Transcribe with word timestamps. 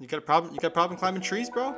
You 0.00 0.06
got 0.06 0.18
a 0.18 0.20
problem? 0.20 0.54
You 0.54 0.60
got 0.60 0.68
a 0.68 0.70
problem 0.70 0.96
climbing 0.96 1.22
trees, 1.22 1.50
bro? 1.50 1.74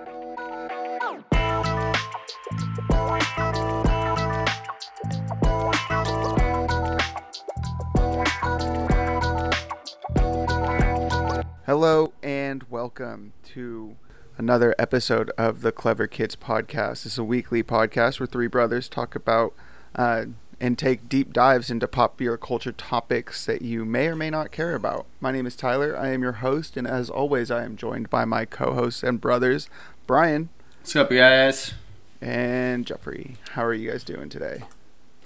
Hello 11.65 12.13
and 12.23 12.63
welcome 12.65 13.33
to 13.45 13.97
another 14.37 14.75
episode 14.79 15.31
of 15.39 15.63
the 15.63 15.73
Clever 15.73 16.07
Kids 16.07 16.37
podcast. 16.37 17.07
It's 17.07 17.17
a 17.17 17.25
weekly 17.25 17.63
podcast 17.63 18.21
where 18.21 18.27
three 18.27 18.49
brothers 18.49 18.91
talk 18.91 19.15
about 19.15 19.55
uh, 19.95 20.27
and 20.61 20.79
take 20.79 21.09
deep 21.09 21.33
dives 21.33 21.71
into 21.71 21.89
popular 21.89 22.37
culture 22.37 22.73
topics 22.73 23.47
that 23.47 23.63
you 23.63 23.85
may 23.85 24.09
or 24.09 24.17
may 24.17 24.29
not 24.31 24.53
care 24.53 24.75
about. 24.75 25.07
My 25.21 25.33
name 25.33 25.47
is 25.47 25.57
Tyler. 25.57 25.97
I 25.97 26.09
am 26.09 26.23
your 26.23 26.33
host, 26.33 26.77
and 26.77 26.87
as 26.87 27.09
always, 27.09 27.51
I 27.51 27.65
am 27.65 27.77
joined 27.77 28.11
by 28.11 28.25
my 28.27 28.45
co-hosts 28.45 29.03
and 29.03 29.21
brothers, 29.21 29.69
Brian 30.07 30.51
What's 30.81 30.95
up, 30.97 31.11
guys? 31.11 31.75
and 32.21 32.85
Jeffrey. 32.87 33.37
How 33.53 33.65
are 33.65 33.73
you 33.73 33.91
guys 33.91 34.05
doing 34.05 34.29
today? 34.29 34.63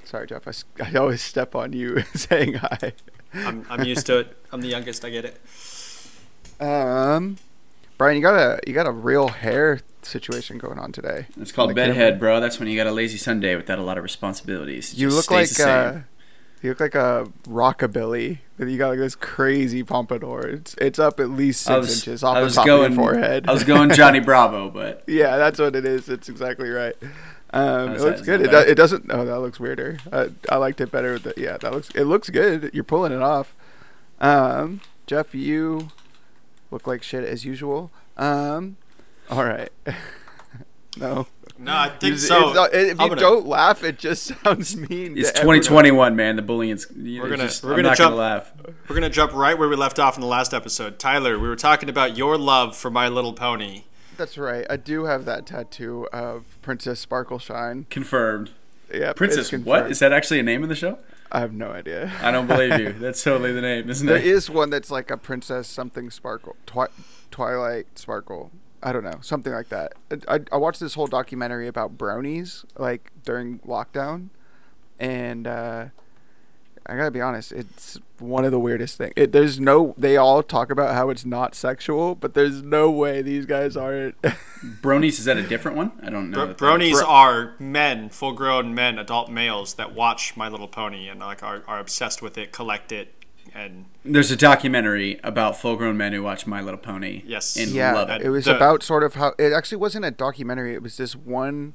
Sorry, 0.04 0.26
Jeff. 0.26 0.46
I, 0.46 0.52
I 0.84 0.94
always 0.98 1.22
step 1.22 1.54
on 1.56 1.72
you 1.72 2.02
saying 2.14 2.54
hi. 2.54 2.92
I'm, 3.32 3.66
I'm 3.68 3.82
used 3.84 4.06
to 4.06 4.18
it. 4.18 4.36
I'm 4.52 4.60
the 4.60 4.68
youngest. 4.68 5.04
I 5.04 5.10
get 5.10 5.24
it. 5.24 5.40
Um, 6.62 7.38
Brian, 7.98 8.16
you 8.16 8.22
got 8.22 8.36
a 8.36 8.60
you 8.66 8.72
got 8.74 8.86
a 8.86 8.92
real 8.92 9.28
hair 9.28 9.80
situation 10.06 10.58
going 10.58 10.78
on 10.78 10.92
today. 10.92 11.26
It's 11.40 11.52
called 11.52 11.74
bedhead, 11.74 12.18
bro. 12.18 12.40
That's 12.40 12.58
when 12.58 12.68
you 12.68 12.76
got 12.76 12.86
a 12.86 12.92
lazy 12.92 13.18
Sunday 13.18 13.56
without 13.56 13.78
a 13.78 13.82
lot 13.82 13.98
of 13.98 14.04
responsibilities. 14.04 14.92
It 14.92 14.98
You 14.98 15.10
look 15.10 15.30
like 15.30 15.48
same. 15.48 15.68
uh, 15.68 16.00
you 16.62 16.70
look 16.70 16.80
like 16.80 16.94
a 16.94 17.28
rockabilly. 17.44 18.38
You 18.58 18.78
got 18.78 18.88
like 18.88 18.98
this 18.98 19.14
crazy 19.14 19.82
pompadour. 19.82 20.46
It's 20.46 20.74
it's 20.74 20.98
up 20.98 21.20
at 21.20 21.28
least 21.30 21.62
six 21.62 21.76
was, 21.76 21.96
inches 21.98 22.24
off 22.24 22.42
the 22.42 22.54
top 22.54 22.66
going, 22.66 22.92
of 22.92 22.92
your 22.92 23.04
forehead. 23.04 23.48
I 23.48 23.52
was 23.52 23.64
going 23.64 23.90
Johnny 23.90 24.20
Bravo, 24.24 24.70
but 24.70 25.04
yeah, 25.06 25.36
that's 25.36 25.58
what 25.58 25.76
it 25.76 25.84
is. 25.84 26.08
It's 26.08 26.28
exactly 26.28 26.70
right. 26.70 26.94
Um, 27.50 27.92
it 27.92 28.00
looks 28.00 28.22
good. 28.22 28.40
It, 28.40 28.50
do, 28.50 28.56
it 28.56 28.74
doesn't. 28.76 29.06
Oh, 29.10 29.24
that 29.24 29.40
looks 29.40 29.60
weirder. 29.60 29.98
I, 30.12 30.30
I 30.50 30.56
liked 30.56 30.80
it 30.80 30.90
better. 30.90 31.12
With 31.14 31.22
the, 31.24 31.34
yeah, 31.36 31.56
that 31.58 31.72
looks. 31.72 31.90
It 31.90 32.04
looks 32.04 32.30
good. 32.30 32.70
You're 32.72 32.82
pulling 32.82 33.12
it 33.12 33.22
off. 33.22 33.54
Um, 34.20 34.80
Jeff, 35.06 35.34
you 35.34 35.90
look 36.70 36.86
like 36.86 37.02
shit 37.02 37.24
as 37.24 37.44
usual. 37.44 37.90
Um, 38.16 38.76
all 39.30 39.44
right. 39.44 39.70
no. 40.96 41.26
No, 41.56 41.72
I 41.72 41.88
think 41.88 42.14
It's- 42.14 42.26
so. 42.26 42.48
it's 42.48 42.54
not- 42.56 42.74
if 42.74 42.98
I'm 43.00 43.04
you 43.04 43.08
gonna- 43.10 43.20
don't 43.20 43.46
laugh, 43.46 43.84
it 43.84 43.96
just 43.98 44.24
sounds 44.44 44.76
mean. 44.76 45.16
it's 45.16 45.30
to 45.32 45.38
everyone. 45.38 45.56
2021, 45.62 46.16
man. 46.16 46.36
The 46.36 46.42
bullying's. 46.42 46.86
you 46.96 47.22
We're 47.22 47.30
gonna- 47.30 47.44
just, 47.44 47.62
we're 47.62 47.70
I'm 47.70 47.76
gonna 47.76 47.88
not 47.90 47.96
jump- 47.96 48.10
gonna 48.10 48.20
laugh. 48.20 48.52
We're 48.88 48.94
gonna 48.96 49.08
jump 49.10 49.32
right 49.34 49.56
where 49.56 49.68
we 49.68 49.76
left 49.76 49.98
off 50.00 50.16
in 50.16 50.20
the 50.20 50.26
last 50.26 50.52
episode. 50.52 50.98
Tyler, 50.98 51.38
we 51.38 51.46
were 51.48 51.54
talking 51.56 51.88
about 51.88 52.16
your 52.16 52.36
love 52.36 52.76
for 52.76 52.90
My 52.90 53.08
Little 53.08 53.32
Pony. 53.32 53.84
That's 54.16 54.36
right. 54.36 54.66
I 54.68 54.76
do 54.76 55.04
have 55.04 55.24
that 55.26 55.46
tattoo 55.46 56.08
of 56.12 56.58
Princess 56.60 57.04
Sparkleshine. 57.04 57.88
Confirmed. 57.88 58.50
Yeah, 58.92 59.12
Princess, 59.12 59.50
what 59.52 59.62
confirmed. 59.64 59.90
is 59.92 59.98
that 60.00 60.12
actually 60.12 60.40
a 60.40 60.44
name 60.44 60.62
of 60.62 60.68
the 60.68 60.76
show? 60.76 60.98
I 61.32 61.40
have 61.40 61.52
no 61.52 61.70
idea. 61.70 62.12
I 62.20 62.30
don't 62.30 62.46
believe 62.46 62.78
you. 62.78 62.92
That's 63.00 63.22
totally 63.24 63.52
the 63.52 63.60
name, 63.62 63.88
isn't 63.90 64.06
There 64.06 64.18
There 64.18 64.26
is 64.26 64.48
one 64.50 64.70
that's 64.70 64.90
like 64.90 65.10
a 65.10 65.16
Princess 65.16 65.66
something 65.66 66.10
Sparkle, 66.10 66.54
Twi- 66.66 66.88
Twilight 67.32 67.86
Sparkle. 67.98 68.52
I 68.84 68.92
don't 68.92 69.02
know, 69.02 69.18
something 69.22 69.52
like 69.52 69.70
that. 69.70 69.94
I, 70.28 70.40
I 70.52 70.58
watched 70.58 70.78
this 70.78 70.92
whole 70.92 71.06
documentary 71.06 71.66
about 71.66 71.96
brownies, 71.96 72.66
like 72.76 73.10
during 73.24 73.60
lockdown, 73.60 74.28
and 75.00 75.46
uh, 75.46 75.86
I 76.86 76.96
gotta 76.96 77.10
be 77.10 77.22
honest, 77.22 77.50
it's 77.50 77.98
one 78.18 78.44
of 78.44 78.50
the 78.50 78.58
weirdest 78.58 78.98
things. 78.98 79.14
It, 79.16 79.32
there's 79.32 79.58
no, 79.58 79.94
they 79.96 80.18
all 80.18 80.42
talk 80.42 80.70
about 80.70 80.94
how 80.94 81.08
it's 81.08 81.24
not 81.24 81.54
sexual, 81.54 82.14
but 82.14 82.34
there's 82.34 82.62
no 82.62 82.90
way 82.90 83.22
these 83.22 83.46
guys 83.46 83.74
aren't. 83.74 84.20
Bronies, 84.82 85.18
is 85.18 85.24
that 85.24 85.38
a 85.38 85.42
different 85.42 85.78
one? 85.78 85.92
I 86.02 86.10
don't 86.10 86.30
know. 86.30 86.52
Bro- 86.52 86.76
bronies 86.76 86.92
is. 86.92 87.00
Bro- 87.00 87.08
are 87.08 87.54
men, 87.58 88.10
full-grown 88.10 88.74
men, 88.74 88.98
adult 88.98 89.30
males 89.30 89.74
that 89.74 89.94
watch 89.94 90.36
My 90.36 90.48
Little 90.48 90.68
Pony 90.68 91.08
and 91.08 91.20
like 91.20 91.42
are, 91.42 91.62
are 91.66 91.78
obsessed 91.78 92.20
with 92.20 92.36
it, 92.36 92.52
collect 92.52 92.92
it, 92.92 93.23
and 93.54 93.84
There's 94.04 94.30
a 94.30 94.36
documentary 94.36 95.20
about 95.22 95.56
full-grown 95.56 95.96
men 95.96 96.12
who 96.12 96.22
watch 96.22 96.46
My 96.46 96.60
Little 96.60 96.78
Pony. 96.78 97.22
Yes. 97.26 97.56
and 97.56 97.70
yeah, 97.70 97.94
love 97.94 98.10
it. 98.10 98.22
it 98.22 98.30
was 98.30 98.46
The- 98.46 98.56
about 98.56 98.82
sort 98.82 99.02
of 99.02 99.14
how 99.14 99.34
it 99.38 99.52
actually 99.52 99.78
wasn't 99.78 100.04
a 100.04 100.10
documentary. 100.10 100.74
It 100.74 100.82
was 100.82 100.96
this 100.96 101.14
one. 101.14 101.74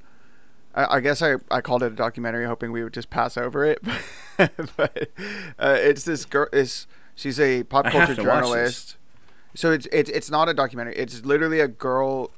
I, 0.76 0.98
I 0.98 1.00
guess 1.00 1.22
I, 1.22 1.36
I 1.50 1.62
called 1.62 1.82
it 1.84 1.92
a 1.94 1.96
documentary, 1.96 2.46
hoping 2.46 2.72
we 2.72 2.84
would 2.84 2.94
just 2.94 3.10
pass 3.10 3.38
over 3.38 3.66
it. 3.66 3.80
but 4.38 5.10
uh, 5.58 5.78
it's 5.80 6.04
this 6.04 6.26
girl. 6.26 6.48
Is 6.54 6.86
she's 7.16 7.40
a 7.40 7.64
pop 7.64 7.86
culture 7.88 8.16
journalist. 8.16 8.98
So 9.56 9.72
it's 9.72 9.88
it's 9.92 10.10
it's 10.12 10.30
not 10.30 10.48
a 10.48 10.54
documentary. 10.54 10.96
It's 10.96 11.26
literally 11.26 11.60
a 11.60 11.68
girl 11.68 12.32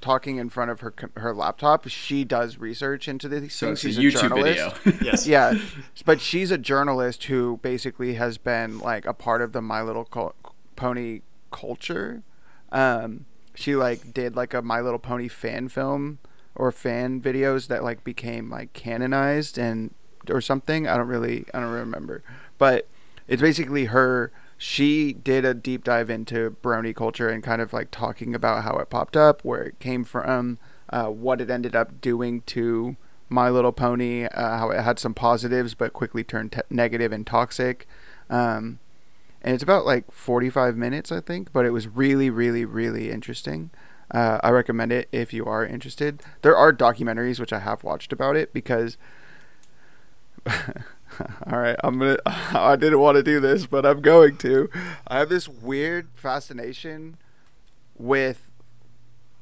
talking 0.00 0.36
in 0.36 0.48
front 0.48 0.70
of 0.70 0.80
her 0.80 0.92
her 1.16 1.34
laptop. 1.34 1.88
She 1.88 2.24
does 2.24 2.58
research 2.58 3.08
into 3.08 3.28
these 3.28 3.54
So 3.54 3.66
things. 3.68 3.84
it's 3.84 3.96
a 3.96 4.00
She's 4.00 4.14
YouTube 4.14 4.20
journalist. 4.20 4.76
video. 4.78 4.98
yes, 5.04 5.26
yeah, 5.26 5.54
but 6.04 6.20
she's 6.20 6.50
a 6.50 6.58
journalist 6.58 7.24
who 7.24 7.58
basically 7.62 8.14
has 8.14 8.38
been 8.38 8.78
like 8.78 9.06
a 9.06 9.14
part 9.14 9.42
of 9.42 9.52
the 9.52 9.60
My 9.62 9.82
Little 9.82 10.04
Col- 10.04 10.34
Pony 10.76 11.20
culture. 11.50 12.22
Um, 12.70 13.24
she 13.54 13.74
like 13.74 14.12
did 14.14 14.36
like 14.36 14.54
a 14.54 14.62
My 14.62 14.80
Little 14.80 14.98
Pony 15.00 15.28
fan 15.28 15.68
film 15.68 16.18
or 16.54 16.70
fan 16.72 17.20
videos 17.20 17.66
that 17.68 17.82
like 17.82 18.04
became 18.04 18.50
like 18.50 18.72
canonized 18.72 19.58
and 19.58 19.94
or 20.30 20.40
something. 20.40 20.86
I 20.86 20.96
don't 20.96 21.08
really 21.08 21.44
I 21.52 21.60
don't 21.60 21.72
remember, 21.72 22.22
but 22.58 22.86
it's 23.26 23.42
basically 23.42 23.86
her. 23.86 24.30
She 24.60 25.12
did 25.12 25.44
a 25.44 25.54
deep 25.54 25.84
dive 25.84 26.10
into 26.10 26.56
brony 26.62 26.94
culture 26.94 27.28
and 27.28 27.44
kind 27.44 27.62
of 27.62 27.72
like 27.72 27.92
talking 27.92 28.34
about 28.34 28.64
how 28.64 28.76
it 28.78 28.90
popped 28.90 29.16
up, 29.16 29.44
where 29.44 29.62
it 29.62 29.78
came 29.78 30.02
from, 30.02 30.58
uh, 30.90 31.06
what 31.06 31.40
it 31.40 31.48
ended 31.48 31.76
up 31.76 32.00
doing 32.00 32.40
to 32.46 32.96
My 33.28 33.48
Little 33.50 33.70
Pony, 33.70 34.24
uh, 34.24 34.58
how 34.58 34.70
it 34.70 34.80
had 34.80 34.98
some 34.98 35.14
positives 35.14 35.74
but 35.74 35.92
quickly 35.92 36.24
turned 36.24 36.60
negative 36.70 37.12
and 37.12 37.24
toxic. 37.24 37.86
Um, 38.28 38.80
and 39.42 39.54
it's 39.54 39.62
about 39.62 39.86
like 39.86 40.10
45 40.10 40.76
minutes, 40.76 41.12
I 41.12 41.20
think, 41.20 41.52
but 41.52 41.64
it 41.64 41.70
was 41.70 41.86
really, 41.86 42.28
really, 42.28 42.64
really 42.64 43.12
interesting. 43.12 43.70
Uh, 44.10 44.40
I 44.42 44.50
recommend 44.50 44.90
it 44.90 45.08
if 45.12 45.32
you 45.32 45.44
are 45.44 45.64
interested. 45.64 46.20
There 46.42 46.56
are 46.56 46.72
documentaries 46.72 47.38
which 47.38 47.52
I 47.52 47.60
have 47.60 47.84
watched 47.84 48.12
about 48.12 48.34
it 48.34 48.52
because. 48.52 48.98
All 51.50 51.58
right, 51.58 51.76
I'm 51.82 51.98
gonna. 51.98 52.18
I 52.26 52.76
didn't 52.76 53.00
want 53.00 53.16
to 53.16 53.22
do 53.22 53.40
this, 53.40 53.66
but 53.66 53.84
I'm 53.86 54.00
going 54.00 54.36
to. 54.38 54.68
I 55.06 55.18
have 55.18 55.28
this 55.28 55.48
weird 55.48 56.08
fascination 56.14 57.16
with 57.96 58.50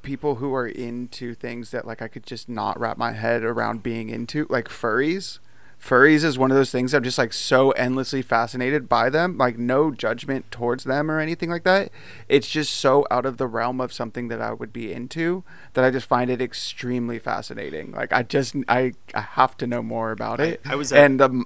people 0.01 0.35
who 0.35 0.53
are 0.53 0.67
into 0.67 1.33
things 1.33 1.71
that 1.71 1.85
like 1.85 2.01
I 2.01 2.07
could 2.07 2.25
just 2.25 2.47
not 2.47 2.79
wrap 2.79 2.97
my 2.97 3.11
head 3.11 3.43
around 3.43 3.83
being 3.83 4.09
into, 4.09 4.45
like 4.49 4.67
furries. 4.69 5.39
Furries 5.79 6.23
is 6.23 6.39
one 6.39 6.49
of 6.49 6.57
those 6.57 6.71
things 6.71 6.91
I'm 6.95 7.03
just 7.03 7.19
like 7.19 7.33
so 7.33 7.69
endlessly 7.71 8.23
fascinated 8.23 8.89
by 8.89 9.11
them. 9.11 9.37
Like 9.37 9.59
no 9.59 9.91
judgment 9.91 10.49
towards 10.49 10.85
them 10.85 11.11
or 11.11 11.19
anything 11.19 11.51
like 11.51 11.63
that. 11.65 11.91
It's 12.27 12.49
just 12.49 12.73
so 12.73 13.05
out 13.11 13.27
of 13.27 13.37
the 13.37 13.45
realm 13.45 13.79
of 13.79 13.93
something 13.93 14.27
that 14.29 14.41
I 14.41 14.53
would 14.53 14.73
be 14.73 14.91
into 14.91 15.43
that 15.73 15.83
I 15.85 15.91
just 15.91 16.07
find 16.07 16.31
it 16.31 16.41
extremely 16.41 17.19
fascinating. 17.19 17.91
Like 17.91 18.11
I 18.11 18.23
just 18.23 18.55
I, 18.67 18.93
I 19.13 19.21
have 19.21 19.55
to 19.57 19.67
know 19.67 19.83
more 19.83 20.09
about 20.11 20.39
I- 20.39 20.45
it. 20.45 20.61
I 20.65 20.73
was 20.75 20.91
at- 20.91 21.03
and 21.03 21.19
the 21.19 21.43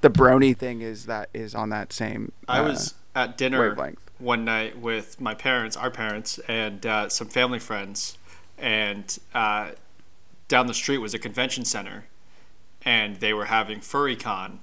the 0.00 0.10
brony 0.10 0.56
thing 0.56 0.80
is 0.80 1.06
that 1.06 1.28
is 1.34 1.54
on 1.54 1.70
that 1.70 1.92
same. 1.92 2.32
I 2.48 2.60
uh, 2.60 2.68
was 2.68 2.94
at 3.14 3.36
dinner 3.36 3.60
wavelength. 3.60 4.10
one 4.18 4.44
night 4.44 4.78
with 4.78 5.20
my 5.20 5.34
parents, 5.34 5.76
our 5.76 5.90
parents, 5.90 6.38
and 6.48 6.84
uh, 6.86 7.08
some 7.08 7.28
family 7.28 7.58
friends, 7.58 8.18
and 8.56 9.18
uh, 9.34 9.70
down 10.48 10.66
the 10.66 10.74
street 10.74 10.98
was 10.98 11.14
a 11.14 11.18
convention 11.18 11.64
center, 11.64 12.06
and 12.82 13.16
they 13.16 13.32
were 13.32 13.46
having 13.46 13.80
FurryCon. 13.80 14.58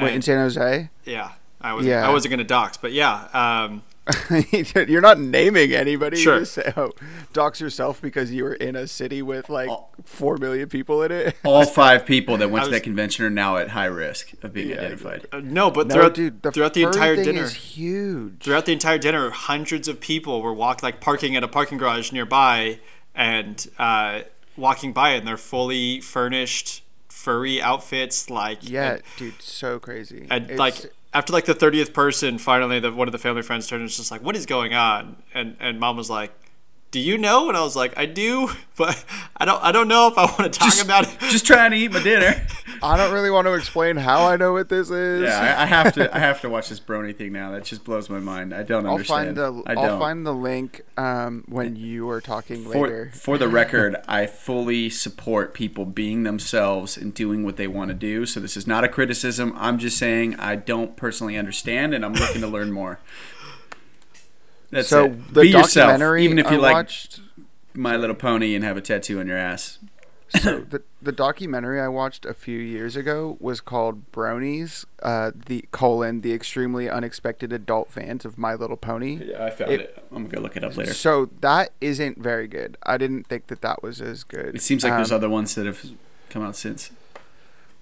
Wait, 0.00 0.14
in 0.14 0.22
San 0.22 0.38
Jose? 0.38 0.90
yeah, 1.04 1.32
I 1.60 1.72
was 1.72 1.84
Yeah. 1.84 2.08
I 2.08 2.12
wasn't 2.12 2.30
gonna 2.30 2.44
dox, 2.44 2.76
but 2.76 2.92
yeah, 2.92 3.28
um, 3.32 3.82
You're 4.88 5.00
not 5.00 5.18
naming 5.20 5.72
anybody. 5.72 6.16
Sure. 6.16 6.34
You 6.34 6.40
just 6.40 6.54
say, 6.54 6.72
oh, 6.76 6.92
dox 7.32 7.60
yourself 7.60 8.00
because 8.00 8.32
you 8.32 8.44
were 8.44 8.54
in 8.54 8.74
a 8.76 8.86
city 8.86 9.22
with 9.22 9.48
like 9.50 9.68
Oh. 9.70 9.86
four 10.04 10.36
million 10.38 10.68
people 10.68 11.02
in 11.02 11.12
it. 11.12 11.36
All 11.44 11.64
five 11.82 12.06
people 12.06 12.36
that 12.38 12.50
went 12.50 12.62
I 12.62 12.66
to 12.66 12.70
that 12.72 12.82
convention 12.82 13.24
are 13.24 13.30
now 13.30 13.56
at 13.56 13.70
high 13.70 13.84
risk 13.86 14.32
of 14.42 14.52
being 14.52 14.70
Yeah, 14.70 14.76
identified. 14.76 15.26
uh, 15.32 15.40
no, 15.42 15.70
but 15.70 15.88
no, 15.88 15.94
throughout 15.94 16.14
dude, 16.14 16.42
the 16.42 16.52
throughout 16.52 16.74
the 16.74 16.82
entire 16.84 17.16
thing 17.16 17.24
dinner, 17.26 17.42
is 17.42 17.54
huge. 17.54 18.42
throughout 18.42 18.66
the 18.66 18.72
entire 18.72 18.98
dinner, 18.98 19.30
hundreds 19.30 19.88
of 19.88 20.00
people 20.00 20.40
were 20.42 20.54
walking, 20.54 20.86
like 20.86 21.00
parking 21.00 21.36
at 21.36 21.44
a 21.44 21.48
parking 21.48 21.78
garage 21.78 22.12
nearby, 22.12 22.78
and 23.14 23.68
uh, 23.78 24.20
walking 24.56 24.92
by, 24.92 25.10
and 25.10 25.26
they're 25.26 25.36
fully 25.36 26.00
furnished 26.00 26.82
furry 27.08 27.60
outfits, 27.60 28.30
like 28.30 28.58
yeah, 28.62 28.92
and- 28.94 29.02
dude, 29.16 29.42
so 29.42 29.78
crazy. 29.78 30.26
and 30.30 30.44
It's- 30.44 30.58
like 30.58 30.76
after 31.12 31.32
like 31.32 31.44
the 31.46 31.54
30th 31.54 31.92
person 31.92 32.38
finally 32.38 32.80
the 32.80 32.92
one 32.92 33.08
of 33.08 33.12
the 33.12 33.18
family 33.18 33.42
friends 33.42 33.66
turned 33.66 33.80
and 33.80 33.84
was 33.84 33.96
just 33.96 34.10
like 34.10 34.22
what 34.22 34.36
is 34.36 34.46
going 34.46 34.74
on? 34.74 35.16
And 35.34 35.56
and 35.60 35.80
mom 35.80 35.96
was 35.96 36.10
like 36.10 36.32
do 36.90 37.00
you 37.00 37.18
know? 37.18 37.48
And 37.48 37.56
I 37.56 37.62
was 37.62 37.76
like, 37.76 37.96
I 37.98 38.06
do, 38.06 38.50
but 38.76 39.04
I 39.36 39.44
don't. 39.44 39.62
I 39.62 39.72
don't 39.72 39.88
know 39.88 40.08
if 40.08 40.16
I 40.16 40.24
want 40.24 40.52
to 40.52 40.58
talk 40.58 40.68
Just, 40.68 40.84
about 40.84 41.04
it. 41.04 41.18
just 41.30 41.46
trying 41.46 41.72
to 41.72 41.76
eat 41.76 41.92
my 41.92 42.02
dinner. 42.02 42.46
I 42.82 42.96
don't 42.96 43.12
really 43.12 43.30
want 43.30 43.46
to 43.46 43.54
explain 43.54 43.96
how 43.96 44.26
I 44.26 44.36
know 44.36 44.52
what 44.52 44.68
this 44.68 44.88
is. 44.88 45.22
Yeah, 45.22 45.56
I, 45.58 45.64
I 45.64 45.66
have 45.74 45.92
to. 45.94 46.14
I 46.14 46.18
have 46.20 46.40
to 46.42 46.48
watch 46.48 46.68
this 46.68 46.80
Brony 46.80 47.14
thing 47.14 47.32
now. 47.32 47.50
That 47.50 47.64
just 47.64 47.84
blows 47.84 48.08
my 48.08 48.20
mind. 48.20 48.54
I 48.54 48.62
don't 48.62 48.86
I'll 48.86 48.92
understand. 48.92 49.36
find 49.36 49.36
the 49.36 49.62
I 49.66 49.74
I'll 49.74 49.98
find 49.98 50.24
the 50.24 50.34
link 50.34 50.82
um, 50.96 51.44
when 51.48 51.76
you 51.76 52.08
are 52.10 52.20
talking 52.20 52.64
for, 52.64 52.84
later. 52.84 53.10
for 53.14 53.36
the 53.36 53.48
record, 53.48 53.96
I 54.06 54.26
fully 54.26 54.90
support 54.90 55.54
people 55.54 55.84
being 55.86 56.22
themselves 56.22 56.96
and 56.96 57.12
doing 57.12 57.44
what 57.44 57.56
they 57.56 57.66
want 57.66 57.88
to 57.88 57.94
do. 57.94 58.26
So 58.26 58.38
this 58.38 58.56
is 58.56 58.66
not 58.66 58.84
a 58.84 58.88
criticism. 58.88 59.52
I'm 59.56 59.78
just 59.78 59.98
saying 59.98 60.36
I 60.36 60.54
don't 60.56 60.96
personally 60.96 61.36
understand, 61.36 61.94
and 61.94 62.04
I'm 62.04 62.14
looking 62.14 62.40
to 62.42 62.48
learn 62.48 62.70
more. 62.70 63.00
That's 64.70 64.88
so 64.88 65.06
it. 65.06 65.34
the 65.34 65.40
Be 65.42 65.48
yourself, 65.48 65.88
documentary 65.88 66.24
even 66.24 66.38
if 66.38 66.46
I 66.46 66.52
you 66.52 66.60
like 66.60 66.74
watched. 66.74 67.20
My 67.74 67.96
Little 67.96 68.16
Pony 68.16 68.54
and 68.54 68.64
have 68.64 68.76
a 68.76 68.80
tattoo 68.80 69.20
on 69.20 69.26
your 69.26 69.38
ass. 69.38 69.78
so 70.28 70.60
the 70.60 70.82
the 71.00 71.12
documentary 71.12 71.80
I 71.80 71.88
watched 71.88 72.26
a 72.26 72.34
few 72.34 72.58
years 72.58 72.96
ago 72.96 73.38
was 73.40 73.62
called 73.62 74.10
Bronies, 74.12 74.84
uh, 75.02 75.30
the 75.46 75.64
colon 75.70 76.20
the 76.20 76.34
extremely 76.34 76.90
unexpected 76.90 77.50
adult 77.52 77.90
fans 77.90 78.26
of 78.26 78.36
My 78.36 78.54
Little 78.54 78.76
Pony. 78.76 79.20
Yeah, 79.24 79.44
I 79.46 79.50
found 79.50 79.70
It- 79.70 79.80
it. 79.80 80.04
I'm 80.10 80.24
gonna 80.24 80.28
go 80.36 80.40
look 80.42 80.56
it 80.56 80.64
up 80.64 80.76
later. 80.76 80.92
So 80.92 81.30
that 81.40 81.70
isn't 81.80 82.18
very 82.18 82.46
good. 82.46 82.76
I 82.82 82.98
didn't 82.98 83.26
think 83.26 83.46
that 83.46 83.62
that 83.62 83.82
was 83.82 84.02
as 84.02 84.22
good. 84.22 84.54
It 84.56 84.60
seems 84.60 84.84
like 84.84 84.92
there's 84.94 85.10
Um, 85.12 85.16
other 85.16 85.30
ones 85.30 85.54
that 85.54 85.64
have 85.64 85.82
come 86.28 86.42
out 86.42 86.56
since. 86.56 86.90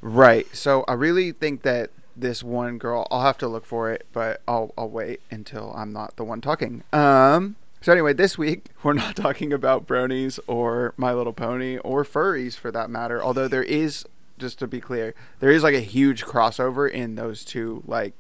Right. 0.00 0.47
So 0.55 0.85
I 0.87 0.93
really 0.93 1.33
think 1.33 1.62
that 1.62 1.91
this 2.17 2.43
one 2.43 2.79
girl, 2.79 3.07
I'll 3.11 3.23
have 3.23 3.39
to 3.39 3.49
look 3.49 3.65
for 3.65 3.91
it, 3.91 4.07
but 4.13 4.41
I'll 4.49 4.73
I'll 4.77 4.89
wait 4.89 5.21
until 5.31 5.73
I'm 5.77 5.93
not 5.93 6.17
the 6.17 6.25
one 6.25 6.41
talking. 6.41 6.83
Um. 6.93 7.57
So 7.81 7.93
anyway, 7.93 8.15
this 8.15 8.37
week 8.39 8.67
we're 8.83 8.95
not 8.95 9.17
talking 9.17 9.53
about 9.53 9.87
bronies 9.87 10.39
or 10.47 10.95
My 10.97 11.13
Little 11.13 11.33
Pony 11.33 11.79
or 11.79 12.05
furries 12.05 12.57
for 12.57 12.71
that 12.73 12.91
matter. 12.91 13.23
Although 13.23 13.49
there 13.49 13.63
is, 13.63 14.05
just 14.39 14.59
to 14.61 14.67
be 14.67 14.81
clear, 14.81 15.15
there 15.41 15.51
is 15.51 15.63
like 15.63 15.75
a 15.75 15.81
huge 15.81 16.25
crossover 16.25 16.91
in 16.91 17.15
those 17.15 17.45
two 17.45 17.83
like 17.87 18.15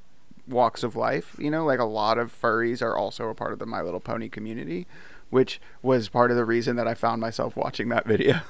walks 0.46 0.82
of 0.82 0.94
life. 0.94 1.34
You 1.38 1.50
know, 1.50 1.64
like 1.64 1.80
a 1.80 1.84
lot 1.84 2.18
of 2.18 2.38
furries 2.38 2.82
are 2.82 2.96
also 2.96 3.28
a 3.28 3.34
part 3.34 3.52
of 3.52 3.58
the 3.58 3.66
My 3.66 3.80
Little 3.80 4.00
Pony 4.00 4.28
community, 4.28 4.86
which 5.30 5.60
was 5.82 6.08
part 6.08 6.30
of 6.30 6.36
the 6.36 6.44
reason 6.44 6.76
that 6.76 6.86
I 6.86 6.94
found 6.94 7.20
myself 7.20 7.56
watching 7.56 7.88
that 7.88 8.06
video. 8.06 8.40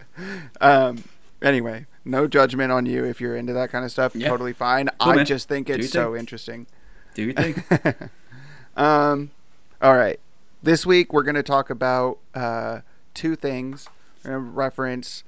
um, 0.60 1.04
anyway, 1.42 1.86
no 2.04 2.26
judgment 2.26 2.72
on 2.72 2.86
you 2.86 3.04
if 3.04 3.20
you're 3.20 3.36
into 3.36 3.52
that 3.52 3.70
kind 3.70 3.84
of 3.84 3.90
stuff. 3.90 4.14
Yeah. 4.14 4.28
Totally 4.28 4.52
fine. 4.52 4.88
Cool, 5.00 5.12
I 5.12 5.16
man. 5.16 5.26
just 5.26 5.48
think 5.48 5.68
it's 5.68 5.90
so 5.90 6.12
thing. 6.12 6.20
interesting. 6.20 6.66
Do 7.14 7.22
you 7.22 7.32
think? 7.32 7.64
Um, 8.76 9.30
all 9.80 9.96
right. 9.96 10.20
This 10.62 10.84
week 10.84 11.12
we're 11.12 11.22
going 11.22 11.36
to 11.36 11.42
talk 11.42 11.70
about 11.70 12.18
uh, 12.34 12.80
two 13.14 13.36
things. 13.36 13.88
We're 14.24 14.32
going 14.32 14.44
to 14.44 14.50
reference 14.50 15.24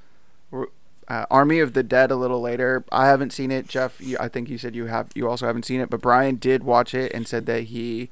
uh, 0.53 1.27
Army 1.31 1.61
of 1.61 1.73
the 1.73 1.83
Dead 1.83 2.11
a 2.11 2.17
little 2.17 2.41
later. 2.41 2.85
I 2.93 3.07
haven't 3.07 3.33
seen 3.33 3.51
it, 3.51 3.69
Jeff. 3.69 4.01
You, 4.01 4.17
I 4.21 4.29
think 4.29 4.49
you 4.49 4.59
said 4.59 4.75
you 4.75 4.87
have. 4.87 5.11
You 5.15 5.29
also 5.29 5.47
haven't 5.47 5.65
seen 5.65 5.81
it, 5.81 5.91
but 5.91 6.01
Brian 6.01 6.37
did 6.37 6.63
watch 6.63 6.95
it 6.95 7.13
and 7.13 7.27
said 7.27 7.47
that 7.47 7.65
he 7.65 8.11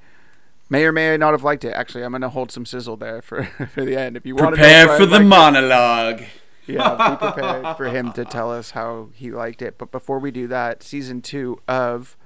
may 0.71 0.85
or 0.85 0.93
may 0.93 1.17
not 1.17 1.33
have 1.33 1.45
liked 1.45 1.65
it. 1.65 1.73
Actually, 1.73 2.05
I'm 2.05 2.13
going 2.13 2.23
to 2.23 2.29
hold 2.29 2.51
some 2.51 2.65
sizzle 2.65 2.97
there 2.97 3.21
for, 3.21 3.45
for 3.75 3.85
the 3.85 3.97
end. 3.97 4.17
If 4.17 4.25
you 4.25 4.35
want 4.35 4.55
to 4.55 4.61
Prepare 4.61 4.97
for 4.97 5.07
the 5.07 5.21
monologue. 5.21 6.23
Yeah, 6.67 7.11
be 7.11 7.17
prepared 7.17 7.77
for 7.77 7.87
him 7.87 8.13
to 8.13 8.25
tell 8.25 8.53
us 8.53 8.73
how 8.73 9.09
he 9.15 9.31
liked 9.31 9.63
it. 9.63 9.79
But 9.79 9.91
before 9.91 10.19
we 10.19 10.31
do 10.31 10.47
that, 10.49 10.83
season 10.83 11.23
two 11.23 11.61
of 11.69 12.17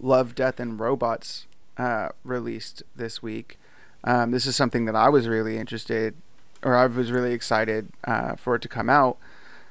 Love, 0.00 0.34
Death, 0.34 0.60
and 0.60 0.78
Robots 0.78 1.46
uh, 1.76 2.10
released 2.24 2.82
this 2.94 3.22
week. 3.22 3.58
Um, 4.04 4.30
this 4.30 4.46
is 4.46 4.56
something 4.56 4.84
that 4.84 4.96
I 4.96 5.08
was 5.08 5.26
really 5.26 5.58
interested, 5.58 6.14
or 6.62 6.74
I 6.74 6.86
was 6.86 7.10
really 7.10 7.32
excited 7.32 7.88
uh, 8.04 8.36
for 8.36 8.54
it 8.54 8.62
to 8.62 8.68
come 8.68 8.88
out. 8.88 9.18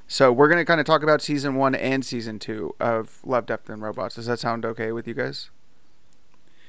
So 0.07 0.31
we're 0.31 0.49
gonna 0.49 0.65
kind 0.65 0.79
of 0.79 0.85
talk 0.85 1.01
about 1.01 1.21
season 1.21 1.55
one 1.55 1.73
and 1.73 2.05
season 2.05 2.37
two 2.37 2.75
of 2.79 3.19
Love, 3.23 3.47
Death, 3.47 3.69
and 3.69 3.81
Robots. 3.81 4.15
Does 4.15 4.27
that 4.27 4.39
sound 4.39 4.65
okay 4.65 4.91
with 4.91 5.07
you 5.07 5.13
guys? 5.13 5.49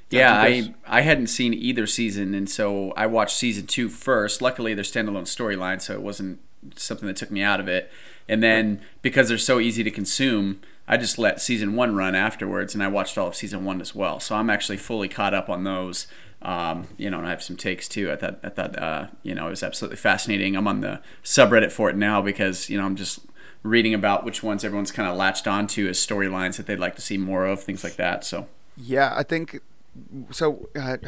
Yeah, 0.09 0.33
I 0.33 0.75
I 0.87 1.01
hadn't 1.01 1.27
seen 1.27 1.53
either 1.53 1.87
season, 1.87 2.35
and 2.35 2.49
so 2.49 2.93
I 2.97 3.07
watched 3.07 3.37
season 3.37 3.67
two 3.67 3.89
first. 3.89 4.41
Luckily, 4.41 4.73
they're 4.73 4.85
standalone 4.85 5.25
storylines, 5.25 5.83
so 5.83 5.95
it 5.95 6.03
wasn't 6.03 6.41
something 6.77 7.07
that 7.07 7.17
took 7.17 7.31
me 7.31 7.43
out 7.43 7.61
of 7.61 7.69
it. 7.69 7.91
And 8.29 8.43
then 8.43 8.81
because 9.03 9.29
they're 9.29 9.39
so 9.39 9.61
easy 9.61 9.85
to 9.85 9.91
consume, 9.91 10.61
I 10.89 10.97
just 10.97 11.19
let 11.19 11.41
season 11.41 11.75
one 11.75 11.97
run 11.97 12.15
afterwards, 12.15 12.75
and 12.75 12.83
I 12.83 12.89
watched 12.89 13.19
all 13.19 13.29
of 13.29 13.35
season 13.35 13.65
one 13.65 13.81
as 13.81 13.95
well. 13.95 14.21
So 14.21 14.37
I'm 14.37 14.51
actually 14.51 14.77
fully 14.77 15.09
caught 15.09 15.35
up 15.35 15.49
on 15.49 15.65
those. 15.65 16.07
Um, 16.43 16.89
you 16.97 17.11
know, 17.11 17.19
and 17.19 17.27
I 17.27 17.31
have 17.31 17.43
some 17.43 17.57
takes 17.57 17.89
too. 17.89 18.13
I 18.13 18.17
thought 18.17 18.39
I 18.43 18.51
thought 18.51 18.79
uh, 18.79 19.07
you 19.23 19.35
know 19.35 19.47
it 19.47 19.51
was 19.51 19.63
absolutely 19.63 19.97
fascinating. 19.97 20.55
I'm 20.55 20.69
on 20.69 20.81
the 20.81 21.01
subreddit 21.25 21.73
for 21.73 21.91
it 21.91 21.97
now 21.97 22.23
because 22.23 22.71
you 22.71 22.79
know 22.79 22.85
I'm 22.85 22.95
just 22.95 23.21
reading 23.63 23.95
about 23.95 24.25
which 24.25 24.43
ones 24.43 24.65
everyone's 24.65 24.93
kind 24.93 25.09
of 25.09 25.17
latched 25.17 25.49
onto 25.49 25.89
as 25.89 25.99
storylines 25.99 26.57
that 26.57 26.67
they'd 26.67 26.79
like 26.79 26.95
to 26.97 27.03
see 27.03 27.19
more 27.19 27.47
of, 27.47 27.63
things 27.63 27.83
like 27.83 27.97
that. 27.97 28.25
So 28.25 28.47
Yeah, 28.77 29.13
I 29.17 29.23
think 29.23 29.61
so. 30.31 30.69
Uh, 30.79 30.99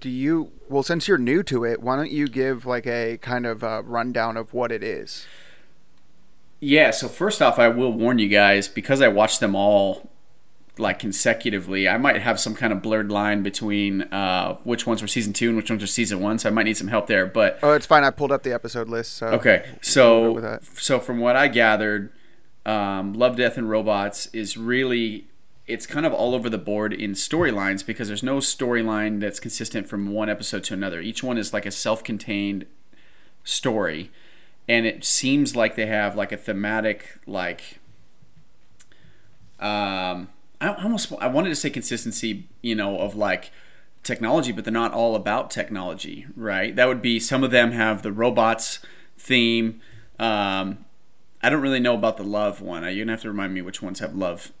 do 0.00 0.08
you? 0.08 0.52
Well, 0.68 0.82
since 0.82 1.08
you're 1.08 1.18
new 1.18 1.42
to 1.44 1.64
it, 1.64 1.80
why 1.82 1.96
don't 1.96 2.10
you 2.10 2.28
give 2.28 2.66
like 2.66 2.86
a 2.86 3.18
kind 3.18 3.46
of 3.46 3.62
uh 3.64 3.82
rundown 3.84 4.36
of 4.36 4.52
what 4.54 4.70
it 4.72 4.82
is? 4.82 5.26
Yeah, 6.60 6.90
so 6.90 7.06
first 7.08 7.40
off, 7.40 7.58
I 7.58 7.68
will 7.68 7.92
warn 7.92 8.18
you 8.18 8.28
guys 8.28 8.66
because 8.68 9.00
I 9.00 9.08
watched 9.08 9.38
them 9.40 9.54
all 9.54 10.10
like 10.76 10.98
consecutively. 10.98 11.88
I 11.88 11.98
might 11.98 12.20
have 12.20 12.38
some 12.40 12.54
kind 12.54 12.72
of 12.72 12.82
blurred 12.82 13.10
line 13.10 13.42
between 13.42 14.02
uh, 14.02 14.54
which 14.64 14.86
ones 14.86 15.02
were 15.02 15.08
season 15.08 15.32
two 15.32 15.48
and 15.48 15.56
which 15.56 15.70
ones 15.70 15.82
were 15.82 15.86
season 15.88 16.20
one, 16.20 16.38
so 16.38 16.48
I 16.48 16.52
might 16.52 16.64
need 16.64 16.76
some 16.76 16.88
help 16.88 17.06
there. 17.06 17.26
But 17.26 17.58
Oh, 17.62 17.72
it's 17.72 17.86
fine. 17.86 18.04
I 18.04 18.10
pulled 18.10 18.32
up 18.32 18.42
the 18.42 18.52
episode 18.52 18.88
list. 18.88 19.14
So 19.14 19.26
okay, 19.28 19.66
so 19.80 20.58
so 20.74 20.98
from 21.00 21.18
what 21.18 21.36
I 21.36 21.48
gathered, 21.48 22.12
um, 22.66 23.12
Love, 23.14 23.36
Death, 23.36 23.56
and 23.56 23.68
Robots 23.70 24.26
is 24.32 24.56
really 24.56 25.26
it's 25.68 25.86
kind 25.86 26.06
of 26.06 26.12
all 26.12 26.34
over 26.34 26.48
the 26.48 26.58
board 26.58 26.92
in 26.92 27.12
storylines 27.12 27.84
because 27.84 28.08
there's 28.08 28.22
no 28.22 28.38
storyline 28.38 29.20
that's 29.20 29.38
consistent 29.38 29.86
from 29.86 30.10
one 30.10 30.28
episode 30.28 30.64
to 30.64 30.74
another. 30.74 31.00
Each 31.00 31.22
one 31.22 31.38
is 31.38 31.52
like 31.52 31.66
a 31.66 31.70
self-contained 31.70 32.66
story 33.44 34.10
and 34.68 34.84
it 34.84 35.04
seems 35.04 35.56
like 35.56 35.74
they 35.76 35.86
have 35.86 36.14
like 36.14 36.32
a 36.32 36.36
thematic 36.36 37.18
like 37.26 37.78
um 39.60 40.28
I 40.60 40.74
almost 40.82 41.12
I 41.20 41.28
wanted 41.28 41.50
to 41.50 41.54
say 41.54 41.70
consistency, 41.70 42.48
you 42.62 42.74
know, 42.74 42.98
of 42.98 43.14
like 43.14 43.52
technology, 44.02 44.50
but 44.52 44.64
they're 44.64 44.72
not 44.72 44.92
all 44.92 45.14
about 45.14 45.50
technology, 45.50 46.26
right? 46.36 46.74
That 46.74 46.88
would 46.88 47.00
be 47.00 47.20
some 47.20 47.44
of 47.44 47.50
them 47.50 47.72
have 47.72 48.02
the 48.02 48.12
robots 48.12 48.80
theme. 49.16 49.80
Um, 50.18 50.84
I 51.42 51.50
don't 51.50 51.60
really 51.60 51.78
know 51.78 51.94
about 51.94 52.16
the 52.16 52.24
love 52.24 52.60
one. 52.60 52.82
You're 52.82 53.04
gonna 53.04 53.12
have 53.12 53.22
to 53.22 53.28
remind 53.28 53.54
me 53.54 53.62
which 53.62 53.80
ones 53.80 54.00
have 54.00 54.16
love 54.16 54.52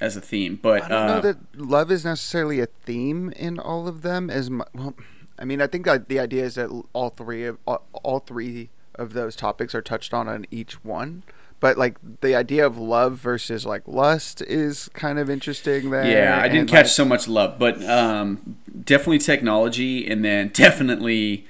as 0.00 0.16
a 0.16 0.20
theme. 0.20 0.58
But 0.60 0.82
I 0.82 0.88
don't 0.88 0.98
uh, 0.98 1.06
know 1.06 1.20
that 1.20 1.38
love 1.56 1.90
is 1.90 2.04
necessarily 2.04 2.60
a 2.60 2.66
theme 2.66 3.32
in 3.36 3.58
all 3.58 3.88
of 3.88 4.02
them. 4.02 4.30
As 4.30 4.50
well, 4.50 4.94
I 5.38 5.44
mean, 5.44 5.60
I 5.60 5.66
think 5.66 5.86
the 6.08 6.18
idea 6.18 6.44
is 6.44 6.54
that 6.56 6.70
all 6.92 7.10
three 7.10 7.44
of 7.44 7.58
all, 7.66 7.86
all 8.02 8.20
three 8.20 8.70
of 8.94 9.12
those 9.12 9.36
topics 9.36 9.74
are 9.74 9.82
touched 9.82 10.14
on 10.14 10.28
on 10.28 10.46
each 10.50 10.84
one. 10.84 11.22
But 11.58 11.78
like 11.78 11.96
the 12.20 12.34
idea 12.34 12.66
of 12.66 12.76
love 12.76 13.14
versus 13.14 13.64
like 13.64 13.82
lust 13.86 14.42
is 14.42 14.88
kind 14.92 15.18
of 15.18 15.30
interesting 15.30 15.90
there. 15.90 16.06
Yeah, 16.06 16.38
I 16.40 16.48
didn't 16.48 16.68
catch 16.68 16.84
like, 16.84 16.86
so 16.86 17.04
much 17.04 17.28
love, 17.28 17.58
but 17.58 17.82
um, 17.84 18.58
definitely 18.84 19.18
technology, 19.18 20.06
and 20.06 20.22
then 20.22 20.48
definitely 20.48 21.46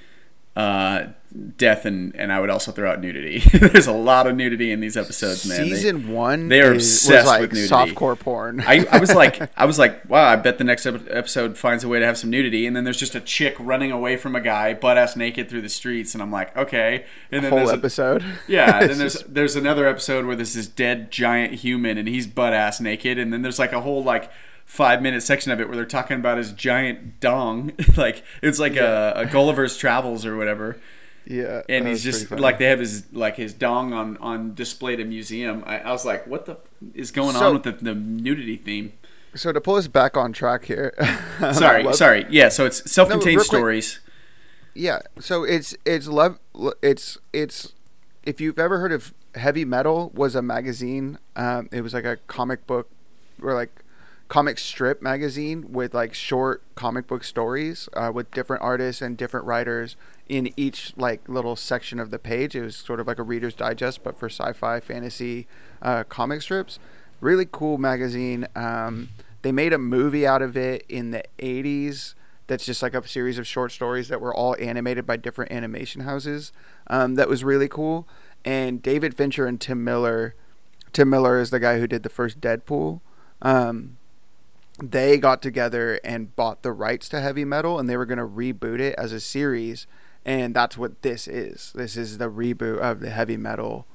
uh, 0.54 1.09
death, 1.57 1.85
and, 1.85 2.14
and 2.16 2.33
I 2.33 2.40
would 2.40 2.50
also 2.50 2.73
throw 2.73 2.90
out 2.90 3.00
nudity. 3.00 3.38
There's 3.59 3.87
a 3.87 3.93
lot 3.93 4.26
of 4.26 4.35
nudity 4.37 4.73
in 4.73 4.81
these 4.81 4.97
episodes, 4.97 5.47
man. 5.47 5.69
They- 5.69 5.75
Season 5.76 6.09
one, 6.09 6.49
they 6.49 6.61
are 6.62 6.75
is, 6.75 6.85
obsessed 7.05 7.25
was 7.25 7.26
like 7.26 7.40
with 7.43 7.52
nudity. 7.52 7.69
softcore 7.95 8.19
porn. 8.19 8.62
I, 8.66 8.87
I 8.90 8.99
was 8.99 9.14
like, 9.14 9.50
I 9.59 9.64
was 9.66 9.78
like, 9.78 10.09
wow! 10.09 10.25
I 10.25 10.37
bet 10.37 10.59
the 10.59 10.64
next 10.64 10.87
episode 10.87 11.59
finds 11.59 11.85
a 11.85 11.88
way 11.88 11.99
to 11.99 12.07
have 12.07 12.16
some 12.19 12.31
nudity, 12.31 12.66
and 12.66 12.75
then 12.75 12.85
there's 12.85 12.99
just 12.99 13.14
a 13.14 13.21
chick 13.21 13.55
running 13.59 13.93
away 13.93 14.16
from 14.16 14.35
a 14.35 14.40
guy, 14.40 14.75
butt 14.75 14.97
ass 14.99 15.16
naked 15.16 15.49
through 15.49 15.62
the 15.62 15.69
streets, 15.69 16.14
and 16.14 16.23
I'm 16.23 16.31
like, 16.31 16.57
okay. 16.57 17.05
And 17.31 17.45
then 17.45 17.50
whole 17.50 17.59
there's 17.59 17.71
a- 17.71 17.75
episode. 17.75 18.25
yeah, 18.49 18.81
and 18.81 18.90
then 18.90 18.99
there's 18.99 19.23
there's 19.25 19.57
another 19.57 19.87
episode 19.87 20.25
where 20.26 20.37
there's 20.37 20.55
this 20.55 20.66
dead 20.69 21.11
giant 21.11 21.55
human, 21.55 21.99
and 21.99 22.09
he's 22.09 22.26
butt 22.26 22.52
ass 22.55 22.81
naked, 22.81 23.19
and 23.19 23.33
then 23.33 23.43
there's 23.43 23.59
like 23.59 23.73
a 23.73 23.81
whole 23.81 24.02
like 24.02 24.31
five 24.64 25.00
minute 25.00 25.23
section 25.23 25.52
of 25.52 25.61
it 25.61 25.69
where 25.69 25.76
they're 25.76 25.85
talking 25.85 26.16
about 26.16 26.38
his 26.38 26.50
giant 26.50 27.21
dong, 27.21 27.71
like 27.97 28.25
it's 28.43 28.59
like 28.59 28.75
a, 28.76 29.12
a 29.14 29.26
Gulliver's 29.26 29.76
Travels 29.76 30.26
or 30.26 30.37
whatever, 30.37 30.76
yeah, 31.26 31.62
and 31.68 31.87
he's 31.88 32.02
just 32.04 32.30
like 32.30 32.59
they 32.59 32.66
have 32.66 32.78
his 32.80 33.12
like 33.12 33.37
his 33.37 33.52
dong 33.52 33.92
on 33.92 34.16
on 34.18 34.54
display 34.54 34.95
at 34.95 35.00
a 35.00 35.04
museum. 35.04 35.62
I, 35.66 35.80
I 35.80 35.92
was 35.92 36.04
like, 36.04 36.26
what 36.26 36.47
the 36.47 36.59
is 36.95 37.11
going 37.11 37.35
So- 37.35 37.49
on 37.49 37.54
with 37.54 37.62
the, 37.64 37.73
the 37.73 37.95
nudity 37.95 38.56
theme? 38.56 38.92
So 39.35 39.52
to 39.52 39.61
pull 39.61 39.75
us 39.75 39.87
back 39.87 40.16
on 40.16 40.33
track 40.33 40.64
here. 40.64 40.95
Sorry, 41.52 41.83
Love- 41.83 41.95
sorry. 41.95 42.25
Yeah, 42.30 42.49
so 42.49 42.64
it's 42.64 42.90
self-contained 42.90 43.37
quick. 43.37 43.47
stories. 43.47 44.00
Yeah, 44.75 45.00
so 45.21 45.45
it's 45.45 45.76
it's 45.85 46.06
love 46.09 46.38
it's 46.83 47.18
it's 47.35 47.73
if 48.25 48.40
you've 48.40 48.59
ever 48.59 48.78
heard 48.78 48.92
of 48.92 49.12
Heavy 49.35 49.64
Metal 49.66 50.11
was 50.14 50.35
a 50.35 50.40
magazine. 50.42 51.18
Um, 51.35 51.68
it 51.71 51.83
was 51.83 51.92
like 51.92 52.04
a 52.06 52.16
comic 52.28 52.66
book 52.66 52.88
or 53.42 53.52
like 53.52 53.71
comic 54.28 54.59
strip 54.59 55.02
magazine 55.02 55.71
with 55.71 55.92
like 55.95 56.14
short 56.14 56.62
comic 56.75 57.06
book 57.06 57.23
stories 57.23 57.88
uh, 57.95 58.11
with 58.12 58.30
different 58.30 58.62
artists 58.62 59.02
and 59.02 59.16
different 59.18 59.45
writers 59.47 59.97
in 60.28 60.52
each 60.56 60.92
like 60.97 61.28
little 61.28 61.56
section 61.56 61.99
of 61.99 62.11
the 62.11 62.18
page. 62.18 62.54
It 62.54 62.62
was 62.62 62.76
sort 62.76 63.00
of 63.00 63.06
like 63.06 63.18
a 63.18 63.23
Reader's 63.23 63.54
Digest, 63.54 64.02
but 64.02 64.18
for 64.18 64.28
sci-fi, 64.28 64.80
fantasy, 64.80 65.47
uh, 65.83 66.04
comic 66.04 66.42
strips. 66.42 66.78
Really 67.21 67.47
cool 67.50 67.78
magazine. 67.78 68.47
Um, 68.54 69.11
they 69.42 69.52
made 69.52 69.73
a 69.73 69.78
movie 69.78 70.26
out 70.26 70.42
of 70.42 70.56
it 70.56 70.85
in 70.88 71.12
the 71.12 71.23
'80s. 71.38 72.14
That's 72.47 72.64
just 72.64 72.83
like 72.83 72.95
a 72.95 73.06
series 73.06 73.38
of 73.38 73.47
short 73.47 73.73
stories 73.73 74.09
that 74.09 74.21
were 74.21 74.35
all 74.35 74.56
animated 74.61 75.06
by 75.06 75.16
different 75.16 75.50
animation 75.50 76.02
houses. 76.02 76.52
Um, 76.88 77.14
that 77.16 77.28
was 77.28 77.42
really 77.42 77.68
cool. 77.68 78.06
And 78.45 78.80
David 78.83 79.14
Fincher 79.14 79.47
and 79.47 79.61
Tim 79.61 79.83
Miller. 79.83 80.35
Tim 80.92 81.11
Miller 81.11 81.40
is 81.40 81.50
the 81.50 81.59
guy 81.59 81.78
who 81.78 81.87
did 81.87 82.04
the 82.04 82.09
first 82.09 82.40
Deadpool. 82.40 83.00
Um, 83.42 83.97
they 84.78 85.18
got 85.18 85.42
together 85.42 86.00
and 86.04 86.35
bought 86.37 86.62
the 86.62 86.73
rights 86.73 87.09
to 87.09 87.21
heavy 87.21 87.45
metal 87.45 87.78
and 87.78 87.88
they 87.88 87.97
were 87.97 88.06
going 88.06 88.18
to 88.18 88.26
reboot 88.26 88.78
it 88.78 88.95
as 88.99 89.12
a 89.12 89.21
series 89.21 89.87
and 90.26 90.54
that's 90.54 90.76
what 90.76 91.00
this 91.02 91.28
is. 91.28 91.73
This 91.76 91.97
is 91.97 92.18
the 92.18 92.28
reboot 92.28 92.78
of 92.78 92.99
the 92.99 93.11
heavy 93.11 93.37
metal 93.37 93.87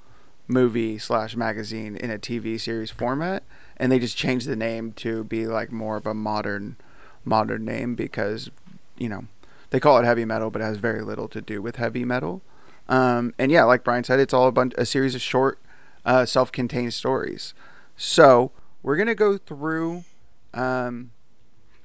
movie 0.47 0.97
slash 0.97 1.35
magazine 1.35 1.97
in 1.97 2.09
a 2.09 2.17
tv 2.17 2.59
series 2.59 2.89
format. 2.89 3.43
And 3.75 3.91
they 3.91 3.99
just 3.99 4.17
changed 4.17 4.47
the 4.47 4.55
name 4.55 4.93
to 4.93 5.25
be 5.25 5.45
like 5.45 5.71
more 5.71 5.97
of 5.97 6.07
a 6.07 6.13
modern 6.13 6.77
modern 7.25 7.65
name 7.65 7.95
because 7.95 8.49
you 8.97 9.09
know 9.09 9.25
they 9.69 9.79
call 9.79 9.99
it 9.99 10.05
heavy 10.05 10.25
metal 10.25 10.49
but 10.49 10.61
it 10.61 10.65
has 10.65 10.77
very 10.77 11.01
little 11.01 11.27
to 11.27 11.41
do 11.41 11.61
with 11.61 11.75
heavy 11.75 12.05
metal. 12.05 12.41
Um, 12.87 13.33
and 13.37 13.51
yeah 13.51 13.65
like 13.65 13.83
brian 13.83 14.05
said 14.05 14.19
it's 14.21 14.33
all 14.33 14.47
a 14.47 14.53
bunch 14.53 14.73
a 14.77 14.85
series 14.85 15.13
of 15.15 15.21
short 15.21 15.59
uh, 16.05 16.25
self-contained 16.25 16.93
stories. 16.93 17.53
So 17.97 18.51
we're 18.81 18.95
gonna 18.95 19.15
go 19.15 19.37
through 19.37 20.05
um, 20.53 21.11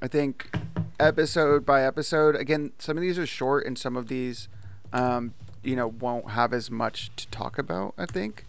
I 0.03 0.09
think 0.09 0.55
episode 1.01 1.65
by 1.67 1.83
episode. 1.85 2.37
Again, 2.37 2.73
some 2.79 2.97
of 2.97 3.01
these 3.03 3.19
are 3.19 3.27
short, 3.27 3.67
and 3.67 3.79
some 3.79 3.97
of 3.97 4.09
these, 4.09 4.49
um, 4.93 5.35
you 5.63 5.77
know, 5.77 5.89
won't 5.89 6.31
have 6.31 6.53
as 6.53 6.71
much 6.71 7.11
to 7.17 7.27
talk 7.29 7.59
about. 7.59 7.95
I 7.99 8.07
think, 8.07 8.47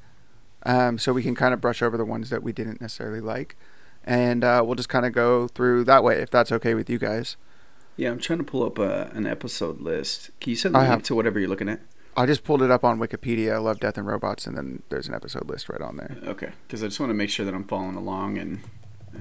um, 0.63 0.97
so 0.97 1.13
we 1.13 1.23
can 1.23 1.35
kind 1.35 1.53
of 1.53 1.61
brush 1.61 1.81
over 1.81 1.97
the 1.97 2.05
ones 2.05 2.29
that 2.29 2.43
we 2.43 2.51
didn't 2.51 2.81
necessarily 2.81 3.21
like, 3.21 3.55
and 4.03 4.43
uh, 4.43 4.61
we'll 4.65 4.75
just 4.75 4.89
kind 4.89 5.05
of 5.05 5.13
go 5.13 5.47
through 5.47 5.83
that 5.85 6.03
way 6.03 6.21
if 6.21 6.29
that's 6.29 6.51
okay 6.51 6.73
with 6.73 6.89
you 6.89 6.97
guys. 6.99 7.37
Yeah, 7.95 8.11
I'm 8.11 8.19
trying 8.19 8.39
to 8.39 8.45
pull 8.45 8.63
up 8.63 8.77
a, 8.77 9.09
an 9.13 9.25
episode 9.25 9.81
list. 9.81 10.29
Can 10.39 10.51
you 10.51 10.55
send 10.55 10.75
the 10.75 10.79
I 10.79 10.81
link 10.83 10.91
have- 10.91 11.03
to 11.03 11.15
whatever 11.15 11.39
you're 11.39 11.49
looking 11.49 11.69
at? 11.69 11.79
I 12.15 12.25
just 12.25 12.43
pulled 12.43 12.63
it 12.63 12.71
up 12.71 12.83
on 12.83 12.97
Wikipedia. 12.97 13.53
I 13.53 13.57
love, 13.59 13.79
Death, 13.79 13.95
and 13.95 14.07
Robots, 14.07 14.47
and 14.47 14.57
then 14.57 14.81
there's 14.89 15.07
an 15.07 15.13
episode 15.13 15.47
list 15.47 15.69
right 15.69 15.81
on 15.81 15.97
there. 15.97 16.17
Okay, 16.25 16.49
because 16.65 16.81
I 16.81 16.87
just 16.87 16.99
want 16.99 17.11
to 17.11 17.13
make 17.13 17.29
sure 17.29 17.45
that 17.45 17.53
I'm 17.53 17.63
following 17.63 17.93
along 17.95 18.39
and, 18.39 18.53
and 18.53 18.61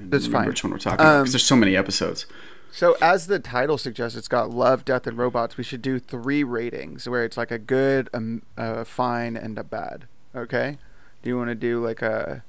That's 0.09 0.27
fine. 0.27 0.47
which 0.47 0.63
one 0.63 0.71
we're 0.71 0.79
talking 0.79 0.99
about. 0.99 1.15
Um, 1.15 1.21
Because 1.23 1.33
there's 1.33 1.45
so 1.45 1.55
many 1.55 1.75
episodes. 1.75 2.25
So, 2.71 2.95
as 3.01 3.27
the 3.27 3.39
title 3.39 3.77
suggests, 3.77 4.17
it's 4.17 4.27
got 4.27 4.49
love, 4.51 4.85
death, 4.85 5.07
and 5.07 5.17
robots. 5.17 5.57
We 5.57 5.63
should 5.63 5.81
do 5.81 5.99
three 5.99 6.43
ratings 6.43 7.07
where 7.07 7.23
it's 7.23 7.37
like 7.37 7.49
a 7.49 7.57
good, 7.57 8.09
a, 8.13 8.21
a 8.57 8.85
fine, 8.85 9.35
and 9.35 9.57
a 9.57 9.63
bad. 9.63 10.05
Okay? 10.35 10.77
Do 11.23 11.29
you 11.29 11.37
want 11.37 11.49
to 11.49 11.55
do 11.55 11.83
like 11.83 12.01
a. 12.01 12.43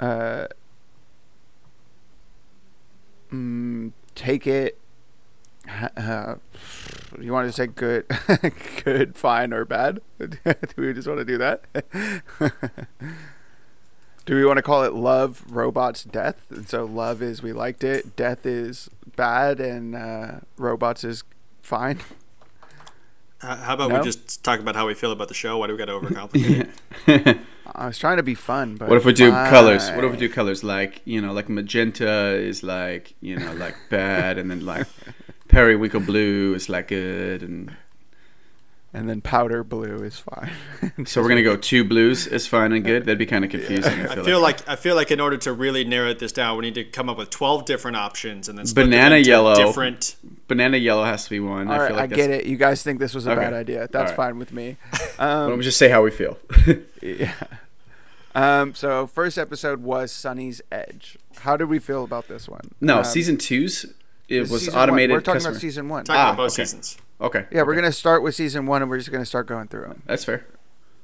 Uh, 0.00 0.46
mm, 3.32 3.92
take 4.14 4.46
it. 4.46 4.78
Uh, 5.96 6.36
you 7.20 7.32
want 7.32 7.48
to 7.48 7.52
say 7.52 7.66
good, 7.66 8.06
good, 8.84 9.16
fine, 9.16 9.52
or 9.52 9.64
bad? 9.64 10.00
do 10.18 10.36
we 10.76 10.92
just 10.92 11.08
want 11.08 11.18
to 11.18 11.24
do 11.24 11.38
that? 11.38 11.64
Do 14.26 14.34
we 14.34 14.44
want 14.44 14.56
to 14.58 14.62
call 14.62 14.82
it 14.82 14.92
love, 14.92 15.44
robots, 15.48 16.02
death? 16.04 16.50
And 16.50 16.68
so 16.68 16.84
love 16.84 17.22
is 17.22 17.42
we 17.42 17.52
liked 17.52 17.84
it, 17.84 18.16
death 18.16 18.44
is 18.44 18.90
bad, 19.14 19.60
and 19.60 19.94
uh, 19.94 20.40
robots 20.58 21.04
is 21.04 21.22
fine. 21.62 22.00
How 23.40 23.74
about 23.74 23.90
No? 23.90 23.98
we 23.98 24.04
just 24.04 24.42
talk 24.42 24.58
about 24.58 24.74
how 24.74 24.86
we 24.86 24.94
feel 24.94 25.12
about 25.12 25.28
the 25.28 25.34
show? 25.34 25.58
Why 25.58 25.68
do 25.68 25.74
we 25.74 25.78
got 25.78 25.84
to 25.86 25.92
overcomplicate? 25.92 26.68
it? 27.06 27.38
I 27.74 27.86
was 27.86 27.98
trying 27.98 28.16
to 28.16 28.22
be 28.24 28.34
fun, 28.34 28.76
but 28.76 28.88
What 28.88 28.96
if 28.98 29.04
we 29.04 29.12
do 29.12 29.30
fine. 29.30 29.50
colors? 29.50 29.88
What 29.90 30.04
if 30.04 30.10
we 30.10 30.16
do 30.16 30.28
colors 30.28 30.64
like 30.64 31.02
you 31.04 31.20
know, 31.20 31.32
like 31.32 31.48
magenta 31.48 32.34
is 32.34 32.62
like 32.64 33.14
you 33.20 33.38
know, 33.38 33.52
like 33.52 33.76
bad, 33.90 34.38
and 34.38 34.50
then 34.50 34.64
like 34.66 34.86
periwinkle 35.48 36.00
blue 36.00 36.54
is 36.54 36.68
like 36.68 36.88
good, 36.88 37.42
and 37.42 37.76
And 38.96 39.08
then 39.10 39.20
powder 39.20 39.62
blue 39.62 40.02
is 40.04 40.18
fine. 40.18 40.50
so 41.06 41.20
we're 41.20 41.28
gonna 41.28 41.42
go 41.42 41.54
two 41.56 41.84
blues 41.84 42.26
is 42.26 42.46
fine 42.46 42.72
and 42.72 42.82
good. 42.82 43.04
That'd 43.04 43.18
be 43.18 43.26
kind 43.26 43.44
of 43.44 43.50
confusing. 43.50 43.92
I 44.06 44.16
feel 44.24 44.40
like. 44.40 44.66
I 44.66 44.74
feel 44.74 44.96
like 44.96 45.10
in 45.10 45.20
order 45.20 45.36
to 45.36 45.52
really 45.52 45.84
narrow 45.84 46.14
this 46.14 46.32
down, 46.32 46.56
we 46.56 46.62
need 46.62 46.74
to 46.76 46.84
come 46.84 47.10
up 47.10 47.18
with 47.18 47.28
twelve 47.28 47.66
different 47.66 47.98
options 47.98 48.48
and 48.48 48.56
then 48.58 48.64
split 48.66 48.86
Banana 48.86 49.16
into 49.16 49.28
yellow. 49.28 49.54
different. 49.54 50.16
banana 50.48 50.78
yellow 50.78 51.04
has 51.04 51.24
to 51.24 51.30
be 51.30 51.40
one. 51.40 51.68
All 51.68 51.74
I 51.74 51.78
right, 51.78 51.88
feel 51.90 51.98
I 52.00 52.06
get 52.06 52.30
it. 52.30 52.46
You 52.46 52.56
guys 52.56 52.82
think 52.82 52.98
this 52.98 53.14
was 53.14 53.26
a 53.26 53.32
Okay. 53.32 53.40
bad 53.42 53.52
idea. 53.52 53.86
That's 53.92 54.12
right. 54.12 54.16
fine 54.16 54.38
with 54.38 54.52
me. 54.52 54.78
Why 55.18 55.26
don't 55.42 55.52
Um, 55.52 55.60
just 55.62 55.76
say 55.76 55.90
how 55.90 56.02
we 56.02 56.10
feel? 56.10 56.38
yeah. 57.02 57.34
Um, 58.34 58.74
so 58.74 59.06
first 59.06 59.38
episode 59.38 59.82
was 59.82 60.12
Sonnie's 60.12 60.60
Edge. 60.70 61.16
How 61.40 61.56
did 61.56 61.66
we 61.68 61.78
feel 61.78 62.04
about 62.04 62.28
this 62.28 62.48
one? 62.48 62.70
no, 62.80 62.98
Um, 62.98 63.04
season 63.04 63.36
two's 63.36 63.86
it 64.28 64.40
was 64.40 64.60
season 64.60 64.74
one. 64.74 64.82
automated. 64.84 65.14
We're 65.14 65.20
talking 65.20 65.34
customer. 65.34 65.52
about 65.52 65.60
season 65.60 65.88
one. 65.88 66.04
Talking 66.04 66.20
Ah, 66.20 66.28
about 66.30 66.36
both 66.38 66.52
okay. 66.52 66.64
seasons. 66.64 66.98
Okay. 67.20 67.46
Yeah, 67.50 67.62
we're 67.62 67.74
gonna 67.74 67.92
start 67.92 68.22
with 68.22 68.34
season 68.34 68.66
one, 68.66 68.82
and 68.82 68.90
we're 68.90 68.98
just 68.98 69.10
gonna 69.10 69.24
start 69.26 69.46
going 69.46 69.68
through 69.68 69.82
them. 69.82 70.02
That's 70.06 70.24
fair. 70.24 70.46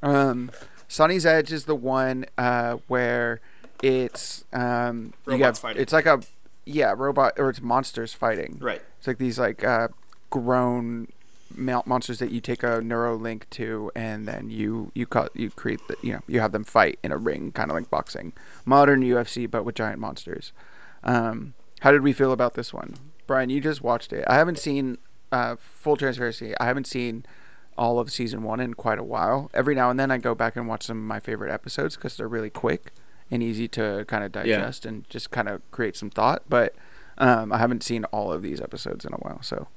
Um, 0.03 0.51
Sonnie's 0.89 1.25
Edge 1.25 1.53
is 1.53 1.65
the 1.65 1.75
one 1.75 2.27
uh, 2.37 2.79
where 2.89 3.41
it's 3.83 4.45
um, 4.53 5.15
you 5.27 5.33
Robots 5.33 5.59
have 5.59 5.59
fighting. 5.59 5.83
it's 5.83 5.93
like 5.93 6.07
a 6.07 6.21
yeah 6.65 6.95
robot 6.97 7.35
or 7.39 7.49
it's 7.51 7.63
monsters 7.63 8.13
fighting. 8.13 8.59
Right. 8.61 8.83
It's 8.99 9.07
like 9.07 9.19
these 9.19 9.39
like 9.39 9.65
uh, 9.65 9.89
grown 10.31 11.09
monsters 11.57 12.19
that 12.19 12.31
you 12.31 12.41
take 12.41 12.63
a 12.63 12.81
neuro 12.81 13.17
link 13.17 13.49
to, 13.51 13.91
and 13.95 14.27
then 14.27 14.51
you 14.51 14.91
you 14.95 15.07
cut 15.07 15.31
you 15.35 15.51
create 15.51 15.81
the 15.89 15.97
you 16.03 16.13
know 16.13 16.21
you 16.27 16.41
have 16.41 16.53
them 16.53 16.65
fight 16.65 16.99
in 17.03 17.13
a 17.13 17.17
ring, 17.17 17.53
kind 17.53 17.71
of 17.71 17.75
like 17.75 17.91
boxing, 17.91 18.33
modern 18.65 19.03
UFC, 19.03 19.51
but 19.51 19.65
with 19.65 19.75
giant 19.75 19.99
monsters. 19.99 20.53
Um, 21.05 21.55
how 21.81 21.91
did 21.91 22.03
we 22.03 22.13
feel 22.13 22.33
about 22.33 22.55
this 22.55 22.73
one, 22.73 22.95
Brian? 23.27 23.51
You 23.51 23.61
just 23.61 23.83
watched 23.83 24.13
it. 24.13 24.25
I 24.29 24.35
haven't 24.35 24.59
seen 24.59 24.99
uh, 25.33 25.57
full 25.59 25.97
transparency. 25.97 26.55
I 26.61 26.67
haven't 26.67 26.87
seen 26.87 27.25
all 27.79 27.99
of 27.99 28.13
season 28.13 28.43
one 28.43 28.61
in 28.61 28.75
quite 28.75 28.99
a 28.99 29.05
while. 29.05 29.51
Every 29.55 29.75
now 29.75 29.91
and 29.91 29.99
then 29.99 30.11
I 30.11 30.19
go 30.19 30.35
back 30.35 30.57
and 30.57 30.69
watch 30.69 30.85
some 30.85 30.99
of 30.99 31.05
my 31.05 31.21
favorite 31.21 31.53
episodes 31.53 31.97
because 31.97 32.17
they're 32.17 32.29
really 32.29 32.51
quick 32.51 32.93
and 33.31 33.43
easy 33.43 33.67
to 33.69 34.05
kind 34.09 34.23
of 34.25 34.33
digest 34.33 34.85
and 34.87 35.09
just 35.11 35.31
kind 35.31 35.49
of 35.49 35.63
create 35.71 35.97
some 35.97 36.11
thought. 36.11 36.43
But 36.49 36.75
um, 37.19 37.53
I 37.53 37.59
haven't 37.59 37.83
seen 37.83 38.05
all 38.07 38.33
of 38.33 38.43
these 38.43 38.61
episodes 38.61 39.05
in 39.07 39.13
a 39.15 39.19
while. 39.19 39.43
So 39.43 39.69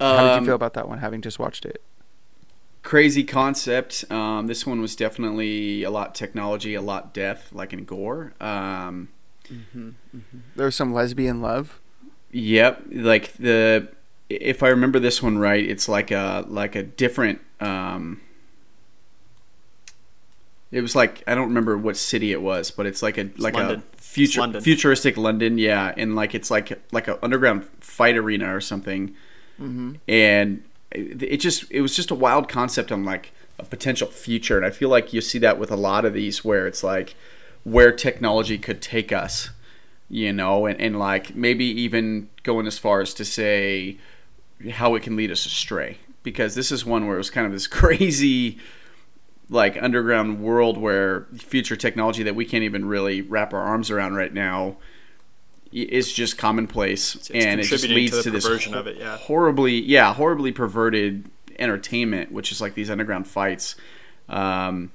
how 0.00 0.22
did 0.24 0.32
Um, 0.32 0.40
you 0.40 0.46
feel 0.46 0.54
about 0.56 0.74
that 0.74 0.88
one, 0.88 0.98
having 0.98 1.22
just 1.22 1.38
watched 1.38 1.64
it? 1.64 1.82
crazy 2.82 3.22
concept. 3.24 4.10
Um, 4.10 4.46
this 4.46 4.66
one 4.66 4.80
was 4.80 4.96
definitely 4.96 5.82
a 5.84 5.90
lot 5.90 6.14
technology, 6.14 6.74
a 6.74 6.80
lot 6.82 7.12
death, 7.14 7.52
like 7.52 7.72
in 7.72 7.84
gore. 7.84 8.32
Um, 8.40 9.08
There's 10.56 10.74
some 10.76 10.92
lesbian 10.92 11.40
love. 11.40 11.80
yep, 12.30 12.82
like 12.90 13.32
the 13.34 13.88
if 14.30 14.62
I 14.62 14.68
remember 14.68 14.98
this 14.98 15.22
one 15.22 15.38
right, 15.38 15.68
it's 15.68 15.88
like 15.88 16.10
a 16.10 16.44
like 16.48 16.76
a 16.76 16.82
different. 16.82 17.40
Um, 17.60 18.20
it 20.70 20.80
was 20.80 20.94
like 20.94 21.22
I 21.26 21.34
don't 21.34 21.48
remember 21.48 21.76
what 21.76 21.96
city 21.96 22.32
it 22.32 22.40
was, 22.40 22.70
but 22.70 22.86
it's 22.86 23.02
like 23.02 23.18
a 23.18 23.30
like 23.36 23.54
London. 23.54 23.82
a 23.92 23.96
future 24.00 24.40
London. 24.40 24.62
futuristic 24.62 25.16
London, 25.16 25.58
yeah, 25.58 25.92
and 25.96 26.14
like 26.14 26.34
it's 26.34 26.50
like 26.50 26.80
like 26.92 27.08
a 27.08 27.22
underground 27.24 27.66
fight 27.80 28.16
arena 28.16 28.54
or 28.54 28.60
something. 28.60 29.14
Mm-hmm. 29.60 29.96
and 30.08 30.64
it, 30.90 31.22
it 31.22 31.36
just 31.36 31.70
it 31.70 31.82
was 31.82 31.94
just 31.94 32.10
a 32.10 32.14
wild 32.14 32.48
concept 32.48 32.90
on 32.90 33.04
like 33.04 33.32
a 33.58 33.64
potential 33.64 34.08
future 34.08 34.56
and 34.56 34.64
i 34.64 34.70
feel 34.70 34.88
like 34.88 35.12
you 35.12 35.20
see 35.20 35.38
that 35.38 35.58
with 35.58 35.70
a 35.70 35.76
lot 35.76 36.06
of 36.06 36.14
these 36.14 36.42
where 36.42 36.66
it's 36.66 36.82
like 36.82 37.14
where 37.62 37.92
technology 37.92 38.56
could 38.56 38.80
take 38.80 39.12
us 39.12 39.50
you 40.08 40.32
know 40.32 40.64
and, 40.64 40.80
and 40.80 40.98
like 40.98 41.34
maybe 41.36 41.64
even 41.64 42.30
going 42.42 42.66
as 42.66 42.78
far 42.78 43.02
as 43.02 43.12
to 43.12 43.24
say 43.24 43.98
how 44.72 44.94
it 44.94 45.02
can 45.02 45.16
lead 45.16 45.30
us 45.30 45.46
astray. 45.46 45.98
Because 46.22 46.54
this 46.54 46.70
is 46.70 46.84
one 46.84 47.06
where 47.06 47.14
it 47.14 47.18
was 47.18 47.30
kind 47.30 47.46
of 47.46 47.52
this 47.52 47.66
crazy 47.68 48.58
like 49.48 49.76
underground 49.82 50.40
world 50.40 50.78
where 50.78 51.26
future 51.36 51.74
technology 51.74 52.22
that 52.22 52.36
we 52.36 52.44
can't 52.44 52.62
even 52.62 52.84
really 52.84 53.20
wrap 53.20 53.52
our 53.52 53.60
arms 53.60 53.90
around 53.90 54.14
right 54.14 54.32
now 54.32 54.76
is 55.72 56.12
just 56.12 56.38
commonplace. 56.38 57.14
It's 57.16 57.30
and 57.30 57.60
it 57.60 57.64
just 57.64 57.88
leads 57.88 58.16
to 58.16 58.22
to, 58.24 58.30
this 58.30 58.66
of 58.68 58.86
it, 58.86 58.98
yeah. 58.98 59.16
horribly 59.16 59.80
yeah 59.80 60.14
horribly 60.14 60.52
perverted 60.52 61.28
entertainment 61.58 62.32
which 62.32 62.52
is 62.52 62.60
like 62.60 62.74
these 62.74 62.90
underground 62.90 63.26
fights. 63.26 63.74
Um, 64.28 64.92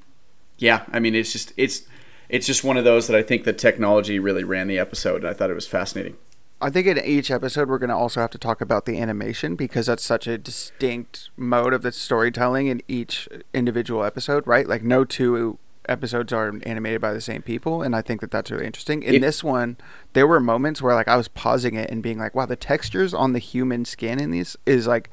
yeah 0.57 0.85
i 0.91 0.99
mean 0.99 1.15
it's 1.15 1.31
just 1.31 1.53
it's 1.57 1.83
it's 2.29 2.47
just 2.47 2.63
one 2.63 2.77
of 2.77 2.83
those 2.83 3.07
that 3.07 3.15
i 3.17 3.21
think 3.21 3.43
the 3.43 3.53
technology 3.53 4.19
really 4.19 4.43
ran 4.43 4.67
the 4.67 4.79
episode 4.79 5.17
and 5.17 5.27
i 5.27 5.33
thought 5.33 5.49
it 5.49 5.55
was 5.55 5.67
fascinating 5.67 6.15
I 6.61 6.69
think 6.69 6.87
in 6.87 6.97
each 6.99 7.29
episode 7.31 7.67
we're 7.69 7.77
going 7.77 7.89
to 7.89 7.95
also 7.95 8.21
have 8.21 8.31
to 8.31 8.37
talk 8.37 8.61
about 8.61 8.85
the 8.85 8.99
animation 8.99 9.55
because 9.55 9.87
that's 9.87 10.03
such 10.05 10.25
a 10.25 10.37
distinct 10.37 11.29
mode 11.35 11.73
of 11.73 11.81
the 11.81 11.91
storytelling 11.91 12.67
in 12.67 12.81
each 12.87 13.27
individual 13.53 14.03
episode, 14.03 14.47
right? 14.47 14.67
Like 14.67 14.81
no 14.83 15.03
two 15.03 15.59
episodes 15.87 16.33
are 16.33 16.51
animated 16.63 17.01
by 17.01 17.13
the 17.13 17.21
same 17.21 17.41
people, 17.41 17.81
and 17.83 17.95
I 17.95 18.01
think 18.01 18.21
that 18.21 18.31
that's 18.31 18.49
really 18.49 18.65
interesting. 18.65 19.03
In 19.03 19.15
It- 19.15 19.21
this 19.21 19.43
one, 19.43 19.77
there 20.13 20.25
were 20.25 20.39
moments 20.39 20.81
where 20.81 20.95
like 20.95 21.07
I 21.07 21.17
was 21.17 21.27
pausing 21.27 21.75
it 21.75 21.91
and 21.91 22.01
being 22.01 22.17
like, 22.17 22.33
"Wow, 22.33 22.45
the 22.47 22.55
textures 22.55 23.13
on 23.13 23.33
the 23.33 23.39
human 23.39 23.85
skin 23.85 24.19
in 24.19 24.31
these 24.31 24.55
is 24.65 24.87
like 24.87 25.11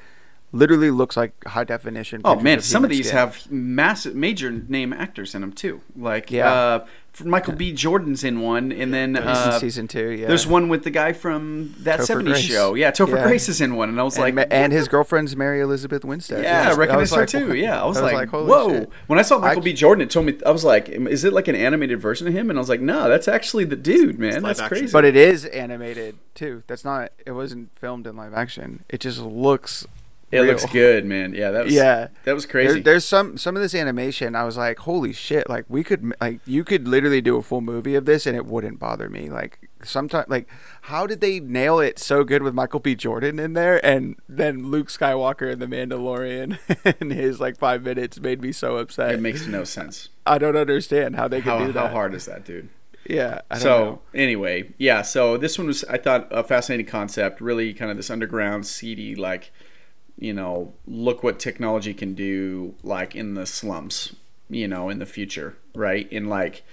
literally 0.53 0.89
looks 0.91 1.17
like 1.17 1.33
high 1.45 1.65
definition." 1.65 2.21
Oh 2.23 2.35
pictures 2.35 2.43
man, 2.43 2.61
some 2.61 2.83
of 2.85 2.89
these 2.89 3.07
skin." 3.07 3.17
have 3.17 3.51
massive, 3.51 4.15
major 4.15 4.49
name 4.51 4.93
actors 4.93 5.35
in 5.35 5.41
them 5.41 5.51
too. 5.51 5.81
Like 5.97 6.31
Yeah. 6.31 6.51
uh, 6.51 6.85
Michael 7.23 7.53
B. 7.53 7.71
Jordan's 7.73 8.23
in 8.23 8.41
one, 8.41 8.71
and 8.71 8.91
then 8.91 9.15
uh, 9.15 9.59
season 9.59 9.87
two. 9.87 10.09
Yeah, 10.09 10.25
there's 10.27 10.47
one 10.47 10.67
with 10.67 10.83
the 10.83 10.89
guy 10.89 11.13
from 11.13 11.75
that 11.81 11.99
Topher 11.99 12.21
'70s 12.23 12.25
Grace. 12.25 12.39
show. 12.41 12.73
Yeah, 12.73 12.89
Topher 12.89 13.17
Yeah. 13.17 13.27
Grace 13.27 13.47
is 13.49 13.61
in 13.61 13.75
one, 13.75 13.89
and 13.89 13.99
I 13.99 14.03
was 14.03 14.15
and, 14.15 14.23
like, 14.23 14.33
ma- 14.33 14.45
and 14.49 14.73
his 14.73 14.87
girlfriend's 14.87 15.35
Mary 15.35 15.61
Elizabeth 15.61 16.03
Winstead. 16.03 16.43
Yeah, 16.43 16.69
I 16.71 16.73
recognize 16.73 17.11
was 17.11 17.11
her 17.11 17.17
like, 17.21 17.29
too. 17.29 17.53
Yeah, 17.53 17.79
I 17.79 17.85
was, 17.85 18.01
like, 18.01 18.29
holy 18.29 18.47
whoa. 18.49 18.69
shit. 18.69 18.89
When 19.05 19.19
I 19.19 19.21
saw 19.21 19.37
Michael 19.37 19.61
I- 19.61 19.65
B. 19.65 19.73
Jordan, 19.73 20.01
it 20.01 20.09
told 20.09 20.25
me 20.25 20.39
I 20.43 20.49
was 20.49 20.63
like, 20.63 20.89
is 20.89 21.23
it 21.23 21.33
like 21.33 21.47
an 21.47 21.55
animated 21.55 22.01
version 22.01 22.27
of 22.27 22.33
him? 22.33 22.49
And 22.49 22.57
I 22.57 22.61
was 22.61 22.69
like, 22.69 22.81
no, 22.81 23.07
that's 23.07 23.27
actually 23.27 23.65
the 23.65 23.75
dude, 23.75 24.17
man. 24.17 24.41
That's 24.41 24.59
action. 24.59 24.67
crazy. 24.79 24.91
But 24.91 25.05
it 25.05 25.15
is 25.15 25.45
animated 25.45 26.17
too. 26.33 26.63
That's 26.65 26.83
not. 26.83 27.11
It 27.27 27.33
wasn't 27.33 27.77
filmed 27.77 28.07
in 28.07 28.15
live 28.15 28.33
action. 28.33 28.85
It 28.89 29.01
just 29.01 29.19
looks. 29.19 29.85
It 30.33 30.39
real. 30.39 30.45
looks 30.51 30.65
good, 30.65 31.05
man. 31.05 31.33
Yeah, 31.33 31.51
that 31.51 31.65
was 31.65 31.73
Yeah. 31.73 32.07
that 32.25 32.33
was 32.33 32.45
There, 32.45 32.51
crazy. 32.51 32.79
there's 32.81 33.05
some 33.05 33.37
some 33.37 33.55
of 33.55 33.61
this 33.61 33.73
animation. 33.75 34.35
I 34.35 34.43
was 34.43 34.57
like, 34.57 34.79
holy 34.79 35.13
shit! 35.13 35.49
Like 35.49 35.65
we 35.67 35.83
could 35.83 36.13
like 36.19 36.39
you 36.45 36.63
could 36.63 36.87
literally 36.87 37.21
do 37.21 37.37
a 37.37 37.41
full 37.41 37.61
movie 37.61 37.95
of 37.95 38.05
this 38.05 38.25
and 38.25 38.35
it 38.35 38.45
wouldn't 38.45 38.79
bother 38.79 39.09
me. 39.09 39.29
Like 39.29 39.69
sometimes 39.83 40.27
like 40.29 40.47
how 40.83 41.05
did 41.07 41.19
they 41.21 41.39
nail 41.39 41.79
it 41.79 41.99
so 41.99 42.23
good 42.23 42.41
with 42.43 42.53
Michael 42.53 42.79
B. 42.79 42.95
Jordan 42.95 43.37
in 43.39 43.53
there 43.53 43.83
and 43.85 44.15
then 44.29 44.69
Luke 44.71 44.87
Skywalker 44.87 45.51
and 45.51 45.61
the 45.61 45.67
Mandalorian 45.67 46.57
in 47.01 47.09
his 47.11 47.39
like 47.39 47.57
five 47.57 47.83
minutes 47.83 48.19
made 48.19 48.41
me 48.41 48.51
so 48.51 48.77
upset. 48.77 49.11
it 49.13 49.19
makes 49.21 49.45
no 49.47 49.63
sense. 49.63 50.09
I 50.25 50.37
don't 50.37 50.55
understand 50.55 51.15
how 51.17 51.27
they 51.27 51.41
could 51.41 51.51
How, 51.51 51.59
do 51.65 51.71
that. 51.73 51.87
how 51.87 51.93
hard 51.93 52.13
is 52.13 52.25
that, 52.25 52.45
dude? 52.45 52.69
Yeah. 53.05 53.41
I 53.51 53.55
don't 53.55 53.61
so 53.61 53.83
know. 53.85 54.01
anyway, 54.15 54.71
yeah. 54.77 55.01
So 55.01 55.35
this 55.35 55.57
one 55.57 55.67
was 55.67 55.83
I 55.85 55.97
thought 55.97 56.29
a 56.31 56.41
fascinating 56.45 56.85
concept. 56.85 57.41
Really, 57.41 57.73
kind 57.73 57.91
of 57.91 57.97
this 57.97 58.09
underground, 58.09 58.65
seedy, 58.65 59.13
like 59.15 59.51
you 60.23 60.33
know, 60.33 60.73
look 60.87 61.21
what 61.21 61.37
technology 61.37 61.93
can 61.93 62.13
do, 62.13 62.75
like 62.81 63.13
in 63.13 63.33
the 63.33 63.45
slums, 63.45 64.15
you 64.49 64.69
know, 64.69 64.87
in 64.87 64.99
the 64.99 65.05
future, 65.05 65.57
right? 65.75 66.09
In 66.13 66.29
like, 66.29 66.63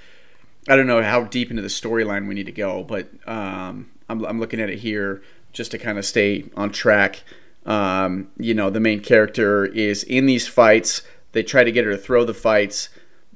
I 0.69 0.77
don't 0.77 0.87
know 0.87 1.03
how 1.03 1.25
deep 1.25 1.51
into 1.51 1.61
the 1.61 1.69
storyline 1.69 2.29
we 2.29 2.35
need 2.35 2.47
to 2.47 2.53
go, 2.53 2.85
but 2.85 3.09
um, 3.27 3.91
I'm 4.09 4.25
I'm 4.25 4.39
looking 4.39 4.61
at 4.61 4.71
it 4.71 4.79
here 4.79 5.21
just 5.53 5.73
to 5.73 5.79
kind 5.79 5.99
of 5.99 6.07
stay 6.07 6.45
on 6.57 6.71
track. 6.71 7.25
Um, 7.67 8.31
you 8.37 8.55
know, 8.55 8.71
the 8.71 8.79
main 8.79 9.01
character 9.01 9.67
is 9.67 10.05
in 10.05 10.27
these 10.27 10.47
fights. 10.47 11.03
They 11.33 11.43
try 11.43 11.65
to 11.65 11.73
get 11.73 11.85
her 11.85 11.91
to 11.91 11.99
throw 11.99 12.25
the 12.25 12.35
fights 12.35 12.89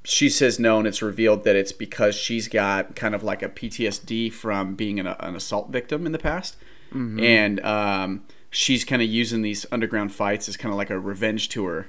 she 0.05 0.29
says 0.29 0.59
no, 0.61 0.79
and 0.79 0.87
it's 0.87 1.01
revealed 1.01 1.45
that 1.45 1.57
it's 1.57 1.73
because 1.73 2.15
she's 2.15 2.47
got 2.47 2.95
kind 2.95 3.15
of 3.15 3.23
like 3.23 3.43
a 3.43 3.49
PTSD 3.49 4.31
from 4.33 4.75
being 4.75 5.01
an, 5.01 5.07
an 5.07 5.35
assault 5.35 5.71
victim 5.71 6.05
in 6.05 6.13
the 6.13 6.19
past, 6.19 6.57
and 7.19 7.59
um, 7.65 8.23
she's 8.55 8.85
kind 8.85 9.03
of 9.03 9.09
using 9.09 9.43
these 9.43 9.67
underground 9.73 10.15
fights 10.15 10.49
as 10.49 10.57
kind 10.57 10.73
of 10.73 10.79
like 10.79 10.89
a 10.89 10.99
revenge 10.99 11.49
to 11.49 11.65
her, 11.67 11.89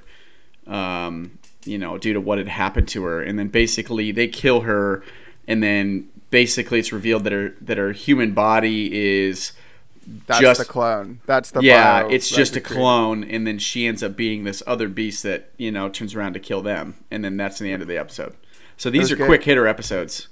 um, 0.66 1.38
you 1.64 1.78
know, 1.78 1.96
due 1.96 2.12
to 2.12 2.20
what 2.20 2.38
had 2.38 2.48
happened 2.48 2.88
to 2.88 3.04
her, 3.04 3.22
and 3.22 3.38
then 3.38 3.48
basically 3.48 4.10
they 4.10 4.26
kill 4.26 4.62
her, 4.62 5.04
and 5.46 5.62
then 5.62 6.08
basically 6.30 6.80
it's 6.80 6.92
revealed 6.92 7.22
that 7.24 7.32
her 7.32 7.54
that 7.60 7.78
her 7.78 7.92
human 7.92 8.32
body 8.32 8.92
is 8.92 9.52
That's 10.26 10.40
just 10.40 10.60
the 10.60 10.66
clone. 10.66 11.20
That's 11.24 11.52
the 11.52 11.62
yeah, 11.62 12.08
it's 12.08 12.28
just 12.28 12.56
a 12.56 12.60
clone, 12.60 13.22
and 13.22 13.46
then 13.46 13.58
she 13.60 13.86
ends 13.86 14.02
up 14.02 14.16
being 14.16 14.42
this 14.42 14.62
other 14.66 14.88
beast 14.88 15.22
that 15.22 15.50
you 15.56 15.70
know 15.70 15.88
turns 15.88 16.16
around 16.16 16.32
to 16.34 16.40
kill 16.40 16.62
them, 16.62 16.96
and 17.12 17.24
then 17.24 17.36
that's 17.36 17.60
the 17.60 17.72
end 17.72 17.80
of 17.80 17.88
the 17.88 17.96
episode. 17.96 18.34
So 18.76 18.90
these 18.90 19.12
are 19.12 19.16
good. 19.16 19.26
quick 19.26 19.44
hitter 19.44 19.68
episodes. 19.68 20.26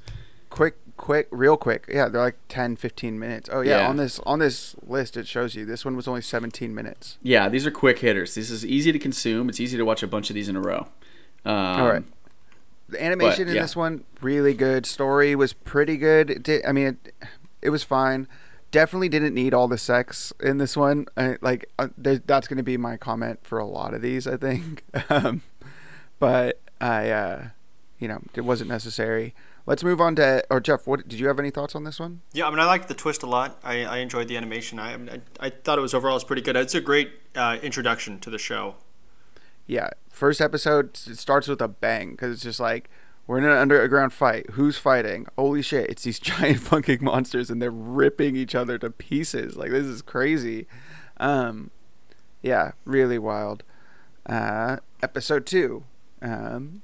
quick 0.50 0.76
quick 0.97 1.27
real 1.31 1.57
quick 1.57 1.85
yeah 1.89 2.09
they're 2.09 2.23
like 2.23 2.39
10 2.49 2.77
15 2.77 3.19
minutes 3.19 3.49
oh 3.53 3.61
yeah, 3.61 3.79
Yeah. 3.81 3.89
on 3.89 3.97
this 3.97 4.21
on 4.21 4.39
this 4.39 4.77
list 4.87 5.17
it 5.17 5.27
shows 5.27 5.55
you 5.55 5.65
this 5.65 5.85
one 5.85 5.97
was 5.97 6.07
only 6.07 6.23
17 6.23 6.73
minutes 6.75 7.19
Yeah, 7.23 7.49
these 7.49 7.67
are 7.67 7.71
quick 7.71 7.99
hitters. 7.99 8.35
This 8.35 8.51
is 8.51 8.65
easy 8.65 8.93
to 8.93 8.99
consume. 8.99 9.49
It's 9.49 9.59
easy 9.61 9.77
to 9.77 9.85
watch 9.85 10.03
a 10.03 10.07
bunch 10.07 10.31
of 10.31 10.35
these 10.35 10.49
in 10.49 10.57
a 10.57 10.61
row. 10.61 10.87
Um, 11.45 11.55
All 11.57 11.89
right. 11.89 12.05
the 12.89 13.03
animation 13.03 13.49
in 13.49 13.55
yeah. 13.57 13.63
this 13.63 13.75
one 13.77 14.05
really 14.21 14.55
good 14.55 14.87
story 14.87 15.35
was 15.35 15.53
pretty 15.53 15.97
good 15.97 16.31
it 16.31 16.43
did, 16.43 16.65
i 16.65 16.73
mean 16.73 16.87
it, 16.87 17.15
it 17.61 17.71
was 17.71 17.83
fine 17.83 18.27
definitely 18.71 19.09
didn't 19.09 19.35
need 19.35 19.53
all 19.55 19.69
the 19.69 19.79
sex 19.79 20.33
in 20.41 20.59
this 20.59 20.77
one 20.77 21.07
I, 21.17 21.37
like 21.41 21.69
uh, 21.79 21.89
that's 21.97 22.49
going 22.49 22.57
to 22.57 22.63
be 22.63 22.77
my 22.77 22.97
comment 22.97 23.41
for 23.43 23.59
a 23.59 23.65
lot 23.67 23.95
of 23.95 24.01
these 24.03 24.27
i 24.27 24.37
think 24.37 24.83
um, 25.11 25.43
but 26.19 26.61
i 26.80 27.11
uh, 27.11 27.49
you 27.99 28.09
know 28.09 28.23
it 28.35 28.43
wasn't 28.43 28.69
necessary 28.71 29.35
let's 29.67 29.83
move 29.83 30.00
on 30.00 30.15
to 30.17 30.45
or 30.50 30.61
jeff 30.61 30.87
what 30.87 31.07
did 31.09 31.19
you 31.19 31.27
have 31.27 31.39
any 31.39 31.50
thoughts 31.50 31.75
on 31.75 31.85
this 31.85 31.99
one 31.99 32.21
Yeah, 32.33 32.47
I 32.47 32.50
mean, 32.50 32.59
I 32.59 32.67
liked 32.67 32.89
the 32.89 32.95
twist 32.95 33.23
a 33.23 33.27
lot. 33.27 33.59
I, 33.65 33.85
I 33.85 33.97
enjoyed 33.99 34.29
the 34.29 34.37
animation. 34.37 34.79
I, 34.79 34.95
I 34.95 35.21
I 35.41 35.50
thought 35.50 35.79
it 35.79 35.83
was 35.83 35.95
overall 35.95 36.15
was 36.15 36.25
pretty 36.25 36.43
good. 36.43 36.57
It's 36.57 36.75
a 36.75 36.81
great 36.81 37.13
uh, 37.35 37.59
introduction 37.63 38.19
to 38.21 38.31
the 38.31 38.39
show. 38.39 38.77
yeah, 39.67 39.91
first 40.11 40.41
episode 40.41 40.91
it 41.07 41.19
starts 41.19 41.49
with 41.49 41.61
a 41.63 41.69
bang 41.69 42.11
because 42.13 42.33
it's 42.33 42.43
just 42.43 42.61
like 42.61 42.91
we're 43.27 43.39
in 43.39 43.45
an 43.45 43.57
underground 43.57 44.13
fight. 44.13 44.50
Who's 44.50 44.77
fighting? 44.77 45.27
Holy 45.39 45.63
shit! 45.63 45.89
It's 45.91 46.03
these 46.03 46.19
giant 46.31 46.61
fucking 46.61 47.03
monsters, 47.03 47.49
and 47.50 47.61
they're 47.63 47.71
ripping 47.71 48.37
each 48.37 48.55
other 48.55 48.77
to 48.79 48.91
pieces. 48.91 49.57
Like 49.57 49.71
this 49.71 49.87
is 49.87 50.03
crazy. 50.03 50.67
Um, 51.19 51.71
yeah, 52.43 52.73
really 52.85 53.19
wild. 53.19 53.63
Uh, 54.27 54.77
episode 55.03 55.47
two, 55.47 55.85
um, 56.23 56.83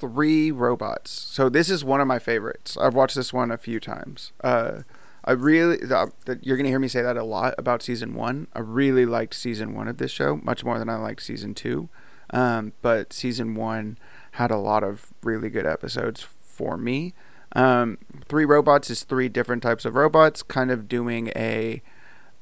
three 0.00 0.50
robots. 0.50 1.10
So 1.10 1.48
this 1.48 1.70
is 1.70 1.84
one 1.84 2.00
of 2.00 2.08
my 2.08 2.18
favorites. 2.18 2.76
I've 2.76 2.94
watched 2.94 3.14
this 3.14 3.32
one 3.32 3.50
a 3.50 3.58
few 3.58 3.78
times. 3.78 4.32
Uh, 4.42 4.82
I 5.24 5.32
really 5.32 5.76
the, 5.76 6.10
you're 6.40 6.56
gonna 6.56 6.70
hear 6.70 6.78
me 6.78 6.88
say 6.88 7.02
that 7.02 7.16
a 7.16 7.24
lot 7.24 7.54
about 7.58 7.82
season 7.82 8.14
one. 8.14 8.48
I 8.54 8.60
really 8.60 9.04
liked 9.04 9.34
season 9.34 9.74
one 9.74 9.86
of 9.86 9.98
this 9.98 10.10
show 10.10 10.40
much 10.42 10.64
more 10.64 10.78
than 10.78 10.88
I 10.88 10.96
liked 10.96 11.22
season 11.22 11.54
two. 11.54 11.88
Um, 12.32 12.72
but 12.80 13.12
season 13.12 13.54
one 13.54 13.98
had 14.32 14.50
a 14.50 14.56
lot 14.56 14.82
of 14.82 15.12
really 15.22 15.50
good 15.50 15.66
episodes 15.66 16.22
for 16.22 16.76
me. 16.76 17.12
Um, 17.52 17.98
three 18.26 18.44
robots 18.44 18.90
is 18.90 19.02
three 19.02 19.28
different 19.28 19.62
types 19.62 19.84
of 19.84 19.94
robots, 19.94 20.42
kind 20.42 20.70
of 20.70 20.88
doing 20.88 21.32
a, 21.34 21.82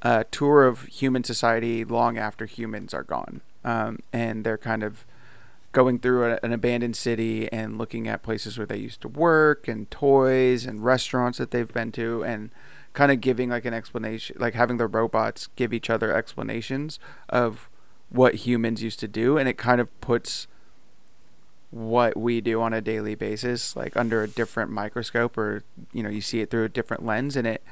a 0.02 0.24
tour 0.24 0.66
of 0.66 0.82
human 0.84 1.24
society 1.24 1.84
long 1.84 2.18
after 2.18 2.44
humans 2.44 2.92
are 2.92 3.04
gone, 3.04 3.40
um, 3.64 4.00
and 4.12 4.44
they're 4.44 4.58
kind 4.58 4.82
of 4.82 5.06
going 5.78 6.00
through 6.00 6.24
a, 6.24 6.40
an 6.42 6.52
abandoned 6.52 6.96
city 6.96 7.48
and 7.52 7.78
looking 7.78 8.08
at 8.08 8.20
places 8.20 8.58
where 8.58 8.66
they 8.66 8.76
used 8.76 9.00
to 9.00 9.06
work 9.06 9.68
and 9.68 9.88
toys 9.92 10.66
and 10.66 10.84
restaurants 10.84 11.38
that 11.38 11.52
they've 11.52 11.72
been 11.72 11.92
to 11.92 12.24
and 12.24 12.50
kind 12.94 13.12
of 13.12 13.20
giving 13.20 13.50
like 13.50 13.64
an 13.64 13.72
explanation 13.72 14.34
like 14.40 14.54
having 14.54 14.76
the 14.76 14.88
robots 14.88 15.46
give 15.54 15.72
each 15.72 15.88
other 15.88 16.12
explanations 16.12 16.98
of 17.28 17.68
what 18.08 18.34
humans 18.34 18.82
used 18.82 18.98
to 18.98 19.06
do. 19.06 19.38
And 19.38 19.48
it 19.48 19.56
kind 19.56 19.80
of 19.80 19.88
puts 20.00 20.48
what 21.70 22.16
we 22.16 22.40
do 22.40 22.60
on 22.60 22.72
a 22.72 22.80
daily 22.80 23.14
basis 23.14 23.76
like 23.76 23.96
under 23.96 24.24
a 24.24 24.26
different 24.26 24.72
microscope 24.72 25.38
or 25.38 25.62
you 25.92 26.02
know 26.02 26.08
you 26.08 26.22
see 26.22 26.40
it 26.40 26.50
through 26.50 26.64
a 26.64 26.68
different 26.68 27.04
lens 27.04 27.36
and 27.36 27.46
it 27.46 27.62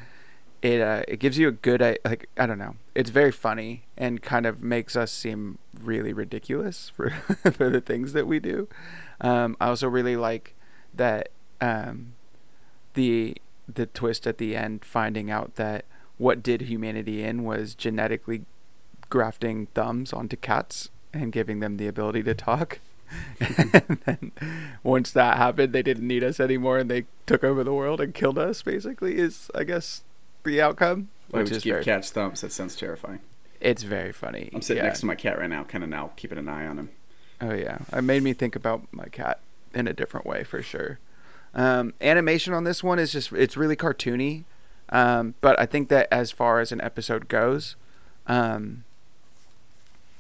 it 0.62 0.81
uh, 0.81 1.03
it 1.09 1.19
gives 1.19 1.38
you 1.38 1.49
a 1.49 1.53
good 1.53 1.83
i- 1.83 1.99
like 2.05 2.29
I 2.37 2.47
don't 2.47 2.59
know. 2.59 2.77
It's 2.95 3.11
very 3.11 3.33
funny 3.33 3.85
and 3.97 4.23
kind 4.23 4.47
of 4.47 4.62
makes 4.62 4.97
us 4.97 5.12
seem 5.12 5.59
really 5.81 6.12
ridiculous 6.12 6.88
for 6.97 7.11
for 7.53 7.71
the 7.71 7.81
things 7.81 8.12
that 8.12 8.27
we 8.27 8.38
do. 8.40 8.69
Um, 9.21 9.57
I 9.61 9.69
also 9.69 9.88
really 9.88 10.16
like 10.16 10.55
that 10.95 11.29
um, 11.61 12.14
the 12.95 13.37
the 13.73 13.87
twist 13.87 14.27
at 14.27 14.38
the 14.38 14.57
end, 14.57 14.85
finding 14.85 15.31
out 15.31 15.57
that 15.57 15.85
what 16.19 16.42
did 16.42 16.62
humanity 16.62 17.23
in 17.23 17.45
was 17.45 17.75
genetically 17.75 18.45
grafting 19.11 19.66
thumbs 19.75 20.12
onto 20.12 20.37
cats 20.37 20.90
and 21.12 21.33
giving 21.33 21.61
them 21.61 21.77
the 21.77 21.87
ability 21.87 22.23
to 22.25 22.35
talk. 22.35 22.81
and 23.40 24.01
then 24.05 24.33
once 24.83 25.12
that 25.12 25.37
happened, 25.37 25.73
they 25.73 25.83
didn't 25.83 26.07
need 26.07 26.25
us 26.25 26.40
anymore, 26.40 26.79
and 26.79 26.90
they 26.90 27.05
took 27.25 27.45
over 27.45 27.62
the 27.62 27.73
world 27.73 28.01
and 28.01 28.14
killed 28.14 28.37
us. 28.38 28.62
Basically, 28.62 29.16
is 29.16 29.49
I 29.55 29.62
guess 29.62 30.03
the 30.53 30.63
outcome, 30.63 31.09
which 31.31 31.51
is 31.51 31.63
give 31.63 31.85
cats 31.85 32.11
thumbs? 32.11 32.41
That 32.41 32.53
sounds 32.53 32.77
terrifying. 32.77 33.21
it's 33.61 33.83
very 33.83 34.13
funny. 34.13 34.51
I'm 34.55 34.63
sitting 34.63 34.83
yeah. 34.83 34.89
next 34.89 35.01
to 35.01 35.07
my 35.07 35.15
cat 35.15 35.39
right 35.39 35.51
now, 35.51 35.65
kind 35.65 35.85
of 35.85 35.91
now 35.91 36.13
keeping 36.17 36.39
an 36.39 36.49
eye 36.49 36.67
on 36.67 36.79
him. 36.79 36.91
Oh 37.41 37.53
yeah, 37.53 37.79
it 37.93 38.03
made 38.03 38.23
me 38.23 38.33
think 38.33 38.57
about 38.57 38.87
my 38.93 39.07
cat 39.07 39.41
in 39.75 39.87
a 39.87 39.93
different 39.93 40.27
way 40.27 40.45
for 40.45 40.63
sure. 40.63 40.99
Um, 41.55 41.95
animation 42.01 42.53
on 42.53 42.65
this 42.65 42.83
one 42.83 42.99
is 42.99 43.13
just 43.13 43.33
it's 43.33 43.57
really 43.57 43.77
cartoony, 43.77 44.45
um, 44.91 45.35
but 45.41 45.59
I 45.59 45.67
think 45.67 45.89
that 45.89 46.09
as 46.11 46.31
far 46.31 46.61
as 46.61 46.73
an 46.73 46.81
episode 46.81 47.29
goes, 47.29 47.77
um, 48.27 48.85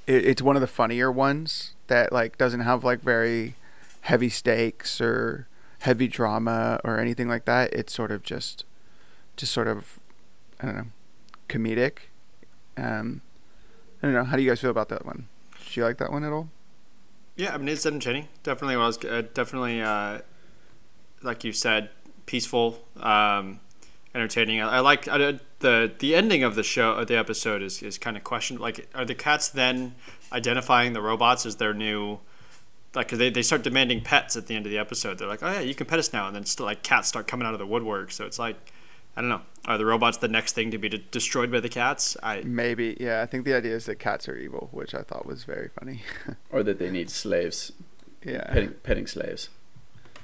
it, 0.06 0.24
it's 0.24 0.42
one 0.42 0.56
of 0.56 0.60
the 0.60 0.66
funnier 0.66 1.10
ones 1.10 1.72
that 1.88 2.12
like 2.12 2.38
doesn't 2.38 2.60
have 2.60 2.84
like 2.84 3.00
very 3.00 3.54
heavy 4.02 4.28
stakes 4.28 5.00
or 5.00 5.46
heavy 5.80 6.08
drama 6.08 6.80
or 6.84 6.98
anything 6.98 7.28
like 7.28 7.44
that. 7.44 7.72
It's 7.72 7.92
sort 7.92 8.10
of 8.10 8.22
just 8.22 8.64
just 9.36 9.52
sort 9.52 9.68
of 9.68 10.00
I 10.60 10.66
don't 10.66 10.76
know 10.76 10.86
comedic. 11.48 11.98
Um, 12.76 13.22
I 14.02 14.06
don't 14.06 14.14
know. 14.14 14.24
How 14.24 14.36
do 14.36 14.42
you 14.42 14.50
guys 14.50 14.60
feel 14.60 14.70
about 14.70 14.88
that 14.90 15.06
one? 15.06 15.28
Did 15.64 15.76
you 15.76 15.84
like 15.84 15.98
that 15.98 16.12
one 16.12 16.24
at 16.24 16.32
all? 16.32 16.48
Yeah, 17.36 17.54
I 17.54 17.58
mean 17.58 17.68
it's 17.68 17.86
entertaining. 17.86 18.28
Definitely, 18.42 18.76
was 18.76 19.02
uh, 19.04 19.22
definitely 19.34 19.82
uh, 19.82 20.20
like 21.22 21.44
you 21.44 21.52
said, 21.52 21.90
peaceful, 22.24 22.82
um, 22.98 23.60
entertaining. 24.14 24.60
I, 24.60 24.76
I 24.76 24.80
like 24.80 25.08
I, 25.08 25.38
the 25.58 25.92
the 25.98 26.14
ending 26.14 26.42
of 26.42 26.54
the 26.54 26.62
show, 26.62 26.92
of 26.92 27.08
the 27.08 27.16
episode 27.16 27.62
is 27.62 27.82
is 27.82 27.98
kind 27.98 28.16
of 28.16 28.24
questioned. 28.24 28.60
Like, 28.60 28.88
are 28.94 29.04
the 29.04 29.14
cats 29.14 29.48
then 29.48 29.94
identifying 30.32 30.92
the 30.92 31.02
robots 31.02 31.44
as 31.44 31.56
their 31.56 31.74
new? 31.74 32.20
Like, 32.94 33.08
cause 33.08 33.18
they, 33.18 33.28
they 33.28 33.42
start 33.42 33.62
demanding 33.62 34.00
pets 34.00 34.36
at 34.36 34.46
the 34.46 34.56
end 34.56 34.64
of 34.64 34.72
the 34.72 34.78
episode. 34.78 35.18
They're 35.18 35.28
like, 35.28 35.42
oh 35.42 35.52
yeah, 35.52 35.60
you 35.60 35.74
can 35.74 35.86
pet 35.86 35.98
us 35.98 36.14
now, 36.14 36.28
and 36.28 36.34
then 36.34 36.46
still 36.46 36.64
like 36.64 36.82
cats 36.82 37.08
start 37.08 37.26
coming 37.26 37.46
out 37.46 37.52
of 37.52 37.58
the 37.58 37.66
woodwork. 37.66 38.10
So 38.10 38.24
it's 38.24 38.38
like, 38.38 38.56
I 39.16 39.22
don't 39.22 39.30
know, 39.30 39.40
are 39.64 39.78
the 39.78 39.86
robots 39.86 40.18
the 40.18 40.28
next 40.28 40.52
thing 40.54 40.70
to 40.72 40.78
be 40.78 40.88
de- 40.88 40.98
destroyed 40.98 41.50
by 41.50 41.60
the 41.60 41.68
cats? 41.68 42.16
I 42.22 42.42
Maybe, 42.42 42.96
yeah. 43.00 43.22
I 43.22 43.26
think 43.26 43.44
the 43.44 43.54
idea 43.54 43.74
is 43.74 43.86
that 43.86 43.96
cats 43.96 44.28
are 44.28 44.36
evil, 44.36 44.68
which 44.72 44.94
I 44.94 45.02
thought 45.02 45.24
was 45.24 45.44
very 45.44 45.70
funny. 45.78 46.02
or 46.50 46.62
that 46.62 46.78
they 46.78 46.90
need 46.90 47.10
slaves, 47.10 47.72
yeah. 48.24 48.44
petting, 48.52 48.74
petting 48.82 49.06
slaves. 49.06 49.48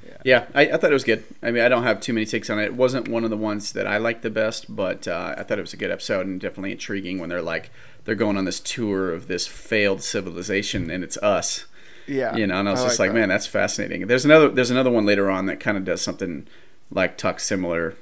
Yeah. 0.05 0.17
Yeah, 0.25 0.47
I, 0.55 0.63
I 0.63 0.77
thought 0.77 0.91
it 0.91 0.95
was 0.95 1.05
good. 1.05 1.25
I 1.43 1.51
mean, 1.51 1.63
I 1.63 1.69
don't 1.69 1.85
have 1.85 2.01
too 2.01 2.13
many 2.13 2.27
takes 2.27 2.51
on 2.51 2.59
it. 2.59 2.65
It 2.65 2.75
wasn't 2.75 3.09
one 3.09 3.25
of 3.25 3.31
the 3.31 3.37
ones 3.37 3.73
that 3.73 3.87
I 3.87 3.99
liked 3.99 4.23
the 4.23 4.31
best, 4.31 4.75
but 4.75 5.07
uh, 5.07 5.37
I 5.39 5.43
thought 5.43 5.59
it 5.59 5.63
was 5.63 5.73
a 5.73 5.77
good 5.77 5.91
episode 5.91 6.27
and 6.27 6.41
definitely 6.41 6.73
intriguing 6.73 7.19
when 7.19 7.29
they're 7.29 7.43
like 7.43 7.71
they're 8.05 8.15
going 8.15 8.37
on 8.37 8.45
this 8.45 8.59
tour 8.61 9.13
of 9.13 9.29
this 9.29 9.47
failed 9.47 10.03
civilization 10.03 10.91
and 10.91 11.05
it's 11.05 11.17
us. 11.19 11.67
Yeah. 12.07 12.35
You 12.37 12.49
know, 12.49 12.57
and 12.57 12.69
I 12.69 12.73
was 12.73 12.81
I 12.81 12.87
just 12.87 12.99
like 12.99 13.09
like, 13.09 13.15
that. 13.15 13.21
man, 13.21 13.29
that's 13.29 13.47
fascinating. 13.47 14.07
There's 14.07 14.25
another 14.25 14.49
there's 14.49 14.71
another 14.71 14.91
one 14.91 15.07
later 15.07 15.31
on 15.31 15.47
that 15.47 15.61
kind 15.61 15.77
of 15.77 15.85
does 15.85 16.03
something 16.03 16.49
like 16.91 17.17
Tuck 17.17 17.39
similar. 17.41 17.95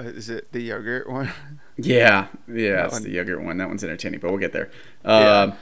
Uh, 0.00 0.08
is 0.08 0.30
it 0.30 0.50
the 0.52 0.60
yogurt 0.62 1.08
one? 1.08 1.30
Yeah, 1.82 2.26
yeah, 2.46 2.72
That 2.76 2.84
it's 2.86 2.92
one. 2.94 3.02
the 3.04 3.10
yogurt 3.10 3.42
one. 3.42 3.56
That 3.56 3.68
one's 3.68 3.82
entertaining, 3.82 4.20
but 4.20 4.30
we'll 4.30 4.38
get 4.40 4.52
there. 4.52 4.70
Yeah. 5.04 5.40
Um, 5.42 5.52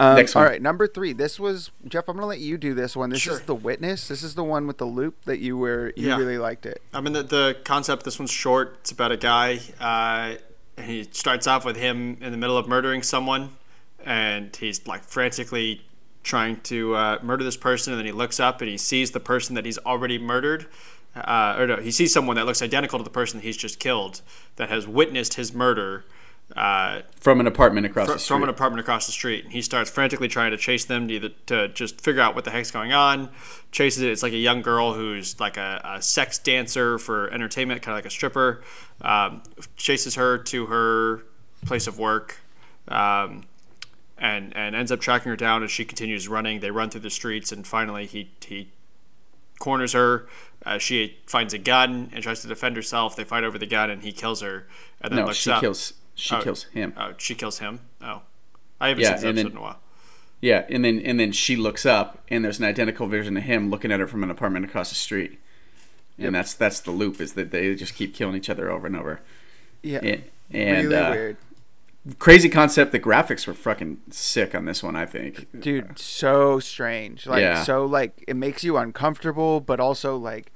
Um, 0.00 0.16
Next 0.16 0.34
one. 0.34 0.44
right, 0.44 0.60
number 0.62 0.86
three. 0.88 1.12
This 1.12 1.38
was 1.38 1.70
Jeff. 1.86 2.08
I'm 2.08 2.16
gonna 2.16 2.26
let 2.26 2.40
you 2.40 2.56
do 2.58 2.72
this 2.74 2.96
one. 2.96 3.10
This 3.10 3.20
Sure. 3.20 3.34
is 3.34 3.42
the 3.42 3.54
witness. 3.54 4.08
This 4.08 4.22
is 4.24 4.34
the 4.34 4.42
one 4.42 4.66
with 4.66 4.78
the 4.78 4.86
loop 4.86 5.24
that 5.26 5.38
you 5.40 5.56
were. 5.58 5.92
You 5.94 6.08
Yeah. 6.08 6.16
really 6.16 6.38
liked 6.38 6.64
it. 6.66 6.82
I 6.94 7.00
mean, 7.02 7.12
the, 7.12 7.22
the 7.22 7.56
concept, 7.64 8.04
this 8.04 8.18
one's 8.18 8.30
short. 8.32 8.78
It's 8.80 8.90
about 8.90 9.12
a 9.12 9.16
guy, 9.18 9.60
uh, 9.78 10.38
and 10.78 10.86
he 10.90 11.06
starts 11.12 11.46
off 11.46 11.64
with 11.66 11.76
him 11.76 12.16
in 12.22 12.32
the 12.32 12.38
middle 12.38 12.56
of 12.56 12.66
murdering 12.66 13.02
someone, 13.02 13.50
and 14.04 14.56
he's 14.56 14.86
like 14.88 15.04
frantically 15.04 15.82
trying 16.24 16.60
to 16.62 16.94
uh, 16.96 17.18
murder 17.22 17.44
this 17.44 17.58
person, 17.58 17.92
and 17.92 18.00
then 18.00 18.06
he 18.06 18.12
looks 18.12 18.40
up 18.40 18.60
and 18.62 18.70
he 18.70 18.78
sees 18.78 19.10
the 19.12 19.20
person 19.20 19.54
that 19.54 19.64
he's 19.66 19.78
already 19.78 20.18
murdered. 20.18 20.66
Uh, 21.14 21.56
or 21.58 21.66
no, 21.66 21.76
he 21.76 21.90
sees 21.90 22.12
someone 22.12 22.36
that 22.36 22.46
looks 22.46 22.62
identical 22.62 22.98
to 22.98 23.04
the 23.04 23.10
person 23.10 23.38
that 23.38 23.44
he's 23.44 23.56
just 23.56 23.78
killed 23.78 24.22
that 24.56 24.68
has 24.68 24.86
witnessed 24.86 25.34
his 25.34 25.52
murder. 25.52 26.04
Uh, 26.56 27.02
from 27.20 27.38
an 27.38 27.46
apartment 27.46 27.86
across 27.86 28.06
fr- 28.06 28.14
the 28.14 28.18
street. 28.18 28.34
from 28.34 28.42
an 28.42 28.48
apartment 28.48 28.80
across 28.80 29.06
the 29.06 29.12
street. 29.12 29.44
And 29.44 29.52
he 29.52 29.62
starts 29.62 29.88
frantically 29.90 30.28
trying 30.28 30.50
to 30.50 30.56
chase 30.56 30.84
them 30.84 31.08
to, 31.08 31.14
either, 31.14 31.28
to 31.46 31.68
just 31.68 32.00
figure 32.00 32.20
out 32.20 32.34
what 32.34 32.44
the 32.44 32.50
heck's 32.50 32.70
going 32.70 32.92
on. 32.92 33.28
Chases 33.70 34.02
it. 34.02 34.10
It's 34.10 34.22
like 34.22 34.32
a 34.32 34.38
young 34.38 34.62
girl 34.62 34.94
who's 34.94 35.38
like 35.38 35.56
a, 35.56 35.80
a 35.84 36.02
sex 36.02 36.38
dancer 36.38 36.98
for 36.98 37.30
entertainment, 37.30 37.82
kind 37.82 37.94
of 37.94 37.98
like 37.98 38.06
a 38.06 38.10
stripper. 38.10 38.62
Um, 39.00 39.42
chases 39.76 40.16
her 40.16 40.38
to 40.38 40.66
her 40.66 41.22
place 41.66 41.86
of 41.86 41.98
work. 41.98 42.38
Um, 42.88 43.44
and, 44.18 44.54
and 44.56 44.76
ends 44.76 44.92
up 44.92 45.00
tracking 45.00 45.30
her 45.30 45.36
down 45.36 45.62
as 45.62 45.70
she 45.70 45.84
continues 45.84 46.28
running. 46.28 46.60
They 46.60 46.70
run 46.70 46.90
through 46.90 47.00
the 47.00 47.10
streets, 47.10 47.52
and 47.52 47.66
finally 47.66 48.06
he, 48.06 48.30
he 48.44 48.70
corners 49.60 49.92
her. 49.92 50.26
Uh, 50.66 50.78
she 50.78 51.16
finds 51.26 51.54
a 51.54 51.58
gun 51.58 52.10
and 52.12 52.22
tries 52.22 52.42
to 52.42 52.48
defend 52.48 52.74
herself. 52.76 53.14
They 53.14 53.24
fight 53.24 53.44
over 53.44 53.56
the 53.58 53.66
gun, 53.66 53.88
and 53.90 54.02
he 54.02 54.10
kills 54.12 54.40
her. 54.40 54.66
And 55.00 55.12
then 55.12 55.20
no, 55.20 55.26
looks 55.26 55.38
she 55.38 55.50
up. 55.52 55.60
kills 55.60 55.94
she 56.16 56.34
Oh. 56.34 56.42
kills 56.42 56.64
him. 56.64 56.92
Oh, 56.98 57.12
she 57.16 57.34
kills 57.36 57.60
him. 57.60 57.80
Oh, 58.02 58.22
I 58.80 58.88
haven't 58.88 59.02
Yeah, 59.02 59.10
seen 59.10 59.14
this 59.14 59.24
and 59.24 59.28
episode 59.38 59.44
then- 59.44 59.52
in 59.52 59.56
a 59.56 59.60
while. 59.62 59.80
Yeah, 60.42 60.64
and 60.68 60.84
then 60.84 61.00
and 61.04 61.20
then 61.20 61.32
she 61.32 61.54
looks 61.54 61.84
up, 61.86 62.24
and 62.28 62.44
there's 62.44 62.58
an 62.58 62.64
identical 62.64 63.06
version 63.06 63.36
of 63.36 63.42
him 63.44 63.70
looking 63.70 63.92
at 63.92 64.00
her 64.00 64.06
from 64.06 64.22
an 64.24 64.30
apartment 64.30 64.64
across 64.64 64.88
the 64.88 64.94
street. 64.96 65.38
And 66.18 66.34
that's 66.34 66.52
that's 66.54 66.80
the 66.80 66.90
loop 66.90 67.20
is 67.20 67.34
that 67.34 67.50
they 67.50 67.74
just 67.74 67.94
keep 67.94 68.14
killing 68.14 68.36
each 68.36 68.50
other 68.50 68.70
over 68.70 68.86
and 68.86 68.96
over. 68.96 69.20
Yeah. 69.82 69.98
And, 69.98 70.22
and 70.50 70.88
really 70.88 70.96
uh, 70.96 71.10
weird, 71.10 71.36
crazy 72.18 72.48
concept. 72.48 72.92
The 72.92 73.00
graphics 73.00 73.46
were 73.46 73.54
fucking 73.54 74.00
sick 74.10 74.54
on 74.54 74.64
this 74.64 74.82
one. 74.82 74.96
I 74.96 75.06
think, 75.06 75.46
dude. 75.58 75.98
So 75.98 76.58
strange. 76.60 77.26
Like 77.26 77.42
Yeah. 77.42 77.62
so. 77.62 77.84
Like 77.84 78.24
it 78.26 78.36
makes 78.36 78.64
you 78.64 78.76
uncomfortable, 78.76 79.60
but 79.60 79.80
also 79.80 80.16
like, 80.16 80.52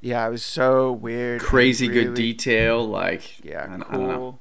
yeah, 0.00 0.26
it 0.26 0.30
was 0.30 0.44
so 0.44 0.92
weird. 0.92 1.40
crazy 1.40 1.88
good 1.88 2.14
detail. 2.14 2.86
Like, 2.86 3.44
Yeah, 3.44 3.76
I, 3.80 3.94
cool. 3.94 4.38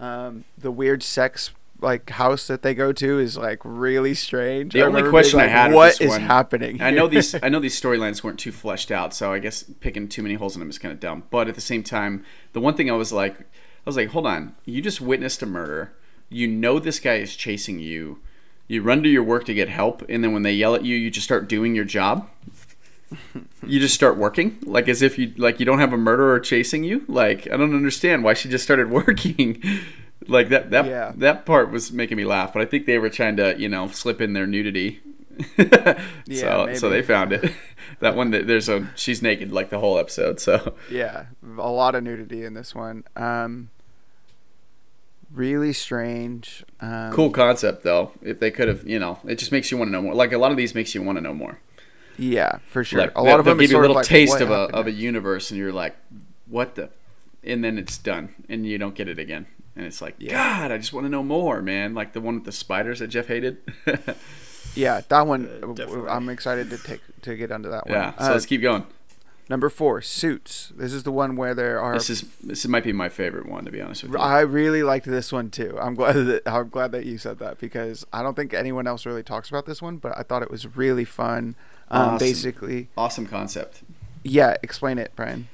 I. 0.00 0.26
Um, 0.26 0.44
the 0.56 0.70
weird 0.70 1.02
sex 1.02 1.50
like 1.80 2.10
house 2.10 2.48
that 2.48 2.62
they 2.62 2.74
go 2.74 2.92
to 2.92 3.18
is 3.20 3.36
like 3.36 3.60
really 3.64 4.14
strange. 4.14 4.72
The 4.72 4.82
I 4.82 4.86
only 4.86 5.08
question 5.08 5.38
being 5.38 5.48
I 5.48 5.52
had 5.52 5.72
what 5.72 6.00
is 6.00 6.10
one- 6.10 6.22
happening? 6.22 6.80
I 6.82 6.90
know 6.90 7.06
these. 7.06 7.34
I 7.40 7.48
know 7.48 7.60
these 7.60 7.80
storylines 7.80 8.22
weren't 8.24 8.38
too 8.40 8.50
fleshed 8.52 8.90
out, 8.90 9.14
so 9.14 9.32
I 9.32 9.38
guess 9.38 9.62
picking 9.80 10.08
too 10.08 10.22
many 10.22 10.34
holes 10.34 10.56
in 10.56 10.60
them 10.60 10.70
is 10.70 10.78
kind 10.78 10.92
of 10.92 10.98
dumb. 11.00 11.24
But 11.30 11.46
at 11.48 11.54
the 11.54 11.60
same 11.60 11.82
time, 11.84 12.24
the 12.52 12.60
one 12.60 12.74
thing 12.74 12.90
I 12.90 12.94
was 12.94 13.12
like, 13.12 13.36
was 13.88 13.96
like, 13.96 14.10
hold 14.10 14.26
on, 14.26 14.54
you 14.64 14.80
just 14.80 15.00
witnessed 15.00 15.42
a 15.42 15.46
murder. 15.46 15.92
You 16.28 16.46
know 16.46 16.78
this 16.78 17.00
guy 17.00 17.14
is 17.14 17.34
chasing 17.34 17.80
you. 17.80 18.18
You 18.68 18.82
run 18.82 19.02
to 19.02 19.08
your 19.08 19.22
work 19.24 19.44
to 19.46 19.54
get 19.54 19.68
help, 19.70 20.02
and 20.08 20.22
then 20.22 20.32
when 20.32 20.42
they 20.42 20.52
yell 20.52 20.74
at 20.74 20.84
you, 20.84 20.94
you 20.94 21.10
just 21.10 21.24
start 21.24 21.48
doing 21.48 21.74
your 21.74 21.86
job. 21.86 22.28
you 23.66 23.80
just 23.80 23.94
start 23.94 24.18
working, 24.18 24.58
like 24.64 24.86
as 24.88 25.00
if 25.00 25.18
you 25.18 25.32
like 25.38 25.58
you 25.58 25.64
don't 25.64 25.78
have 25.78 25.94
a 25.94 25.96
murderer 25.96 26.38
chasing 26.38 26.84
you. 26.84 27.04
Like 27.08 27.46
I 27.50 27.56
don't 27.56 27.74
understand 27.74 28.22
why 28.24 28.34
she 28.34 28.48
just 28.50 28.64
started 28.64 28.90
working. 29.00 29.62
like 30.26 30.50
that 30.50 30.70
that 30.70 30.84
Yeah. 30.86 31.12
that 31.16 31.46
part 31.46 31.70
was 31.70 31.90
making 31.90 32.18
me 32.18 32.26
laugh, 32.26 32.52
but 32.52 32.60
I 32.60 32.66
think 32.66 32.84
they 32.84 32.98
were 32.98 33.08
trying 33.08 33.36
to 33.38 33.58
you 33.58 33.68
know 33.70 33.88
slip 33.88 34.20
in 34.20 34.34
their 34.34 34.46
nudity. 34.46 35.00
so 35.56 35.94
so 36.28 36.66
maybe. 36.66 36.88
they 36.88 37.02
found 37.02 37.32
it. 37.32 37.52
that 38.00 38.14
one 38.14 38.30
that 38.32 38.46
there's 38.46 38.68
a 38.68 38.90
she's 38.94 39.22
naked 39.22 39.52
like 39.52 39.70
the 39.70 39.78
whole 39.78 39.98
episode. 39.98 40.38
So 40.40 40.74
Yeah, 40.90 41.26
a 41.56 41.70
lot 41.70 41.94
of 41.94 42.02
nudity 42.04 42.44
in 42.44 42.52
this 42.54 42.74
one. 42.74 43.04
Um, 43.16 43.70
really 45.38 45.72
strange. 45.72 46.64
Um, 46.80 47.12
cool 47.12 47.30
concept 47.30 47.84
though. 47.84 48.12
If 48.20 48.40
they 48.40 48.50
could 48.50 48.68
have, 48.68 48.86
you 48.86 48.98
know, 48.98 49.18
it 49.26 49.36
just 49.38 49.52
makes 49.52 49.70
you 49.70 49.78
want 49.78 49.88
to 49.88 49.92
know 49.92 50.02
more. 50.02 50.14
Like 50.14 50.32
a 50.32 50.38
lot 50.38 50.50
of 50.50 50.56
these 50.56 50.74
makes 50.74 50.94
you 50.94 51.02
want 51.02 51.16
to 51.16 51.22
know 51.22 51.32
more. 51.34 51.60
Yeah, 52.18 52.58
for 52.66 52.82
sure. 52.84 53.00
Like 53.00 53.16
a 53.16 53.22
lot 53.22 53.38
of 53.38 53.46
them 53.46 53.58
give 53.58 53.70
you 53.70 53.78
a 53.78 53.80
little 53.80 53.96
of 53.96 54.00
like, 54.02 54.06
taste 54.06 54.40
of 54.40 54.50
a 54.50 54.64
of 54.76 54.86
a 54.86 54.90
universe, 54.90 55.50
and 55.50 55.58
you're 55.58 55.72
like, 55.72 55.96
what 56.46 56.74
the, 56.74 56.90
and 57.44 57.62
then 57.62 57.78
it's 57.78 57.96
done, 57.96 58.34
and 58.48 58.66
you 58.66 58.76
don't 58.76 58.94
get 58.96 59.08
it 59.08 59.18
again. 59.18 59.46
And 59.76 59.86
it's 59.86 60.02
like, 60.02 60.16
Yeah. 60.18 60.32
God, 60.32 60.72
I 60.72 60.78
just 60.78 60.92
want 60.92 61.04
to 61.06 61.08
know 61.08 61.22
more, 61.22 61.62
man. 61.62 61.94
Like 61.94 62.12
the 62.12 62.20
one 62.20 62.34
with 62.34 62.44
the 62.44 62.52
spiders 62.52 62.98
that 62.98 63.08
Jeff 63.08 63.28
hated. 63.28 63.58
Yeah, 64.74 65.00
that 65.08 65.26
one. 65.26 65.48
Uh. 65.80 66.04
I'm 66.08 66.28
excited 66.28 66.70
to 66.70 66.78
take 66.78 67.00
to 67.22 67.34
get 67.34 67.50
under 67.50 67.70
that 67.70 67.86
one. 67.86 67.94
yeah. 67.94 68.12
So 68.18 68.26
Uh, 68.26 68.32
let's 68.32 68.46
keep 68.46 68.62
going. 68.62 68.86
Number 69.48 69.68
four, 69.70 70.00
Suits. 70.02 70.72
This 70.76 70.92
is 70.92 71.02
the 71.02 71.12
one 71.12 71.36
where 71.36 71.54
there 71.54 71.80
are. 71.80 71.94
This 71.94 72.10
is 72.10 72.22
this 72.42 72.66
might 72.66 72.84
be 72.84 72.92
my 72.92 73.08
favorite 73.08 73.46
one 73.48 73.64
to 73.64 73.70
be 73.70 73.80
honest 73.80 74.02
with 74.02 74.12
you. 74.12 74.18
I 74.18 74.40
really 74.40 74.82
liked 74.82 75.06
this 75.06 75.32
one 75.32 75.50
too. 75.50 75.76
I'm 75.80 75.94
glad 75.94 76.12
that 76.26 76.42
I'm 76.46 76.68
glad 76.68 76.92
that 76.92 77.06
you 77.06 77.18
said 77.18 77.38
that 77.38 77.58
because 77.58 78.06
I 78.12 78.22
don't 78.22 78.34
think 78.34 78.52
anyone 78.54 78.86
else 78.86 79.06
really 79.06 79.22
talks 79.22 79.48
about 79.48 79.66
this 79.66 79.80
one, 79.82 79.96
but 79.96 80.16
I 80.16 80.22
thought 80.22 80.42
it 80.42 80.50
was 80.50 80.76
really 80.76 81.04
fun. 81.04 81.54
Um, 81.90 82.02
Awesome. 82.14 82.18
Basically, 82.18 82.88
Awesome 82.96 83.26
concept. 83.26 83.82
yeah. 84.22 84.56
Explain 84.62 84.98
it, 84.98 85.12
Brian. 85.16 85.48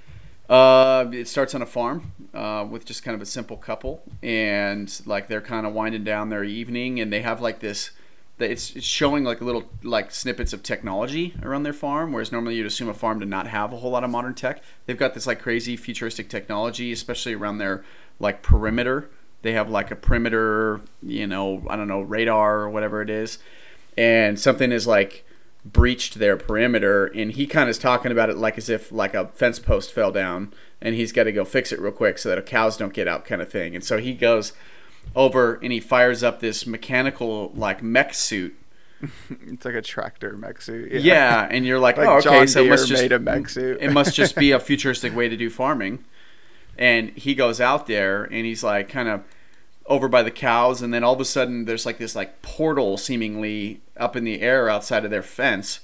Uh, 0.49 1.07
it 1.13 1.27
starts 1.27 1.55
on 1.55 1.63
a 1.63 1.67
farm 1.67 2.13
uh, 2.35 2.67
with 2.69 2.85
just 2.85 3.03
kind 3.03 3.15
of 3.15 3.23
a 3.23 3.27
simple 3.27 3.57
couple, 3.57 4.03
and 4.23 5.01
like 5.07 5.29
they're 5.29 5.41
kind 5.41 5.67
of 5.67 5.73
winding 5.73 6.05
down 6.05 6.29
their 6.29 6.45
evening, 6.45 7.01
and 7.01 7.11
they 7.13 7.23
have 7.23 7.41
like 7.41 7.61
this. 7.61 7.91
That 8.39 8.51
It's 8.51 8.75
it's 8.75 8.85
showing 8.85 9.25
like 9.25 9.41
little 9.41 9.71
like 9.83 10.11
snippets 10.11 10.53
of 10.53 10.63
technology 10.63 11.35
around 11.43 11.63
their 11.63 11.73
farm, 11.73 12.13
whereas 12.13 12.33
normally 12.33 12.57
you'd 12.57 12.67
assume 12.67 12.89
a 12.89 12.95
farm 12.95 13.21
to 13.21 13.27
not 13.27 13.47
have 13.47 13.73
a 13.73 13.77
whole 13.77 13.93
lot 13.93 14.05
of 14.05 14.11
modern 14.11 14.35
tech. 14.35 14.63
They've 14.87 14.99
got 14.99 15.15
this 15.15 15.27
like 15.27 15.41
crazy 15.41 15.77
futuristic 15.77 16.29
technology, 16.29 16.91
especially 16.93 17.35
around 17.35 17.59
their 17.59 17.85
like 18.19 18.43
perimeter. 18.43 19.09
They 19.43 19.53
have 19.53 19.69
like 19.69 19.91
a 19.91 19.97
perimeter, 19.97 20.81
you 21.03 21.27
know, 21.27 21.63
I 21.69 21.77
don't 21.77 21.89
know, 21.89 22.01
radar 22.01 22.61
or 22.61 22.71
whatever 22.71 23.03
it 23.03 23.11
is, 23.11 23.39
and 23.97 24.41
something 24.41 24.73
is 24.73 24.87
like 24.87 25.25
breached 25.65 26.19
their 26.19 26.37
perimeter 26.37 27.07
and 27.07 27.33
he 27.33 27.47
kind 27.47 27.65
of 27.65 27.71
is 27.71 27.79
talking 27.79 28.13
about 28.13 28.29
it 28.29 28.37
like 28.37 28.59
as 28.59 28.69
if 28.69 28.93
like 28.93 29.15
a 29.15 29.29
fence 29.29 29.59
post 29.59 29.93
fell 29.93 30.13
down 30.13 30.53
and 30.83 30.95
he's 30.95 31.11
got 31.11 31.25
to 31.25 31.33
go 31.33 31.43
fix 31.43 31.73
it 31.73 31.81
real 31.81 31.91
quick 31.91 32.19
so 32.19 32.29
that 32.29 32.45
cows 32.45 32.77
don't 32.77 32.93
get 32.93 33.09
out 33.09 33.25
kind 33.25 33.41
of 33.41 33.51
thing 33.51 33.75
and 33.75 33.83
so 33.83 33.97
he 33.97 34.13
goes 34.13 34.53
over 35.17 35.55
and 35.63 35.73
he 35.73 35.81
fires 35.81 36.23
up 36.23 36.41
this 36.41 36.67
mechanical 36.67 37.53
like 37.55 37.83
mech 37.83 38.15
suit 38.15 38.57
It's 39.47 39.65
like 39.65 39.75
a 39.75 39.83
tractor 39.83 40.37
mech 40.37 40.63
suit. 40.63 40.93
yeah, 40.93 41.47
and 41.51 41.67
you're 41.67 41.79
like, 41.79 41.97
Like 41.99 42.09
oh 42.09 42.17
okay 42.19 42.39
John 42.39 42.49
so 42.49 42.65
it 42.65 42.69
must 42.71 42.89
just 42.89 43.03
made 43.03 43.13
a 43.13 43.19
mech 43.19 43.49
suit. 43.49 43.79
it 43.81 43.93
must 43.93 44.15
just 44.15 44.35
be 44.37 44.51
a 44.51 44.61
futuristic 44.69 45.15
way 45.15 45.29
to 45.29 45.37
do 45.37 45.51
farming 45.51 46.05
and 46.79 47.11
he 47.11 47.35
goes 47.35 47.61
out 47.61 47.87
there 47.87 48.25
and 48.25 48.47
he's 48.47 48.65
like 48.65 48.89
kind 48.89 49.09
of 49.09 49.23
over 49.87 50.09
by 50.09 50.23
the 50.23 50.31
cows 50.31 50.81
and 50.83 50.93
then 50.95 51.05
all 51.05 51.13
of 51.13 51.21
a 51.21 51.25
sudden 51.25 51.67
there's 51.67 51.85
like 51.87 51.99
this 51.99 52.17
like 52.17 52.41
portal 52.43 52.97
seemingly 52.97 53.81
up 53.97 54.17
in 54.17 54.25
the 54.25 54.41
air 54.41 54.69
outside 54.69 55.05
of 55.05 55.11
their 55.11 55.23
fence 55.23 55.81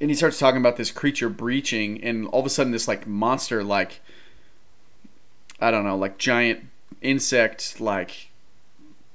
and 0.00 0.10
he 0.10 0.16
starts 0.16 0.38
talking 0.38 0.60
about 0.60 0.76
this 0.76 0.90
creature 0.90 1.28
breaching 1.28 2.02
and 2.02 2.26
all 2.28 2.40
of 2.40 2.46
a 2.46 2.50
sudden 2.50 2.72
this 2.72 2.88
like 2.88 3.06
monster 3.06 3.62
like 3.62 4.00
i 5.60 5.70
don't 5.70 5.84
know 5.84 5.96
like 5.96 6.18
giant 6.18 6.64
insect 7.02 7.80
like 7.80 8.30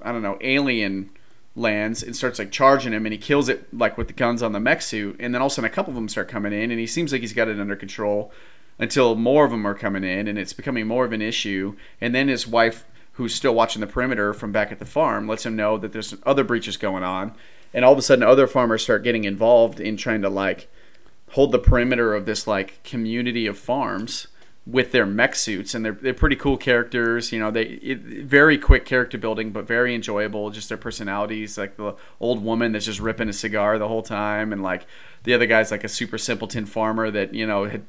i 0.01 0.11
don't 0.11 0.21
know 0.21 0.37
alien 0.41 1.09
lands 1.55 2.03
and 2.03 2.15
starts 2.15 2.37
like 2.37 2.51
charging 2.51 2.93
him, 2.93 3.05
and 3.05 3.13
he 3.13 3.17
kills 3.17 3.47
it 3.47 3.73
like 3.73 3.97
with 3.97 4.07
the 4.07 4.13
guns 4.13 4.43
on 4.43 4.51
the 4.51 4.59
mech 4.59 4.81
suit, 4.81 5.15
and 5.19 5.33
then 5.33 5.41
all 5.41 5.47
of 5.47 5.51
a 5.53 5.55
sudden 5.55 5.69
a 5.69 5.73
couple 5.73 5.91
of 5.91 5.95
them 5.95 6.09
start 6.09 6.27
coming 6.27 6.53
in, 6.53 6.71
and 6.71 6.79
he 6.79 6.87
seems 6.87 7.11
like 7.11 7.21
he's 7.21 7.33
got 7.33 7.47
it 7.47 7.59
under 7.59 7.75
control 7.75 8.31
until 8.77 9.15
more 9.15 9.45
of 9.45 9.51
them 9.51 9.65
are 9.65 9.73
coming 9.73 10.03
in, 10.03 10.27
and 10.27 10.37
it's 10.37 10.53
becoming 10.53 10.85
more 10.85 11.05
of 11.05 11.13
an 11.13 11.21
issue, 11.21 11.75
and 12.01 12.13
then 12.13 12.27
his 12.27 12.47
wife. 12.47 12.85
Who's 13.13 13.33
still 13.33 13.55
watching 13.55 13.79
the 13.79 13.87
perimeter 13.87 14.33
from 14.33 14.51
back 14.51 14.73
at 14.73 14.79
the 14.79 14.85
farm 14.85 15.25
lets 15.25 15.45
him 15.45 15.55
know 15.55 15.77
that 15.77 15.93
there's 15.93 16.13
other 16.25 16.43
breaches 16.43 16.75
going 16.75 17.01
on, 17.01 17.33
and 17.73 17.85
all 17.85 17.93
of 17.93 17.97
a 17.97 18.01
sudden 18.01 18.25
other 18.25 18.45
farmers 18.45 18.83
start 18.83 19.05
getting 19.05 19.23
involved 19.23 19.79
in 19.79 19.95
trying 19.95 20.21
to 20.21 20.27
like 20.27 20.67
hold 21.29 21.53
the 21.53 21.57
perimeter 21.57 22.13
of 22.13 22.25
this 22.25 22.45
like 22.45 22.83
community 22.83 23.47
of 23.47 23.57
farms 23.57 24.27
with 24.67 24.91
their 24.91 25.05
mech 25.05 25.35
suits 25.35 25.75
and 25.75 25.85
they're, 25.85 25.91
they're 25.93 26.13
pretty 26.13 26.35
cool 26.35 26.57
characters 26.57 27.31
you 27.31 27.39
know 27.39 27.51
they 27.51 27.63
it, 27.63 27.99
very 27.99 28.57
quick 28.57 28.83
character 28.83 29.17
building 29.17 29.51
but 29.51 29.67
very 29.67 29.93
enjoyable 29.93 30.49
just 30.49 30.69
their 30.69 30.77
personalities 30.77 31.57
like 31.57 31.77
the 31.77 31.95
old 32.19 32.43
woman 32.43 32.71
that's 32.71 32.85
just 32.85 32.99
ripping 32.99 33.29
a 33.29 33.33
cigar 33.33 33.77
the 33.77 33.87
whole 33.87 34.01
time 34.01 34.51
and 34.51 34.63
like 34.63 34.87
the 35.23 35.33
other 35.33 35.45
guy's 35.45 35.69
like 35.69 35.83
a 35.83 35.89
super 35.89 36.17
simpleton 36.17 36.65
farmer 36.65 37.11
that 37.11 37.33
you 37.33 37.45
know 37.45 37.65
had 37.65 37.83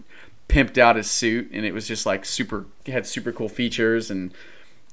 pimped 0.49 0.77
out 0.77 0.97
his 0.97 1.11
suit 1.11 1.49
and 1.51 1.65
it 1.65 1.73
was 1.73 1.89
just 1.89 2.05
like 2.05 2.25
super 2.25 2.67
had 2.87 3.07
super 3.07 3.33
cool 3.33 3.49
features 3.49 4.11
and 4.11 4.35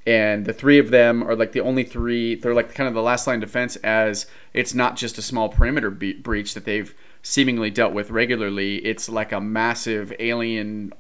and 0.05 0.45
the 0.45 0.53
three 0.53 0.79
of 0.79 0.89
them 0.89 1.21
are 1.23 1.35
like 1.35 1.51
the 1.51 1.61
only 1.61 1.83
three 1.83 2.35
they're 2.35 2.53
like 2.53 2.73
kind 2.73 2.87
of 2.87 2.93
the 2.93 3.01
last 3.01 3.27
line 3.27 3.41
defense 3.41 3.75
as 3.77 4.25
it's 4.53 4.73
not 4.73 4.95
just 4.95 5.17
a 5.17 5.21
small 5.21 5.49
perimeter 5.49 5.89
be- 5.89 6.13
breach 6.13 6.53
that 6.53 6.63
they've 6.63 6.95
seemingly 7.21 7.69
dealt 7.69 7.93
with 7.93 8.09
regularly 8.09 8.77
it's 8.77 9.07
like 9.07 9.31
a 9.31 9.39
massive 9.39 10.13
alien 10.19 10.93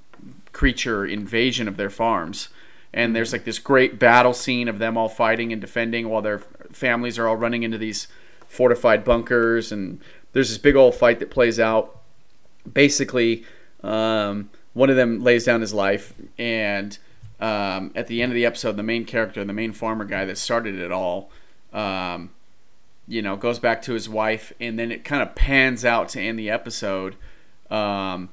creature 0.53 1.05
invasion 1.05 1.67
of 1.67 1.77
their 1.77 1.89
farms. 1.89 2.49
And 2.93 3.15
there's 3.15 3.33
like 3.33 3.43
this 3.43 3.59
great 3.59 3.99
battle 3.99 4.33
scene 4.33 4.67
of 4.67 4.79
them 4.79 4.97
all 4.97 5.09
fighting 5.09 5.51
and 5.51 5.59
defending 5.59 6.07
while 6.07 6.21
their 6.21 6.39
families 6.71 7.19
are 7.19 7.27
all 7.27 7.35
running 7.35 7.63
into 7.63 7.77
these 7.77 8.07
fortified 8.47 9.03
bunkers. 9.03 9.71
And 9.71 9.99
there's 10.31 10.49
this 10.49 10.57
big 10.59 10.75
old 10.75 10.95
fight 10.95 11.19
that 11.19 11.31
plays 11.31 11.59
out. 11.59 11.99
Basically 12.71 13.43
um, 13.83 14.49
one 14.73 14.89
of 14.89 14.95
them 14.95 15.23
lays 15.23 15.45
down 15.45 15.61
his 15.61 15.73
life. 15.73 16.13
And 16.37 16.97
um, 17.39 17.91
at 17.95 18.07
the 18.07 18.21
end 18.21 18.31
of 18.31 18.35
the 18.35 18.45
episode, 18.45 18.77
the 18.77 18.83
main 18.83 19.05
character, 19.05 19.43
the 19.43 19.53
main 19.53 19.73
farmer 19.73 20.05
guy 20.05 20.25
that 20.25 20.37
started 20.37 20.75
it 20.79 20.91
all, 20.91 21.29
um, 21.73 22.31
you 23.07 23.21
know, 23.21 23.35
goes 23.35 23.59
back 23.59 23.81
to 23.83 23.93
his 23.93 24.07
wife, 24.07 24.53
and 24.61 24.79
then 24.79 24.91
it 24.91 25.03
kind 25.03 25.21
of 25.21 25.35
pans 25.35 25.83
out 25.83 26.07
to 26.09 26.21
end 26.21 26.39
the 26.39 26.49
episode, 26.49 27.15
um, 27.69 28.29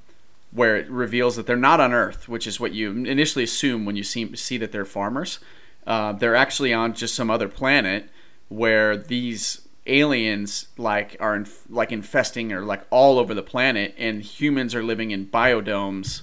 where 0.52 0.76
it 0.76 0.90
reveals 0.90 1.36
that 1.36 1.46
they're 1.46 1.56
not 1.56 1.80
on 1.80 1.92
Earth, 1.92 2.28
which 2.28 2.46
is 2.46 2.58
what 2.58 2.72
you 2.72 2.90
initially 2.90 3.44
assume 3.44 3.84
when 3.84 3.96
you 3.96 4.02
see 4.02 4.34
see 4.36 4.58
that 4.58 4.72
they're 4.72 4.84
farmers. 4.84 5.38
Uh, 5.86 6.12
they're 6.12 6.36
actually 6.36 6.72
on 6.72 6.94
just 6.94 7.14
some 7.14 7.30
other 7.30 7.48
planet 7.48 8.08
where 8.48 8.96
these 8.96 9.66
aliens 9.86 10.68
like 10.76 11.16
are 11.20 11.34
in, 11.34 11.46
like 11.68 11.90
infesting 11.90 12.52
or 12.52 12.62
like 12.64 12.82
all 12.90 13.18
over 13.18 13.34
the 13.34 13.42
planet, 13.42 13.94
and 13.96 14.22
humans 14.22 14.74
are 14.74 14.82
living 14.82 15.10
in 15.10 15.26
biodomes 15.26 16.22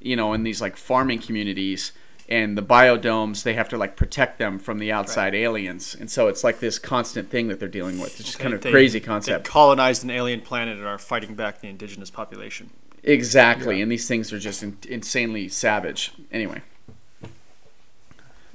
you 0.00 0.16
know, 0.16 0.32
in 0.32 0.42
these 0.42 0.60
like 0.60 0.76
farming 0.76 1.20
communities 1.20 1.92
and 2.28 2.58
the 2.58 2.62
biodomes, 2.62 3.42
they 3.42 3.54
have 3.54 3.68
to 3.70 3.78
like 3.78 3.96
protect 3.96 4.38
them 4.38 4.58
from 4.58 4.78
the 4.78 4.92
outside 4.92 5.32
right. 5.32 5.42
aliens. 5.42 5.96
And 5.98 6.10
so 6.10 6.28
it's 6.28 6.44
like 6.44 6.60
this 6.60 6.78
constant 6.78 7.30
thing 7.30 7.48
that 7.48 7.58
they're 7.58 7.68
dealing 7.68 7.98
with. 7.98 8.20
It's 8.20 8.24
just 8.24 8.38
kind 8.38 8.54
of 8.54 8.60
they, 8.60 8.70
crazy 8.70 9.00
concept. 9.00 9.44
They 9.44 9.50
colonized 9.50 10.04
an 10.04 10.10
alien 10.10 10.42
planet 10.42 10.78
and 10.78 10.86
are 10.86 10.98
fighting 10.98 11.34
back 11.34 11.60
the 11.60 11.68
indigenous 11.68 12.10
population. 12.10 12.70
Exactly. 13.02 13.76
Yeah. 13.76 13.82
And 13.82 13.92
these 13.92 14.08
things 14.08 14.32
are 14.32 14.38
just 14.38 14.62
in, 14.62 14.78
insanely 14.88 15.48
savage. 15.48 16.12
Anyway. 16.32 16.62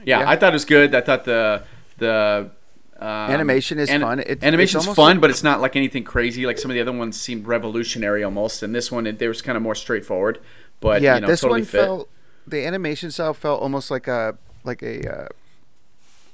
Yeah, 0.05 0.19
yeah, 0.19 0.29
I 0.29 0.35
thought 0.35 0.49
it 0.49 0.53
was 0.53 0.65
good. 0.65 0.93
I 0.93 1.01
thought 1.01 1.23
the 1.23 1.63
the 1.97 2.51
um, 2.99 3.07
animation 3.07 3.79
is 3.79 3.89
fun. 3.89 4.19
It, 4.19 4.43
animation's 4.43 4.85
fun, 4.85 4.95
like, 4.95 5.21
but 5.21 5.29
it's 5.29 5.43
not 5.43 5.61
like 5.61 5.75
anything 5.75 6.03
crazy. 6.03 6.45
Like 6.45 6.57
some 6.57 6.71
of 6.71 6.75
the 6.75 6.81
other 6.81 6.91
ones 6.91 7.19
seemed 7.19 7.47
revolutionary 7.47 8.23
almost, 8.23 8.63
and 8.63 8.75
this 8.75 8.91
one 8.91 9.07
it, 9.07 9.19
they 9.19 9.27
was 9.27 9.41
kind 9.41 9.55
of 9.55 9.61
more 9.61 9.75
straightforward. 9.75 10.39
But 10.79 11.01
yeah, 11.01 11.15
you 11.15 11.21
know, 11.21 11.27
this 11.27 11.41
totally 11.41 11.61
one 11.61 11.65
fit. 11.65 11.81
felt 11.81 12.09
the 12.45 12.65
animation 12.65 13.11
style 13.11 13.33
felt 13.33 13.61
almost 13.61 13.89
like 13.89 14.07
a 14.07 14.37
like 14.63 14.81
a 14.83 15.09
uh, 15.09 15.27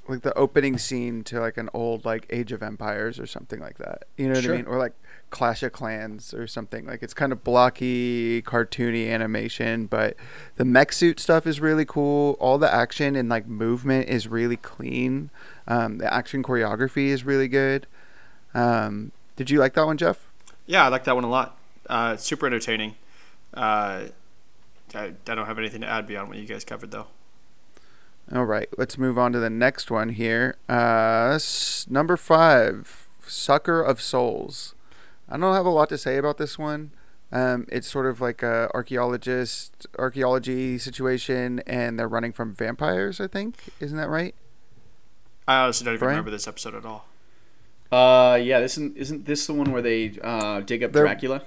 like 0.08 0.22
the 0.22 0.36
opening 0.36 0.78
scene 0.78 1.22
to 1.24 1.40
like 1.40 1.56
an 1.56 1.70
old 1.72 2.04
like 2.04 2.26
Age 2.30 2.52
of 2.52 2.62
Empires 2.62 3.18
or 3.18 3.26
something 3.26 3.60
like 3.60 3.78
that. 3.78 4.04
You 4.16 4.28
know 4.28 4.34
what 4.34 4.44
sure. 4.44 4.54
I 4.54 4.56
mean? 4.58 4.66
Or 4.66 4.78
like 4.78 4.94
Clash 5.30 5.62
of 5.62 5.72
Clans 5.72 6.34
or 6.34 6.46
something. 6.46 6.84
Like 6.86 7.02
it's 7.02 7.14
kind 7.14 7.32
of 7.32 7.42
blocky, 7.42 8.42
cartoony 8.42 9.08
animation, 9.08 9.86
but 9.86 10.16
the 10.56 10.64
mech 10.64 10.92
suit 10.92 11.18
stuff 11.20 11.46
is 11.46 11.60
really 11.60 11.84
cool. 11.84 12.36
All 12.40 12.58
the 12.58 12.72
action 12.72 13.16
and 13.16 13.28
like 13.28 13.46
movement 13.46 14.08
is 14.08 14.28
really 14.28 14.56
clean. 14.56 15.30
Um, 15.66 15.98
the 15.98 16.12
action 16.12 16.42
choreography 16.42 17.06
is 17.06 17.24
really 17.24 17.48
good. 17.48 17.86
Um, 18.54 19.12
did 19.36 19.50
you 19.50 19.58
like 19.58 19.74
that 19.74 19.86
one, 19.86 19.96
Jeff? 19.96 20.26
Yeah, 20.66 20.84
I 20.84 20.88
like 20.88 21.04
that 21.04 21.14
one 21.14 21.24
a 21.24 21.30
lot. 21.30 21.56
Uh, 21.88 22.16
super 22.16 22.46
entertaining. 22.46 22.96
Uh, 23.54 24.06
I, 24.94 25.04
I 25.04 25.34
don't 25.34 25.46
have 25.46 25.58
anything 25.58 25.80
to 25.80 25.86
add 25.86 26.06
beyond 26.06 26.28
what 26.28 26.38
you 26.38 26.46
guys 26.46 26.64
covered, 26.64 26.90
though. 26.90 27.06
All 28.32 28.44
right, 28.44 28.68
let's 28.78 28.96
move 28.96 29.18
on 29.18 29.32
to 29.32 29.40
the 29.40 29.50
next 29.50 29.90
one 29.90 30.10
here. 30.10 30.56
Uh, 30.68 31.38
number 31.88 32.16
five, 32.16 33.08
Sucker 33.26 33.82
of 33.82 34.00
Souls. 34.00 34.74
I 35.30 35.36
don't 35.36 35.54
have 35.54 35.66
a 35.66 35.70
lot 35.70 35.88
to 35.90 35.98
say 35.98 36.16
about 36.16 36.38
this 36.38 36.58
one. 36.58 36.92
Um, 37.32 37.66
it's 37.70 37.88
sort 37.88 38.06
of 38.06 38.20
like 38.20 38.42
a 38.42 38.68
archaeologist 38.74 39.86
archaeology 39.98 40.78
situation, 40.78 41.60
and 41.66 41.98
they're 41.98 42.08
running 42.08 42.32
from 42.32 42.52
vampires. 42.52 43.20
I 43.20 43.28
think 43.28 43.56
isn't 43.78 43.96
that 43.96 44.08
right? 44.08 44.34
I 45.46 45.62
honestly 45.62 45.84
don't 45.84 45.94
even 45.94 46.00
Brian? 46.00 46.16
remember 46.16 46.30
this 46.30 46.48
episode 46.48 46.74
at 46.74 46.84
all. 46.84 47.06
Uh, 47.92 48.36
yeah, 48.36 48.60
this 48.60 48.72
isn't, 48.72 48.96
isn't 48.96 49.26
this 49.26 49.46
the 49.46 49.54
one 49.54 49.72
where 49.72 49.82
they 49.82 50.16
uh, 50.22 50.60
dig 50.60 50.82
up 50.82 50.92
they're, 50.92 51.04
Dracula? 51.04 51.42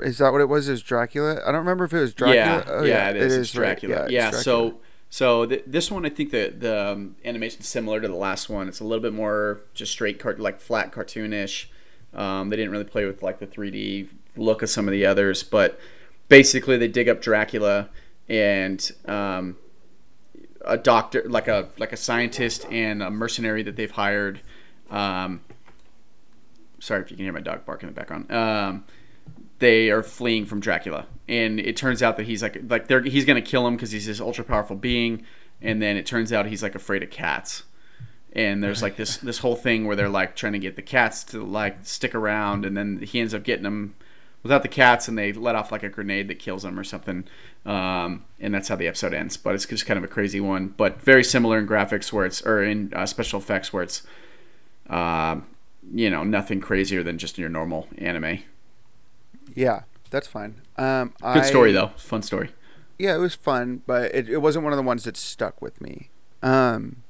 Is 0.00 0.18
that 0.18 0.32
what 0.32 0.40
it 0.40 0.48
was? 0.48 0.68
Is 0.68 0.82
Dracula? 0.82 1.40
I 1.42 1.52
don't 1.52 1.60
remember 1.60 1.84
if 1.84 1.92
it 1.92 2.00
was 2.00 2.14
Dracula. 2.14 2.34
Yeah, 2.34 2.64
oh, 2.66 2.82
yeah, 2.82 2.88
yeah, 2.88 3.10
it 3.10 3.16
is. 3.16 3.34
It 3.34 3.40
is 3.40 3.52
Dracula. 3.52 4.02
Right. 4.02 4.10
Yeah, 4.10 4.24
yeah 4.24 4.30
Dracula. 4.30 4.42
so 4.42 4.80
so 5.10 5.46
th- 5.46 5.64
this 5.66 5.90
one, 5.90 6.06
I 6.06 6.08
think 6.08 6.30
the 6.30 6.54
the 6.56 6.92
um, 6.92 7.16
animation 7.24 7.60
is 7.60 7.66
similar 7.66 8.00
to 8.00 8.08
the 8.08 8.14
last 8.14 8.48
one. 8.48 8.68
It's 8.68 8.80
a 8.80 8.84
little 8.84 9.02
bit 9.02 9.12
more 9.12 9.60
just 9.74 9.92
straight 9.92 10.18
cart 10.18 10.38
like 10.38 10.60
flat 10.60 10.92
cartoonish. 10.92 11.66
Um, 12.14 12.50
they 12.50 12.56
didn't 12.56 12.72
really 12.72 12.84
play 12.84 13.04
with 13.04 13.22
like 13.22 13.38
the 13.38 13.46
3D 13.46 14.08
look 14.36 14.62
of 14.62 14.70
some 14.70 14.88
of 14.88 14.92
the 14.92 15.06
others, 15.06 15.42
but 15.42 15.78
basically 16.28 16.76
they 16.76 16.88
dig 16.88 17.08
up 17.08 17.20
Dracula 17.20 17.88
and 18.28 18.90
um, 19.06 19.56
a 20.64 20.76
doctor, 20.76 21.24
like 21.26 21.48
a 21.48 21.68
like 21.78 21.92
a 21.92 21.96
scientist 21.96 22.66
and 22.70 23.02
a 23.02 23.10
mercenary 23.10 23.62
that 23.62 23.76
they've 23.76 23.90
hired. 23.90 24.40
Um, 24.90 25.42
sorry 26.78 27.02
if 27.02 27.10
you 27.10 27.16
can 27.16 27.24
hear 27.24 27.32
my 27.32 27.40
dog 27.40 27.64
barking 27.64 27.88
in 27.88 27.94
the 27.94 27.98
background. 27.98 28.30
Um, 28.32 28.84
they 29.58 29.90
are 29.90 30.02
fleeing 30.02 30.46
from 30.46 30.60
Dracula, 30.60 31.06
and 31.28 31.60
it 31.60 31.76
turns 31.76 32.02
out 32.02 32.16
that 32.16 32.26
he's 32.26 32.42
like 32.42 32.58
like 32.68 32.88
he's 33.04 33.24
gonna 33.24 33.42
kill 33.42 33.66
him 33.66 33.76
because 33.76 33.90
he's 33.90 34.06
this 34.06 34.20
ultra 34.20 34.44
powerful 34.44 34.76
being, 34.76 35.24
and 35.60 35.82
then 35.82 35.96
it 35.96 36.06
turns 36.06 36.32
out 36.32 36.46
he's 36.46 36.62
like 36.62 36.74
afraid 36.74 37.02
of 37.02 37.10
cats, 37.10 37.64
and 38.32 38.62
there's 38.62 38.82
like 38.82 38.96
this 38.96 39.16
this 39.18 39.38
whole 39.38 39.56
thing 39.56 39.86
where 39.86 39.96
they're 39.96 40.08
like 40.08 40.36
trying 40.36 40.52
to 40.52 40.58
get 40.58 40.76
the 40.76 40.82
cats 40.82 41.24
to 41.24 41.44
like 41.44 41.78
stick 41.82 42.14
around, 42.14 42.64
and 42.64 42.76
then 42.76 43.00
he 43.02 43.20
ends 43.20 43.34
up 43.34 43.42
getting 43.42 43.64
them 43.64 43.94
without 44.42 44.62
the 44.62 44.68
cats, 44.68 45.08
and 45.08 45.18
they 45.18 45.32
let 45.32 45.54
off 45.54 45.72
like 45.72 45.82
a 45.82 45.88
grenade 45.88 46.28
that 46.28 46.38
kills 46.38 46.62
them 46.62 46.78
or 46.78 46.84
something, 46.84 47.24
um, 47.66 48.24
and 48.38 48.54
that's 48.54 48.68
how 48.68 48.76
the 48.76 48.86
episode 48.86 49.12
ends. 49.12 49.36
But 49.36 49.54
it's 49.54 49.66
just 49.66 49.86
kind 49.86 49.98
of 49.98 50.04
a 50.04 50.08
crazy 50.08 50.40
one, 50.40 50.68
but 50.76 51.00
very 51.02 51.24
similar 51.24 51.58
in 51.58 51.66
graphics 51.66 52.12
where 52.12 52.24
it's 52.24 52.42
or 52.42 52.62
in 52.62 52.92
uh, 52.94 53.06
special 53.06 53.38
effects 53.38 53.72
where 53.72 53.82
it's. 53.82 54.02
Uh, 54.88 55.40
you 55.92 56.10
know, 56.10 56.24
nothing 56.24 56.60
crazier 56.60 57.02
than 57.02 57.18
just 57.18 57.38
your 57.38 57.48
normal 57.48 57.88
anime. 57.98 58.40
Yeah, 59.54 59.82
that's 60.10 60.26
fine. 60.26 60.60
Um, 60.76 61.14
Good 61.20 61.44
story 61.44 61.72
though, 61.72 61.88
fun 61.96 62.22
story. 62.22 62.50
Yeah, 62.98 63.14
it 63.14 63.18
was 63.18 63.34
fun, 63.34 63.82
but 63.86 64.14
it, 64.14 64.28
it 64.28 64.38
wasn't 64.38 64.64
one 64.64 64.72
of 64.72 64.76
the 64.76 64.82
ones 64.82 65.04
that 65.04 65.16
stuck 65.16 65.62
with 65.62 65.80
me. 65.80 66.10
Um, 66.42 67.02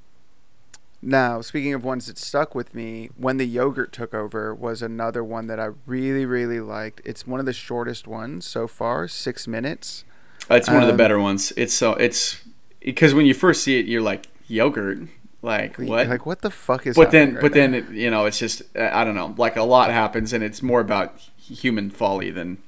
now, 1.03 1.41
speaking 1.41 1.73
of 1.73 1.83
ones 1.83 2.07
that 2.07 2.19
stuck 2.19 2.55
with 2.55 2.75
me, 2.75 3.09
when 3.17 3.39
the 3.39 3.47
yogurt 3.47 3.93
took 3.93 4.13
over 4.13 4.55
was 4.55 4.83
another 4.83 5.25
one 5.25 5.47
that 5.47 5.59
I 5.59 5.71
really, 5.87 6.27
really 6.27 6.61
liked. 6.61 7.01
It's 7.05 7.27
one 7.27 7.41
of 7.41 7.47
the 7.47 7.55
shortest 7.55 8.07
ones 8.07 8.47
so 8.47 8.67
far, 8.67 9.09
six 9.09 9.49
minutes. 9.49 10.05
It's 10.51 10.69
one 10.69 10.79
um, 10.79 10.83
of 10.83 10.87
the 10.89 10.93
um, 10.93 10.99
better 10.99 11.19
ones. 11.19 11.53
It's 11.57 11.73
so 11.73 11.93
it's 11.95 12.43
because 12.81 13.15
when 13.15 13.25
you 13.25 13.33
first 13.33 13.63
see 13.63 13.79
it, 13.79 13.87
you're 13.87 14.03
like 14.03 14.27
yogurt, 14.47 14.99
like 15.41 15.79
what? 15.79 16.09
Like 16.09 16.27
what 16.27 16.43
the 16.43 16.51
fuck 16.51 16.87
is? 16.87 16.97
But 16.97 17.13
then, 17.13 17.35
right 17.35 17.41
but 17.41 17.53
now? 17.53 17.55
then, 17.55 17.75
it, 17.75 17.89
you 17.91 18.11
know, 18.11 18.27
it's 18.27 18.39
just 18.39 18.63
I 18.77 19.05
don't 19.05 19.15
know. 19.15 19.35
Like 19.39 19.57
a 19.57 19.63
lot 19.63 19.91
happens, 19.91 20.35
and 20.35 20.45
it's 20.45 20.63
more 20.63 20.81
about 20.81 21.19
human 21.39 21.91
folly 21.91 22.31
than. 22.31 22.59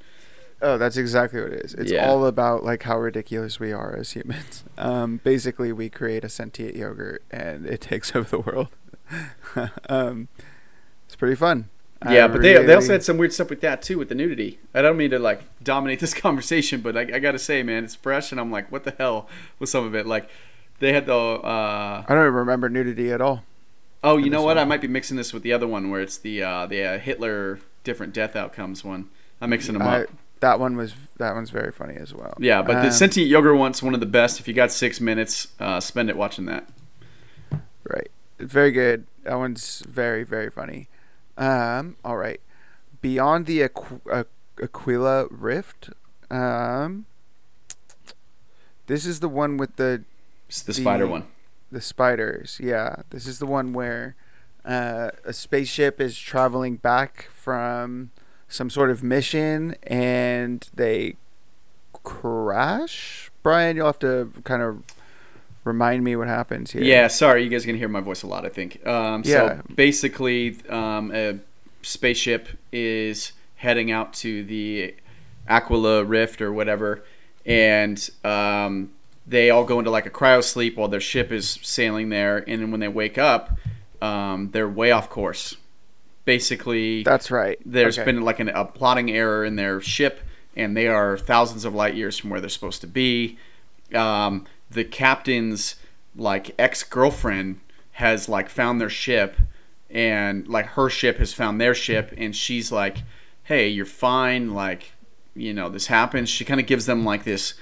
Oh, 0.62 0.78
that's 0.78 0.96
exactly 0.96 1.42
what 1.42 1.52
it 1.52 1.64
is. 1.64 1.74
It's 1.74 1.90
yeah. 1.90 2.08
all 2.08 2.24
about 2.24 2.62
like 2.62 2.84
how 2.84 2.98
ridiculous 2.98 3.58
we 3.58 3.72
are 3.72 3.96
as 3.96 4.12
humans. 4.12 4.64
Um, 4.78 5.20
basically, 5.22 5.70
we 5.70 5.88
create 5.88 6.24
a 6.24 6.28
sentient 6.28 6.74
yogurt 6.74 7.22
and 7.30 7.66
it 7.66 7.80
takes 7.92 8.16
over 8.16 8.28
the 8.28 8.40
world. 8.40 8.68
um, 9.88 10.28
it's 11.06 11.14
pretty 11.14 11.36
fun. 11.36 11.68
Yeah, 12.10 12.24
I 12.24 12.28
but 12.28 12.40
really... 12.40 12.54
they 12.54 12.66
they 12.66 12.74
also 12.74 12.92
had 12.92 13.04
some 13.04 13.16
weird 13.16 13.32
stuff 13.32 13.50
with 13.50 13.60
that 13.60 13.82
too 13.82 13.98
with 13.98 14.08
the 14.08 14.14
nudity. 14.16 14.58
I 14.74 14.82
don't 14.82 14.96
mean 14.96 15.10
to 15.10 15.20
like 15.20 15.42
dominate 15.62 16.00
this 16.00 16.14
conversation, 16.14 16.80
but 16.80 16.96
I, 16.96 17.02
I 17.02 17.18
got 17.20 17.32
to 17.32 17.38
say, 17.38 17.62
man, 17.62 17.84
it's 17.84 17.94
fresh, 17.94 18.32
and 18.32 18.40
I'm 18.40 18.50
like, 18.50 18.72
what 18.72 18.82
the 18.82 18.94
hell 18.98 19.28
with 19.60 19.68
some 19.68 19.84
of 19.84 19.94
it? 19.94 20.06
Like, 20.06 20.28
they 20.80 20.92
had 20.92 21.06
the. 21.06 21.14
Uh, 21.14 22.04
I 22.08 22.14
don't 22.14 22.32
remember 22.32 22.68
nudity 22.68 23.12
at 23.12 23.20
all. 23.20 23.44
Oh, 24.02 24.16
you 24.16 24.30
know 24.30 24.42
what? 24.42 24.56
one. 24.56 24.58
I 24.58 24.64
might 24.64 24.80
be 24.80 24.88
mixing 24.88 25.16
this 25.16 25.32
with 25.32 25.44
the 25.44 25.52
other 25.52 25.68
one 25.68 25.90
where 25.90 26.00
it's 26.00 26.16
the 26.16 26.42
uh, 26.42 26.66
the 26.66 26.82
uh, 26.82 26.98
Hitler 26.98 27.60
different 27.84 28.12
death 28.12 28.34
outcomes 28.34 28.82
one. 28.82 29.10
I'm 29.40 29.50
mixing 29.50 29.74
them 29.74 29.82
I, 29.82 30.02
up. 30.02 30.08
That 30.42 30.58
one 30.60 30.76
was 30.76 30.92
that 31.18 31.34
one's 31.34 31.50
very 31.50 31.70
funny 31.72 31.94
as 31.94 32.12
well. 32.12 32.34
Yeah, 32.38 32.62
but 32.62 32.82
the 32.82 32.88
Um, 32.88 32.92
sentient 32.92 33.28
yogurt 33.28 33.56
one's 33.56 33.82
one 33.82 33.94
of 33.94 34.00
the 34.00 34.06
best. 34.06 34.38
If 34.40 34.46
you 34.48 34.54
got 34.54 34.70
six 34.72 35.00
minutes, 35.00 35.48
uh, 35.58 35.78
spend 35.80 36.10
it 36.10 36.16
watching 36.16 36.44
that. 36.46 36.68
Right. 37.84 38.10
Very 38.38 38.72
good. 38.72 39.06
That 39.22 39.36
one's 39.36 39.82
very, 39.88 40.24
very 40.24 40.50
funny. 40.50 40.88
Um, 41.38 41.96
all 42.04 42.16
right. 42.16 42.40
Beyond 43.00 43.46
the 43.46 43.60
Aqu- 43.60 44.00
uh, 44.10 44.24
Aquila 44.60 45.26
Rift. 45.30 45.90
Um, 46.30 47.06
this 48.86 49.06
is 49.06 49.20
the 49.20 49.28
one 49.28 49.56
with 49.56 49.76
the 49.76 50.02
It's 50.48 50.62
the 50.62 50.74
spider 50.74 51.06
one. 51.06 51.24
the 51.70 51.80
spiders. 51.80 52.58
Yeah, 52.60 52.96
this 53.10 53.26
is 53.26 53.38
the 53.38 53.46
one 53.46 53.72
where 53.72 54.16
uh, 54.64 55.10
a 55.24 55.32
spaceship 55.32 56.00
is 56.00 56.18
traveling 56.18 56.76
back 56.76 57.28
from 57.32 58.10
some 58.52 58.68
sort 58.68 58.90
of 58.90 59.02
mission 59.02 59.74
and 59.84 60.68
they 60.74 61.16
crash. 62.04 63.30
Brian, 63.42 63.76
you'll 63.76 63.86
have 63.86 63.98
to 64.00 64.30
kind 64.44 64.62
of 64.62 64.82
remind 65.64 66.04
me 66.04 66.16
what 66.16 66.28
happens 66.28 66.72
here. 66.72 66.82
Yeah, 66.82 67.08
sorry, 67.08 67.44
you 67.44 67.48
guys 67.48 67.64
can 67.64 67.76
hear 67.76 67.88
my 67.88 68.00
voice 68.00 68.22
a 68.22 68.26
lot. 68.26 68.44
I 68.44 68.50
think. 68.50 68.86
Um, 68.86 69.22
Yeah. 69.24 69.56
So 69.56 69.62
basically, 69.74 70.58
um, 70.68 71.10
a 71.14 71.38
spaceship 71.82 72.48
is 72.72 73.32
heading 73.56 73.90
out 73.90 74.12
to 74.14 74.44
the 74.44 74.94
Aquila 75.48 76.04
Rift 76.04 76.42
or 76.42 76.52
whatever, 76.52 77.02
and 77.46 78.10
um, 78.22 78.92
they 79.26 79.50
all 79.50 79.64
go 79.64 79.78
into 79.78 79.90
like 79.90 80.06
a 80.06 80.10
cryo 80.10 80.44
sleep 80.44 80.76
while 80.76 80.88
their 80.88 81.00
ship 81.00 81.32
is 81.32 81.58
sailing 81.62 82.10
there. 82.10 82.38
And 82.46 82.60
then 82.60 82.70
when 82.70 82.80
they 82.80 82.88
wake 82.88 83.16
up, 83.16 83.56
um, 84.02 84.50
they're 84.50 84.68
way 84.68 84.90
off 84.90 85.08
course. 85.08 85.56
Basically, 86.24 87.02
That's 87.02 87.30
right. 87.30 87.58
there's 87.64 87.98
Okay. 87.98 88.04
been 88.12 88.22
like 88.22 88.38
an, 88.38 88.48
a 88.48 88.64
plotting 88.64 89.10
error 89.10 89.44
in 89.44 89.56
their 89.56 89.80
ship, 89.80 90.20
and 90.56 90.76
they 90.76 90.86
are 90.86 91.18
thousands 91.18 91.64
of 91.64 91.74
light 91.74 91.94
years 91.94 92.16
from 92.18 92.30
where 92.30 92.40
they're 92.40 92.48
supposed 92.48 92.80
to 92.82 92.86
be. 92.86 93.38
Um, 93.94 94.46
the 94.70 94.84
captain's 94.84 95.76
like 96.14 96.54
ex 96.58 96.82
girlfriend 96.84 97.60
has 97.92 98.28
like 98.28 98.48
found 98.48 98.80
their 98.80 98.88
ship, 98.90 99.36
and 99.90 100.46
like 100.46 100.66
her 100.66 100.88
ship 100.88 101.18
has 101.18 101.32
found 101.32 101.60
their 101.60 101.74
ship, 101.74 102.14
and 102.16 102.36
she's 102.36 102.70
like, 102.70 102.98
"Hey, 103.44 103.68
you're 103.68 103.84
fine. 103.84 104.54
Like, 104.54 104.92
you 105.34 105.52
know, 105.52 105.68
this 105.68 105.88
happens." 105.88 106.28
She 106.28 106.44
kind 106.44 106.60
of 106.60 106.66
gives 106.66 106.86
them 106.86 107.04
like 107.04 107.24
this 107.24 107.54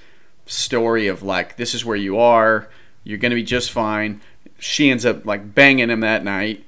story 0.44 1.06
of 1.06 1.22
like, 1.22 1.56
"This 1.56 1.74
is 1.74 1.84
where 1.84 1.96
you 1.96 2.18
are. 2.18 2.68
You're 3.04 3.18
gonna 3.18 3.34
be 3.36 3.42
just 3.42 3.70
fine." 3.72 4.20
She 4.58 4.90
ends 4.90 5.06
up 5.06 5.24
like 5.24 5.54
banging 5.54 5.88
him 5.88 6.00
that 6.00 6.22
night 6.24 6.66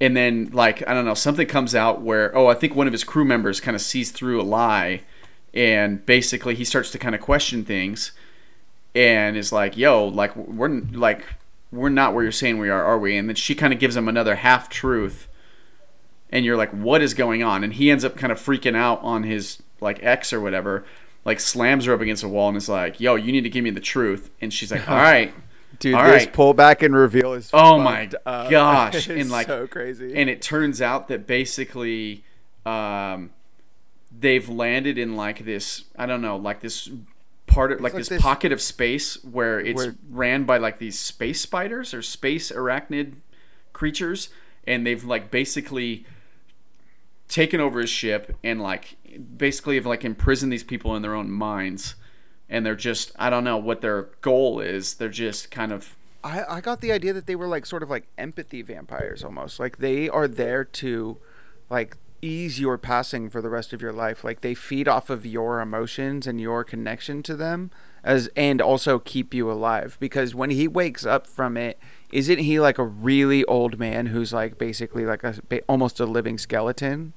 and 0.00 0.16
then 0.16 0.50
like 0.52 0.86
I 0.88 0.94
don't 0.94 1.04
know, 1.04 1.14
something 1.14 1.46
comes 1.46 1.74
out 1.74 2.02
where 2.02 2.36
oh, 2.36 2.48
I 2.48 2.54
think 2.54 2.74
one 2.74 2.86
of 2.86 2.92
his 2.92 3.04
crew 3.04 3.24
members 3.24 3.60
kind 3.60 3.74
of 3.74 3.80
sees 3.80 4.10
through 4.10 4.40
a 4.40 4.44
lie, 4.44 5.02
and 5.54 6.04
basically 6.04 6.54
he 6.54 6.64
starts 6.64 6.90
to 6.90 6.98
kind 6.98 7.14
of 7.14 7.20
question 7.20 7.64
things, 7.64 8.12
and 8.94 9.36
is 9.36 9.52
like, 9.52 9.76
"Yo, 9.76 10.06
like 10.06 10.36
we're 10.36 10.68
like 10.68 11.24
we're 11.72 11.88
not 11.88 12.14
where 12.14 12.22
you're 12.22 12.32
saying 12.32 12.58
we 12.58 12.68
are, 12.68 12.84
are 12.84 12.98
we?" 12.98 13.16
And 13.16 13.28
then 13.28 13.36
she 13.36 13.54
kind 13.54 13.72
of 13.72 13.78
gives 13.78 13.96
him 13.96 14.08
another 14.08 14.36
half 14.36 14.68
truth, 14.68 15.28
and 16.30 16.44
you're 16.44 16.56
like, 16.56 16.70
"What 16.72 17.00
is 17.00 17.14
going 17.14 17.42
on?" 17.42 17.64
And 17.64 17.72
he 17.72 17.90
ends 17.90 18.04
up 18.04 18.16
kind 18.16 18.32
of 18.32 18.38
freaking 18.38 18.76
out 18.76 19.00
on 19.02 19.22
his 19.22 19.62
like 19.80 20.02
ex 20.02 20.32
or 20.32 20.40
whatever. 20.40 20.84
Like 21.24 21.40
slams 21.40 21.86
her 21.86 21.94
up 21.94 22.00
against 22.00 22.22
a 22.22 22.28
wall 22.28 22.48
and 22.48 22.56
is 22.56 22.68
like, 22.68 23.00
"Yo, 23.00 23.14
you 23.14 23.32
need 23.32 23.42
to 23.42 23.50
give 23.50 23.64
me 23.64 23.70
the 23.70 23.80
truth." 23.80 24.30
And 24.42 24.52
she's 24.52 24.70
like, 24.70 24.88
"All 24.90 24.96
right." 24.96 25.32
Dude, 25.78 25.94
All 25.94 26.04
this 26.04 26.24
right. 26.24 26.32
pullback 26.32 26.82
and 26.82 26.94
reveal 26.94 27.32
is 27.34 27.50
Oh 27.52 27.78
my 27.78 28.08
up. 28.24 28.50
gosh. 28.50 28.94
It's 28.94 29.08
And, 29.08 29.30
like- 29.30 29.46
so 29.46 29.66
crazy. 29.66 30.14
and 30.16 30.30
it 30.30 30.40
turns 30.42 30.80
out 30.80 31.08
that 31.08 31.26
basically 31.26 32.24
um, 32.64 33.30
they've 34.16 34.48
landed 34.48 34.96
in 34.98 35.14
like 35.16 35.44
this 35.44 35.84
i 35.96 36.06
don't 36.06 36.22
know 36.22 36.36
like 36.36 36.60
this 36.60 36.88
part 37.46 37.70
of 37.72 37.80
like, 37.80 37.92
like 37.92 38.00
this, 38.00 38.08
this- 38.08 38.22
pocket 38.22 38.50
of 38.52 38.60
space 38.60 39.22
where 39.24 39.60
it's 39.60 39.76
Where- 39.76 39.94
ran 40.10 40.44
by 40.44 40.58
like 40.58 40.78
these 40.78 40.98
space 40.98 41.40
spiders 41.40 41.92
or 41.94 42.02
space 42.02 42.50
arachnid 42.50 43.14
creatures 43.72 44.30
and 44.66 44.86
they've 44.86 45.04
like 45.04 45.30
basically 45.30 46.06
taken 47.28 47.60
over 47.60 47.80
his 47.80 47.90
ship 47.90 48.36
and 48.42 48.60
like 48.62 48.96
basically 49.36 49.74
have 49.76 49.86
like 49.86 50.04
imprisoned 50.04 50.52
these 50.52 50.64
people 50.64 50.94
in 50.96 51.02
their 51.02 51.14
own 51.14 51.30
minds 51.30 51.94
and 52.48 52.64
they're 52.64 52.74
just 52.74 53.12
i 53.18 53.28
don't 53.28 53.44
know 53.44 53.56
what 53.56 53.80
their 53.80 54.08
goal 54.20 54.60
is 54.60 54.94
they're 54.94 55.08
just 55.08 55.50
kind 55.50 55.72
of 55.72 55.96
I, 56.26 56.56
I 56.56 56.60
got 56.60 56.80
the 56.80 56.90
idea 56.90 57.12
that 57.12 57.26
they 57.26 57.36
were 57.36 57.46
like 57.46 57.64
sort 57.66 57.84
of 57.84 57.90
like 57.90 58.08
empathy 58.18 58.60
vampires 58.60 59.22
almost. 59.22 59.60
Like 59.60 59.78
they 59.78 60.08
are 60.08 60.26
there 60.26 60.64
to 60.64 61.18
like 61.70 61.96
ease 62.20 62.58
your 62.58 62.78
passing 62.78 63.30
for 63.30 63.40
the 63.40 63.48
rest 63.48 63.72
of 63.72 63.80
your 63.80 63.92
life. 63.92 64.24
Like 64.24 64.40
they 64.40 64.52
feed 64.52 64.88
off 64.88 65.08
of 65.08 65.24
your 65.24 65.60
emotions 65.60 66.26
and 66.26 66.40
your 66.40 66.64
connection 66.64 67.22
to 67.24 67.36
them 67.36 67.70
as 68.02 68.28
and 68.34 68.60
also 68.60 68.98
keep 68.98 69.34
you 69.34 69.50
alive 69.50 69.96
because 70.00 70.34
when 70.34 70.50
he 70.50 70.66
wakes 70.66 71.06
up 71.06 71.26
from 71.26 71.56
it 71.56 71.78
isn't 72.12 72.38
he 72.38 72.58
like 72.58 72.78
a 72.78 72.84
really 72.84 73.44
old 73.44 73.78
man 73.78 74.06
who's 74.06 74.32
like 74.32 74.58
basically 74.58 75.06
like 75.06 75.22
a 75.22 75.36
almost 75.68 76.00
a 76.00 76.06
living 76.06 76.38
skeleton? 76.38 77.12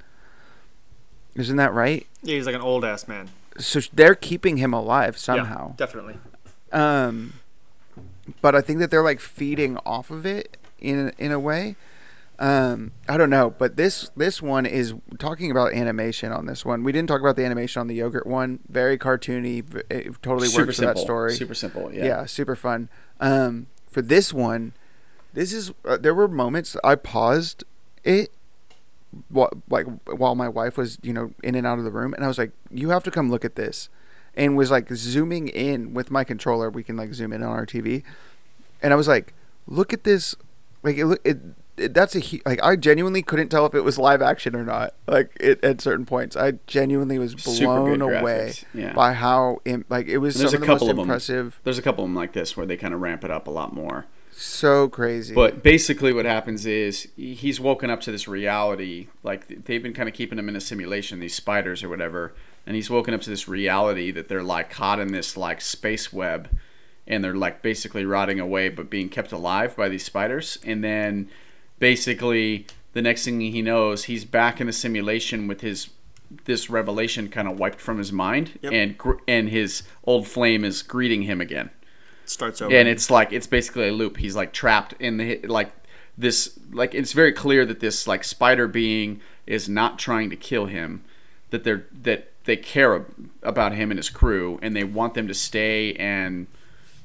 Isn't 1.36 1.58
that 1.58 1.74
right? 1.74 2.06
Yeah, 2.22 2.36
he's 2.36 2.46
like 2.46 2.56
an 2.56 2.62
old 2.62 2.86
ass 2.86 3.08
man. 3.08 3.30
So 3.60 3.82
they're 3.94 4.16
keeping 4.16 4.58
him 4.58 4.74
alive 4.74 5.16
Yeah, 5.16 5.20
somehow. 5.20 5.76
definitely. 5.76 6.18
Um, 6.72 7.34
but 8.42 8.56
I 8.56 8.62
think 8.62 8.80
that 8.80 8.92
they're 8.92 9.04
like 9.04 9.20
feeding 9.20 9.78
off 9.86 10.10
of 10.12 10.26
it 10.26 10.58
in 10.80 11.12
in 11.18 11.32
a 11.32 11.40
way. 11.40 11.76
Um, 12.40 12.94
I 13.10 13.18
don't 13.18 13.30
know, 13.30 13.50
but 13.50 13.76
this 13.76 14.10
this 14.16 14.42
one 14.42 14.66
is 14.66 14.94
talking 15.18 15.52
about 15.52 15.74
animation 15.74 16.32
on 16.32 16.46
this 16.46 16.64
one. 16.64 16.84
We 16.86 16.94
didn't 16.94 17.10
talk 17.10 17.20
about 17.20 17.36
the 17.36 17.44
animation 17.44 17.82
on 17.82 17.88
the 17.88 17.96
yogurt 17.96 18.26
one. 18.26 18.60
Very 18.70 18.98
cartoony. 18.98 19.84
It 19.90 20.22
totally 20.22 20.48
super 20.48 20.68
works 20.68 20.78
for 20.80 20.86
that 20.86 20.98
story. 20.98 21.34
super 21.34 21.54
simple 21.54 21.94
yeah. 21.94 22.06
yeah 22.06 22.26
super 22.26 22.56
fun. 22.56 22.88
Um, 23.20 23.68
for 23.88 24.02
this 24.02 24.32
one, 24.32 24.72
this 25.34 25.52
is 25.52 25.74
uh, 25.84 25.98
there 25.98 26.14
were 26.16 26.30
moments 26.30 26.78
I 26.82 26.96
paused 26.96 27.66
it. 28.06 28.32
While, 29.30 29.50
like 29.70 29.88
while 30.06 30.36
my 30.36 30.48
wife 30.48 30.78
was 30.78 31.00
you 31.02 31.14
know 31.14 31.32
in 31.44 31.56
and 31.56 31.66
out 31.66 31.80
of 31.80 31.84
the 31.84 31.90
room 31.92 32.14
and 32.14 32.24
I 32.24 32.28
was 32.28 32.38
like 32.38 32.52
you 32.70 32.90
have 32.92 33.04
to 33.06 33.12
come 33.12 33.32
look 33.32 33.44
at 33.44 33.56
this 33.56 33.90
and 34.36 34.56
was 34.56 34.70
like 34.70 34.88
zooming 34.94 35.48
in 35.48 35.96
with 35.96 36.12
my 36.12 36.24
controller 36.24 36.70
we 36.70 36.84
can 36.84 36.96
like 36.96 37.14
zoom 37.16 37.34
in 37.34 37.42
on 37.42 37.50
our 37.50 37.66
TV 37.66 38.04
and 38.84 38.94
I 38.94 38.96
was 38.96 39.08
like 39.08 39.34
look 39.66 39.94
at 39.94 40.04
this 40.04 40.36
like 40.84 40.98
it, 40.98 41.06
look- 41.08 41.22
it, 41.26 41.40
it 41.78 41.94
that's 41.96 42.16
a 42.16 42.22
like 42.46 42.62
I 42.62 42.76
genuinely 42.76 43.24
couldn't 43.24 43.50
tell 43.50 43.66
if 43.66 43.74
it 43.74 43.82
was 43.82 43.98
live 43.98 44.22
action 44.22 44.56
or 44.56 44.64
not 44.64 44.94
like 45.08 45.36
it, 45.40 45.64
at 45.64 45.82
certain 45.82 46.06
points 46.06 46.36
I 46.38 46.54
genuinely 46.68 47.18
was 47.18 47.34
blown 47.34 48.02
away 48.02 48.54
yeah. 48.76 48.94
by 48.94 49.14
how 49.14 49.60
im- 49.66 49.86
like 49.90 50.06
it 50.08 50.20
was 50.20 50.36
And 50.36 50.42
there's 50.44 50.52
some 50.52 50.62
a 50.62 50.66
of 50.66 50.68
the 50.68 50.72
most 50.74 50.80
couple 50.82 50.90
of 50.92 50.98
'em. 50.98 51.04
impressive 51.06 51.60
There's 51.64 51.80
a 51.80 51.82
couple 51.82 52.04
of 52.04 52.10
them 52.12 52.16
like 52.16 52.34
this 52.34 52.56
where 52.56 52.68
they 52.68 52.78
kind 52.78 52.94
of 52.94 53.02
ramp 53.02 53.24
it 53.24 53.32
up 53.32 53.48
a 53.48 53.52
lot 53.52 53.74
more. 53.74 54.06
So 54.42 54.88
crazy 54.88 55.34
But 55.34 55.64
basically, 55.64 56.14
what 56.14 56.26
happens 56.26 56.66
is 56.66 57.08
he's 57.16 57.60
woken 57.60 57.90
up 57.90 58.02
to 58.02 58.12
this 58.12 58.28
reality. 58.28 59.08
Like 59.24 59.66
they've 59.66 59.84
been 59.84 59.94
kind 59.94 60.08
of 60.10 60.16
keeping 60.16 60.40
him 60.40 60.50
in 60.50 60.56
a 60.56 60.62
simulation, 60.62 61.20
these 61.20 61.36
spiders 61.36 61.84
or 61.84 61.90
whatever, 61.90 62.34
and 62.66 62.76
he's 62.76 62.90
woken 62.90 63.14
up 63.14 63.22
to 63.22 63.30
this 63.30 63.48
reality 63.48 64.12
that 64.12 64.28
they're 64.30 64.44
like 64.44 64.70
caught 64.70 65.00
in 65.00 65.12
this 65.12 65.36
like 65.36 65.62
space 65.62 66.14
web, 66.14 66.50
and 67.08 67.24
they're 67.24 67.36
like 67.36 67.62
basically 67.62 68.06
rotting 68.06 68.40
away, 68.40 68.70
but 68.70 68.90
being 68.90 69.10
kept 69.10 69.32
alive 69.32 69.76
by 69.76 69.90
these 69.90 70.06
spiders. 70.06 70.58
And 70.64 70.84
then 70.84 71.30
basically, 71.80 72.68
the 72.94 73.02
next 73.02 73.26
thing 73.26 73.42
he 73.42 73.62
knows, 73.62 74.06
he's 74.06 74.26
back 74.26 74.62
in 74.62 74.68
the 74.68 74.74
simulation 74.74 75.48
with 75.48 75.62
his 75.62 75.90
this 76.46 76.70
revelation 76.70 77.28
kind 77.28 77.48
of 77.48 77.58
wiped 77.58 77.80
from 77.82 77.98
his 77.98 78.12
mind, 78.12 78.60
Yep. 78.62 78.72
and 78.74 78.96
and 79.28 79.50
his 79.50 79.84
old 80.04 80.28
flame 80.28 80.64
is 80.64 80.82
greeting 80.84 81.24
him 81.24 81.42
again 81.42 81.72
Starts 82.30 82.62
over. 82.62 82.76
and 82.76 82.88
it's 82.88 83.10
like 83.10 83.34
it's 83.34 83.48
basically 83.48 83.88
a 83.88 83.92
loop. 83.92 84.18
He's 84.18 84.36
like 84.36 84.54
trapped 84.54 84.94
in 85.00 85.18
the 85.18 85.40
like 85.48 85.72
this 86.18 86.60
like 86.72 86.94
it's 86.94 87.14
very 87.14 87.32
clear 87.32 87.66
that 87.66 87.80
this 87.80 88.08
like 88.08 88.24
spider 88.24 88.68
being 88.68 89.22
is 89.48 89.68
not 89.68 89.98
trying 89.98 90.30
to 90.30 90.36
kill 90.36 90.68
him 90.68 91.04
that 91.50 91.64
they're 91.64 91.88
that 92.04 92.32
they 92.46 92.56
care 92.56 93.06
about 93.42 93.74
him 93.74 93.90
and 93.92 93.98
his 93.98 94.10
crew 94.10 94.60
and 94.62 94.76
they 94.76 94.84
want 94.84 95.14
them 95.14 95.28
to 95.28 95.34
stay 95.34 95.94
and 95.94 96.48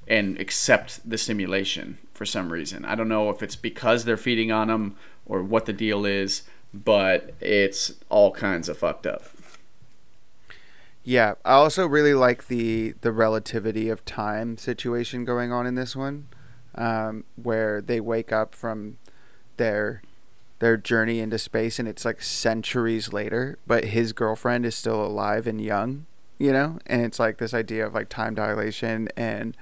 and 0.06 0.38
accept 0.38 1.08
the 1.08 1.16
simulation 1.16 1.98
for 2.12 2.26
some 2.26 2.52
reason. 2.52 2.84
I 2.84 2.94
don't 2.94 3.08
know 3.08 3.30
if 3.30 3.42
it's 3.42 3.56
because 3.56 4.04
they're 4.04 4.16
feeding 4.16 4.52
on 4.52 4.68
him 4.68 4.96
or 5.24 5.42
what 5.42 5.66
the 5.66 5.72
deal 5.72 6.04
is 6.04 6.42
but 6.74 7.34
it's 7.40 7.92
all 8.08 8.32
kinds 8.32 8.68
of 8.68 8.76
fucked 8.76 9.06
up 9.06 9.24
Yeah, 11.04 11.34
I 11.44 11.52
also 11.52 11.86
really 11.86 12.14
like 12.14 12.48
the 12.48 12.94
the 13.02 13.12
relativity 13.12 13.90
of 13.90 14.04
time 14.06 14.56
situation 14.56 15.24
going 15.26 15.52
on 15.52 15.66
in 15.66 15.74
this 15.74 15.94
one, 15.94 16.28
um, 16.74 17.24
where 17.36 17.82
they 17.82 18.00
wake 18.00 18.32
up 18.32 18.54
from 18.54 18.96
their 19.58 20.00
their 20.60 20.76
journey 20.78 21.20
into 21.20 21.38
space 21.38 21.78
and 21.78 21.86
it's 21.86 22.04
like 22.06 22.22
centuries 22.22 23.12
later, 23.12 23.58
but 23.66 23.86
his 23.86 24.12
girlfriend 24.14 24.64
is 24.64 24.74
still 24.74 25.04
alive 25.04 25.46
and 25.46 25.60
young, 25.60 26.06
you 26.38 26.52
know, 26.52 26.78
and 26.86 27.02
it's 27.02 27.18
like 27.18 27.36
this 27.36 27.52
idea 27.52 27.86
of 27.86 27.92
like 27.92 28.08
time 28.08 28.34
dilation 28.34 29.08
and 29.14 29.56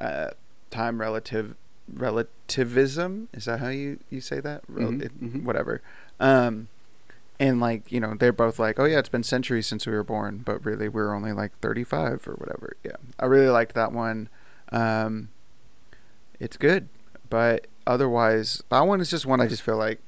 uh, 0.00 0.30
time 0.70 1.00
relative 1.00 1.54
relativism. 1.92 3.28
Is 3.32 3.44
that 3.44 3.60
how 3.60 3.68
you 3.68 3.98
you 4.10 4.20
say 4.20 4.40
that? 4.40 4.62
Rel- 4.68 4.92
Mhm, 4.92 5.02
it-. 5.02 5.42
Whatever. 5.44 5.80
Um, 6.18 6.68
and 7.38 7.60
like 7.60 7.90
you 7.90 8.00
know, 8.00 8.14
they're 8.14 8.32
both 8.32 8.58
like, 8.58 8.78
oh 8.78 8.84
yeah, 8.84 8.98
it's 8.98 9.08
been 9.08 9.22
centuries 9.22 9.66
since 9.66 9.86
we 9.86 9.92
were 9.92 10.04
born, 10.04 10.38
but 10.44 10.64
really 10.64 10.88
we're 10.88 11.14
only 11.14 11.32
like 11.32 11.58
thirty 11.58 11.84
five 11.84 12.26
or 12.26 12.34
whatever. 12.34 12.76
Yeah, 12.84 12.96
I 13.18 13.26
really 13.26 13.48
liked 13.48 13.74
that 13.74 13.92
one. 13.92 14.28
Um, 14.72 15.28
it's 16.40 16.56
good, 16.56 16.88
but 17.28 17.66
otherwise, 17.86 18.62
that 18.70 18.80
one 18.80 19.00
is 19.00 19.10
just 19.10 19.26
one 19.26 19.40
I 19.40 19.46
just 19.46 19.62
feel 19.62 19.76
like. 19.76 20.00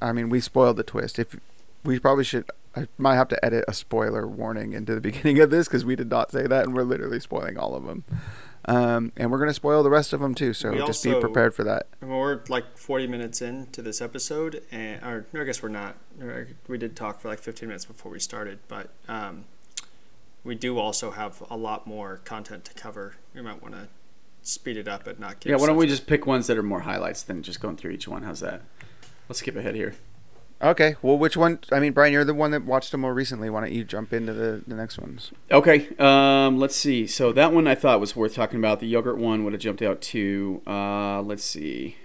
I 0.00 0.12
mean, 0.12 0.30
we 0.30 0.40
spoiled 0.40 0.78
the 0.78 0.82
twist. 0.82 1.18
If 1.18 1.36
we 1.84 1.98
probably 1.98 2.24
should. 2.24 2.50
I 2.74 2.88
might 2.98 3.14
have 3.14 3.28
to 3.28 3.42
edit 3.42 3.64
a 3.66 3.72
spoiler 3.72 4.26
warning 4.26 4.74
into 4.74 4.94
the 4.94 5.00
beginning 5.10 5.40
of 5.40 5.50
this 5.50 5.66
because 5.66 5.84
we 5.84 5.96
did 5.96 6.10
not 6.10 6.30
say 6.30 6.46
that, 6.46 6.64
and 6.66 6.74
we're 6.74 6.82
literally 6.82 7.20
spoiling 7.20 7.58
all 7.58 7.74
of 7.74 7.84
them. 7.84 8.04
Um, 8.66 9.12
and 9.16 9.30
we're 9.30 9.38
gonna 9.38 9.54
spoil 9.54 9.82
the 9.84 9.90
rest 9.90 10.12
of 10.12 10.20
them 10.20 10.34
too, 10.34 10.52
so 10.52 10.72
We 10.72 10.78
just 10.78 11.04
be 11.04 11.14
prepared 11.14 11.54
for 11.54 11.62
that. 11.64 11.86
I 12.02 12.06
mean, 12.06 12.16
we're 12.16 12.40
like 12.48 12.76
40 12.76 13.06
minutes 13.06 13.40
into 13.40 13.80
this 13.80 14.00
episode, 14.00 14.62
and 14.72 15.02
or 15.04 15.26
no, 15.32 15.40
I 15.42 15.44
guess 15.44 15.62
we're 15.62 15.68
not. 15.68 15.96
We 16.66 16.76
did 16.76 16.96
talk 16.96 17.20
for 17.20 17.28
like 17.28 17.38
15 17.38 17.68
minutes 17.68 17.84
before 17.84 18.10
we 18.10 18.18
started, 18.18 18.58
but 18.66 18.90
um, 19.08 19.44
we 20.42 20.56
do 20.56 20.78
also 20.78 21.12
have 21.12 21.42
a 21.48 21.56
lot 21.56 21.86
more 21.86 22.20
content 22.24 22.64
to 22.64 22.74
cover. 22.74 23.14
We 23.34 23.42
might 23.42 23.62
want 23.62 23.74
to 23.74 23.88
speed 24.42 24.76
it 24.76 24.88
up 24.88 25.06
and 25.06 25.18
not 25.20 25.38
give. 25.40 25.50
Yeah, 25.50 25.56
why 25.56 25.66
don't 25.66 25.76
we 25.76 25.86
just 25.86 26.06
pick 26.06 26.26
ones 26.26 26.48
that 26.48 26.58
are 26.58 26.62
more 26.62 26.80
highlights 26.80 27.22
than 27.22 27.42
just 27.42 27.60
going 27.60 27.76
through 27.76 27.92
each 27.92 28.08
one? 28.08 28.22
How's 28.24 28.40
that? 28.40 28.62
Let's 29.28 29.38
skip 29.40 29.56
ahead 29.56 29.76
here. 29.76 29.94
Okay, 30.62 30.96
well, 31.02 31.18
which 31.18 31.36
one? 31.36 31.58
I 31.70 31.80
mean, 31.80 31.92
Brian, 31.92 32.14
you're 32.14 32.24
the 32.24 32.32
one 32.32 32.50
that 32.52 32.64
watched 32.64 32.90
them 32.92 33.02
more 33.02 33.12
recently. 33.12 33.50
Why 33.50 33.60
don't 33.60 33.72
you 33.72 33.84
jump 33.84 34.12
into 34.14 34.32
the, 34.32 34.62
the 34.66 34.74
next 34.74 34.98
ones? 34.98 35.30
Okay, 35.50 35.88
um, 35.98 36.58
let's 36.58 36.74
see. 36.74 37.06
So 37.06 37.30
that 37.32 37.52
one 37.52 37.66
I 37.66 37.74
thought 37.74 38.00
was 38.00 38.16
worth 38.16 38.34
talking 38.34 38.58
about. 38.58 38.80
The 38.80 38.86
yogurt 38.86 39.18
one 39.18 39.44
would 39.44 39.52
have 39.52 39.60
jumped 39.60 39.82
out 39.82 40.00
too. 40.00 40.62
Uh, 40.66 41.20
let's 41.20 41.44
see. 41.44 41.96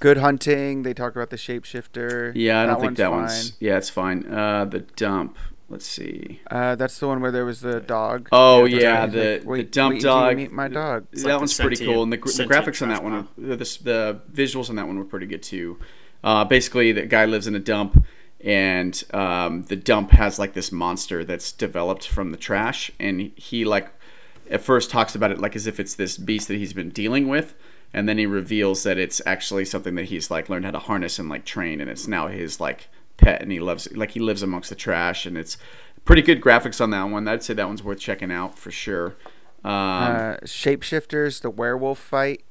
Good 0.00 0.18
hunting. 0.18 0.84
They 0.84 0.94
talk 0.94 1.16
about 1.16 1.28
the 1.28 1.36
shapeshifter. 1.36 2.32
Yeah, 2.34 2.62
I 2.62 2.66
don't 2.66 2.76
think 2.76 2.84
one's 2.84 2.96
that 2.98 3.10
fine. 3.10 3.20
one's. 3.20 3.52
Yeah, 3.60 3.76
it's 3.76 3.90
fine. 3.90 4.26
Uh, 4.32 4.64
the 4.64 4.80
dump. 4.80 5.36
Let's 5.68 5.86
see. 5.86 6.40
Uh, 6.50 6.76
that's 6.76 6.98
the 6.98 7.08
one 7.08 7.20
where 7.20 7.30
there 7.30 7.44
was 7.44 7.60
the 7.60 7.78
dog. 7.80 8.30
Oh 8.32 8.62
the 8.66 8.80
yeah, 8.80 9.06
the, 9.06 9.42
Like, 9.44 9.58
the 9.58 9.62
dump 9.64 9.94
wait 9.94 10.02
dog. 10.02 10.36
meet 10.36 10.50
my 10.50 10.68
dog. 10.68 11.06
It's 11.12 11.24
that 11.24 11.32
like 11.32 11.40
one's 11.40 11.58
pretty 11.58 11.84
cool, 11.84 12.04
and 12.04 12.10
the, 12.12 12.16
the 12.16 12.44
graphics 12.44 12.80
on 12.80 12.88
that 12.88 13.04
one, 13.04 13.12
are, 13.12 13.26
the, 13.36 13.56
the 13.56 14.20
visuals 14.32 14.70
on 14.70 14.76
that 14.76 14.86
one 14.86 14.96
were 14.98 15.04
pretty 15.04 15.26
good 15.26 15.42
too. 15.42 15.78
Uh, 16.24 16.44
basically, 16.44 16.92
the 16.92 17.06
guy 17.06 17.24
lives 17.24 17.46
in 17.46 17.54
a 17.54 17.60
dump, 17.60 18.04
and 18.40 19.02
um, 19.12 19.62
the 19.64 19.76
dump 19.76 20.10
has 20.12 20.38
like 20.38 20.52
this 20.54 20.72
monster 20.72 21.24
that's 21.24 21.52
developed 21.52 22.06
from 22.06 22.30
the 22.30 22.36
trash, 22.36 22.90
and 22.98 23.32
he 23.36 23.64
like 23.64 23.90
at 24.50 24.62
first 24.62 24.90
talks 24.90 25.14
about 25.14 25.30
it 25.30 25.38
like 25.40 25.54
as 25.54 25.66
if 25.66 25.78
it's 25.78 25.94
this 25.94 26.16
beast 26.16 26.48
that 26.48 26.56
he's 26.56 26.72
been 26.72 26.90
dealing 26.90 27.28
with, 27.28 27.54
and 27.92 28.08
then 28.08 28.18
he 28.18 28.26
reveals 28.26 28.82
that 28.82 28.98
it's 28.98 29.20
actually 29.26 29.64
something 29.64 29.94
that 29.94 30.06
he's 30.06 30.30
like 30.30 30.48
learned 30.48 30.64
how 30.64 30.70
to 30.72 30.78
harness 30.78 31.18
and 31.18 31.28
like 31.28 31.44
train, 31.44 31.80
and 31.80 31.90
it's 31.90 32.08
now 32.08 32.26
his 32.28 32.60
like 32.60 32.88
pet, 33.16 33.40
and 33.42 33.52
he 33.52 33.60
loves 33.60 33.86
it. 33.86 33.96
like 33.96 34.12
he 34.12 34.20
lives 34.20 34.42
amongst 34.42 34.70
the 34.70 34.76
trash, 34.76 35.26
and 35.26 35.36
it's 35.38 35.56
pretty 36.04 36.22
good 36.22 36.40
graphics 36.40 36.80
on 36.80 36.90
that 36.90 37.04
one. 37.04 37.28
I'd 37.28 37.42
say 37.42 37.54
that 37.54 37.66
one's 37.68 37.82
worth 37.82 38.00
checking 38.00 38.32
out 38.32 38.58
for 38.58 38.70
sure. 38.70 39.14
Um, 39.64 39.72
Uh, 39.72 40.36
shapeshifters, 40.44 41.42
the 41.42 41.50
werewolf 41.50 41.98
fight. 41.98 42.42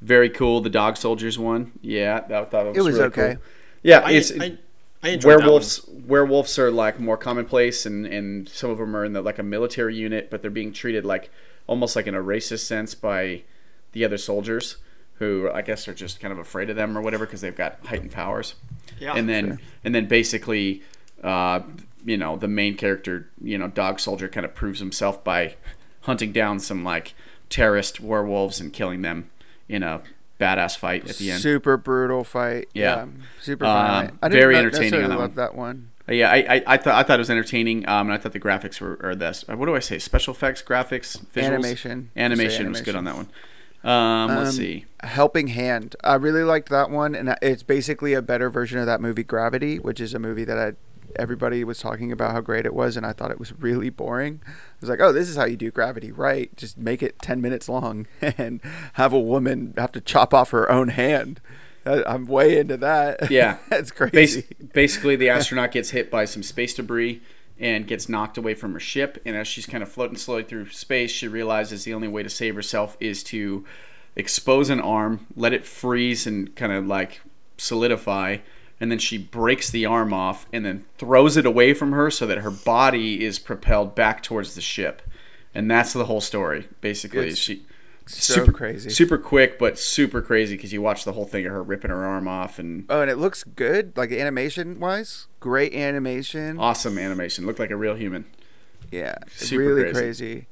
Very 0.00 0.30
cool. 0.30 0.60
The 0.60 0.70
dog 0.70 0.96
soldiers 0.96 1.38
one, 1.38 1.72
yeah, 1.80 2.20
that, 2.20 2.50
that 2.50 2.66
was 2.66 2.76
It 2.76 2.80
was 2.82 2.94
really 2.94 3.06
okay. 3.06 3.34
cool. 3.34 3.42
Yeah, 3.82 4.00
I, 4.04 4.12
it's 4.12 4.32
I, 4.32 4.58
I 5.02 5.10
enjoyed 5.10 5.22
that 5.22 5.26
one. 5.26 5.38
werewolves. 5.38 5.88
Werewolves 5.88 6.58
are 6.58 6.70
like 6.70 6.98
more 7.00 7.16
commonplace, 7.16 7.86
and 7.86 8.06
and 8.06 8.48
some 8.48 8.70
of 8.70 8.78
them 8.78 8.96
are 8.96 9.04
in 9.04 9.12
the, 9.12 9.22
like 9.22 9.38
a 9.38 9.42
military 9.42 9.96
unit, 9.96 10.30
but 10.30 10.42
they're 10.42 10.50
being 10.50 10.72
treated 10.72 11.04
like 11.04 11.30
almost 11.66 11.96
like 11.96 12.06
in 12.06 12.14
a 12.14 12.22
racist 12.22 12.60
sense 12.66 12.94
by 12.94 13.42
the 13.92 14.04
other 14.04 14.18
soldiers, 14.18 14.76
who 15.14 15.50
I 15.52 15.62
guess 15.62 15.88
are 15.88 15.94
just 15.94 16.20
kind 16.20 16.32
of 16.32 16.38
afraid 16.38 16.70
of 16.70 16.76
them 16.76 16.96
or 16.96 17.00
whatever 17.00 17.26
because 17.26 17.40
they've 17.40 17.56
got 17.56 17.78
heightened 17.86 18.12
powers. 18.12 18.54
Yeah, 18.98 19.14
and 19.14 19.28
then 19.28 19.46
sure. 19.46 19.58
and 19.84 19.94
then 19.94 20.06
basically, 20.06 20.82
uh, 21.22 21.60
you 22.04 22.16
know, 22.16 22.36
the 22.36 22.48
main 22.48 22.76
character, 22.76 23.30
you 23.40 23.58
know, 23.58 23.68
dog 23.68 24.00
soldier, 24.00 24.28
kind 24.28 24.44
of 24.44 24.54
proves 24.54 24.80
himself 24.80 25.22
by 25.24 25.56
hunting 26.02 26.32
down 26.32 26.60
some 26.60 26.84
like 26.84 27.14
terrorist 27.48 28.00
werewolves 28.00 28.60
and 28.60 28.72
killing 28.72 29.02
them 29.02 29.30
in 29.68 29.82
a 29.82 30.02
badass 30.40 30.76
fight 30.76 31.08
at 31.08 31.16
the 31.16 31.30
end. 31.30 31.40
Super 31.42 31.76
brutal 31.76 32.24
fight. 32.24 32.68
Yeah. 32.74 33.06
super 33.40 33.64
Um. 33.64 34.18
I 34.22 34.28
very 34.28 34.54
didn't 34.54 34.74
entertaining 34.74 35.04
on 35.04 35.10
that 35.10 35.18
love 35.18 35.34
that 35.36 35.54
one. 35.54 35.90
Uh, 36.08 36.12
Yeah, 36.12 36.30
I, 36.30 36.36
I, 36.56 36.62
I 36.66 36.76
thought 36.76 36.94
I 36.94 37.02
thought 37.02 37.14
it 37.18 37.18
was 37.18 37.30
entertaining, 37.30 37.88
um, 37.88 38.08
and 38.08 38.12
I 38.12 38.18
thought 38.18 38.32
the 38.32 38.40
graphics 38.40 38.80
were 38.80 38.98
or 39.02 39.14
this. 39.14 39.44
uh, 39.48 39.56
What 39.56 39.66
do 39.66 39.74
I 39.74 39.80
say? 39.80 39.98
Special 39.98 40.34
effects, 40.34 40.62
graphics, 40.62 41.18
visuals, 41.34 41.44
Animation. 41.44 42.10
Animation 42.16 42.64
Say 42.66 42.68
was 42.70 42.80
good 42.82 42.94
on 42.96 43.04
that 43.04 43.16
one. 43.16 43.28
Um, 43.84 44.28
let's 44.36 44.50
Um, 44.50 44.56
see. 44.56 44.84
Helping 45.02 45.48
Hand. 45.48 45.94
I 46.02 46.14
really 46.16 46.42
liked 46.42 46.68
that 46.70 46.90
one, 46.90 47.14
and 47.14 47.36
it's 47.40 47.62
basically 47.62 48.14
a 48.14 48.22
better 48.22 48.50
version 48.50 48.78
of 48.78 48.86
that 48.86 49.00
movie 49.00 49.22
Gravity, 49.22 49.78
which 49.78 50.00
is 50.00 50.12
a 50.12 50.18
movie 50.18 50.44
that 50.44 50.58
I 50.58 50.72
everybody 51.18 51.64
was 51.64 51.78
talking 51.78 52.12
about 52.12 52.32
how 52.32 52.40
great 52.40 52.66
it 52.66 52.74
was, 52.74 52.96
and 52.96 53.04
I 53.06 53.12
thought 53.12 53.30
it 53.30 53.38
was 53.38 53.52
really 53.58 53.90
boring. 53.90 54.40
I 54.46 54.50
was 54.80 54.88
like, 54.90 55.00
oh, 55.00 55.12
this 55.12 55.28
is 55.28 55.36
how 55.36 55.44
you 55.46 55.56
do 55.56 55.70
Gravity, 55.70 56.12
right? 56.12 56.54
Just 56.56 56.78
make 56.78 57.02
it 57.02 57.18
ten 57.20 57.40
minutes 57.40 57.68
long 57.68 58.06
and 58.22 58.60
have 58.94 59.12
a 59.12 59.20
woman 59.20 59.74
have 59.76 59.92
to 59.92 60.00
chop 60.00 60.32
off 60.34 60.50
her 60.50 60.70
own 60.70 60.88
hand. 60.88 61.40
I- 61.84 62.02
I'm 62.04 62.26
way 62.26 62.58
into 62.58 62.76
that. 62.78 63.30
Yeah. 63.30 63.58
that's 63.68 63.90
Bas- 63.90 64.10
crazy. 64.10 64.44
basically, 64.72 65.16
the 65.16 65.28
astronaut 65.30 65.72
gets 65.72 65.90
hit 65.90 66.10
by 66.10 66.24
some 66.24 66.42
space 66.42 66.74
debris 66.74 67.22
and 67.58 67.86
gets 67.86 68.08
knocked 68.08 68.36
away 68.36 68.54
from 68.54 68.72
her 68.74 68.80
ship. 68.80 69.22
And 69.24 69.34
as 69.36 69.46
she's 69.48 69.66
kind 69.66 69.82
of 69.82 69.90
floating 69.90 70.16
slowly 70.18 70.42
through 70.42 70.68
space, 70.70 71.10
she 71.10 71.26
realizes 71.28 71.84
the 71.84 71.94
only 71.94 72.08
way 72.08 72.22
to 72.22 72.28
save 72.28 72.54
herself 72.54 72.96
is 73.00 73.22
to 73.24 73.64
expose 74.14 74.68
an 74.68 74.80
arm, 74.80 75.26
let 75.36 75.52
it 75.54 75.64
freeze 75.64 76.26
and 76.26 76.54
kind 76.56 76.72
of 76.72 76.86
like 76.86 77.20
solidify. 77.56 78.38
And 78.78 78.90
then 78.90 78.98
she 78.98 79.16
breaks 79.16 79.70
the 79.70 79.86
arm 79.86 80.12
off 80.12 80.46
and 80.52 80.64
then 80.64 80.84
throws 80.98 81.36
it 81.38 81.46
away 81.46 81.72
from 81.72 81.92
her 81.92 82.10
so 82.10 82.26
that 82.26 82.38
her 82.38 82.50
body 82.50 83.24
is 83.24 83.38
propelled 83.38 83.94
back 83.94 84.22
towards 84.22 84.54
the 84.54 84.60
ship. 84.60 85.00
And 85.54 85.70
that's 85.70 85.94
the 85.94 86.04
whole 86.04 86.20
story, 86.20 86.68
basically. 86.82 87.28
It's 87.28 87.38
she 87.38 87.64
so 88.04 88.34
super 88.34 88.52
crazy. 88.52 88.90
super 88.90 89.16
quick, 89.18 89.58
but 89.58 89.78
super 89.78 90.20
crazy 90.20 90.56
because 90.56 90.72
you 90.72 90.82
watch 90.82 91.04
the 91.04 91.12
whole 91.12 91.24
thing 91.24 91.46
of 91.46 91.52
her 91.52 91.62
ripping 91.62 91.90
her 91.90 92.04
arm 92.04 92.28
off 92.28 92.58
and 92.58 92.84
Oh, 92.90 93.00
and 93.00 93.10
it 93.10 93.16
looks 93.16 93.42
good, 93.44 93.96
like 93.96 94.12
animation 94.12 94.78
wise. 94.78 95.26
Great 95.40 95.74
animation. 95.74 96.58
awesome 96.58 96.98
animation. 96.98 97.46
Looked 97.46 97.58
like 97.58 97.70
a 97.70 97.76
real 97.76 97.94
human. 97.94 98.26
Yeah, 98.92 99.16
Super 99.34 99.64
really 99.64 99.82
crazy. 99.90 99.94
crazy. 99.98 100.46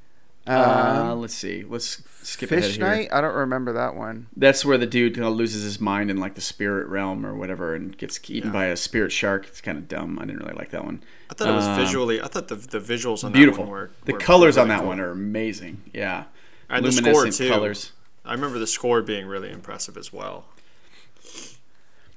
Uh, 0.47 1.09
Um, 1.12 1.20
let's 1.20 1.34
see. 1.34 1.64
Let's 1.66 2.03
skip 2.22 2.51
ahead 2.51 2.64
Fish 2.64 2.76
here. 2.76 2.86
Night. 2.86 3.09
I 3.12 3.20
don't 3.20 3.34
remember 3.34 3.72
that 3.72 3.95
one. 3.95 4.26
That's 4.36 4.64
where 4.64 4.76
the 4.78 4.86
dude 4.86 5.14
kind 5.14 5.26
of 5.26 5.34
loses 5.34 5.62
his 5.62 5.80
mind 5.80 6.11
in 6.11 6.18
like 6.18 6.34
the 6.34 6.40
spirit 6.40 6.86
realm 6.88 7.24
or 7.24 7.34
whatever, 7.34 7.74
and 7.74 7.97
gets 7.97 8.18
eaten 8.30 8.51
Yeah. 8.51 8.53
by 8.53 8.64
a 8.66 8.76
spirit 8.76 9.12
shark. 9.12 9.47
It's 9.49 9.61
kind 9.61 9.78
of 9.78 9.88
dumb. 9.88 10.18
I 10.18 10.24
didn't 10.26 10.40
really 10.42 10.55
like 10.57 10.70
that 10.70 10.84
one. 10.84 11.03
I 11.30 11.34
thought 11.34 11.49
it 11.49 11.53
was 11.53 11.66
Um, 11.66 11.76
visually. 11.76 12.20
I 12.20 12.26
thought 12.28 12.49
the 12.49 12.57
the 12.57 12.78
visuals 12.80 13.24
on 13.24 13.32
Beautiful. 13.32 13.64
that 13.64 13.70
one 13.70 13.80
were 13.80 13.90
the 14.05 14.12
were 14.12 14.18
colors 14.18 14.57
on 14.59 14.68
that 14.68 14.80
cool. 14.80 14.88
one 14.88 15.01
are 15.01 15.11
amazing. 15.11 15.82
Yeah, 15.92 16.24
and 16.68 16.84
the 16.84 16.92
score 16.92 17.26
too. 17.28 17.49
colors. 17.49 17.92
I 18.26 18.32
remember 18.32 18.59
the 18.59 18.66
score 18.66 19.03
being 19.03 19.26
really 19.26 19.51
impressive 19.51 19.97
as 19.97 20.12
well. 20.12 20.47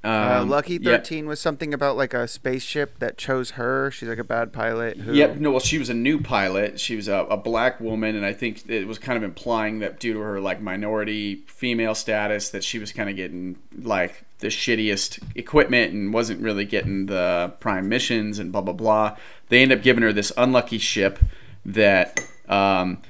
Uh, 0.03 0.39
Um, 0.41 0.49
Lucky 0.49 0.73
yeah. 0.73 0.97
Thirteen 0.97 1.27
was 1.27 1.39
something 1.39 1.73
about 1.73 1.97
like 1.97 2.13
a 2.13 2.27
spaceship 2.27 2.99
that 2.99 3.17
chose 3.17 3.51
her. 3.51 3.91
She's 3.91 4.07
like 4.07 4.19
a 4.19 4.23
bad 4.23 4.53
pilot. 4.53 4.97
Who, 4.97 5.13
Yep. 5.13 5.37
No, 5.37 5.51
well, 5.51 5.59
she 5.59 5.77
was 5.77 5.89
a 5.89 5.93
new 5.93 6.21
pilot. 6.21 6.79
She 6.79 6.95
was 6.95 7.07
a, 7.07 7.25
a 7.29 7.37
black 7.37 7.79
woman, 7.79 8.15
and 8.15 8.25
I 8.25 8.33
think 8.33 8.69
it 8.69 8.87
was 8.87 8.99
kind 8.99 9.17
of 9.17 9.23
implying 9.23 9.79
that 9.79 9.99
due 9.99 10.13
to 10.13 10.19
her 10.19 10.39
like 10.39 10.61
minority 10.61 11.43
female 11.47 11.95
status, 11.95 12.49
that 12.49 12.63
she 12.63 12.79
was 12.79 12.91
kind 12.91 13.09
of 13.09 13.15
getting 13.15 13.57
like 13.81 14.23
the 14.39 14.47
shittiest 14.47 15.23
equipment 15.35 15.93
and 15.93 16.13
wasn't 16.13 16.39
really 16.41 16.65
getting 16.65 17.07
the 17.07 17.53
prime 17.59 17.89
missions 17.89 18.39
and 18.39 18.51
blah 18.51 18.61
blah 18.61 18.73
blah. 18.73 19.17
They 19.49 19.61
end 19.61 19.71
up 19.71 19.81
giving 19.81 20.03
her 20.03 20.13
this 20.13 20.31
unlucky 20.37 20.77
ship 20.77 21.19
that. 21.65 22.19
Um, 22.47 23.01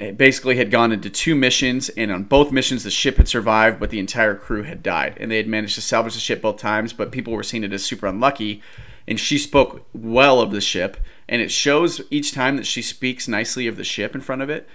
it 0.00 0.16
basically 0.16 0.56
had 0.56 0.70
gone 0.70 0.92
into 0.92 1.10
two 1.10 1.34
missions, 1.34 1.90
and 1.90 2.10
on 2.10 2.24
both 2.24 2.52
missions, 2.52 2.84
the 2.84 2.90
ship 2.90 3.18
had 3.18 3.28
survived, 3.28 3.78
but 3.78 3.90
the 3.90 3.98
entire 3.98 4.34
crew 4.34 4.62
had 4.62 4.82
died. 4.82 5.16
And 5.20 5.30
they 5.30 5.36
had 5.36 5.46
managed 5.46 5.74
to 5.74 5.82
salvage 5.82 6.14
the 6.14 6.20
ship 6.20 6.40
both 6.40 6.56
times, 6.56 6.94
but 6.94 7.12
people 7.12 7.34
were 7.34 7.42
seeing 7.42 7.64
it 7.64 7.72
as 7.72 7.84
super 7.84 8.06
unlucky. 8.06 8.62
And 9.06 9.20
she 9.20 9.36
spoke 9.36 9.86
well 9.92 10.40
of 10.40 10.52
the 10.52 10.60
ship, 10.60 10.96
and 11.28 11.42
it 11.42 11.50
shows 11.50 12.00
each 12.10 12.32
time 12.32 12.56
that 12.56 12.66
she 12.66 12.80
speaks 12.80 13.28
nicely 13.28 13.66
of 13.66 13.76
the 13.76 13.84
ship 13.84 14.14
in 14.14 14.22
front 14.22 14.40
of 14.40 14.48
it. 14.48 14.66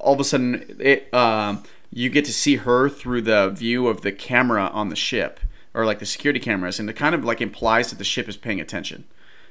All 0.00 0.14
of 0.14 0.20
a 0.20 0.24
sudden, 0.24 0.76
it 0.80 1.12
um, 1.14 1.62
you 1.92 2.10
get 2.10 2.24
to 2.24 2.32
see 2.32 2.56
her 2.56 2.88
through 2.88 3.22
the 3.22 3.50
view 3.50 3.86
of 3.86 4.02
the 4.02 4.12
camera 4.12 4.66
on 4.66 4.88
the 4.88 4.96
ship, 4.96 5.38
or 5.72 5.86
like 5.86 6.00
the 6.00 6.06
security 6.06 6.40
cameras, 6.40 6.80
and 6.80 6.90
it 6.90 6.96
kind 6.96 7.14
of 7.14 7.24
like 7.24 7.40
implies 7.40 7.90
that 7.90 7.96
the 7.98 8.04
ship 8.04 8.28
is 8.28 8.36
paying 8.36 8.60
attention, 8.60 9.04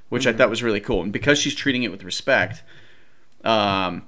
which 0.10 0.28
I 0.28 0.34
thought 0.34 0.49
was 0.49 0.64
really 0.64 0.82
cool. 0.82 1.01
And 1.01 1.14
because 1.14 1.39
she's 1.39 1.55
treating 1.55 1.84
it 1.84 1.91
with 1.91 2.03
respect, 2.03 2.64
um, 3.43 4.03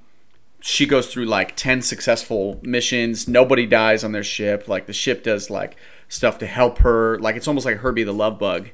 she 0.60 0.86
goes 0.86 1.12
through 1.12 1.24
like 1.24 1.56
10 1.56 1.82
successful 1.82 2.60
missions. 2.62 3.26
Nobody 3.26 3.66
dies 3.66 4.04
on 4.04 4.12
their 4.12 4.22
ship. 4.22 4.68
Like 4.68 4.86
the 4.86 4.92
ship 4.92 5.22
does 5.22 5.48
like 5.48 5.76
stuff 6.08 6.38
to 6.38 6.46
help 6.46 6.78
her. 6.78 7.18
Like 7.18 7.36
it's 7.36 7.48
almost 7.48 7.64
like 7.64 7.78
herbie 7.78 8.04
the 8.04 8.12
love 8.12 8.38
bug. 8.38 8.68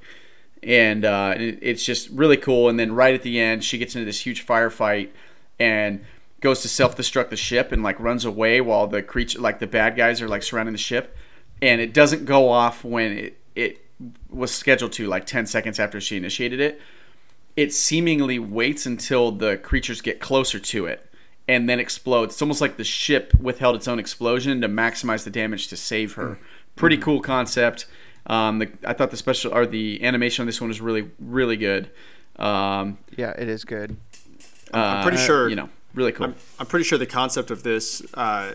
And 0.62 1.05
uh, 1.05 1.34
it, 1.37 1.59
it's 1.62 1.84
just 1.84 2.11
really 2.11 2.37
cool. 2.37 2.68
And 2.68 2.78
then 2.78 2.93
right 2.93 3.14
at 3.14 3.22
the 3.22 3.39
end 3.41 3.62
she 3.62 3.78
gets 3.78 3.95
into 3.95 4.05
this 4.05 4.26
huge 4.26 4.45
firefight 4.45 5.11
and 5.61 6.05
goes 6.41 6.61
to 6.62 6.68
self-destruct 6.68 7.30
the 7.30 7.37
ship 7.37 7.72
and 7.72 7.82
like 7.82 7.99
runs 8.01 8.24
away 8.24 8.61
while 8.61 8.87
the 8.87 9.03
creature 9.03 9.41
like 9.41 9.59
the 9.59 9.66
bad 9.66 9.97
guys 9.97 10.20
are 10.20 10.28
like 10.28 10.43
surrounding 10.43 10.72
the 10.72 10.78
ship. 10.78 11.16
And 11.62 11.80
it 11.80 11.95
doesn't 11.95 12.24
go 12.24 12.49
off 12.49 12.84
when 12.84 13.12
it 13.12 13.41
it 13.55 13.82
was 14.28 14.53
scheduled 14.53 14.93
to 14.93 15.07
like 15.07 15.24
10 15.24 15.47
seconds 15.47 15.78
after 15.78 16.01
she 16.01 16.16
initiated 16.16 16.59
it. 16.59 16.80
It 17.57 17.72
seemingly 17.72 18.39
waits 18.39 18.84
until 18.84 19.30
the 19.30 19.57
creatures 19.57 20.03
get 20.03 20.20
closer 20.20 20.59
to 20.59 20.87
it 20.87 21.07
and 21.49 21.68
then 21.68 21.78
explodes. 21.80 22.34
It's 22.34 22.42
almost 22.42 22.61
like 22.61 22.76
the 22.76 22.84
ship 22.84 23.32
withheld 23.40 23.76
its 23.76 23.86
own 23.88 23.99
explosion 23.99 24.61
to 24.61 24.68
maximize 24.68 25.24
the 25.24 25.30
damage 25.30 25.68
to 25.68 25.76
save 25.76 26.14
her. 26.14 26.38
Pretty 26.74 26.97
cool 26.97 27.20
concept. 27.20 27.86
Um, 28.26 28.59
the, 28.59 28.72
i 28.84 28.92
thought 28.92 29.12
the 29.12 29.16
special 29.16 29.55
or 29.55 29.66
the 29.66 30.03
animation 30.03 30.42
on 30.42 30.47
this 30.47 30.61
one 30.61 30.68
was 30.68 30.80
really 30.80 31.11
really 31.20 31.57
good. 31.57 31.90
Um, 32.36 32.99
Yeah, 33.16 33.30
it 33.30 33.49
is 33.49 33.64
good. 33.64 33.97
I'm 34.72 35.03
pretty 35.03 35.18
uh, 35.18 35.20
sure 35.20 35.49
you 35.49 35.57
know 35.57 35.68
really 35.94 36.12
cool. 36.12 36.26
I'm, 36.26 36.34
I'm 36.59 36.66
pretty 36.66 36.84
sure 36.84 36.99
the 36.99 37.07
concept 37.07 37.51
of 37.51 37.62
this 37.62 38.03
uh, 38.14 38.55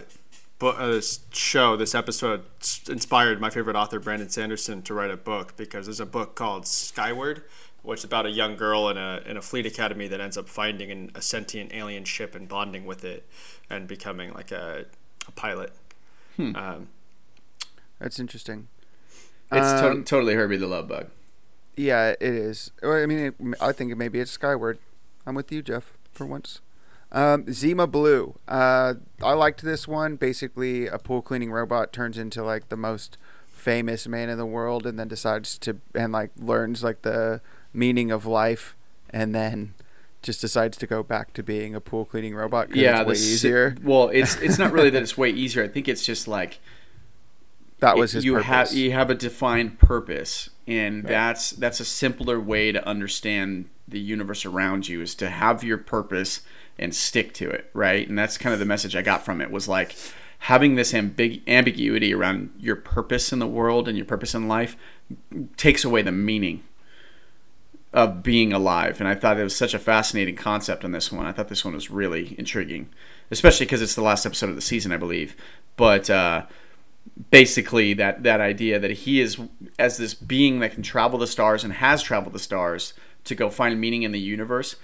book, 0.59 0.75
uh, 0.77 0.87
this 0.87 1.21
show, 1.31 1.75
this 1.77 1.95
episode, 1.95 2.43
s- 2.59 2.81
inspired 2.89 3.39
my 3.41 3.49
favorite 3.49 3.75
author 3.75 3.99
Brandon 3.99 4.29
Sanderson 4.29 4.81
to 4.83 4.93
write 4.93 5.09
a 5.09 5.17
book 5.17 5.55
because 5.57 5.87
there's 5.87 5.99
a 5.99 6.05
book 6.05 6.35
called 6.35 6.67
Skyward, 6.67 7.43
which 7.83 7.99
is 7.99 8.03
about 8.05 8.25
a 8.25 8.31
young 8.31 8.55
girl 8.55 8.89
in 8.89 8.97
a 8.97 9.21
in 9.25 9.37
a 9.37 9.41
fleet 9.41 9.65
academy 9.65 10.07
that 10.07 10.19
ends 10.21 10.37
up 10.37 10.47
finding 10.49 10.91
an, 10.91 11.11
a 11.15 11.21
sentient 11.21 11.73
alien 11.73 12.03
ship 12.03 12.35
and 12.35 12.47
bonding 12.47 12.85
with 12.85 13.03
it, 13.03 13.25
and 13.69 13.87
becoming 13.87 14.33
like 14.33 14.51
a, 14.51 14.85
a 15.27 15.31
pilot. 15.31 15.71
Um, 16.39 16.87
That's 17.99 18.19
interesting. 18.19 18.67
it's 19.51 19.81
to- 19.81 19.89
Um, 19.91 20.03
totally 20.03 20.33
herbie 20.33 20.57
the 20.57 20.67
love 20.67 20.87
bug 20.87 21.07
Yeah, 21.75 22.09
it 22.09 22.21
is. 22.21 22.71
I 22.83 23.05
mean, 23.05 23.19
it, 23.19 23.35
I 23.61 23.71
think 23.71 23.95
maybe 23.95 24.19
it's 24.19 24.31
Skyward. 24.31 24.79
I'm 25.25 25.35
with 25.35 25.51
you, 25.51 25.61
Jeff, 25.61 25.93
for 26.11 26.25
once. 26.25 26.61
Um, 27.11 27.51
Zima 27.51 27.85
Blue. 27.87 28.35
Uh, 28.47 28.95
I 29.21 29.33
liked 29.33 29.61
this 29.63 29.87
one. 29.87 30.15
Basically, 30.15 30.87
a 30.87 30.97
pool 30.97 31.21
cleaning 31.21 31.51
robot 31.51 31.91
turns 31.93 32.17
into 32.17 32.41
like 32.43 32.69
the 32.69 32.77
most 32.77 33.17
famous 33.51 34.07
man 34.07 34.29
in 34.29 34.37
the 34.39 34.45
world, 34.45 34.87
and 34.87 34.97
then 34.97 35.07
decides 35.09 35.57
to 35.59 35.77
and 35.93 36.11
like 36.13 36.31
learns 36.37 36.83
like 36.83 37.01
the 37.03 37.41
meaning 37.73 38.11
of 38.11 38.25
life, 38.25 38.75
and 39.09 39.33
then 39.35 39.73
just 40.21 40.39
decides 40.41 40.77
to 40.77 40.85
go 40.85 41.01
back 41.01 41.33
to 41.33 41.41
being 41.41 41.73
a 41.73 41.81
pool 41.81 42.05
cleaning 42.05 42.35
robot 42.35 42.75
yeah 42.75 42.99
it's 43.01 43.07
way 43.07 43.15
easier. 43.15 43.75
well 43.81 44.07
it's 44.09 44.35
it's 44.35 44.59
not 44.59 44.71
really 44.71 44.91
that 44.91 45.01
it's 45.01 45.17
way 45.17 45.31
easier 45.31 45.63
i 45.63 45.67
think 45.67 45.87
it's 45.87 46.05
just 46.05 46.27
like 46.27 46.59
That 47.79 47.97
was 47.97 48.11
his 48.11 48.23
you 48.23 48.33
purpose. 48.33 48.45
have 48.47 48.73
you 48.73 48.91
have 48.91 49.09
a 49.09 49.15
defined 49.15 49.79
purpose 49.79 50.51
and 50.67 51.03
that's 51.03 51.49
that's 51.51 51.79
a 51.79 51.85
simpler 51.85 52.39
way 52.39 52.71
to 52.71 52.87
understand 52.87 53.67
the 53.87 53.99
universe 53.99 54.45
around 54.45 54.87
you 54.87 55.01
is 55.01 55.15
to 55.15 55.29
have 55.31 55.63
your 55.63 55.79
purpose 55.79 56.41
and 56.77 56.93
stick 56.93 57.33
to 57.33 57.49
it 57.49 57.71
right 57.73 58.07
and 58.07 58.15
that's 58.17 58.37
kind 58.37 58.53
of 58.53 58.59
the 58.59 58.65
message 58.65 58.95
i 58.95 59.01
got 59.01 59.25
from 59.25 59.41
it 59.41 59.49
was 59.49 59.67
like 59.67 59.95
having 60.45 60.75
this 60.75 60.93
ambig- 60.93 61.41
ambiguity 61.47 62.13
around 62.13 62.51
your 62.59 62.75
purpose 62.75 63.33
in 63.33 63.39
the 63.39 63.47
world 63.47 63.87
and 63.87 63.97
your 63.97 64.05
purpose 64.05 64.35
in 64.35 64.47
life 64.47 64.77
takes 65.57 65.83
away 65.83 66.03
the 66.03 66.11
meaning 66.11 66.61
of 67.93 68.23
being 68.23 68.53
alive 68.53 68.99
and 68.99 69.07
i 69.07 69.15
thought 69.15 69.37
it 69.37 69.43
was 69.43 69.55
such 69.55 69.73
a 69.73 69.79
fascinating 69.79 70.35
concept 70.35 70.83
on 70.83 70.91
this 70.91 71.11
one 71.11 71.25
i 71.25 71.31
thought 71.31 71.49
this 71.49 71.65
one 71.65 71.73
was 71.73 71.89
really 71.89 72.35
intriguing 72.37 72.89
especially 73.29 73.65
because 73.65 73.81
it's 73.81 73.95
the 73.95 74.01
last 74.01 74.25
episode 74.25 74.49
of 74.49 74.55
the 74.55 74.61
season 74.61 74.91
i 74.91 74.97
believe 74.97 75.35
but 75.75 76.09
uh, 76.09 76.45
basically 77.29 77.93
that 77.93 78.23
that 78.23 78.39
idea 78.39 78.79
that 78.79 78.91
he 78.91 79.19
is 79.19 79.37
as 79.77 79.97
this 79.97 80.13
being 80.13 80.59
that 80.59 80.73
can 80.73 80.83
travel 80.83 81.19
the 81.19 81.27
stars 81.27 81.63
and 81.63 81.73
has 81.73 82.01
traveled 82.01 82.33
the 82.33 82.39
stars 82.39 82.93
to 83.23 83.35
go 83.35 83.49
find 83.49 83.79
meaning 83.79 84.03
in 84.03 84.11
the 84.11 84.19
universe 84.19 84.75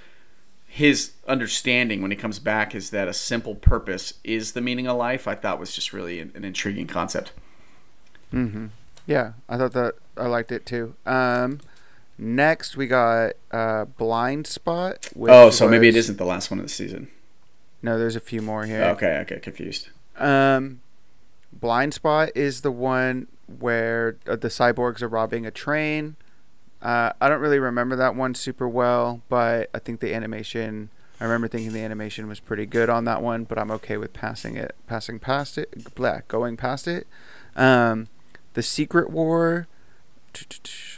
his 0.69 1.13
understanding 1.27 2.01
when 2.01 2.11
he 2.11 2.17
comes 2.17 2.39
back 2.39 2.75
is 2.75 2.89
that 2.89 3.07
a 3.07 3.13
simple 3.13 3.55
purpose 3.55 4.15
is 4.23 4.51
the 4.51 4.61
meaning 4.61 4.87
of 4.87 4.97
life 4.97 5.27
i 5.27 5.35
thought 5.35 5.59
was 5.59 5.73
just 5.73 5.93
really 5.93 6.19
an, 6.19 6.31
an 6.35 6.43
intriguing 6.43 6.87
concept 6.87 7.31
Mm-hmm. 8.33 8.67
Yeah, 9.05 9.33
I 9.47 9.57
thought 9.57 9.73
that 9.73 9.95
I 10.17 10.27
liked 10.27 10.51
it 10.51 10.65
too. 10.65 10.95
Um, 11.05 11.59
next 12.17 12.75
we 12.77 12.87
got 12.87 13.33
uh, 13.51 13.85
Blind 13.85 14.47
Spot. 14.47 15.07
Which 15.13 15.31
oh 15.31 15.49
so 15.49 15.67
maybe 15.67 15.87
it 15.87 15.91
was- 15.95 16.05
isn't 16.05 16.17
the 16.17 16.25
last 16.25 16.49
one 16.51 16.59
of 16.59 16.65
the 16.65 16.69
season 16.69 17.07
No, 17.81 17.97
there's 17.99 18.15
a 18.15 18.19
few 18.21 18.41
more 18.41 18.65
here. 18.65 18.83
okay 18.83 19.17
okay 19.21 19.39
confused 19.39 19.89
Um, 20.17 20.81
Blind 21.53 21.93
Spot 21.93 22.29
is 22.35 22.61
the 22.61 22.71
one 22.71 23.27
where 23.59 24.17
uh, 24.27 24.35
the 24.35 24.49
cyborgs 24.49 25.01
are 25.01 25.07
robbing 25.07 25.45
a 25.45 25.51
train. 25.51 26.15
Uh, 26.81 27.13
I 27.21 27.29
don't 27.29 27.39
really 27.39 27.59
remember 27.59 27.95
that 27.95 28.13
one 28.15 28.35
super 28.35 28.67
well, 28.67 29.21
but 29.29 29.69
I 29.73 29.79
think 29.79 29.99
the 29.99 30.13
animation. 30.13 30.89
I 31.19 31.23
remember 31.23 31.47
thinking 31.47 31.71
the 31.73 31.81
animation 31.81 32.27
was 32.27 32.39
pretty 32.39 32.65
good 32.67 32.89
on 32.89 33.05
that 33.05 33.23
one, 33.23 33.45
but 33.45 33.57
I'm 33.57 33.71
okay 33.71 33.97
with 33.97 34.13
passing 34.13 34.55
it, 34.57 34.75
passing 34.85 35.17
past 35.17 35.57
it, 35.57 35.95
blah, 35.95 36.19
going 36.27 36.57
past 36.57 36.87
it. 36.87 37.07
Um, 37.55 38.07
the 38.53 38.61
Secret 38.61 39.09
War. 39.09 39.67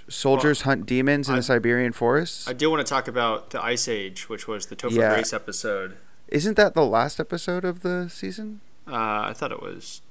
Soldiers 0.08 0.62
hunt 0.62 0.86
demons 0.86 1.28
in 1.30 1.36
I- 1.36 1.38
the 1.38 1.44
Siberian 1.44 1.92
forests. 1.94 2.48
I 2.48 2.54
do 2.54 2.70
want 2.70 2.86
to 2.86 2.90
talk 2.90 3.08
about 3.08 3.52
the 3.52 3.64
Ice 3.64 3.88
Age, 3.88 4.28
which 4.30 4.48
was 4.48 4.68
the 4.68 4.76
Topher 4.76 4.92
Yeah. 4.92 5.14
Grace 5.14 5.34
episode. 5.34 5.98
Isn't 6.28 6.58
that 6.58 6.74
the 6.74 6.86
last 6.86 7.20
episode 7.20 7.66
of 7.66 7.82
the 7.82 8.08
season? 8.10 8.62
Uh, 8.88 8.94
I 9.30 9.34
thought 9.36 9.52
it 9.52 9.62
was. 9.62 10.02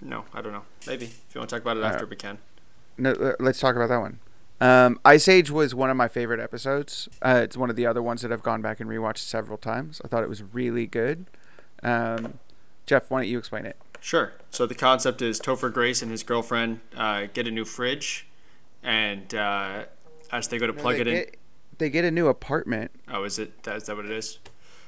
No, 0.00 0.24
I 0.32 0.40
don't 0.42 0.52
know. 0.52 0.62
Maybe 0.86 1.06
if 1.06 1.34
you 1.34 1.40
want 1.40 1.50
to 1.50 1.56
talk 1.56 1.62
about 1.62 1.76
it 1.76 1.82
Uh, 1.82 1.86
after, 1.86 2.06
we 2.06 2.16
can. 2.16 2.38
No, 2.96 3.12
uh, 3.12 3.32
let's 3.40 3.58
talk 3.60 3.74
about 3.76 3.88
that 3.88 3.98
one. 4.00 4.18
Um, 4.60 4.98
Ice 5.04 5.28
Age 5.28 5.50
was 5.52 5.74
one 5.74 5.88
of 5.90 5.96
my 5.96 6.08
favorite 6.08 6.40
episodes. 6.40 7.08
Uh, 7.22 7.40
it's 7.44 7.56
one 7.56 7.70
of 7.70 7.76
the 7.76 7.86
other 7.86 8.02
ones 8.02 8.22
that 8.22 8.32
I've 8.32 8.42
gone 8.42 8.60
back 8.62 8.80
and 8.80 8.90
rewatched 8.90 9.18
several 9.18 9.58
times. 9.58 10.00
I 10.04 10.08
thought 10.08 10.22
it 10.24 10.28
was 10.28 10.42
really 10.42 10.86
good. 10.86 11.26
Um, 11.82 12.38
Jeff, 12.86 13.08
why 13.10 13.20
don't 13.20 13.28
you 13.28 13.38
explain 13.38 13.66
it? 13.66 13.76
Sure. 14.00 14.32
So 14.50 14.66
the 14.66 14.74
concept 14.74 15.22
is 15.22 15.40
Topher 15.40 15.72
Grace 15.72 16.02
and 16.02 16.10
his 16.10 16.22
girlfriend 16.22 16.80
uh, 16.96 17.26
get 17.32 17.46
a 17.48 17.50
new 17.50 17.64
fridge, 17.64 18.26
and 18.82 19.34
uh, 19.34 19.84
as 20.32 20.48
they 20.48 20.58
go 20.58 20.66
to 20.66 20.72
plug 20.72 20.96
they 20.96 21.00
it 21.00 21.06
in, 21.08 21.26
They 21.78 21.90
get 21.90 22.04
a 22.04 22.10
new 22.10 22.28
apartment, 22.28 22.90
oh, 23.08 23.24
is 23.24 23.38
it? 23.38 23.62
That, 23.64 23.76
is 23.76 23.84
that 23.84 23.96
what 23.96 24.04
it 24.04 24.10
is? 24.10 24.38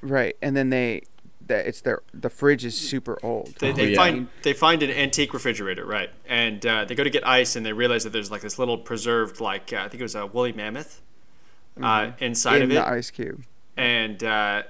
right? 0.03 0.37
And 0.41 0.57
then 0.57 0.71
they, 0.71 1.03
that 1.47 1.67
it's 1.67 1.81
their 1.81 2.03
the 2.15 2.31
fridge 2.31 2.65
is 2.65 2.79
super 2.79 3.19
old. 3.23 3.55
They, 3.59 3.73
they 3.73 3.91
yeah. 3.91 3.97
find 3.97 4.29
they 4.43 4.53
find 4.53 4.83
an 4.83 4.91
antique 4.91 5.35
refrigerator, 5.35 5.85
right? 5.85 6.11
And 6.29 6.65
uh, 6.65 6.85
they 6.85 6.95
go 6.95 7.03
to 7.05 7.11
get 7.11 7.27
ice, 7.27 7.57
and 7.57 7.67
they 7.67 7.73
realize 7.73 8.05
that 8.05 8.11
there's 8.11 8.31
like 8.31 8.43
this 8.43 8.59
little 8.59 8.79
preserved, 8.79 9.41
like 9.41 9.73
uh, 9.73 9.79
I 9.79 9.89
think 9.89 10.01
it 10.01 10.03
was 10.05 10.15
a 10.15 10.27
woolly 10.27 10.53
mammoth 10.53 11.03
uh, 11.83 12.13
inside 12.19 12.57
in 12.57 12.63
of 12.65 12.71
it. 12.71 12.75
the 12.75 12.87
ice 12.89 13.11
cube. 13.11 13.45
and 13.77 14.23
uh, 14.23 14.63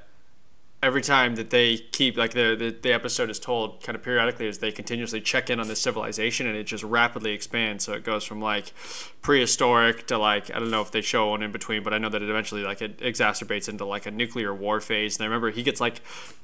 every 0.83 1.03
time 1.03 1.35
that 1.35 1.51
they 1.51 1.77
keep 1.77 2.17
like 2.17 2.33
the, 2.33 2.57
the 2.59 2.75
the 2.83 2.91
episode 2.93 3.29
is 3.29 3.39
told 3.39 3.83
kind 3.83 3.95
of 3.95 4.03
periodically 4.03 4.49
as 4.49 4.59
they 4.59 4.73
continuously 4.73 5.21
check 5.21 5.51
in 5.51 5.61
on 5.61 5.69
this 5.69 5.79
civilization 5.81 6.47
and 6.47 6.57
it 6.57 6.65
just 6.65 6.83
rapidly 6.83 7.33
expands 7.33 7.85
so 7.85 7.93
it 7.93 8.03
goes 8.03 8.25
from 8.25 8.41
like 8.41 8.73
prehistoric 9.21 10.07
to 10.07 10.17
like 10.17 10.51
i 10.55 10.59
don't 10.59 10.71
know 10.71 10.81
if 10.81 10.91
they 10.91 11.03
show 11.03 11.29
one 11.29 11.43
in 11.43 11.53
between 11.53 11.83
but 11.83 11.93
i 11.93 11.99
know 11.99 12.09
that 12.09 12.23
it 12.23 12.31
eventually 12.31 12.63
like 12.63 12.81
it 12.81 12.99
exacerbates 13.01 13.69
into 13.69 13.85
like 13.85 14.07
a 14.07 14.11
nuclear 14.11 14.55
war 14.55 14.81
phase 14.81 15.19
and 15.19 15.23
i 15.23 15.27
remember 15.27 15.51
he 15.51 15.63
gets 15.63 15.83
like 15.83 16.01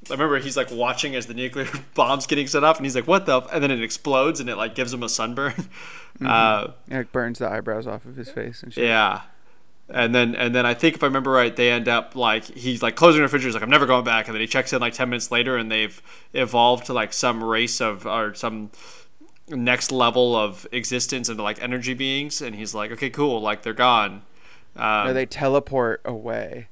i 0.07 0.13
remember 0.13 0.37
he's 0.37 0.55
like 0.55 0.69
watching 0.69 1.15
as 1.15 1.25
the 1.25 1.33
nuclear 1.33 1.67
bomb's 1.95 2.27
getting 2.27 2.45
set 2.45 2.63
off 2.63 2.77
and 2.77 2.85
he's 2.85 2.95
like 2.95 3.07
what 3.07 3.25
the 3.25 3.37
f-? 3.37 3.49
and 3.51 3.63
then 3.63 3.71
it 3.71 3.81
explodes 3.81 4.39
and 4.39 4.49
it 4.51 4.55
like 4.55 4.75
gives 4.75 4.93
him 4.93 5.01
a 5.01 5.09
sunburn 5.09 5.53
uh, 6.23 6.67
Yeah, 6.87 6.99
it 6.99 7.11
burns 7.11 7.39
the 7.39 7.49
eyebrows 7.49 7.87
off 7.87 8.05
of 8.05 8.15
his 8.15 8.29
face 8.29 8.61
and 8.61 8.71
shit. 8.71 8.83
yeah. 8.83 9.21
And 9.89 10.13
then 10.13 10.35
and 10.35 10.53
then 10.53 10.65
I 10.65 10.73
think 10.73 10.95
if 10.95 11.03
I 11.03 11.05
remember 11.05 11.31
right, 11.31 11.55
they 11.55 11.71
end 11.71 11.87
up 11.87 12.13
like 12.15 12.43
he's 12.43 12.83
like 12.83 12.95
closing 12.95 13.19
the 13.19 13.23
refrigerator, 13.23 13.47
he's 13.47 13.53
like, 13.55 13.63
I'm 13.63 13.69
never 13.69 13.85
going 13.85 14.03
back 14.03 14.27
and 14.27 14.35
then 14.35 14.41
he 14.41 14.47
checks 14.47 14.73
in 14.73 14.81
like 14.81 14.93
ten 14.93 15.09
minutes 15.09 15.31
later 15.31 15.55
and 15.55 15.71
they've 15.71 16.01
evolved 16.33 16.85
to 16.87 16.93
like 16.93 17.13
some 17.13 17.41
race 17.43 17.79
of 17.79 18.05
or 18.05 18.33
some 18.33 18.69
next 19.47 19.91
level 19.93 20.35
of 20.35 20.67
existence 20.73 21.29
into 21.29 21.41
like 21.41 21.61
energy 21.63 21.93
beings 21.93 22.41
and 22.41 22.53
he's 22.55 22.73
like, 22.75 22.91
Okay, 22.91 23.09
cool, 23.09 23.39
like 23.39 23.61
they're 23.63 23.73
gone. 23.73 24.23
Um, 24.75 25.07
No, 25.07 25.13
they 25.13 25.25
teleport 25.25 26.01
away, 26.03 26.67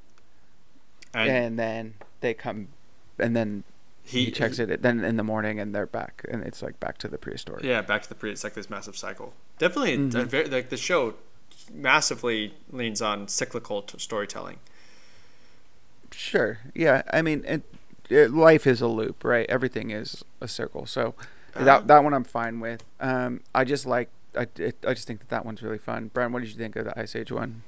and 1.14 1.30
and 1.32 1.60
then 1.60 1.94
they 2.20 2.34
come, 2.34 2.68
and 3.18 3.34
then 3.36 3.64
he, 4.04 4.30
checks 4.30 4.60
it. 4.60 4.82
Then 4.84 5.04
in 5.04 5.16
the 5.16 5.24
morning, 5.24 5.60
and 5.60 5.74
they're 5.74 5.88
back, 5.88 6.24
and 6.30 6.44
it's 6.44 6.62
like 6.62 6.80
back 6.80 6.98
to 7.00 7.08
the 7.08 7.18
prehistoric. 7.18 7.64
Yeah, 7.64 7.82
back 7.82 8.04
to 8.04 8.10
the 8.10 8.14
pre 8.16 8.30
it's 8.32 8.44
like 8.44 8.54
this 8.54 8.70
massive 8.70 8.96
cycle. 8.98 9.34
Definitely 9.58 9.98
Mm-hmm. 9.98 10.24
very, 10.30 10.48
like 10.50 10.70
the 10.70 10.78
show 10.78 11.16
massively 11.74 12.54
leans 12.72 13.02
on 13.02 13.28
cyclical 13.28 13.82
t- 13.82 13.98
storytelling. 14.00 14.58
Sure. 16.12 16.60
Yeah. 16.74 17.04
I 17.12 17.22
mean, 17.22 17.44
it, 17.46 17.64
it, 18.10 18.32
life 18.32 18.66
is 18.68 18.82
a 18.82 18.88
loop, 18.88 19.24
right? 19.24 19.46
Everything 19.50 19.92
is 19.92 20.24
a 20.42 20.48
circle. 20.48 20.86
So 20.86 21.16
that 21.56 21.88
that 21.88 22.04
one 22.04 22.14
I'm 22.14 22.24
fine 22.24 22.60
with. 22.60 22.84
Um, 23.00 23.42
I 23.54 23.64
just 23.64 23.86
like 23.86 24.10
I, 24.38 24.48
it, 24.58 24.76
I 24.86 24.94
just 24.94 25.08
think 25.08 25.20
that 25.20 25.30
that 25.30 25.46
one's 25.46 25.64
really 25.64 25.78
fun. 25.78 26.12
Brian, 26.14 26.32
what 26.32 26.42
did 26.42 26.50
you 26.50 26.58
think 26.58 26.76
of 26.76 26.86
the 26.86 27.00
Ice 27.00 27.16
Age 27.16 27.32
one? 27.32 27.64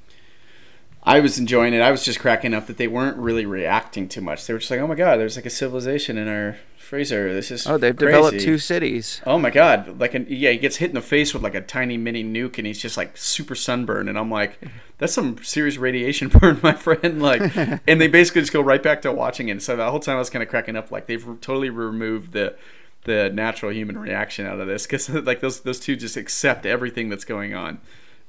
I 1.08 1.20
was 1.22 1.40
enjoying 1.40 1.74
it. 1.74 1.82
I 1.82 1.90
was 1.92 2.04
just 2.04 2.20
cracking 2.20 2.54
up 2.54 2.68
that 2.68 2.78
they 2.78 2.88
weren't 2.88 3.18
really 3.18 3.46
reacting 3.46 4.08
too 4.10 4.22
much. 4.22 4.46
They 4.46 4.54
were 4.54 4.60
just 4.60 4.70
like, 4.70 4.80
"Oh 4.80 4.88
my 4.88 4.96
god, 4.96 5.18
there's 5.20 5.36
like 5.36 5.46
a 5.46 5.50
civilization 5.50 6.18
in 6.18 6.28
our 6.28 6.58
freezer. 6.78 7.34
This 7.34 7.52
is 7.52 7.66
Oh, 7.68 7.78
they've 7.78 7.96
crazy. 7.96 8.12
developed 8.14 8.40
two 8.40 8.58
cities. 8.58 9.22
Oh 9.26 9.38
my 9.40 9.50
god! 9.50 10.00
Like, 10.00 10.14
an, 10.14 10.26
yeah, 10.30 10.52
he 10.52 10.58
gets 10.58 10.78
hit 10.78 10.90
in 10.90 10.96
the 10.96 11.02
face 11.02 11.34
with 11.34 11.44
like 11.44 11.56
a 11.56 11.62
tiny 11.62 11.98
mini 11.98 12.24
nuke, 12.24 12.58
and 12.58 12.68
he's 12.68 12.82
just 12.82 12.98
like 12.98 13.16
super 13.18 13.56
sunburned. 13.56 14.10
And 14.10 14.18
I'm 14.18 14.30
like, 14.32 14.60
that's 14.98 15.14
some 15.14 15.42
serious 15.44 15.78
radiation 15.78 16.28
burn, 16.40 16.60
my 16.62 16.74
friend. 16.74 17.22
Like, 17.22 17.56
and 17.88 18.02
they 18.02 18.08
basically 18.08 18.42
just 18.42 18.54
go 18.54 18.62
right 18.62 18.84
back 18.84 19.02
to 19.04 19.12
watching 19.12 19.50
it. 19.50 19.62
So 19.62 19.76
the 19.76 19.90
whole 19.90 20.00
time 20.00 20.16
I 20.16 20.20
was 20.20 20.30
kind 20.30 20.44
of 20.44 20.50
cracking 20.50 20.76
up, 20.76 20.92
like 20.92 21.06
they've 21.08 21.24
totally 21.42 21.70
removed 21.70 22.34
the 22.34 22.56
the 23.04 23.30
natural 23.30 23.72
human 23.72 23.98
reaction 23.98 24.46
out 24.46 24.60
of 24.60 24.68
this 24.68 24.86
because 24.86 25.08
like 25.26 25.40
those 25.40 25.62
those 25.62 25.80
two 25.80 25.96
just 25.96 26.18
accept 26.18 26.66
everything 26.66 27.08
that's 27.10 27.24
going 27.26 27.54
on. 27.54 27.80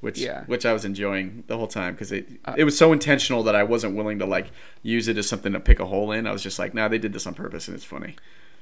Which, 0.01 0.19
Yeah. 0.21 0.45
which 0.45 0.65
I 0.65 0.73
was 0.73 0.85
enjoying 0.85 1.43
the 1.49 1.57
whole 1.57 1.67
time 1.67 1.95
because 1.95 2.13
it 2.13 2.29
it 2.57 2.63
was 2.63 2.79
so 2.79 2.93
intentional 2.93 3.43
that 3.43 3.57
I 3.57 3.65
wasn't 3.65 3.97
willing 3.97 4.21
to 4.21 4.27
like 4.27 4.53
use 4.83 5.09
it 5.09 5.19
as 5.19 5.29
something 5.29 5.53
to 5.53 5.59
pick 5.61 5.81
a 5.81 5.87
hole 5.87 6.13
in. 6.13 6.25
I 6.27 6.31
was 6.33 6.43
just 6.43 6.57
like, 6.59 6.73
nah, 6.73 6.87
they 6.87 6.99
did 6.99 7.13
this 7.13 7.27
on 7.27 7.35
purpose 7.35 7.67
and 7.67 7.75
it's 7.75 7.85
funny. 7.85 8.15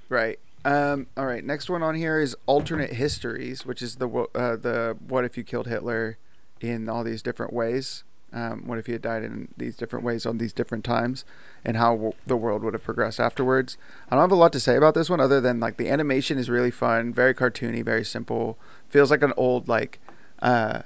Right. 0.08 0.38
Um, 0.64 1.08
all 1.16 1.26
right. 1.26 1.44
Next 1.44 1.68
one 1.68 1.82
on 1.82 1.94
here 1.94 2.20
is 2.20 2.34
alternate 2.46 2.94
histories, 2.94 3.66
which 3.66 3.82
is 3.82 3.96
the 3.96 4.08
uh, 4.34 4.56
the 4.56 4.96
what 5.06 5.24
if 5.26 5.36
you 5.36 5.44
killed 5.44 5.66
Hitler 5.66 6.16
in 6.62 6.88
all 6.88 7.04
these 7.04 7.20
different 7.22 7.52
ways. 7.52 8.02
Um, 8.32 8.66
what 8.66 8.78
if 8.78 8.86
he 8.86 8.92
had 8.92 9.02
died 9.02 9.22
in 9.22 9.48
these 9.56 9.76
different 9.76 10.04
ways 10.04 10.26
on 10.26 10.38
these 10.38 10.52
different 10.52 10.84
times, 10.84 11.24
and 11.64 11.76
how 11.76 11.92
w- 11.94 12.12
the 12.26 12.36
world 12.36 12.62
would 12.64 12.74
have 12.74 12.82
progressed 12.82 13.20
afterwards. 13.20 13.78
I 14.10 14.16
don't 14.16 14.22
have 14.24 14.32
a 14.32 14.34
lot 14.36 14.52
to 14.54 14.60
say 14.60 14.76
about 14.76 14.94
this 14.94 15.08
one 15.08 15.20
other 15.20 15.40
than 15.40 15.60
like 15.60 15.76
the 15.76 15.88
animation 15.88 16.36
is 16.38 16.50
really 16.50 16.70
fun, 16.72 17.12
very 17.14 17.34
cartoony, 17.34 17.84
very 17.84 18.04
simple. 18.04 18.58
Feels 18.88 19.10
like 19.10 19.22
an 19.22 19.32
old 19.36 19.68
like, 19.68 20.00
uh, 20.42 20.82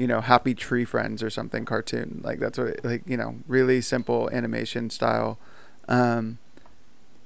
you 0.00 0.06
know, 0.06 0.22
Happy 0.22 0.54
Tree 0.54 0.86
Friends 0.86 1.22
or 1.22 1.28
something 1.28 1.66
cartoon. 1.66 2.22
Like 2.24 2.38
that's 2.38 2.56
what 2.56 2.68
it, 2.68 2.84
like 2.84 3.02
you 3.06 3.18
know, 3.18 3.36
really 3.46 3.82
simple 3.82 4.30
animation 4.30 4.88
style. 4.88 5.38
Um, 5.88 6.38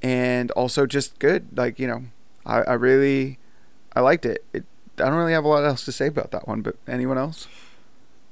and 0.02 0.50
also 0.52 0.84
just 0.84 1.20
good. 1.20 1.56
Like 1.56 1.78
you 1.78 1.86
know, 1.86 2.02
I, 2.44 2.62
I 2.62 2.72
really 2.72 3.38
I 3.94 4.00
liked 4.00 4.26
it. 4.26 4.44
it. 4.52 4.64
I 4.98 5.04
don't 5.04 5.14
really 5.14 5.32
have 5.34 5.44
a 5.44 5.48
lot 5.48 5.64
else 5.64 5.84
to 5.84 5.92
say 5.92 6.08
about 6.08 6.32
that 6.32 6.48
one. 6.48 6.62
But 6.62 6.74
anyone 6.88 7.16
else? 7.16 7.46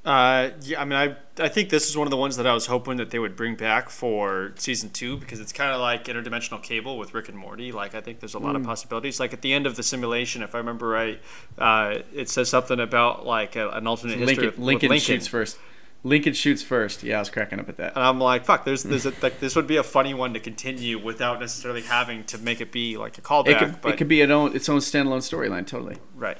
Uh, 0.04 0.50
yeah, 0.62 0.80
I 0.80 0.84
mean, 0.86 0.98
I 0.98 1.16
I 1.38 1.48
think 1.48 1.70
this 1.70 1.88
is 1.88 1.96
one 1.96 2.06
of 2.06 2.10
the 2.10 2.16
ones 2.16 2.36
that 2.36 2.46
I 2.46 2.52
was 2.52 2.66
hoping 2.66 2.98
that 2.98 3.10
they 3.10 3.18
would 3.18 3.36
bring 3.36 3.54
back 3.54 3.88
for 3.88 4.52
season 4.56 4.90
two 4.90 5.16
because 5.16 5.40
it's 5.40 5.52
kind 5.52 5.72
of 5.72 5.80
like 5.80 6.04
interdimensional 6.04 6.62
cable 6.62 6.98
with 6.98 7.14
Rick 7.14 7.30
and 7.30 7.38
Morty. 7.38 7.72
Like, 7.72 7.94
I 7.94 8.02
think 8.02 8.20
there's 8.20 8.34
a 8.34 8.38
lot 8.38 8.54
of 8.54 8.62
possibilities. 8.64 9.18
Like 9.18 9.32
at 9.32 9.40
the 9.40 9.54
end 9.54 9.66
of 9.66 9.76
the 9.76 9.82
simulation, 9.82 10.42
if 10.42 10.54
I 10.54 10.58
remember 10.58 10.88
right, 10.88 11.20
uh, 11.56 12.00
it 12.14 12.28
says 12.28 12.50
something 12.50 12.78
about 12.78 13.24
like 13.24 13.56
a, 13.56 13.70
an 13.70 13.86
alternate 13.86 14.18
history 14.18 14.44
Lincoln, 14.46 14.64
Lincoln, 14.64 14.88
Lincoln 14.90 15.04
shoots 15.04 15.26
first. 15.26 15.58
Lincoln 16.04 16.34
shoots 16.34 16.62
first. 16.62 17.02
Yeah, 17.02 17.16
I 17.16 17.18
was 17.20 17.30
cracking 17.30 17.60
up 17.60 17.68
at 17.68 17.76
that. 17.76 17.94
And 17.94 18.04
I'm 18.04 18.18
like, 18.18 18.44
fuck, 18.44 18.64
there's, 18.64 18.82
there's 18.82 19.06
a, 19.06 19.12
like 19.22 19.40
this 19.40 19.56
would 19.56 19.66
be 19.66 19.76
a 19.76 19.82
funny 19.82 20.14
one 20.14 20.34
to 20.34 20.40
continue 20.40 21.02
without 21.02 21.40
necessarily 21.40 21.82
having 21.82 22.24
to 22.24 22.38
make 22.38 22.60
it 22.60 22.72
be 22.72 22.96
like 22.96 23.16
a 23.18 23.20
callback. 23.22 23.48
It 23.48 23.58
could, 23.58 23.80
but 23.80 23.92
it 23.92 23.96
could 23.96 24.08
be 24.08 24.20
its 24.20 24.30
own, 24.30 24.54
its 24.54 24.68
own 24.68 24.80
standalone 24.80 25.18
storyline, 25.18 25.66
totally. 25.66 25.96
right. 26.14 26.38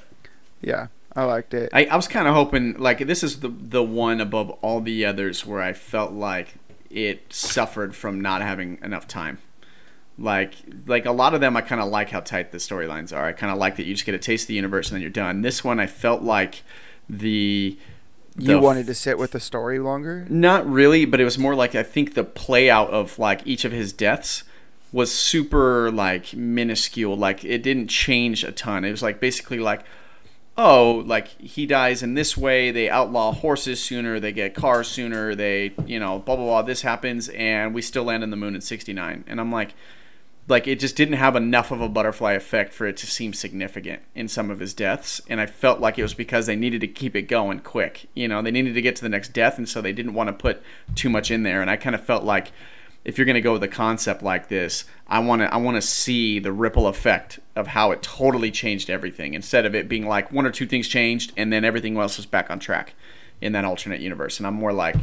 Yeah, 0.61 0.87
I 1.15 1.25
liked 1.25 1.53
it. 1.53 1.69
I, 1.73 1.85
I 1.85 1.95
was 1.95 2.07
kind 2.07 2.27
of 2.27 2.33
hoping, 2.33 2.77
like, 2.77 3.05
this 3.05 3.23
is 3.23 3.41
the 3.41 3.49
the 3.49 3.83
one 3.83 4.19
above 4.19 4.49
all 4.61 4.81
the 4.81 5.05
others 5.05 5.45
where 5.45 5.61
I 5.61 5.73
felt 5.73 6.11
like 6.11 6.55
it 6.89 7.31
suffered 7.33 7.95
from 7.95 8.21
not 8.21 8.41
having 8.41 8.79
enough 8.83 9.07
time. 9.07 9.39
Like, 10.17 10.55
like 10.85 11.05
a 11.05 11.11
lot 11.11 11.33
of 11.33 11.41
them, 11.41 11.57
I 11.57 11.61
kind 11.61 11.81
of 11.81 11.89
like 11.89 12.09
how 12.09 12.19
tight 12.19 12.51
the 12.51 12.59
storylines 12.59 13.15
are. 13.15 13.25
I 13.25 13.31
kind 13.31 13.51
of 13.51 13.57
like 13.57 13.77
that 13.77 13.85
you 13.85 13.93
just 13.93 14.05
get 14.05 14.13
a 14.15 14.19
taste 14.19 14.43
of 14.43 14.47
the 14.49 14.53
universe 14.53 14.89
and 14.89 14.95
then 14.95 15.01
you're 15.01 15.09
done. 15.09 15.41
This 15.41 15.63
one, 15.63 15.79
I 15.79 15.87
felt 15.87 16.21
like 16.21 16.63
the 17.09 17.77
you 18.37 18.59
wanted 18.59 18.87
to 18.87 18.95
sit 18.95 19.17
with 19.17 19.31
the 19.31 19.39
story 19.39 19.79
longer. 19.79 20.25
Not 20.29 20.67
really, 20.67 21.05
but 21.05 21.19
it 21.19 21.23
was 21.23 21.37
more 21.37 21.55
like 21.55 21.75
I 21.75 21.83
think 21.83 22.13
the 22.13 22.23
play 22.23 22.69
out 22.69 22.89
of 22.89 23.19
like 23.19 23.45
each 23.45 23.65
of 23.65 23.71
his 23.71 23.93
deaths 23.93 24.43
was 24.91 25.13
super 25.13 25.91
like 25.91 26.35
minuscule. 26.35 27.15
Like 27.15 27.43
it 27.43 27.61
didn't 27.61 27.89
change 27.89 28.43
a 28.43 28.51
ton. 28.51 28.85
It 28.85 28.91
was 28.91 29.03
like 29.03 29.19
basically 29.19 29.59
like 29.59 29.83
oh, 30.57 31.03
like 31.05 31.29
he 31.41 31.65
dies 31.65 32.03
in 32.03 32.13
this 32.13 32.37
way, 32.37 32.71
they 32.71 32.89
outlaw 32.89 33.31
horses 33.31 33.81
sooner, 33.81 34.19
they 34.19 34.31
get 34.31 34.53
cars 34.53 34.87
sooner, 34.87 35.33
they, 35.35 35.73
you 35.85 35.99
know, 35.99 36.19
blah 36.19 36.35
blah 36.35 36.45
blah, 36.45 36.61
this 36.61 36.81
happens 36.81 37.29
and 37.29 37.73
we 37.73 37.81
still 37.81 38.03
land 38.03 38.23
on 38.23 38.29
the 38.29 38.37
moon 38.37 38.55
in 38.55 38.61
69. 38.61 39.23
And 39.27 39.39
I'm 39.39 39.51
like 39.51 39.73
like 40.47 40.67
it 40.67 40.79
just 40.79 40.95
didn't 40.95 41.15
have 41.15 41.35
enough 41.35 41.71
of 41.71 41.81
a 41.81 41.89
butterfly 41.89 42.33
effect 42.33 42.73
for 42.73 42.85
it 42.85 42.97
to 42.97 43.07
seem 43.07 43.33
significant 43.33 44.01
in 44.13 44.27
some 44.27 44.49
of 44.49 44.59
his 44.59 44.73
deaths 44.73 45.21
and 45.29 45.39
i 45.39 45.45
felt 45.45 45.79
like 45.79 45.97
it 45.97 46.03
was 46.03 46.13
because 46.13 46.45
they 46.45 46.55
needed 46.55 46.81
to 46.81 46.87
keep 46.87 47.15
it 47.15 47.23
going 47.23 47.59
quick 47.59 48.09
you 48.13 48.27
know 48.27 48.41
they 48.41 48.51
needed 48.51 48.73
to 48.73 48.81
get 48.81 48.95
to 48.95 49.01
the 49.01 49.09
next 49.09 49.29
death 49.29 49.57
and 49.57 49.69
so 49.69 49.81
they 49.81 49.93
didn't 49.93 50.13
want 50.13 50.27
to 50.27 50.33
put 50.33 50.61
too 50.95 51.09
much 51.09 51.31
in 51.31 51.43
there 51.43 51.61
and 51.61 51.69
i 51.69 51.75
kind 51.75 51.95
of 51.95 52.03
felt 52.03 52.23
like 52.23 52.51
if 53.05 53.17
you're 53.17 53.25
going 53.25 53.35
to 53.35 53.41
go 53.41 53.53
with 53.53 53.63
a 53.63 53.67
concept 53.67 54.23
like 54.23 54.47
this 54.47 54.85
i 55.07 55.19
want 55.19 55.41
to 55.41 55.53
i 55.53 55.57
want 55.57 55.75
to 55.75 55.81
see 55.81 56.39
the 56.39 56.51
ripple 56.51 56.87
effect 56.87 57.39
of 57.55 57.67
how 57.67 57.91
it 57.91 58.01
totally 58.01 58.51
changed 58.51 58.89
everything 58.89 59.33
instead 59.33 59.65
of 59.65 59.75
it 59.75 59.89
being 59.89 60.07
like 60.07 60.31
one 60.31 60.45
or 60.45 60.51
two 60.51 60.65
things 60.65 60.87
changed 60.87 61.31
and 61.37 61.51
then 61.51 61.65
everything 61.65 61.97
else 61.97 62.17
was 62.17 62.25
back 62.25 62.49
on 62.49 62.59
track 62.59 62.93
in 63.41 63.51
that 63.51 63.65
alternate 63.65 64.01
universe 64.01 64.39
and 64.39 64.47
i'm 64.47 64.53
more 64.53 64.73
like 64.73 64.95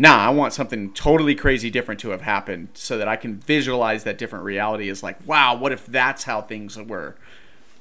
nah, 0.00 0.16
I 0.16 0.30
want 0.30 0.54
something 0.54 0.94
totally 0.94 1.34
crazy 1.34 1.68
different 1.68 2.00
to 2.00 2.08
have 2.08 2.22
happened 2.22 2.68
so 2.72 2.96
that 2.96 3.06
I 3.06 3.16
can 3.16 3.36
visualize 3.36 4.02
that 4.04 4.16
different 4.16 4.46
reality 4.46 4.88
is 4.88 5.02
like, 5.02 5.18
wow, 5.26 5.54
what 5.54 5.72
if 5.72 5.84
that's 5.84 6.24
how 6.24 6.40
things 6.40 6.78
were, 6.78 7.16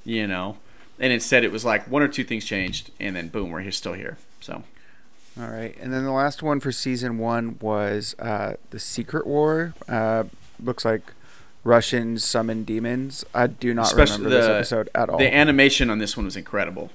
you 0.03 0.27
know? 0.27 0.57
And 0.99 1.13
instead, 1.13 1.45
it 1.45 1.51
was 1.53 1.63
like 1.63 1.89
one 1.89 2.01
or 2.01 2.09
two 2.09 2.25
things 2.25 2.43
changed, 2.43 2.91
and 2.99 3.15
then 3.15 3.29
boom, 3.29 3.51
we're 3.51 3.71
still 3.71 3.93
here. 3.93 4.17
So 4.41 4.63
All 5.39 5.47
right, 5.47 5.75
and 5.79 5.93
then 5.93 6.03
the 6.03 6.11
last 6.11 6.43
one 6.43 6.59
for 6.59 6.71
season 6.71 7.17
one 7.17 7.57
was 7.61 8.13
uh, 8.19 8.55
the 8.71 8.79
Secret 8.79 9.25
War. 9.25 9.73
Uh, 9.87 10.25
looks 10.61 10.83
like 10.83 11.13
Russians 11.63 12.25
summon 12.25 12.63
demons. 12.65 13.23
I 13.33 13.47
do 13.47 13.73
not 13.73 13.85
Especially 13.85 14.25
remember 14.25 14.35
this 14.35 14.45
the- 14.47 14.55
episode 14.55 14.89
at 14.93 15.07
all. 15.09 15.17
the 15.17 15.33
animation 15.33 15.89
on 15.89 15.99
this 15.99 16.17
one 16.17 16.25
was 16.25 16.35
incredible. 16.35 16.89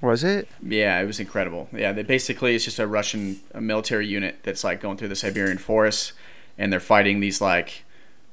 was 0.00 0.24
it? 0.24 0.48
Yeah, 0.60 1.00
it 1.00 1.06
was 1.06 1.20
incredible. 1.20 1.68
Yeah, 1.72 1.92
they 1.92 2.02
basically 2.02 2.56
it's 2.56 2.64
just 2.64 2.80
a 2.80 2.86
Russian 2.86 3.40
a 3.54 3.60
military 3.60 4.08
unit 4.08 4.38
that's 4.42 4.64
like 4.64 4.80
going 4.80 4.96
through 4.96 5.08
the 5.08 5.16
Siberian 5.16 5.58
forests, 5.58 6.14
and 6.56 6.72
they're 6.72 6.80
fighting 6.80 7.20
these 7.20 7.40
like 7.40 7.84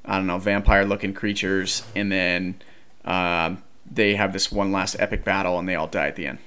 I 0.05 0.17
don't 0.17 0.27
know 0.27 0.39
vampire-looking 0.39 1.13
creatures, 1.13 1.83
and 1.95 2.11
then 2.11 2.55
um, 3.03 3.61
they 3.89 4.15
have 4.15 4.33
this 4.33 4.51
one 4.51 4.71
last 4.71 4.95
epic 4.97 5.23
battle, 5.23 5.59
and 5.59 5.69
they 5.69 5.75
all 5.75 5.87
die 5.87 6.07
at 6.07 6.15
the 6.15 6.25
end. 6.25 6.39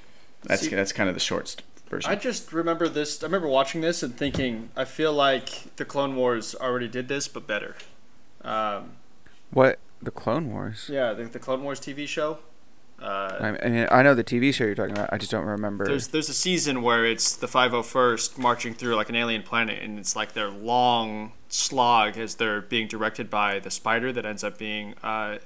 That's 0.42 0.62
See- 0.62 0.68
that's 0.74 0.92
kind 0.92 1.08
of 1.08 1.14
the 1.14 1.20
short 1.20 1.48
version. 1.88 2.10
I 2.10 2.14
just 2.14 2.52
remember 2.52 2.88
this. 2.88 3.22
I 3.22 3.26
remember 3.26 3.48
watching 3.48 3.80
this 3.80 4.02
and 4.02 4.16
thinking, 4.16 4.70
I 4.76 4.84
feel 4.84 5.12
like 5.12 5.76
the 5.76 5.84
Clone 5.84 6.16
Wars 6.16 6.54
already 6.54 6.88
did 6.88 7.08
this, 7.08 7.28
but 7.28 7.46
better. 7.46 7.76
Um, 8.42 8.92
What 9.50 9.78
the 10.00 10.10
Clone 10.10 10.52
Wars? 10.52 10.88
yeah, 10.92 11.12
the, 11.12 11.24
the 11.24 11.38
Clone 11.38 11.62
Wars 11.62 11.80
TV 11.80 12.06
show. 12.06 12.38
Uh, 13.00 13.54
I, 13.62 13.68
mean, 13.68 13.86
I 13.92 14.02
know 14.02 14.14
the 14.14 14.24
TV 14.24 14.52
show 14.52 14.64
you're 14.64 14.74
talking 14.74 14.96
about. 14.96 15.12
I 15.12 15.18
just 15.18 15.30
don't 15.30 15.44
remember. 15.46 15.84
There's 15.86 16.08
there's 16.08 16.28
a 16.28 16.34
season 16.34 16.82
where 16.82 17.06
it's 17.06 17.36
the 17.36 17.46
501st 17.46 18.38
marching 18.38 18.74
through 18.74 18.96
like 18.96 19.08
an 19.08 19.14
alien 19.14 19.42
planet, 19.44 19.80
and 19.80 20.00
it's 20.00 20.16
like 20.16 20.32
their 20.32 20.48
long 20.48 21.32
slog 21.48 22.18
as 22.18 22.34
they're 22.36 22.60
being 22.60 22.88
directed 22.88 23.30
by 23.30 23.60
the 23.60 23.70
spider 23.70 24.12
that 24.12 24.26
ends 24.26 24.42
up 24.42 24.58
being 24.58 24.94
uh, 25.04 25.38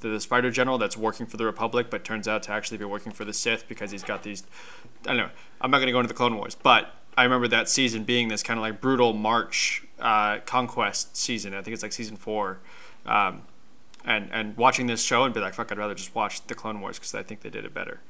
the, 0.00 0.08
the 0.08 0.20
spider 0.20 0.50
general 0.50 0.78
that's 0.78 0.96
working 0.96 1.26
for 1.26 1.36
the 1.36 1.44
Republic, 1.44 1.88
but 1.90 2.04
turns 2.04 2.28
out 2.28 2.42
to 2.44 2.52
actually 2.52 2.78
be 2.78 2.84
working 2.84 3.12
for 3.12 3.24
the 3.24 3.32
Sith 3.32 3.68
because 3.68 3.90
he's 3.90 4.02
got 4.02 4.22
these. 4.22 4.44
I 5.04 5.08
don't 5.08 5.16
know. 5.16 5.30
I'm 5.60 5.70
not 5.70 5.78
going 5.78 5.86
to 5.86 5.92
go 5.92 6.00
into 6.00 6.08
the 6.08 6.14
Clone 6.14 6.36
Wars, 6.36 6.54
but 6.54 6.94
I 7.16 7.24
remember 7.24 7.48
that 7.48 7.68
season 7.68 8.04
being 8.04 8.28
this 8.28 8.42
kind 8.42 8.58
of 8.58 8.62
like 8.62 8.80
brutal 8.80 9.12
march 9.12 9.84
uh, 9.98 10.38
conquest 10.46 11.16
season. 11.16 11.54
I 11.54 11.62
think 11.62 11.74
it's 11.74 11.82
like 11.82 11.92
season 11.92 12.16
four. 12.16 12.58
Um, 13.06 13.42
and, 14.04 14.30
and 14.32 14.56
watching 14.56 14.86
this 14.86 15.02
show 15.02 15.24
and 15.24 15.34
be 15.34 15.40
like, 15.40 15.54
fuck, 15.54 15.70
I'd 15.72 15.78
rather 15.78 15.94
just 15.94 16.14
watch 16.14 16.46
the 16.46 16.54
Clone 16.54 16.80
Wars 16.80 16.98
because 16.98 17.14
I 17.14 17.22
think 17.22 17.40
they 17.40 17.50
did 17.50 17.64
it 17.64 17.74
better. 17.74 18.00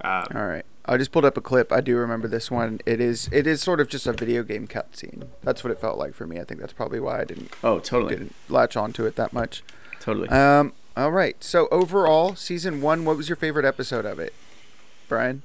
Um, 0.00 0.26
All 0.34 0.46
right. 0.46 0.64
I 0.84 0.96
just 0.96 1.10
pulled 1.10 1.24
up 1.24 1.36
a 1.36 1.40
clip. 1.40 1.72
I 1.72 1.80
do 1.80 1.96
remember 1.96 2.28
this 2.28 2.50
one. 2.50 2.80
It 2.86 3.00
is 3.00 3.28
it 3.32 3.46
is 3.46 3.60
sort 3.60 3.80
of 3.80 3.88
just 3.88 4.06
a 4.06 4.12
video 4.12 4.44
game 4.44 4.68
cutscene. 4.68 5.26
That's 5.42 5.64
what 5.64 5.72
it 5.72 5.80
felt 5.80 5.98
like 5.98 6.14
for 6.14 6.26
me. 6.26 6.38
I 6.38 6.44
think 6.44 6.60
that's 6.60 6.72
probably 6.72 7.00
why 7.00 7.20
I 7.20 7.24
didn't 7.24 7.52
oh, 7.64 7.80
totally, 7.80 8.14
didn't 8.14 8.34
latch 8.48 8.76
onto 8.76 9.04
it 9.04 9.16
that 9.16 9.32
much. 9.32 9.64
totally. 10.00 10.28
Um. 10.28 10.72
All 10.96 11.10
right. 11.12 11.42
So 11.42 11.68
overall, 11.70 12.34
season 12.36 12.80
one. 12.80 13.04
What 13.04 13.16
was 13.16 13.28
your 13.28 13.36
favorite 13.36 13.64
episode 13.66 14.04
of 14.06 14.18
it, 14.18 14.32
Brian? 15.08 15.42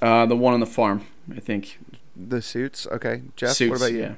Uh, 0.00 0.26
the 0.26 0.36
one 0.36 0.52
on 0.54 0.60
the 0.60 0.66
farm, 0.66 1.06
I 1.34 1.38
think. 1.40 1.78
The 2.16 2.42
suits. 2.42 2.86
Okay. 2.88 3.22
Jeff. 3.36 3.52
Suits, 3.52 3.70
what 3.70 3.76
about 3.80 3.92
you? 3.92 4.16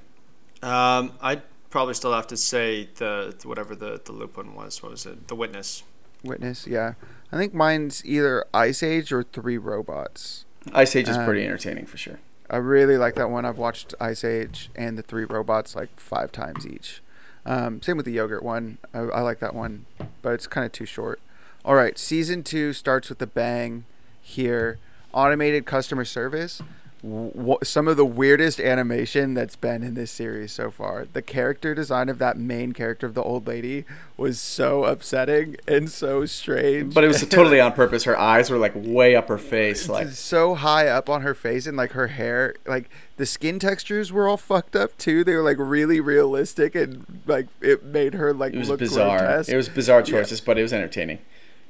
yeah. 0.63 0.99
Um, 0.99 1.13
I'd 1.21 1.43
probably 1.71 1.95
still 1.95 2.13
have 2.15 2.27
to 2.29 2.37
say 2.37 2.89
the 2.97 3.35
whatever 3.45 3.75
the 3.75 4.01
the 4.05 4.13
loop 4.13 4.37
one 4.37 4.55
was. 4.55 4.83
What 4.83 4.93
was 4.93 5.05
it? 5.07 5.29
The 5.29 5.35
witness. 5.35 5.83
Witness. 6.23 6.67
Yeah. 6.67 6.95
I 7.31 7.37
think 7.37 7.53
mine's 7.53 8.05
either 8.07 8.45
Ice 8.55 8.83
Age 8.83 9.13
or 9.13 9.23
Three 9.25 9.59
Robots. 9.59 10.47
Ice 10.73 10.97
Age 10.97 11.09
is 11.11 11.17
Um, 11.19 11.27
pretty 11.27 11.45
entertaining 11.45 11.85
for 11.85 11.99
sure. 11.99 12.21
I 12.49 12.57
really 12.57 12.97
like 12.97 13.15
that 13.17 13.29
one. 13.29 13.45
I've 13.45 13.59
watched 13.59 13.95
Ice 14.01 14.25
Age 14.25 14.71
and 14.75 14.97
the 14.97 15.03
Three 15.03 15.25
Robots 15.25 15.77
like 15.77 15.99
five 16.01 16.33
times 16.33 16.67
each. 16.67 17.03
Um, 17.47 17.83
same 17.83 17.97
with 17.97 18.07
the 18.07 18.13
yogurt 18.13 18.43
one. 18.43 18.79
I, 18.93 19.01
I 19.01 19.21
like 19.21 19.39
that 19.41 19.55
one, 19.55 19.87
but 20.23 20.35
it's 20.35 20.47
kind 20.47 20.65
of 20.65 20.73
too 20.73 20.87
short. 20.87 21.21
All 21.65 21.75
right, 21.75 21.99
season 21.99 22.43
two 22.43 22.73
starts 22.73 23.09
with 23.09 23.21
a 23.23 23.27
bang 23.27 23.85
here. 24.21 24.79
Automated 25.13 25.67
customer 25.67 26.05
service. 26.05 26.61
W- 27.05 27.59
some 27.63 27.87
of 27.87 27.97
the 27.97 28.05
weirdest 28.05 28.59
animation 28.61 29.35
that's 29.35 29.57
been 29.57 29.83
in 29.83 29.95
this 29.95 30.11
series 30.11 30.53
so 30.53 30.71
far. 30.71 31.07
The 31.13 31.23
character 31.23 31.75
design 31.75 32.09
of 32.09 32.19
that 32.19 32.37
main 32.39 32.73
character 32.73 33.07
of 33.07 33.15
the 33.15 33.23
old 33.23 33.47
lady 33.47 33.85
was 34.17 34.41
so 34.41 34.85
upsetting 34.85 35.57
and 35.69 35.91
so 35.91 36.25
strange. 36.25 36.95
But 36.95 37.05
it 37.05 37.09
was 37.09 37.21
totally 37.29 37.61
on 37.61 37.73
purpose. 37.73 38.05
Her 38.05 38.19
eyes 38.19 38.51
were 38.51 38.59
like 38.59 38.73
way 38.75 39.15
up 39.15 39.29
her 39.29 39.39
face, 39.39 39.89
like 39.89 40.09
so 40.09 40.55
high 40.55 40.89
up 40.89 41.11
on 41.11 41.23
her 41.23 41.35
face 41.35 41.67
and 41.67 41.77
like 41.77 41.93
her 41.93 42.09
hair, 42.09 42.55
like 42.67 42.89
the 43.17 43.27
skin 43.27 43.59
textures 43.59 44.11
were 44.11 44.27
all 44.27 44.37
fucked 44.37 44.75
up 44.75 44.97
too. 44.97 45.25
They 45.25 45.35
were 45.35 45.43
like 45.43 45.59
really 45.59 46.01
realistic 46.01 46.75
and 46.75 47.23
like 47.27 47.47
it 47.61 47.85
made 47.85 48.15
her 48.15 48.33
like 48.33 48.55
it 48.55 48.59
was 48.59 48.69
look 48.69 48.79
bizarre. 48.79 49.19
grotesque. 49.19 49.51
It 49.51 49.57
was 49.57 49.69
bizarre 49.69 50.03
choices, 50.03 50.41
but 50.41 50.59
it 50.59 50.63
was 50.63 50.73
entertaining. 50.73 51.19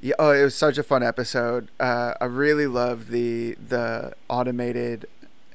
Yeah, 0.01 0.13
oh, 0.19 0.31
it 0.31 0.43
was 0.43 0.53
such 0.55 0.77
a 0.77 0.83
fun 0.83 1.01
episode. 1.01 1.69
Uh, 1.79 2.13
I 2.21 2.25
really 2.25 2.67
loved 2.67 3.09
the 3.09 3.55
the 3.55 4.13
automated 4.29 5.07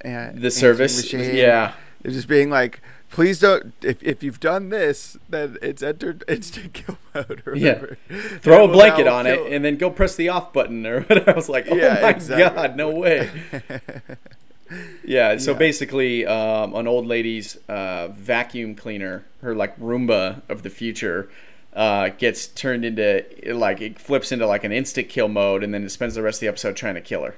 uh, 0.04 0.30
The 0.34 0.50
service, 0.50 0.96
machine. 1.12 1.34
yeah. 1.36 1.72
It's 2.02 2.14
just 2.14 2.28
being 2.28 2.48
like, 2.48 2.80
please 3.10 3.38
don't. 3.40 3.74
If, 3.82 4.02
if 4.02 4.22
you've 4.22 4.40
done 4.40 4.70
this, 4.70 5.16
then 5.28 5.58
it's 5.60 5.82
entered 5.82 6.24
instant 6.28 6.72
kill 6.72 6.96
mode. 7.14 7.42
Or 7.46 7.54
Yeah. 7.54 7.84
Throw 8.40 8.62
And 8.64 8.70
a 8.70 8.72
blanket 8.72 9.06
on 9.06 9.26
kill- 9.26 9.44
it 9.46 9.52
and 9.52 9.64
then 9.64 9.76
go 9.76 9.90
press 9.90 10.16
the 10.16 10.28
off 10.30 10.52
button 10.52 10.86
or 10.86 11.00
whatever. 11.02 11.30
I 11.30 11.34
was 11.34 11.48
like, 11.50 11.66
oh 11.70 11.74
Yeah, 11.76 11.98
my 12.02 12.10
exactly. 12.10 12.56
god, 12.62 12.76
no 12.76 12.90
way. 12.90 13.28
yeah, 15.04 15.36
so 15.36 15.52
Yeah. 15.52 15.58
basically, 15.58 16.26
um, 16.26 16.74
an 16.74 16.86
old 16.86 17.06
lady's 17.06 17.56
uh, 17.68 18.08
vacuum 18.08 18.74
cleaner, 18.74 19.24
her 19.42 19.54
like 19.54 19.78
Roomba 19.78 20.42
of 20.48 20.62
the 20.62 20.70
future, 20.70 21.28
uh, 21.74 22.08
gets 22.10 22.46
turned 22.46 22.84
into 22.84 23.24
like 23.46 23.80
it 23.80 23.98
flips 23.98 24.32
into 24.32 24.46
like 24.46 24.64
an 24.64 24.72
instant 24.72 25.08
kill 25.08 25.28
mode, 25.28 25.62
and 25.64 25.74
then 25.74 25.84
it 25.84 25.90
spends 25.90 26.14
the 26.14 26.22
rest 26.22 26.36
of 26.36 26.40
the 26.40 26.48
episode 26.48 26.76
trying 26.76 26.94
to 26.94 27.00
kill 27.00 27.24
her. 27.24 27.34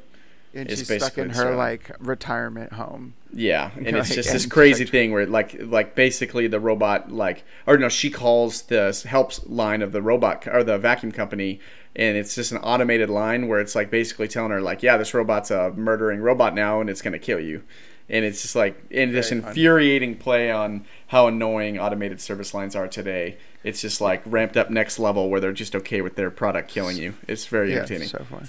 And 0.55 0.69
It's 0.69 0.81
she's 0.81 0.93
stuck 0.93 1.19
in 1.19 1.31
her 1.31 1.35
story. 1.35 1.57
like 1.57 1.91
retirement 1.99 2.75
home. 2.75 3.15
Yeah, 3.33 3.71
and 3.85 3.97
it's 3.97 4.11
Like, 4.11 4.17
just 4.17 4.33
this 4.33 4.47
crazy 4.47 4.85
thing 4.85 5.13
where 5.13 5.27
like 5.27 5.57
like 5.61 5.95
basically 5.95 6.47
the 6.47 6.61
robot 6.61 7.11
like 7.11 7.45
or 7.67 7.79
no, 7.79 7.89
she 7.89 8.11
calls 8.11 8.63
the 8.63 9.05
helps 9.09 9.47
line 9.47 9.83
of 9.83 9.93
the 9.93 10.03
robot 10.03 10.47
or 10.47 10.63
the 10.63 10.79
vacuum 10.79 11.13
company, 11.13 11.61
and 11.97 12.17
it's 12.17 12.35
just 12.35 12.53
an 12.53 12.59
automated 12.59 13.09
line 13.11 13.49
where 13.49 13.61
it's 13.61 13.75
like 13.75 13.91
basically 13.91 14.29
telling 14.29 14.51
her 14.53 14.61
like, 14.61 14.83
yeah, 14.83 14.97
this 14.97 15.15
robot's 15.15 15.51
a 15.51 15.71
murdering 15.73 16.21
robot 16.21 16.55
now, 16.55 16.81
and 16.81 16.91
it's 16.91 17.01
gonna 17.03 17.19
kill 17.19 17.41
you, 17.41 17.63
and 18.09 18.25
it's 18.25 18.43
just 18.43 18.55
like 18.55 18.83
and 18.91 19.15
this 19.15 19.33
infuriating 19.33 20.17
play 20.19 20.51
on 20.51 20.85
how 21.09 21.27
annoying 21.27 21.79
automated 21.79 22.21
service 22.21 22.53
lines 22.53 22.77
are 22.77 22.89
today. 22.89 23.39
It's 23.65 23.81
just 23.81 24.01
like 24.01 24.23
ramped 24.27 24.57
up 24.57 24.71
next 24.71 24.99
level 24.99 25.31
where 25.31 25.41
they're 25.41 25.53
just 25.53 25.75
okay 25.77 26.01
with 26.03 26.17
their 26.17 26.31
product 26.31 26.69
killing 26.69 26.97
you. 26.99 27.15
It's 27.29 27.47
very 27.47 27.71
Yeah, 27.71 27.77
entertaining. 27.79 28.09
so 28.09 28.25
fun. 28.25 28.49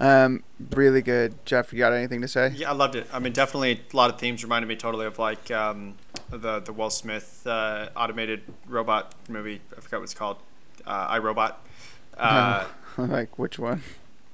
Um, 0.00 0.42
really 0.70 1.02
good. 1.02 1.34
Jeff, 1.44 1.72
you 1.72 1.78
got 1.78 1.92
anything 1.92 2.22
to 2.22 2.28
say? 2.28 2.52
Yeah, 2.56 2.70
I 2.70 2.72
loved 2.72 2.96
it. 2.96 3.06
I 3.12 3.18
mean, 3.18 3.34
definitely 3.34 3.82
a 3.92 3.96
lot 3.96 4.10
of 4.10 4.18
themes 4.18 4.42
reminded 4.42 4.66
me 4.66 4.74
totally 4.76 5.04
of 5.06 5.18
like 5.18 5.50
um, 5.50 5.94
the 6.30 6.60
the 6.60 6.72
Will 6.72 6.90
Smith 6.90 7.46
uh, 7.46 7.90
automated 7.94 8.42
robot 8.66 9.14
movie. 9.28 9.60
I 9.76 9.80
forgot 9.80 9.98
what 9.98 10.04
it's 10.04 10.14
called. 10.14 10.38
Uh, 10.86 11.06
I, 11.10 11.18
Robot. 11.18 11.64
Uh, 12.18 12.66
like 12.98 13.38
which 13.38 13.58
one? 13.58 13.82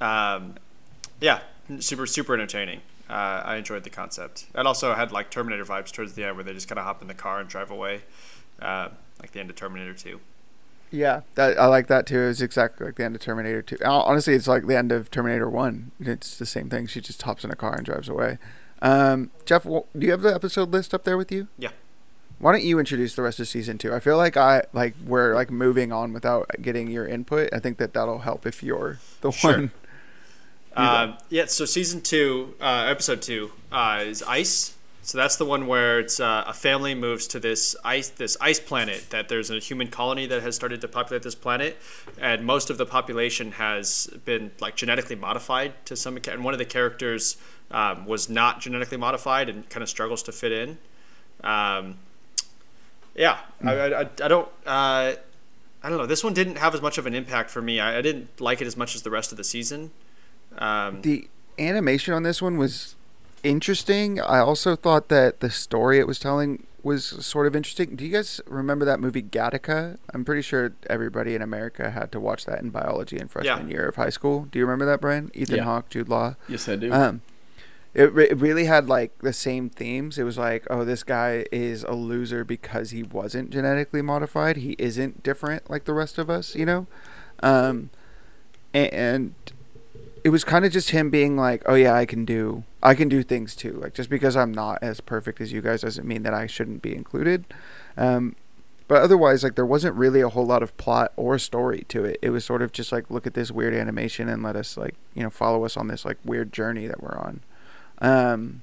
um, 0.01 0.57
yeah, 1.21 1.39
super 1.79 2.05
super 2.05 2.35
entertaining. 2.35 2.81
Uh, 3.09 3.43
I 3.45 3.57
enjoyed 3.57 3.85
the 3.85 3.91
concept. 3.91 4.47
It 4.57 4.67
also 4.67 4.93
had 4.95 5.13
like 5.13 5.31
Terminator 5.31 5.65
vibes 5.65 5.93
towards 5.93 6.15
the 6.15 6.25
end, 6.25 6.35
where 6.37 6.43
they 6.43 6.53
just 6.53 6.67
kind 6.67 6.81
of 6.81 6.85
hop 6.85 7.01
in 7.01 7.07
the 7.07 7.15
car 7.15 7.39
and 7.39 7.49
drive 7.49 7.71
away, 7.71 8.03
uh, 8.61 8.89
like 9.21 9.31
the 9.31 9.39
end 9.39 9.51
of 9.51 9.57
Terminator 9.57 9.95
Two. 9.95 10.19
Yeah, 10.91 11.23
that 11.35 11.59
I 11.59 11.67
like 11.67 11.89
that 11.89 12.07
too. 12.07 12.21
It's 12.21 12.41
exactly 12.41 12.87
like 12.87 12.95
the 12.97 13.05
end 13.05 13.15
of 13.17 13.21
Terminator 13.21 13.61
Two. 13.63 13.77
Honestly, 13.85 14.35
it's 14.35 14.47
like 14.49 14.67
the 14.67 14.77
end 14.77 14.93
of 14.93 15.11
Terminator 15.11 15.51
One. 15.51 15.91
It's 16.01 16.39
the 16.39 16.47
same 16.47 16.69
thing. 16.71 16.87
She 16.87 17.01
just 17.01 17.21
hops 17.23 17.45
in 17.45 17.51
a 17.51 17.57
car 17.57 17.75
and 17.75 17.85
drives 17.85 18.09
away. 18.09 18.39
Um, 18.83 19.31
Jeff, 19.45 19.65
do 19.65 19.83
you 19.99 20.11
have 20.13 20.23
the 20.23 20.35
episode 20.35 20.71
list 20.71 20.95
up 20.95 21.05
there 21.05 21.17
with 21.17 21.33
you? 21.33 21.49
Yeah. 21.59 21.71
Why 22.39 22.53
don't 22.53 22.63
you 22.65 22.79
introduce 22.79 23.15
the 23.15 23.23
rest 23.23 23.41
of 23.41 23.49
season 23.49 23.79
two? 23.79 23.95
I 23.95 23.99
feel 24.01 24.17
like 24.17 24.37
I 24.37 24.65
like 24.73 24.95
we're 25.05 25.35
like 25.35 25.51
moving 25.51 25.91
on 25.93 26.13
without 26.13 26.51
getting 26.63 26.89
your 26.89 27.07
input. 27.09 27.49
I 27.53 27.59
think 27.59 27.79
that 27.79 27.95
that'll 27.95 28.19
help 28.21 28.47
if 28.47 28.63
you're 28.63 28.99
the 29.23 29.31
Sure. 29.33 29.53
one. 29.53 29.71
Uh, 30.77 31.17
yeah, 31.31 31.47
so 31.47 31.65
season 31.65 32.03
two, 32.03 32.55
uh, 32.61 32.87
episode 32.89 33.23
two, 33.23 33.51
uh, 33.73 34.03
is 34.07 34.23
ice. 34.23 34.76
So 35.07 35.17
that's 35.19 35.37
the 35.37 35.45
one 35.45 35.69
where 35.69 36.01
it's 36.01 36.19
uh, 36.19 36.43
a 36.49 36.53
family 36.53 36.93
moves 36.93 37.29
to 37.29 37.39
this 37.39 37.77
ice 37.85 38.09
this 38.09 38.37
ice 38.41 38.59
planet. 38.59 39.09
That 39.11 39.29
there's 39.29 39.53
a 39.53 39.61
human 39.61 39.87
colony 39.87 40.27
that 40.27 40.43
has 40.43 40.57
started 40.57 40.81
to 40.81 40.89
populate 40.89 41.23
this 41.23 41.37
planet, 41.37 41.79
and 42.21 42.45
most 42.45 42.71
of 42.71 42.77
the 42.77 42.87
population 42.87 43.53
has 43.53 44.09
been 44.25 44.51
like 44.59 44.75
genetically 44.75 45.15
modified 45.15 45.75
to 45.87 45.95
some. 45.95 46.17
Extent. 46.17 46.35
And 46.39 46.45
one 46.45 46.55
of 46.55 46.59
the 46.59 46.65
characters 46.65 47.37
um, 47.71 48.05
was 48.05 48.29
not 48.29 48.61
genetically 48.61 48.97
modified 48.97 49.49
and 49.49 49.69
kind 49.71 49.85
of 49.85 49.89
struggles 49.89 50.25
to 50.25 50.33
fit 50.33 50.51
in. 50.51 50.77
Um, 51.45 51.99
yeah, 53.15 53.39
I, 53.63 53.75
I, 53.75 54.01
I 54.01 54.09
I 54.25 54.29
don't. 54.29 54.49
Uh, 54.67 55.13
I 55.85 55.89
don't 55.89 55.99
know. 55.99 56.07
This 56.07 56.25
one 56.25 56.35
didn't 56.35 56.57
have 56.57 56.75
as 56.75 56.83
much 56.83 56.99
of 56.99 57.07
an 57.07 57.15
impact 57.15 57.51
for 57.51 57.63
me. 57.63 57.79
I, 57.79 57.99
I 57.99 58.03
didn't 58.03 58.41
like 58.41 58.61
it 58.61 58.67
as 58.67 58.77
much 58.77 58.97
as 58.97 59.03
the 59.03 59.11
rest 59.11 59.31
of 59.31 59.39
the 59.39 59.45
season. 59.45 59.93
Um, 60.59 61.03
The 61.03 61.29
animation 61.61 62.13
on 62.13 62.25
this 62.25 62.43
one 62.43 62.57
was 62.57 62.97
interesting. 63.43 64.21
I 64.21 64.39
also 64.39 64.77
thought 64.77 65.09
that 65.09 65.41
the 65.41 65.51
story 65.51 65.99
it 65.99 66.07
was 66.07 66.19
telling 66.19 66.67
was 66.83 67.05
sort 67.05 67.47
of 67.49 67.57
interesting. 67.57 67.97
Do 67.97 68.05
you 68.05 68.13
guys 68.13 68.41
remember 68.47 68.85
that 68.85 69.01
movie 69.01 69.23
Gattaca? 69.23 69.99
I'm 70.15 70.25
pretty 70.25 70.43
sure 70.43 70.73
everybody 70.89 71.35
in 71.35 71.43
America 71.43 71.91
had 71.91 72.13
to 72.13 72.21
watch 72.21 72.45
that 72.47 72.61
in 72.61 72.71
biology 72.71 73.19
in 73.19 73.27
freshman 73.29 73.69
Yeah. 73.69 73.73
year 73.75 73.89
of 73.89 73.97
high 73.97 74.11
school. 74.11 74.47
Do 74.53 74.59
you 74.59 74.65
remember 74.67 74.87
that, 74.87 75.01
Brian? 75.01 75.31
Ethan 75.35 75.57
Yeah. 75.57 75.63
Hawke, 75.65 75.89
Jude 75.91 76.09
Law. 76.09 76.37
Yes, 76.49 76.69
I 76.69 76.77
do. 76.77 76.93
Um, 76.93 77.23
it, 77.93 78.13
re- 78.13 78.29
it 78.29 78.37
really 78.39 78.67
had 78.67 78.89
like 78.89 79.19
the 79.19 79.33
same 79.33 79.69
themes. 79.69 80.17
It 80.17 80.23
was 80.25 80.39
like, 80.39 80.65
oh, 80.71 80.85
this 80.85 81.03
guy 81.03 81.47
is 81.51 81.83
a 81.83 81.93
loser 81.93 82.45
because 82.45 82.91
he 82.91 83.03
wasn't 83.03 83.51
genetically 83.51 84.03
modified. 84.03 84.59
He 84.59 84.77
isn't 84.79 85.23
different 85.25 85.69
like 85.69 85.87
the 85.87 85.95
rest 85.95 86.19
of 86.19 86.31
us, 86.31 86.55
you 86.55 86.67
know. 86.67 86.87
Um, 87.43 87.91
a- 88.75 88.95
and 88.95 89.35
it 90.27 90.31
was 90.31 90.43
kind 90.43 90.65
of 90.65 90.73
just 90.73 90.91
him 90.91 91.09
being 91.09 91.37
like, 91.37 91.63
oh 91.67 91.77
yeah, 91.77 91.95
I 91.95 92.05
can 92.05 92.25
do, 92.25 92.65
I 92.83 92.97
can 92.97 93.09
do 93.09 93.23
things 93.23 93.55
too. 93.55 93.75
Like 93.75 93.95
just 93.95 94.11
because 94.11 94.37
I'm 94.37 94.51
not 94.51 94.81
as 94.83 95.01
perfect 95.01 95.41
as 95.41 95.53
you 95.53 95.63
guys 95.63 95.83
doesn't 95.83 96.05
mean 96.05 96.25
that 96.25 96.35
I 96.35 96.49
shouldn't 96.49 96.83
be 96.83 96.97
included. 96.97 97.45
Um, 97.97 98.35
but 98.89 99.03
otherwise, 99.03 99.45
like 99.45 99.55
there 99.55 99.65
wasn't 99.65 99.95
really 99.95 100.21
a 100.21 100.29
whole 100.29 100.45
lot 100.45 100.65
of 100.65 100.77
plot 100.79 101.13
or 101.15 101.39
story 101.39 101.85
to 101.91 102.05
it. 102.05 102.19
It 102.23 102.31
was 102.31 102.45
sort 102.45 102.61
of 102.61 102.73
just 102.73 102.91
like, 102.91 103.09
look 103.09 103.25
at 103.25 103.35
this 103.35 103.53
weird 103.53 103.73
animation 103.73 104.29
and 104.29 104.43
let 104.43 104.57
us 104.57 104.77
like, 104.77 104.97
you 105.15 105.23
know, 105.23 105.31
follow 105.31 105.65
us 105.65 105.77
on 105.77 105.87
this 105.87 106.05
like 106.05 106.19
weird 106.25 106.53
journey 106.53 106.89
that 106.89 107.01
we're 107.01 107.17
on. 107.17 107.41
Um, 107.99 108.63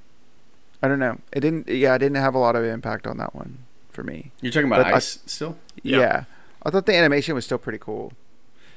I 0.81 0.89
don't 0.89 0.99
know. 0.99 1.19
It 1.31 1.39
didn't. 1.39 1.69
Yeah, 1.69 1.95
it 1.95 1.99
didn't 1.99 2.17
have 2.17 2.35
a 2.35 2.39
lot 2.39 2.57
of 2.57 2.65
impact 2.65 3.07
on 3.07 3.15
that 3.19 3.33
one 3.33 3.59
for 3.89 4.03
me. 4.03 4.31
You're 4.41 4.51
talking 4.51 4.67
about 4.67 4.83
but 4.83 4.93
I- 4.93 4.97
ice 4.97 5.19
still? 5.25 5.55
Yeah. 5.81 5.99
Yeah. 5.99 6.23
I 6.61 6.71
thought 6.71 6.87
the 6.87 6.95
animation 6.95 7.35
was 7.35 7.45
still 7.45 7.57
pretty 7.57 7.79
cool, 7.79 8.11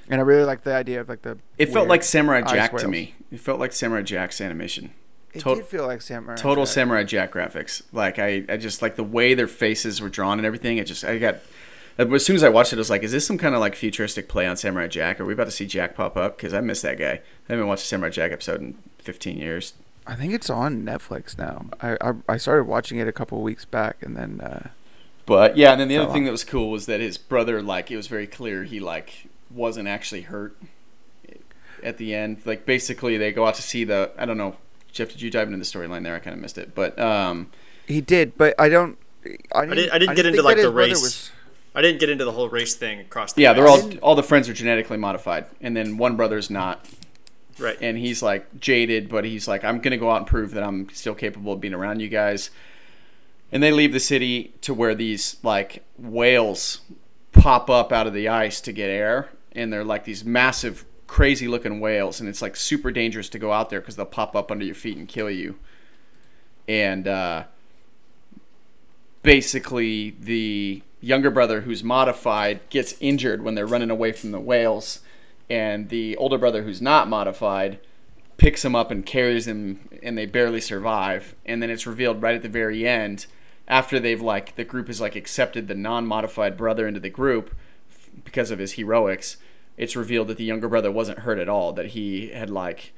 and 0.09 0.21
I 0.21 0.25
really 0.25 0.45
liked 0.45 0.65
the 0.65 0.75
idea 0.75 1.01
of 1.01 1.09
like 1.09 1.23
the. 1.23 1.39
It 1.59 1.73
felt 1.73 1.89
like 1.89 2.03
Samurai 2.03 2.43
Jack 2.43 2.77
to 2.77 2.89
me. 2.89 3.15
It 3.31 3.41
felt 3.41 3.59
like 3.61 3.73
Samurai 3.73 4.03
Jack's 4.03 4.41
animation. 4.41 4.93
It 5.33 5.41
tot- 5.41 5.57
did 5.57 5.67
feel 5.67 5.87
like 5.87 6.01
Samurai. 6.01 6.37
Total 6.37 6.65
Jack. 6.65 6.73
Samurai 6.73 7.05
Jack 7.05 7.33
graphics. 7.33 7.83
Like 7.93 8.19
I, 8.19 8.45
I 8.49 8.57
just 8.57 8.83
like 8.83 8.97
the 8.97 9.05
way 9.05 9.35
their 9.35 9.49
faces 9.49 10.01
were 10.01 10.09
drawn 10.09 10.39
and 10.39 10.47
everything. 10.47 10.79
It 10.79 10.85
just 10.85 11.05
I 11.05 11.19
got. 11.19 11.37
As 11.99 12.27
soon 12.27 12.37
as 12.37 12.43
I 12.43 12.51
watched 12.51 12.75
it, 12.75 12.77
I 12.77 12.79
was 12.79 12.91
like, 12.91 13.03
"Is 13.03 13.13
this 13.13 13.27
some 13.27 13.39
kind 13.39 13.55
of 13.55 13.61
like 13.61 13.75
futuristic 13.75 14.29
play 14.29 14.47
on 14.47 14.57
Samurai 14.57 14.87
Jack? 14.87 15.19
Are 15.19 15.25
we 15.25 15.33
about 15.33 15.45
to 15.45 15.51
see 15.51 15.65
Jack 15.67 15.95
pop 15.95 16.17
up? 16.17 16.37
Because 16.37 16.53
I 16.53 16.61
miss 16.61 16.83
that 16.83 16.99
guy. 16.99 17.21
I 17.49 17.53
haven't 17.53 17.67
watched 17.67 17.85
a 17.85 17.87
Samurai 17.87 18.11
Jack 18.11 18.33
episode 18.33 18.61
in 18.61 18.77
15 18.99 19.39
years. 19.39 19.73
I 20.07 20.15
think 20.15 20.35
it's 20.35 20.51
on 20.51 20.83
Netflix 20.85 21.39
now. 21.39 21.67
I 21.81 21.97
I, 22.01 22.13
I 22.29 22.37
started 22.37 22.65
watching 22.65 22.99
it 22.99 23.09
a 23.09 23.13
couple 23.13 23.41
weeks 23.43 23.65
back, 23.65 23.97
and 24.03 24.15
then 24.17 24.41
uh, 24.43 24.69
But 25.25 25.57
yeah, 25.57 25.73
and 25.73 25.81
then 25.81 25.89
the 25.89 25.97
other 25.97 26.13
thing 26.13 26.25
that 26.25 26.31
was 26.33 26.45
cool 26.45 26.71
was 26.71 26.85
that 26.87 27.01
his 27.01 27.17
brother, 27.19 27.63
like, 27.63 27.91
it 27.91 27.97
was 27.97 28.07
very 28.09 28.27
clear 28.27 28.65
he 28.65 28.79
like 28.79 29.29
wasn't 29.51 29.89
actually 29.89 30.23
hurt 30.23 30.57
at 31.83 31.99
the 31.99 32.15
end. 32.15 32.39
Like, 32.45 32.67
basically, 32.67 33.17
they 33.17 33.33
go 33.33 33.47
out 33.47 33.55
to 33.57 33.63
see 33.63 33.85
the. 33.85 34.11
I 34.19 34.25
don't 34.27 34.39
know, 34.39 34.57
Jeff. 34.93 35.11
Did 35.11 35.23
you 35.23 35.31
dive 35.31 35.49
into 35.49 35.59
the 35.59 35.65
storyline 35.65 36.03
there? 36.03 36.15
I 36.15 36.19
kind 36.19 36.35
of 36.35 36.41
missed 36.41 36.59
it, 36.59 36.75
but 36.75 36.99
um, 36.99 37.51
he 37.87 38.01
did. 38.01 38.37
But 38.37 38.55
I 38.59 38.69
don't. 38.69 38.99
I 39.55 39.63
didn't, 39.67 39.77
didn't- 39.77 39.93
I 39.93 39.99
didn't 39.99 40.17
get 40.17 40.27
into, 40.27 40.43
like, 40.43 40.57
the 40.57 40.71
race. 40.71 41.03
was- 41.03 41.31
I 41.75 41.83
didn't 41.83 42.01
get 42.01 42.09
into 42.09 42.25
the 42.25 42.33
whole 42.33 42.49
race 42.49 42.75
thing 42.75 43.01
across 43.01 43.35
the 43.35 43.43
yeah, 43.43 43.53
they're 43.53 43.69
all 43.69 43.93
all 43.99 44.15
the 44.15 44.23
friends 44.23 44.49
are 44.49 44.55
genetically 44.55 44.97
modified, 44.97 45.45
and 45.61 45.77
then 45.77 45.99
one 45.99 46.17
brother's 46.17 46.49
not, 46.49 46.89
right. 47.59 47.77
and 47.83 47.99
he's 47.99 48.23
like 48.23 48.59
jaded, 48.59 49.11
but 49.11 49.27
he's 49.27 49.47
like, 49.47 49.63
I'm 49.63 49.81
gonna 49.81 49.99
go 49.99 50.11
out 50.11 50.17
and 50.19 50.27
prove 50.27 50.53
that 50.53 50.63
I'm 50.63 50.89
still 50.89 51.15
capable 51.15 51.53
of 51.53 51.61
being 51.61 51.75
around 51.75 52.01
you 52.01 52.09
guys. 52.09 52.49
And 53.53 53.63
they 53.63 53.73
leave 53.73 53.93
the 53.93 54.01
city 54.01 54.55
to 54.63 54.73
where 54.73 54.95
these 54.95 55.37
like 55.43 55.85
whales 55.99 56.81
pop 57.33 57.69
up 57.69 57.93
out 57.93 58.07
of 58.07 58.15
the 58.15 58.27
ice 58.27 58.63
to 58.63 58.73
get 58.73 58.89
air, 58.89 59.29
and 59.57 59.73
they're 59.73 59.85
like 59.85 60.05
these 60.05 60.25
massive, 60.25 60.85
crazy 61.07 61.49
looking 61.49 61.81
whales, 61.81 62.21
and 62.21 62.29
it's 62.29 62.43
like 62.43 62.55
super 62.55 62.93
dangerous 62.93 63.29
to 63.31 63.39
go 63.39 63.53
out 63.53 63.71
there 63.71 63.81
because 63.81 63.97
they'll 63.97 64.07
pop 64.07 64.37
up 64.37 64.51
under 64.51 64.65
your 64.65 64.75
feet 64.75 64.97
and 64.97 65.09
kill 65.09 65.31
you. 65.31 65.57
And 66.69 67.09
uh, 67.09 67.45
basically, 69.23 70.17
the 70.21 70.83
younger 71.01 71.31
brother 71.31 71.63
who's 71.63 71.83
modified 71.83 72.61
gets 72.71 72.95
injured 73.01 73.43
when 73.43 73.55
they're 73.55 73.67
running 73.67 73.91
away 73.91 74.13
from 74.13 74.31
the 74.31 74.41
whales, 74.41 75.01
and 75.49 75.89
the 75.89 76.17
older 76.17 76.39
brother 76.39 76.63
who's 76.63 76.83
not 76.83 77.09
modified 77.09 77.79
picks 78.37 78.65
him 78.65 78.77
up 78.77 78.91
and 78.91 79.07
carries 79.07 79.47
him, 79.49 79.89
and 80.03 80.19
they 80.19 80.27
barely 80.27 80.61
survive. 80.61 81.35
And 81.47 81.63
then 81.63 81.71
it's 81.71 81.87
revealed 81.87 82.21
right 82.21 82.35
at 82.35 82.43
the 82.43 82.49
very 82.49 82.87
end, 82.87 83.27
after 83.69 83.99
they've 83.99 84.21
like 84.21 84.57
the 84.57 84.65
group 84.65 84.89
has 84.89 85.01
like 85.01 85.17
accepted 85.17 85.67
the 85.67 85.75
non-modified 85.75 86.57
brother 86.57 86.87
into 86.87 87.01
the 87.01 87.11
group 87.11 87.55
because 88.25 88.51
of 88.51 88.59
his 88.59 88.73
heroics. 88.73 89.37
It's 89.77 89.95
revealed 89.97 90.29
that 90.29 90.37
the 90.39 90.45
younger 90.45 90.69
brother 90.69 90.91
wasn't 90.91 91.21
hurt 91.21 91.39
at 91.39 91.49
all. 91.49 91.73
That 91.73 91.87
he 91.89 92.29
had 92.31 92.51
like 92.51 92.93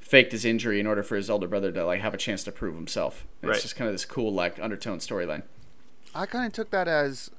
faked 0.00 0.32
his 0.32 0.44
injury 0.44 0.80
in 0.80 0.86
order 0.86 1.02
for 1.02 1.16
his 1.16 1.28
older 1.30 1.46
brother 1.48 1.70
to 1.72 1.84
like 1.84 2.00
have 2.00 2.14
a 2.14 2.18
chance 2.18 2.42
to 2.44 2.52
prove 2.52 2.74
himself. 2.74 3.26
Right. 3.42 3.54
It's 3.54 3.62
just 3.62 3.76
kind 3.76 3.88
of 3.88 3.94
this 3.94 4.04
cool 4.04 4.32
like 4.32 4.58
undertone 4.60 4.98
storyline. 4.98 5.42
I 6.14 6.26
kind 6.26 6.46
of 6.46 6.52
took 6.52 6.70
that 6.70 6.88
as 6.88 7.30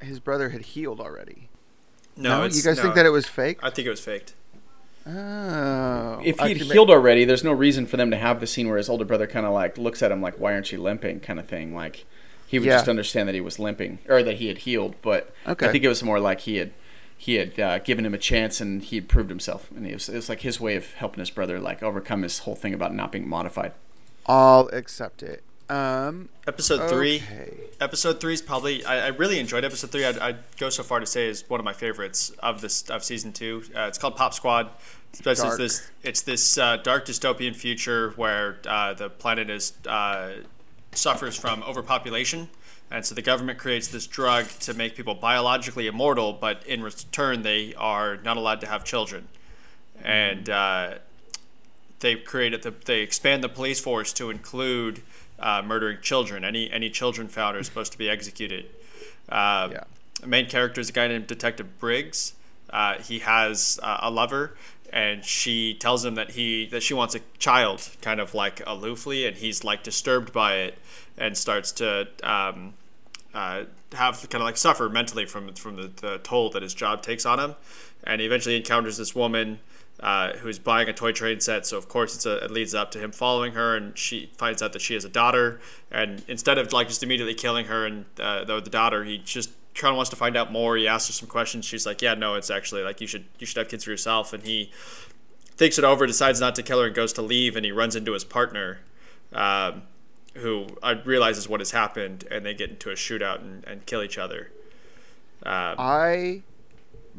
his 0.00 0.20
brother 0.20 0.50
had 0.50 0.62
healed 0.62 1.00
already. 1.00 1.48
No, 2.16 2.40
you 2.40 2.44
it's, 2.46 2.62
guys 2.62 2.76
no, 2.76 2.82
think 2.84 2.94
that 2.94 3.06
it 3.06 3.10
was 3.10 3.26
fake? 3.26 3.58
I 3.62 3.70
think 3.70 3.86
it 3.86 3.90
was 3.90 4.00
faked. 4.00 4.34
Oh, 5.06 6.20
If 6.24 6.38
he'd 6.40 6.58
can 6.58 6.68
ma- 6.68 6.72
healed 6.72 6.90
already, 6.90 7.24
there's 7.24 7.44
no 7.44 7.52
reason 7.52 7.86
for 7.86 7.96
them 7.96 8.10
to 8.10 8.16
have 8.16 8.40
the 8.40 8.46
scene 8.46 8.68
where 8.68 8.78
his 8.78 8.88
older 8.88 9.04
brother 9.04 9.26
kind 9.26 9.44
of 9.44 9.52
like 9.52 9.76
looks 9.76 10.02
at 10.02 10.10
him 10.10 10.22
like, 10.22 10.38
"Why 10.40 10.54
aren't 10.54 10.72
you 10.72 10.80
limping?" 10.80 11.20
kind 11.20 11.38
of 11.38 11.46
thing. 11.46 11.74
Like 11.74 12.06
he 12.46 12.58
would 12.58 12.66
Yeah. 12.66 12.76
just 12.76 12.88
understand 12.88 13.28
that 13.28 13.34
he 13.34 13.40
was 13.40 13.58
limping 13.58 13.98
or 14.08 14.22
that 14.22 14.36
he 14.36 14.48
had 14.48 14.58
healed. 14.58 14.94
But 15.02 15.34
Okay. 15.46 15.66
I 15.68 15.72
think 15.72 15.84
it 15.84 15.88
was 15.88 16.02
more 16.02 16.20
like 16.20 16.40
he 16.40 16.56
had 16.56 16.72
he 17.16 17.36
had 17.36 17.58
uh, 17.58 17.78
given 17.78 18.04
him 18.04 18.14
a 18.14 18.18
chance 18.18 18.60
and 18.60 18.82
he 18.82 18.96
had 18.96 19.08
proved 19.08 19.30
himself, 19.30 19.70
and 19.74 19.86
it 19.86 19.94
was, 19.94 20.08
it 20.08 20.16
was 20.16 20.28
like 20.28 20.40
his 20.40 20.60
way 20.60 20.76
of 20.76 20.92
helping 20.94 21.20
his 21.20 21.30
brother 21.30 21.58
like 21.58 21.82
overcome 21.82 22.22
his 22.22 22.40
whole 22.40 22.56
thing 22.56 22.74
about 22.74 22.94
not 22.94 23.12
being 23.12 23.28
modified. 23.28 23.72
I'll 24.26 24.68
accept 24.72 25.22
it. 25.22 25.42
Um, 25.68 26.28
Episode 26.46 26.90
three. 26.90 27.16
okay. 27.16 27.54
Episode 27.80 28.20
three 28.20 28.34
is 28.34 28.42
probably. 28.42 28.84
I, 28.84 29.06
I 29.06 29.08
really 29.08 29.38
enjoyed 29.38 29.64
episode 29.64 29.90
three. 29.90 30.04
I'd, 30.04 30.18
I'd 30.18 30.38
go 30.58 30.68
so 30.68 30.82
far 30.82 31.00
to 31.00 31.06
say 31.06 31.26
is 31.28 31.48
one 31.48 31.58
of 31.58 31.64
my 31.64 31.72
favorites 31.72 32.30
of 32.40 32.60
this 32.60 32.88
of 32.90 33.02
season 33.02 33.32
two. 33.32 33.62
Uh, 33.74 33.82
it's 33.82 33.96
called 33.96 34.16
Pop 34.16 34.34
Squad. 34.34 34.70
It's 35.14 35.40
Dark. 35.40 35.56
this. 35.56 35.90
It's 36.02 36.20
this 36.22 36.58
uh, 36.58 36.76
dark 36.78 37.06
dystopian 37.06 37.56
future 37.56 38.10
where 38.16 38.58
uh, 38.66 38.92
the 38.92 39.08
planet 39.08 39.48
is 39.48 39.72
uh, 39.86 40.32
suffers 40.92 41.36
from 41.36 41.62
overpopulation, 41.62 42.50
and 42.94 43.04
so 43.04 43.12
the 43.12 43.22
government 43.22 43.58
creates 43.58 43.88
this 43.88 44.06
drug 44.06 44.46
to 44.60 44.72
make 44.72 44.94
people 44.94 45.14
biologically 45.14 45.88
immortal, 45.88 46.32
but 46.32 46.64
in 46.64 46.80
return 46.80 47.42
they 47.42 47.74
are 47.74 48.18
not 48.18 48.36
allowed 48.36 48.60
to 48.60 48.68
have 48.68 48.84
children, 48.84 49.26
and 50.04 50.48
uh, 50.48 50.94
they 51.98 52.14
created 52.14 52.62
the 52.62 52.72
they 52.84 53.00
expand 53.00 53.42
the 53.42 53.48
police 53.48 53.80
force 53.80 54.12
to 54.12 54.30
include 54.30 55.02
uh, 55.40 55.60
murdering 55.66 55.98
children. 56.02 56.44
Any 56.44 56.70
any 56.70 56.88
children 56.88 57.26
found 57.26 57.56
are 57.56 57.64
supposed 57.64 57.90
to 57.92 57.98
be 57.98 58.08
executed. 58.08 58.66
Uh, 59.28 59.68
Yeah. 59.72 59.84
The 60.20 60.28
main 60.28 60.46
character 60.46 60.80
is 60.80 60.88
a 60.88 60.92
guy 60.92 61.08
named 61.08 61.26
Detective 61.26 61.78
Briggs. 61.80 62.34
Uh, 62.70 62.94
he 63.00 63.18
has 63.18 63.80
uh, 63.82 63.98
a 64.02 64.10
lover, 64.10 64.56
and 64.92 65.24
she 65.24 65.74
tells 65.74 66.04
him 66.04 66.14
that 66.14 66.30
he 66.30 66.66
that 66.66 66.84
she 66.84 66.94
wants 66.94 67.16
a 67.16 67.20
child, 67.38 67.90
kind 68.00 68.20
of 68.20 68.34
like 68.34 68.64
aloofly, 68.64 69.26
and 69.26 69.36
he's 69.36 69.64
like 69.64 69.82
disturbed 69.82 70.32
by 70.32 70.54
it, 70.66 70.78
and 71.18 71.36
starts 71.36 71.72
to 71.72 72.08
um, 72.22 72.74
uh, 73.34 73.64
have 73.92 74.20
kind 74.30 74.42
of 74.42 74.46
like 74.46 74.56
suffer 74.56 74.88
mentally 74.88 75.26
from 75.26 75.52
from 75.54 75.76
the, 75.76 75.90
the 75.96 76.18
toll 76.22 76.50
that 76.50 76.62
his 76.62 76.74
job 76.74 77.02
takes 77.02 77.26
on 77.26 77.40
him, 77.40 77.56
and 78.04 78.20
he 78.20 78.26
eventually 78.26 78.56
encounters 78.56 78.96
this 78.96 79.14
woman 79.14 79.58
uh, 80.00 80.32
who's 80.34 80.58
buying 80.58 80.88
a 80.88 80.92
toy 80.92 81.12
train 81.12 81.40
set. 81.40 81.66
So 81.66 81.76
of 81.76 81.88
course 81.88 82.14
it's 82.14 82.26
a, 82.26 82.44
it 82.44 82.50
leads 82.50 82.74
up 82.74 82.90
to 82.92 82.98
him 82.98 83.12
following 83.12 83.52
her, 83.52 83.76
and 83.76 83.96
she 83.96 84.30
finds 84.36 84.62
out 84.62 84.72
that 84.72 84.82
she 84.82 84.94
has 84.94 85.04
a 85.04 85.08
daughter. 85.08 85.60
And 85.90 86.22
instead 86.28 86.58
of 86.58 86.72
like 86.72 86.88
just 86.88 87.02
immediately 87.02 87.34
killing 87.34 87.66
her 87.66 87.86
and 87.86 88.04
uh, 88.20 88.44
the, 88.44 88.60
the 88.60 88.70
daughter, 88.70 89.04
he 89.04 89.18
just 89.18 89.50
kind 89.74 89.90
of 89.90 89.96
wants 89.96 90.10
to 90.10 90.16
find 90.16 90.36
out 90.36 90.52
more. 90.52 90.76
He 90.76 90.86
asks 90.86 91.08
her 91.08 91.12
some 91.12 91.28
questions. 91.28 91.64
She's 91.64 91.86
like, 91.86 92.02
"Yeah, 92.02 92.14
no, 92.14 92.34
it's 92.34 92.50
actually 92.50 92.82
like 92.82 93.00
you 93.00 93.06
should 93.06 93.24
you 93.38 93.46
should 93.46 93.58
have 93.58 93.68
kids 93.68 93.84
for 93.84 93.90
yourself." 93.90 94.32
And 94.32 94.42
he 94.44 94.70
thinks 95.56 95.78
it 95.78 95.84
over, 95.84 96.06
decides 96.06 96.40
not 96.40 96.54
to 96.56 96.62
kill 96.62 96.80
her, 96.80 96.86
and 96.86 96.94
goes 96.94 97.12
to 97.14 97.22
leave. 97.22 97.56
And 97.56 97.64
he 97.64 97.72
runs 97.72 97.96
into 97.96 98.12
his 98.12 98.24
partner. 98.24 98.80
Um, 99.32 99.82
who 100.34 100.66
uh, 100.82 100.96
realizes 101.04 101.48
what 101.48 101.60
has 101.60 101.70
happened, 101.70 102.24
and 102.30 102.44
they 102.44 102.54
get 102.54 102.70
into 102.70 102.90
a 102.90 102.94
shootout 102.94 103.40
and, 103.40 103.64
and 103.64 103.86
kill 103.86 104.02
each 104.02 104.18
other. 104.18 104.50
Um, 105.44 105.76
I 105.78 106.42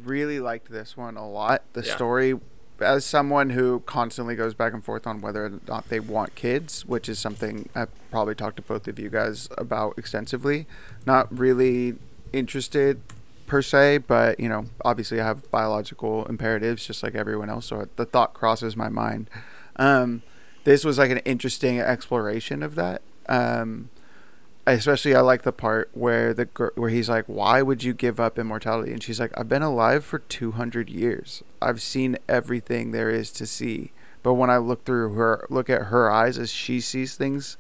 really 0.04 0.40
liked 0.40 0.72
this 0.72 0.98
one 0.98 1.16
a 1.18 1.30
lot. 1.30 1.64
The 1.74 1.84
Yeah. 1.84 1.96
story, 1.96 2.40
as 2.80 3.06
someone 3.06 3.52
who 3.52 3.82
constantly 3.86 4.36
goes 4.36 4.54
back 4.54 4.74
and 4.74 4.84
forth 4.84 5.08
on 5.08 5.22
whether 5.22 5.46
or 5.46 5.52
not 5.68 5.88
they 5.90 6.00
want 6.00 6.36
kids, 6.36 6.86
which 6.86 7.08
is 7.08 7.20
something 7.20 7.70
I've 7.74 7.90
probably 8.12 8.36
talked 8.36 8.58
to 8.58 8.62
both 8.62 8.88
of 8.88 9.00
you 9.00 9.10
guys 9.10 9.48
about 9.58 9.98
extensively. 9.98 10.68
Not 11.06 11.36
really 11.38 11.96
interested 12.34 13.00
per 13.48 13.62
se, 13.62 14.00
but 14.00 14.40
you 14.40 14.50
know, 14.50 14.66
obviously 14.84 15.22
I 15.22 15.26
have 15.26 15.50
biological 15.52 16.26
imperatives 16.26 16.86
just 16.86 17.04
like 17.04 17.16
everyone 17.16 17.50
else, 17.50 17.68
so 17.68 17.88
the 17.96 18.06
thought 18.06 18.34
crosses 18.34 18.76
my 18.76 18.90
mind. 18.90 19.30
Um, 19.78 20.24
this 20.66 20.84
was 20.84 20.98
like 20.98 21.12
an 21.12 21.20
interesting 21.20 21.80
exploration 21.80 22.62
of 22.62 22.76
that. 22.76 23.02
Um, 23.30 23.90
especially 24.68 25.16
I 25.16 25.22
like 25.22 25.44
the 25.44 25.52
part 25.52 25.90
where 25.94 26.34
the 26.34 26.46
gir- 26.46 26.74
where 26.76 26.90
he's 26.90 27.08
like, 27.08 27.26
"Why 27.28 27.62
would 27.62 27.84
you 27.84 27.94
give 27.94 28.20
up 28.20 28.38
immortality?" 28.38 28.92
And 28.92 29.02
she's 29.02 29.20
like, 29.20 29.32
"I've 29.38 29.48
been 29.48 29.62
alive 29.62 30.04
for 30.04 30.20
200 30.20 30.90
years. 30.90 31.44
I've 31.62 31.82
seen 31.82 32.18
everything 32.28 32.92
there 32.92 33.10
is 33.10 33.32
to 33.34 33.46
see." 33.46 33.92
But 34.24 34.34
when 34.34 34.50
I 34.50 34.58
look 34.58 34.86
through 34.86 35.14
her 35.14 35.46
look 35.50 35.70
at 35.70 35.84
her 35.84 36.10
eyes 36.12 36.38
as 36.38 36.52
she 36.52 36.82
sees 36.82 37.16
things 37.16 37.58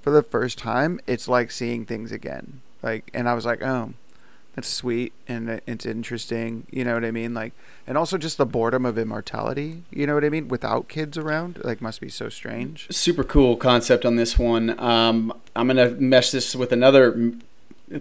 for 0.00 0.10
the 0.10 0.22
first 0.22 0.58
time, 0.58 1.00
it's 1.06 1.28
like 1.28 1.50
seeing 1.50 1.86
things 1.86 2.12
again. 2.12 2.60
Like 2.82 3.10
and 3.14 3.28
I 3.28 3.34
was 3.34 3.46
like, 3.46 3.62
"Oh, 3.62 3.94
that's 4.54 4.68
sweet 4.68 5.12
and 5.28 5.60
it's 5.66 5.84
interesting." 5.86 6.66
You 6.70 6.84
know 6.84 6.94
what 6.94 7.04
I 7.04 7.10
mean? 7.10 7.34
Like 7.34 7.52
and 7.86 7.98
also 7.98 8.16
just 8.18 8.38
the 8.38 8.46
boredom 8.46 8.86
of 8.86 8.96
immortality, 8.98 9.82
you 9.90 10.06
know 10.06 10.14
what 10.14 10.24
I 10.24 10.30
mean? 10.30 10.48
Without 10.48 10.88
kids 10.88 11.18
around, 11.18 11.60
like 11.64 11.80
must 11.82 12.00
be 12.00 12.08
so 12.08 12.28
strange. 12.28 12.86
Super 12.90 13.24
cool 13.24 13.56
concept 13.56 14.04
on 14.04 14.16
this 14.16 14.38
one. 14.38 14.78
Um, 14.80 15.32
I'm 15.54 15.66
gonna 15.66 15.90
mesh 15.90 16.30
this 16.30 16.54
with 16.56 16.72
another 16.72 17.32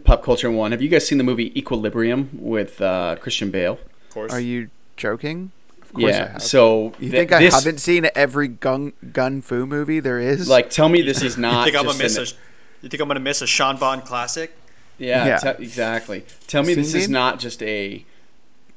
pop 0.06 0.24
culture 0.24 0.50
one. 0.50 0.72
Have 0.72 0.82
you 0.82 0.90
guys 0.90 1.06
seen 1.08 1.18
the 1.18 1.24
movie 1.24 1.58
Equilibrium 1.60 2.30
with 2.34 2.82
uh, 2.82 3.16
Christian 3.20 3.52
Bale? 3.52 3.74
of 3.74 4.10
course. 4.14 4.32
Are 4.32 4.40
you 4.40 4.70
joking? 4.96 5.52
Of 5.82 5.92
course 5.94 6.04
Yeah. 6.16 6.38
So 6.38 6.94
You 7.00 7.10
th- 7.10 7.12
think 7.12 7.32
I 7.34 7.40
this- 7.44 7.54
haven't 7.54 7.80
seen 7.80 8.08
every 8.16 8.48
gun 8.48 8.94
gun 9.12 9.42
fu 9.42 9.66
movie 9.66 10.00
there 10.00 10.20
is? 10.20 10.48
Like, 10.48 10.70
tell 10.70 10.88
me 10.90 11.02
this 11.02 11.22
is 11.22 11.36
you 11.38 11.42
not. 11.42 11.66
think 11.66 11.76
I'm 11.76 11.86
gonna 11.86 11.98
miss 11.98 12.18
an- 12.18 12.24
a? 12.24 12.84
You 12.84 12.90
think 12.90 13.02
I'm 13.02 13.08
gonna 13.08 13.20
miss 13.20 13.42
a 13.42 13.48
Sean 13.48 13.78
Bond 13.78 14.04
classic? 14.06 14.56
Yeah, 14.98 15.26
Yeah. 15.26 15.38
te- 15.54 15.64
exactly. 15.64 16.24
Tell 16.48 16.64
me 16.64 16.74
this 16.74 16.94
is 16.94 17.10
not 17.10 17.40
just 17.40 17.62
a 17.64 18.06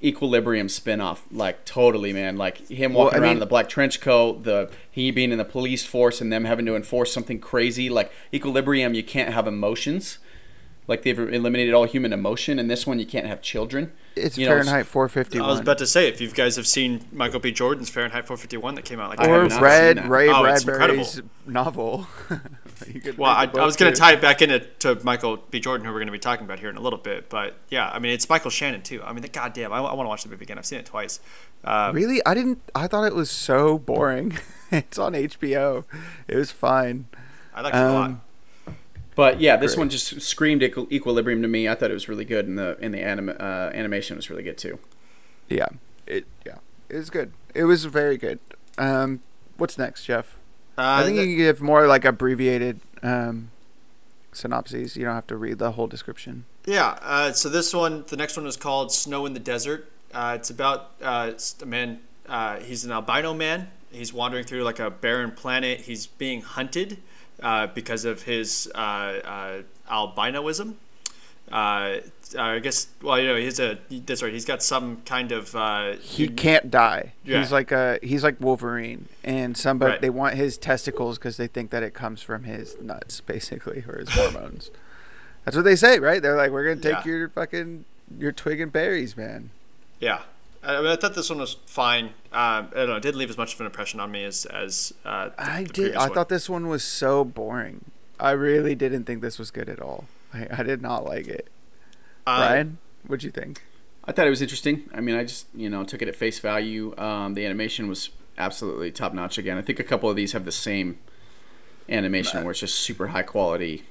Equilibrium 0.02 0.68
spin-off. 0.68 1.24
Like 1.32 1.64
totally, 1.64 2.12
man. 2.12 2.36
Like 2.36 2.68
him 2.68 2.92
walking 2.92 3.18
I 3.18 3.22
around 3.22 3.28
mean- 3.28 3.36
in 3.36 3.40
the 3.40 3.46
black 3.46 3.68
trench 3.68 4.00
coat, 4.00 4.44
the 4.44 4.70
he 4.90 5.10
being 5.10 5.32
in 5.32 5.38
the 5.38 5.44
police 5.44 5.84
force 5.86 6.20
and 6.20 6.30
them 6.32 6.44
having 6.44 6.66
to 6.66 6.76
enforce 6.76 7.12
something 7.12 7.38
crazy. 7.38 7.88
Like 7.88 8.12
Equilibrium, 8.32 8.94
you 8.94 9.02
can't 9.02 9.32
have 9.32 9.46
emotions. 9.46 10.18
Like 10.88 11.02
they've 11.02 11.18
eliminated 11.18 11.74
all 11.74 11.84
human 11.84 12.12
emotion. 12.12 12.58
In 12.58 12.68
this 12.68 12.86
one, 12.86 12.98
you 12.98 13.06
can't 13.06 13.26
have 13.26 13.42
children. 13.42 13.92
it's 14.14 14.38
you 14.38 14.46
know, 14.46 14.52
Fahrenheit 14.52 14.86
I 14.94 15.46
was 15.48 15.60
about 15.60 15.78
to 15.78 15.86
say 15.86 16.08
if 16.08 16.20
you 16.20 16.30
guys 16.30 16.56
have 16.56 16.66
seen 16.66 17.06
Michael 17.12 17.40
B. 17.40 17.50
Jordan's 17.50 17.90
Fahrenheit 17.90 18.26
451 18.26 18.76
that 18.76 18.84
came 18.84 19.00
out 19.00 19.10
like 19.10 19.20
I 19.20 19.26
a 19.26 19.30
or 19.30 19.42
have 19.42 19.52
year 19.52 19.60
read. 19.60 20.08
Ray 20.08 20.28
Oh, 20.28 20.42
Bradbury's 20.64 21.22
novel. 21.46 22.06
Well, 23.16 23.30
I, 23.30 23.44
I 23.44 23.64
was 23.64 23.74
going 23.76 23.92
to 23.92 23.98
tie 23.98 24.12
it 24.12 24.20
back 24.20 24.42
into 24.42 24.60
to 24.60 25.02
Michael 25.02 25.38
B. 25.50 25.60
Jordan, 25.60 25.86
who 25.86 25.92
we're 25.92 25.98
going 25.98 26.08
to 26.08 26.12
be 26.12 26.18
talking 26.18 26.44
about 26.44 26.58
here 26.58 26.68
in 26.68 26.76
a 26.76 26.80
little 26.80 26.98
bit. 26.98 27.30
But 27.30 27.56
yeah, 27.70 27.88
I 27.88 27.98
mean, 27.98 28.12
it's 28.12 28.28
Michael 28.28 28.50
Shannon 28.50 28.82
too. 28.82 29.02
I 29.02 29.12
mean, 29.12 29.22
the 29.22 29.28
goddamn, 29.28 29.72
I, 29.72 29.80
want 29.80 30.00
to 30.00 30.08
watch 30.08 30.24
the 30.24 30.28
movie 30.28 30.44
again. 30.44 30.58
I've 30.58 30.66
seen 30.66 30.78
it 30.80 30.86
twice. 30.86 31.20
Uh, 31.64 31.90
Really, 31.94 32.24
I 32.26 32.34
didn't. 32.34 32.60
I 32.74 32.86
thought 32.86 33.04
it 33.04 33.14
was 33.14 33.30
so 33.30 33.78
boring. 33.78 34.38
it's 34.70 34.98
on 34.98 35.14
HBO. 35.14 35.84
It 36.28 36.36
was 36.36 36.50
fine. 36.50 37.06
I 37.54 37.62
like 37.62 37.74
it 37.74 37.78
a 37.78 37.92
lot. 37.92 38.10
But 39.16 39.40
yeah, 39.40 39.56
this 39.56 39.72
Great. 39.74 39.78
one 39.80 39.88
just 39.88 40.20
screamed 40.20 40.62
equi- 40.62 40.86
Equilibrium 40.92 41.42
to 41.42 41.48
me. 41.48 41.68
I 41.68 41.74
thought 41.74 41.90
it 41.90 41.94
was 41.94 42.08
really 42.08 42.24
good, 42.26 42.46
and 42.46 42.56
the 42.56 42.76
and 42.80 42.94
the 42.94 43.00
anim- 43.02 43.30
uh, 43.40 43.70
animation 43.74 44.14
was 44.16 44.30
really 44.30 44.42
good 44.44 44.58
too. 44.58 44.78
Yeah, 45.48 45.66
it. 46.06 46.26
Yeah, 46.44 46.58
it 46.88 46.96
was 46.96 47.10
good. 47.10 47.32
It 47.54 47.64
was 47.64 47.86
very 47.86 48.18
good. 48.18 48.38
Um, 48.78 49.20
what's 49.56 49.78
next, 49.78 50.04
Jeff? 50.04 50.36
Uh, 50.78 51.00
I 51.00 51.02
think 51.04 51.16
the- 51.16 51.22
you 51.24 51.28
can 51.30 51.36
give 51.38 51.60
more 51.62 51.86
like 51.88 52.04
abbreviated 52.04 52.80
um, 53.02 53.50
synopses. 54.32 54.96
You 54.96 55.06
don't 55.06 55.14
have 55.14 55.26
to 55.28 55.36
read 55.36 55.58
the 55.58 55.72
whole 55.72 55.86
description. 55.86 56.44
Yeah. 56.66 56.98
Uh, 57.00 57.32
so 57.32 57.48
this 57.48 57.72
one, 57.72 58.04
the 58.08 58.16
next 58.16 58.36
one 58.36 58.46
is 58.46 58.56
called 58.56 58.92
Snow 58.92 59.24
in 59.24 59.32
the 59.32 59.40
Desert. 59.40 59.90
Uh, 60.12 60.34
it's 60.38 60.50
about 60.50 60.90
uh, 61.02 61.32
a 61.62 61.66
man. 61.66 62.00
Uh, 62.28 62.58
he's 62.58 62.84
an 62.84 62.92
albino 62.92 63.32
man. 63.32 63.70
He's 63.90 64.12
wandering 64.12 64.44
through 64.44 64.62
like 64.64 64.78
a 64.78 64.90
barren 64.90 65.30
planet. 65.30 65.80
He's 65.82 66.06
being 66.06 66.42
hunted 66.42 66.98
uh, 67.42 67.66
because 67.68 68.04
of 68.04 68.22
his 68.22 68.70
uh, 68.74 68.78
uh, 68.78 69.62
albinoism. 69.90 70.74
Uh, 71.50 71.98
I 72.36 72.58
guess. 72.58 72.88
Well, 73.00 73.20
you 73.20 73.28
know, 73.28 73.36
he's 73.36 73.60
a. 73.60 73.78
That's 73.88 74.20
right. 74.22 74.32
He's 74.32 74.44
got 74.44 74.62
some 74.64 75.02
kind 75.06 75.30
of. 75.30 75.54
Uh, 75.54 75.92
He 76.00 76.26
can't 76.26 76.72
die. 76.72 77.12
Yeah. 77.24 77.38
He's 77.38 77.52
like 77.52 77.70
a 77.70 78.00
he's 78.02 78.24
like 78.24 78.40
Wolverine, 78.40 79.08
and 79.22 79.56
somebody 79.56 79.92
Right. 79.92 80.00
they 80.00 80.10
want 80.10 80.34
his 80.34 80.58
testicles 80.58 81.18
because 81.18 81.36
they 81.36 81.46
think 81.46 81.70
that 81.70 81.84
it 81.84 81.94
comes 81.94 82.20
from 82.20 82.42
his 82.44 82.76
nuts, 82.80 83.20
basically, 83.20 83.84
or 83.86 83.98
his 83.98 84.08
hormones. 84.10 84.72
That's 85.44 85.56
what 85.56 85.64
they 85.64 85.76
say, 85.76 86.00
right? 86.00 86.20
They're 86.20 86.36
like, 86.36 86.50
we're 86.50 86.64
gonna 86.64 86.80
take 86.80 87.04
Yeah. 87.04 87.12
your 87.12 87.28
fucking 87.28 87.84
your 88.18 88.32
twig 88.32 88.60
and 88.60 88.72
berries, 88.72 89.16
man. 89.16 89.50
Yeah. 90.00 90.22
I, 90.66 90.80
mean, 90.80 90.90
I 90.90 90.96
thought 90.96 91.14
this 91.14 91.30
one 91.30 91.38
was 91.38 91.56
fine. 91.66 92.06
Um, 92.06 92.12
I 92.32 92.68
don't 92.74 92.88
know. 92.88 92.96
It 92.96 93.02
didn't 93.02 93.18
leave 93.18 93.30
as 93.30 93.38
much 93.38 93.54
of 93.54 93.60
an 93.60 93.66
impression 93.66 94.00
on 94.00 94.10
me 94.10 94.24
as 94.24 94.44
as 94.46 94.92
uh, 95.04 95.28
the, 95.28 95.34
I 95.40 95.62
the 95.64 95.72
did. 95.72 95.94
I 95.94 96.00
one. 96.00 96.14
thought 96.14 96.28
this 96.28 96.48
one 96.48 96.68
was 96.68 96.82
so 96.82 97.24
boring. 97.24 97.84
I 98.18 98.32
really 98.32 98.74
didn't 98.74 99.04
think 99.04 99.22
this 99.22 99.38
was 99.38 99.50
good 99.50 99.68
at 99.68 99.80
all. 99.80 100.06
I, 100.34 100.48
I 100.50 100.62
did 100.62 100.82
not 100.82 101.04
like 101.04 101.28
it. 101.28 101.48
Uh, 102.26 102.38
Brian, 102.38 102.78
what'd 103.06 103.22
you 103.22 103.30
think? 103.30 103.62
I 104.04 104.12
thought 104.12 104.26
it 104.26 104.30
was 104.30 104.42
interesting. 104.42 104.88
I 104.92 105.00
mean, 105.00 105.14
I 105.14 105.24
just 105.24 105.46
you 105.54 105.70
know 105.70 105.84
took 105.84 106.02
it 106.02 106.08
at 106.08 106.16
face 106.16 106.40
value. 106.40 106.96
Um, 106.98 107.34
the 107.34 107.46
animation 107.46 107.88
was 107.88 108.10
absolutely 108.38 108.90
top 108.90 109.14
notch 109.14 109.38
again. 109.38 109.58
I 109.58 109.62
think 109.62 109.78
a 109.78 109.84
couple 109.84 110.10
of 110.10 110.16
these 110.16 110.32
have 110.32 110.44
the 110.44 110.52
same 110.52 110.98
animation 111.88 112.42
where 112.42 112.50
it's 112.50 112.60
just 112.60 112.80
super 112.80 113.08
high 113.08 113.22
quality. 113.22 113.84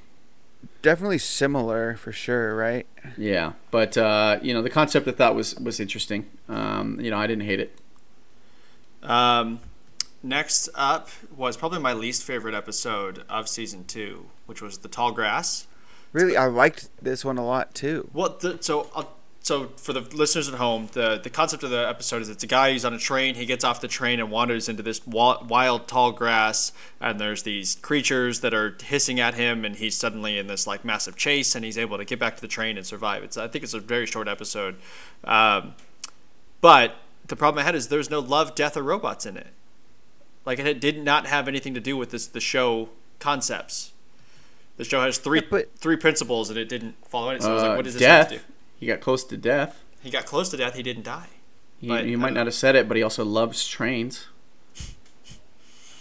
Definitely 0.81 1.17
similar 1.17 1.95
for 1.95 2.11
sure, 2.11 2.55
right? 2.55 2.85
Yeah, 3.17 3.53
but 3.71 3.97
uh, 3.97 4.39
you 4.41 4.53
know 4.53 4.61
the 4.61 4.69
concept 4.69 5.07
I 5.07 5.11
thought 5.11 5.35
was 5.35 5.55
was 5.55 5.79
interesting. 5.79 6.25
Um, 6.47 6.99
you 6.99 7.09
know, 7.09 7.17
I 7.17 7.27
didn't 7.27 7.45
hate 7.45 7.59
it. 7.59 7.77
Um, 9.03 9.59
next 10.23 10.69
up 10.75 11.09
was 11.35 11.57
probably 11.57 11.79
my 11.79 11.93
least 11.93 12.23
favorite 12.23 12.55
episode 12.55 13.23
of 13.29 13.47
season 13.47 13.85
two, 13.85 14.25
which 14.45 14.61
was 14.61 14.79
the 14.79 14.87
tall 14.87 15.11
grass. 15.11 15.67
Really, 16.13 16.37
I 16.37 16.45
liked 16.45 16.89
this 17.01 17.25
one 17.25 17.37
a 17.37 17.45
lot 17.45 17.73
too. 17.75 18.09
Well, 18.13 18.37
the, 18.39 18.57
so 18.61 18.89
uh, 18.95 19.03
so 19.45 19.67
for 19.77 19.93
the 19.93 20.01
listeners 20.01 20.47
at 20.49 20.55
home, 20.55 20.89
the 20.93 21.19
the 21.21 21.29
concept 21.29 21.61
of 21.61 21.69
the 21.69 21.87
episode 21.87 22.23
is 22.23 22.29
it's 22.29 22.43
a 22.43 22.47
guy 22.47 22.71
who's 22.71 22.83
on 22.83 22.95
a 22.95 22.97
train. 22.97 23.35
He 23.35 23.45
gets 23.45 23.63
off 23.63 23.79
the 23.79 23.87
train 23.87 24.19
and 24.19 24.31
wanders 24.31 24.67
into 24.67 24.81
this 24.81 25.05
wild 25.05 25.87
tall 25.87 26.11
grass, 26.11 26.71
and 26.99 27.19
there's 27.19 27.43
these 27.43 27.75
creatures 27.75 28.39
that 28.39 28.55
are 28.55 28.75
hissing 28.83 29.19
at 29.19 29.35
him, 29.35 29.63
and 29.63 29.75
he's 29.75 29.95
suddenly 29.95 30.39
in 30.39 30.47
this 30.47 30.65
like 30.65 30.83
massive 30.83 31.15
chase, 31.15 31.53
and 31.53 31.63
he's 31.63 31.77
able 31.77 31.97
to 31.99 32.05
get 32.05 32.17
back 32.17 32.35
to 32.37 32.41
the 32.41 32.47
train 32.47 32.75
and 32.75 32.87
survive. 32.87 33.21
It's 33.23 33.37
I 33.37 33.47
think 33.47 33.63
it's 33.63 33.75
a 33.75 33.79
very 33.79 34.07
short 34.07 34.27
episode, 34.27 34.77
um, 35.25 35.75
but 36.59 36.95
the 37.27 37.35
problem 37.35 37.61
I 37.61 37.65
had 37.65 37.75
is 37.75 37.87
there's 37.89 38.09
no 38.09 38.19
love, 38.21 38.55
death, 38.55 38.75
or 38.75 38.81
robots 38.81 39.27
in 39.27 39.37
it. 39.37 39.47
Like 40.43 40.57
it 40.57 40.79
did 40.79 41.03
not 41.03 41.27
have 41.27 41.47
anything 41.47 41.75
to 41.75 41.79
do 41.79 41.95
with 41.95 42.09
this 42.09 42.25
the 42.25 42.41
show 42.41 42.89
concepts. 43.19 43.91
The 44.77 44.83
show 44.83 45.01
has 45.01 45.19
three 45.19 45.39
Yeah, 45.41 45.47
but- 45.51 45.77
three 45.77 45.97
principles, 45.97 46.49
and 46.49 46.57
it 46.57 46.67
didn't 46.67 46.95
follow 47.07 47.29
any. 47.29 47.41
So 47.41 47.51
I 47.51 47.53
was 47.53 47.63
Uh, 47.63 47.67
like, 47.69 47.77
what 47.77 47.87
is 47.87 47.93
this 47.93 48.01
death. 48.01 48.29
to 48.29 48.37
do? 48.37 48.41
He 48.79 48.85
got 48.85 48.99
close 49.01 49.23
to 49.25 49.37
death. 49.37 49.83
He 50.01 50.09
got 50.09 50.25
close 50.25 50.49
to 50.49 50.57
death. 50.57 50.75
He 50.75 50.83
didn't 50.83 51.03
die. 51.03 51.27
He, 51.79 51.87
But, 51.87 52.05
he 52.05 52.15
might 52.15 52.33
don't 52.33 52.45
have 52.45 52.53
said 52.53 52.75
it, 52.75 52.87
but 52.87 52.95
he 52.97 53.03
also 53.03 53.23
loves 53.25 53.67
trains. 53.67 54.27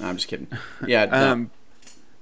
No, 0.01 0.09
I'm 0.09 0.17
just 0.17 0.27
kidding. 0.29 0.49
Yeah, 0.87 1.05
no. 1.11 1.33
Um, 1.33 1.51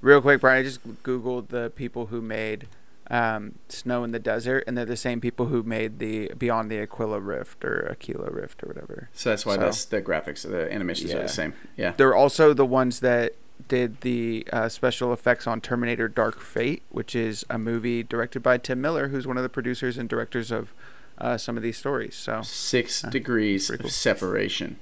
real 0.02 0.20
quick, 0.20 0.42
Brian, 0.42 0.60
I 0.60 0.62
just 0.62 0.86
googled 1.02 1.48
the 1.48 1.72
people 1.74 2.06
who 2.06 2.20
made 2.20 2.68
um, 3.10 3.54
Snow 3.70 4.04
in 4.04 4.10
the 4.12 4.18
Desert, 4.18 4.64
and 4.66 4.76
they're 4.76 4.84
the 4.84 4.94
same 4.96 5.22
people 5.22 5.46
who 5.46 5.62
made 5.62 5.98
the 5.98 6.30
Beyond 6.36 6.70
the 6.70 6.78
Aquila 6.80 7.18
Rift 7.18 7.64
or 7.64 7.88
Aquila 7.90 8.30
Rift 8.30 8.62
or 8.62 8.66
whatever. 8.66 9.08
so 9.14 9.30
that's 9.30 9.46
why 9.46 9.54
so- 9.54 9.60
that's 9.62 9.84
the 9.86 10.02
graphics, 10.02 10.42
the 10.48 10.70
animations 10.70 11.12
are 11.14 11.22
the 11.22 11.28
same. 11.28 11.54
Yeah. 11.76 11.92
They're 11.96 12.14
also 12.14 12.52
the 12.52 12.66
ones 12.66 13.00
that 13.00 13.34
did 13.68 14.00
the 14.02 14.46
uh, 14.52 14.68
special 14.68 15.12
effects 15.12 15.46
on 15.46 15.60
Terminator 15.60 16.08
Dark 16.08 16.40
Fate, 16.40 16.82
which 16.90 17.14
is 17.14 17.44
a 17.48 17.58
movie 17.58 18.02
directed 18.02 18.42
by 18.42 18.58
Tim 18.58 18.80
Miller, 18.80 19.08
who's 19.08 19.26
one 19.26 19.36
of 19.36 19.42
the 19.42 19.48
producers 19.48 19.96
and 19.98 20.08
directors 20.08 20.50
of 20.50 20.74
uh, 21.18 21.36
some 21.38 21.56
of 21.56 21.62
these 21.62 21.76
stories. 21.76 22.14
So 22.16 22.42
Six 22.42 23.04
Uh, 23.04 23.10
degrees 23.10 23.68
pretty 23.68 23.84
of 23.84 23.92
separation. 23.92 24.78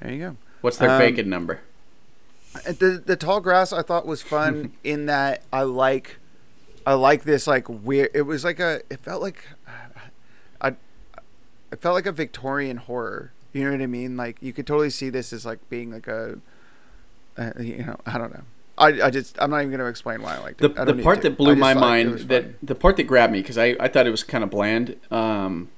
there 0.00 0.12
you 0.12 0.18
go. 0.18 0.36
What's 0.60 0.76
their 0.76 0.90
Um, 0.90 0.98
bacon 0.98 1.28
number? 1.30 1.60
Uh, 2.54 2.72
The 2.72 3.02
the 3.04 3.16
tall 3.16 3.40
grass 3.40 3.72
I 3.72 3.82
thought 3.82 4.06
was 4.06 4.22
fun 4.22 4.72
in 4.84 5.06
that 5.06 5.42
I 5.52 5.62
like 5.62 6.18
I 6.86 6.94
like 6.94 7.22
this 7.24 7.46
like 7.46 7.68
weird 7.68 8.10
it 8.14 8.22
was 8.22 8.44
like 8.44 8.60
a 8.60 8.82
it 8.90 9.00
felt 9.00 9.22
like 9.22 9.46
I 10.60 10.68
it 11.72 11.80
felt 11.80 11.94
like 11.94 12.06
a 12.06 12.12
Victorian 12.12 12.76
horror. 12.76 13.32
You 13.52 13.64
know 13.64 13.70
what 13.72 13.80
I 13.82 13.86
mean? 13.86 14.16
Like 14.16 14.36
you 14.40 14.52
could 14.52 14.66
totally 14.66 14.90
see 14.90 15.08
this 15.10 15.32
as 15.32 15.46
like 15.46 15.58
being 15.70 15.90
like 15.92 16.06
a 16.08 16.38
uh, 17.38 17.50
you 17.60 17.84
know, 17.84 17.96
I 18.06 18.18
don't 18.18 18.32
know. 18.32 18.42
I, 18.78 18.86
I 19.02 19.10
just 19.10 19.36
I'm 19.40 19.50
not 19.50 19.58
even 19.58 19.70
going 19.70 19.80
to 19.80 19.86
explain 19.86 20.22
why 20.22 20.36
I 20.36 20.38
liked 20.38 20.58
The, 20.58 20.70
it. 20.70 20.78
I 20.78 20.84
the 20.84 20.92
don't 20.92 20.96
need 20.98 21.02
part 21.02 21.22
to. 21.22 21.28
that 21.28 21.36
blew 21.36 21.54
my 21.56 21.74
mind 21.74 22.20
that 22.30 22.42
fun. 22.44 22.54
the 22.62 22.74
part 22.74 22.96
that 22.96 23.04
grabbed 23.04 23.32
me 23.32 23.40
because 23.42 23.58
I, 23.58 23.76
I 23.78 23.88
thought 23.88 24.06
it 24.06 24.10
was 24.10 24.24
kind 24.24 24.42
of 24.42 24.50
bland 24.50 24.96
um, 25.10 25.70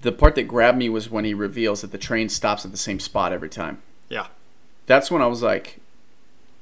the 0.00 0.10
part 0.10 0.34
that 0.36 0.44
grabbed 0.44 0.78
me 0.78 0.88
was 0.88 1.10
when 1.10 1.24
he 1.24 1.34
reveals 1.34 1.82
that 1.82 1.92
the 1.92 1.98
train 1.98 2.28
stops 2.28 2.64
at 2.64 2.70
the 2.70 2.76
same 2.78 2.98
spot 2.98 3.32
every 3.32 3.48
time 3.50 3.82
Yeah. 4.08 4.28
that's 4.86 5.10
when 5.10 5.20
I 5.22 5.26
was 5.26 5.42
like, 5.42 5.80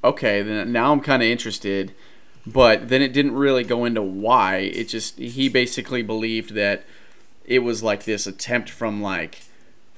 okay, 0.04 0.42
then 0.42 0.72
now 0.72 0.92
I'm 0.92 1.00
kind 1.00 1.22
of 1.22 1.28
interested. 1.28 1.94
But 2.44 2.88
then 2.88 3.02
it 3.02 3.12
didn't 3.12 3.34
really 3.36 3.62
go 3.62 3.84
into 3.84 4.02
why. 4.02 4.56
It 4.58 4.88
just 4.88 5.16
he 5.18 5.48
basically 5.48 6.02
believed 6.02 6.54
that 6.54 6.82
it 7.44 7.60
was 7.60 7.84
like 7.84 8.02
this 8.04 8.26
attempt 8.26 8.68
from 8.68 9.00
like 9.00 9.42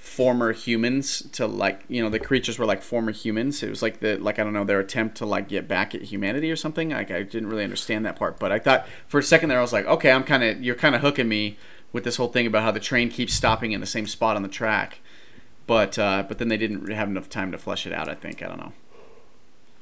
former 0.04 0.52
humans 0.52 1.22
to 1.32 1.46
like 1.46 1.82
you 1.88 2.02
know 2.02 2.10
the 2.10 2.18
creatures 2.18 2.58
were 2.58 2.66
like 2.66 2.82
former 2.82 3.12
humans. 3.12 3.62
It 3.62 3.70
was 3.70 3.82
like 3.82 4.00
the 4.00 4.16
like 4.16 4.38
I 4.38 4.44
don't 4.44 4.52
know 4.52 4.64
their 4.64 4.80
attempt 4.80 5.16
to 5.18 5.26
like 5.26 5.48
get 5.48 5.66
back 5.66 5.94
at 5.94 6.02
humanity 6.02 6.50
or 6.50 6.56
something. 6.56 6.90
Like 6.90 7.10
I 7.10 7.22
didn't 7.22 7.48
really 7.48 7.64
understand 7.64 8.04
that 8.06 8.16
part. 8.16 8.38
But 8.38 8.52
I 8.52 8.58
thought 8.58 8.86
for 9.06 9.18
a 9.18 9.22
second 9.22 9.48
there 9.48 9.58
I 9.58 9.62
was 9.62 9.72
like, 9.72 9.86
okay, 9.86 10.12
I'm 10.12 10.24
kind 10.24 10.42
of 10.42 10.62
you're 10.62 10.74
kind 10.74 10.94
of 10.94 11.00
hooking 11.00 11.28
me 11.28 11.56
with 11.92 12.04
this 12.04 12.16
whole 12.16 12.28
thing 12.28 12.46
about 12.46 12.62
how 12.62 12.70
the 12.70 12.80
train 12.80 13.08
keeps 13.08 13.34
stopping 13.34 13.72
in 13.72 13.80
the 13.80 13.86
same 13.86 14.06
spot 14.06 14.36
on 14.36 14.42
the 14.42 14.48
track 14.48 15.00
but 15.66 15.98
uh, 15.98 16.24
but 16.26 16.38
then 16.38 16.48
they 16.48 16.56
didn't 16.56 16.90
have 16.90 17.08
enough 17.08 17.28
time 17.28 17.52
to 17.52 17.58
flesh 17.58 17.86
it 17.86 17.92
out. 17.92 18.08
I 18.08 18.14
think 18.14 18.42
I 18.42 18.48
don't 18.48 18.58
know. 18.58 18.72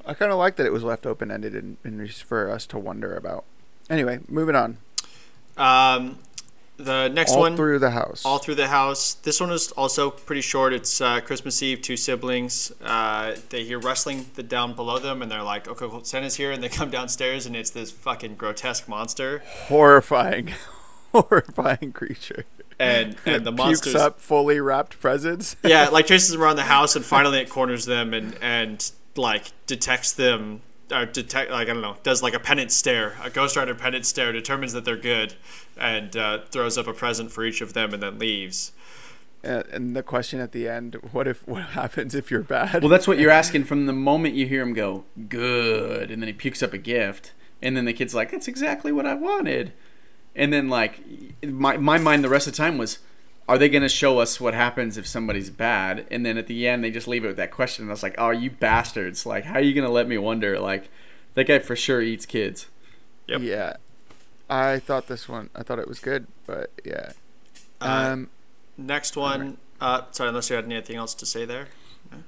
I 0.05 0.13
kind 0.13 0.31
of 0.31 0.37
like 0.37 0.57
that 0.57 0.65
it 0.65 0.73
was 0.73 0.83
left 0.83 1.05
open 1.05 1.31
ended 1.31 1.55
and, 1.55 1.77
and 1.83 2.11
for 2.11 2.49
us 2.49 2.65
to 2.67 2.77
wonder 2.77 3.15
about. 3.15 3.45
Anyway, 3.89 4.19
moving 4.27 4.55
on. 4.55 4.77
Um, 5.55 6.19
the 6.77 7.07
next 7.09 7.33
All 7.33 7.41
one, 7.41 7.55
through 7.55 7.79
the 7.79 7.91
house. 7.91 8.25
all 8.25 8.39
through 8.39 8.55
the 8.55 8.67
house. 8.67 9.13
This 9.15 9.39
one 9.39 9.51
is 9.51 9.71
also 9.73 10.09
pretty 10.09 10.41
short. 10.41 10.73
It's 10.73 10.99
uh, 11.01 11.21
Christmas 11.21 11.61
Eve. 11.61 11.81
Two 11.81 11.95
siblings. 11.97 12.71
Uh, 12.83 13.35
they 13.49 13.63
hear 13.63 13.79
rustling 13.79 14.25
the, 14.35 14.43
down 14.43 14.73
below 14.73 14.97
them, 14.99 15.21
and 15.21 15.31
they're 15.31 15.43
like, 15.43 15.67
"Okay, 15.67 15.87
cool, 15.87 16.03
Santa's 16.03 16.35
here." 16.35 16.51
And 16.51 16.63
they 16.63 16.69
come 16.79 16.89
downstairs, 16.89 17.45
and 17.45 17.55
it's 17.55 17.69
this 17.69 17.91
fucking 17.91 18.35
grotesque 18.35 18.87
monster. 18.89 19.43
horrifying, 19.67 20.51
horrifying 21.11 21.91
creature. 21.93 22.45
And 22.79 23.15
and 23.25 23.45
the 23.45 23.51
Pukes 23.53 23.93
up 23.93 24.19
fully 24.19 24.59
wrapped 24.59 24.99
presents. 24.99 25.55
yeah, 25.63 25.89
like 25.89 26.07
chases 26.07 26.31
them 26.31 26.41
around 26.41 26.55
the 26.55 26.63
house, 26.63 26.95
and 26.95 27.05
finally 27.05 27.39
it 27.39 27.49
corners 27.49 27.85
them, 27.85 28.13
and 28.13 28.35
and 28.41 28.91
like 29.15 29.51
detects 29.67 30.11
them. 30.11 30.61
Or 30.91 31.05
detect 31.05 31.49
like 31.49 31.69
I 31.69 31.73
don't 31.73 31.81
know, 31.81 31.95
does 32.03 32.21
like 32.21 32.33
a 32.33 32.39
penance 32.39 32.75
stare, 32.75 33.15
a 33.23 33.29
Ghost 33.29 33.55
Rider 33.55 33.73
penance 33.73 34.07
stare, 34.07 34.31
determines 34.31 34.73
that 34.73 34.85
they're 34.85 34.97
good, 34.97 35.35
and 35.77 36.15
uh, 36.15 36.39
throws 36.51 36.77
up 36.77 36.87
a 36.87 36.93
present 36.93 37.31
for 37.31 37.45
each 37.45 37.61
of 37.61 37.73
them, 37.73 37.93
and 37.93 38.03
then 38.03 38.19
leaves. 38.19 38.73
Uh, 39.43 39.63
and 39.71 39.95
the 39.95 40.03
question 40.03 40.39
at 40.39 40.51
the 40.51 40.67
end: 40.67 40.95
What 41.11 41.27
if? 41.27 41.47
What 41.47 41.63
happens 41.63 42.15
if 42.15 42.29
you're 42.29 42.41
bad? 42.41 42.81
Well, 42.81 42.89
that's 42.89 43.07
what 43.07 43.17
you're 43.17 43.31
asking 43.31 43.63
from 43.63 43.85
the 43.85 43.93
moment 43.93 44.35
you 44.35 44.45
hear 44.45 44.61
him 44.61 44.73
go 44.73 45.05
good, 45.29 46.11
and 46.11 46.21
then 46.21 46.27
he 46.27 46.33
pukes 46.33 46.61
up 46.61 46.73
a 46.73 46.77
gift, 46.77 47.33
and 47.61 47.75
then 47.75 47.85
the 47.85 47.93
kid's 47.93 48.13
like, 48.13 48.31
"That's 48.31 48.47
exactly 48.47 48.91
what 48.91 49.05
I 49.05 49.15
wanted," 49.15 49.73
and 50.35 50.51
then 50.53 50.69
like 50.69 51.01
my 51.43 51.77
my 51.77 51.97
mind 51.97 52.23
the 52.23 52.29
rest 52.29 52.47
of 52.47 52.53
the 52.53 52.57
time 52.57 52.77
was. 52.77 52.99
Are 53.47 53.57
they 53.57 53.67
going 53.69 53.83
to 53.83 53.89
show 53.89 54.19
us 54.19 54.39
what 54.39 54.53
happens 54.53 54.97
if 54.97 55.05
somebody's 55.05 55.49
bad? 55.49 56.05
And 56.09 56.25
then 56.25 56.37
at 56.37 56.47
the 56.47 56.67
end, 56.67 56.83
they 56.83 56.91
just 56.91 57.07
leave 57.07 57.25
it 57.25 57.27
with 57.27 57.37
that 57.37 57.51
question. 57.51 57.83
And 57.83 57.91
I 57.91 57.93
was 57.93 58.03
like, 58.03 58.15
"Oh, 58.17 58.29
you 58.31 58.49
bastards! 58.51 59.25
Like, 59.25 59.45
how 59.45 59.55
are 59.55 59.61
you 59.61 59.73
going 59.73 59.85
to 59.85 59.91
let 59.91 60.07
me 60.07 60.17
wonder? 60.17 60.59
Like, 60.59 60.89
that 61.35 61.45
guy 61.45 61.59
for 61.59 61.75
sure 61.75 62.01
eats 62.01 62.25
kids." 62.25 62.67
Yep. 63.27 63.41
Yeah, 63.41 63.75
I 64.49 64.79
thought 64.79 65.07
this 65.07 65.27
one. 65.29 65.49
I 65.55 65.63
thought 65.63 65.79
it 65.79 65.87
was 65.87 65.99
good, 65.99 66.27
but 66.45 66.71
yeah. 66.85 67.13
Uh, 67.81 68.13
Um, 68.13 68.29
Next 68.77 69.15
one. 69.17 69.57
Uh, 69.79 70.03
sorry, 70.11 70.29
unless 70.29 70.49
you 70.49 70.55
had 70.55 70.65
anything 70.65 70.95
else 70.95 71.13
to 71.15 71.25
say 71.25 71.45
there. 71.45 71.67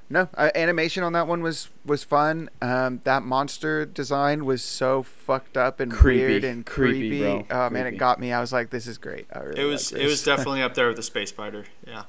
No, 0.09 0.29
uh, 0.35 0.49
animation 0.55 1.03
on 1.03 1.13
that 1.13 1.27
one 1.27 1.41
was 1.41 1.69
was 1.85 2.03
fun. 2.03 2.49
Um, 2.61 3.01
that 3.03 3.23
monster 3.23 3.85
design 3.85 4.45
was 4.45 4.63
so 4.63 5.03
fucked 5.03 5.57
up 5.57 5.79
and 5.79 5.91
Creepy. 5.91 6.19
weird 6.25 6.43
and 6.43 6.65
Creepy, 6.65 6.99
creepy. 7.09 7.19
bro. 7.21 7.45
Oh 7.49 7.69
man, 7.69 7.83
Creepy. 7.83 7.95
it 7.95 7.99
got 7.99 8.19
me. 8.19 8.31
I 8.33 8.41
was 8.41 8.51
like, 8.53 8.69
this 8.69 8.87
is 8.87 8.97
great. 8.97 9.27
I 9.33 9.39
really 9.39 9.61
It 9.61 9.65
was 9.65 9.91
it 9.91 10.05
was 10.05 10.23
definitely 10.23 10.61
up 10.61 10.73
there 10.75 10.87
with 10.87 10.97
the 10.97 11.03
space 11.13 11.29
spider. 11.29 11.65
Yeah. 11.87 12.03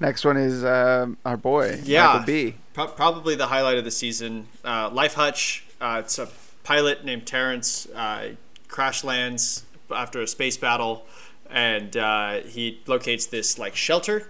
Next 0.00 0.24
one 0.24 0.36
is 0.36 0.64
um, 0.64 1.16
our 1.24 1.36
boy 1.36 1.80
Yeah. 1.82 2.06
Michael 2.06 2.26
B. 2.26 2.54
Pro- 2.72 2.86
probably 2.86 3.34
the 3.34 3.48
highlight 3.48 3.78
of 3.78 3.84
the 3.84 3.90
season. 3.90 4.46
Uh, 4.64 4.90
Life 4.90 5.14
Hutch. 5.14 5.64
Uh, 5.80 6.02
it's 6.04 6.18
a 6.18 6.28
pilot 6.62 7.04
named 7.04 7.26
Terrence. 7.26 7.86
Uh, 7.94 8.30
crash 8.68 9.02
lands 9.02 9.64
after 9.90 10.20
a 10.20 10.26
space 10.28 10.56
battle, 10.56 11.04
and 11.50 11.96
uh, 11.96 12.40
he 12.42 12.80
locates 12.86 13.26
this 13.26 13.58
like 13.58 13.74
shelter, 13.74 14.28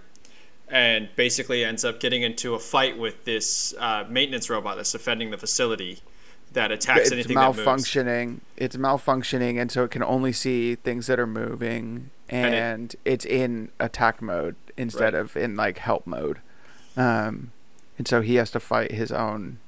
and 0.69 1.09
basically 1.15 1.63
ends 1.65 1.83
up 1.83 1.99
getting 1.99 2.21
into 2.21 2.53
a 2.55 2.59
fight 2.59 2.97
with 2.97 3.25
this 3.25 3.73
uh, 3.79 4.05
maintenance 4.09 4.49
robot 4.49 4.77
that's 4.77 4.91
defending 4.91 5.31
the 5.31 5.37
facility 5.37 5.99
that 6.53 6.71
attacks 6.71 7.01
it's 7.01 7.11
anything 7.11 7.35
that 7.35 7.55
moves. 7.55 7.59
malfunctioning. 7.67 8.39
It's 8.57 8.75
malfunctioning, 8.75 9.59
and 9.61 9.71
so 9.71 9.83
it 9.83 9.91
can 9.91 10.03
only 10.03 10.31
see 10.33 10.75
things 10.75 11.07
that 11.07 11.19
are 11.19 11.27
moving, 11.27 12.09
And 12.27 12.53
and, 12.55 12.93
it- 12.93 12.99
it's 13.05 13.25
in 13.25 13.69
attack 13.79 14.21
mode 14.21 14.55
instead 14.77 15.13
Right. 15.13 15.21
of 15.21 15.37
in 15.37 15.55
like 15.55 15.77
help 15.79 16.07
mode. 16.07 16.39
Um, 16.97 17.51
and 17.97 18.07
so 18.07 18.21
he 18.21 18.35
has 18.35 18.49
to 18.51 18.59
fight 18.59 18.91
his 18.91 19.11
own 19.11 19.59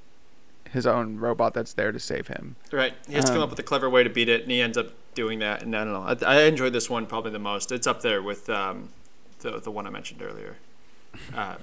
his 0.72 0.88
own 0.88 1.18
robot 1.18 1.54
that's 1.54 1.74
there 1.74 1.92
to 1.92 2.00
save 2.00 2.28
him. 2.28 2.56
Right. 2.72 2.94
He 3.06 3.16
has 3.16 3.26
to 3.26 3.32
come 3.32 3.40
Um, 3.40 3.44
up 3.44 3.50
with 3.50 3.60
a 3.60 3.64
clever 3.64 3.90
way 3.90 4.04
to 4.04 4.10
beat 4.10 4.30
it, 4.30 4.44
and 4.44 4.52
he 4.52 4.62
ends 4.62 4.78
up 4.78 4.88
doing 5.16 5.40
that. 5.40 5.62
And 5.64 5.76
I 5.76 5.84
don't 5.84 5.92
know. 5.92 6.26
I, 6.28 6.38
I 6.38 6.42
enjoyed 6.44 6.72
this 6.72 6.90
one 6.90 7.06
probably 7.08 7.32
the 7.32 7.40
most. 7.40 7.74
It's 7.74 7.86
up 7.86 8.02
there 8.02 8.22
with 8.24 8.50
um, 8.50 8.90
the 9.40 9.60
the 9.60 9.70
one 9.70 9.86
I 9.86 9.90
mentioned 9.90 10.22
earlier. 10.22 10.56
Uh, 11.36 11.56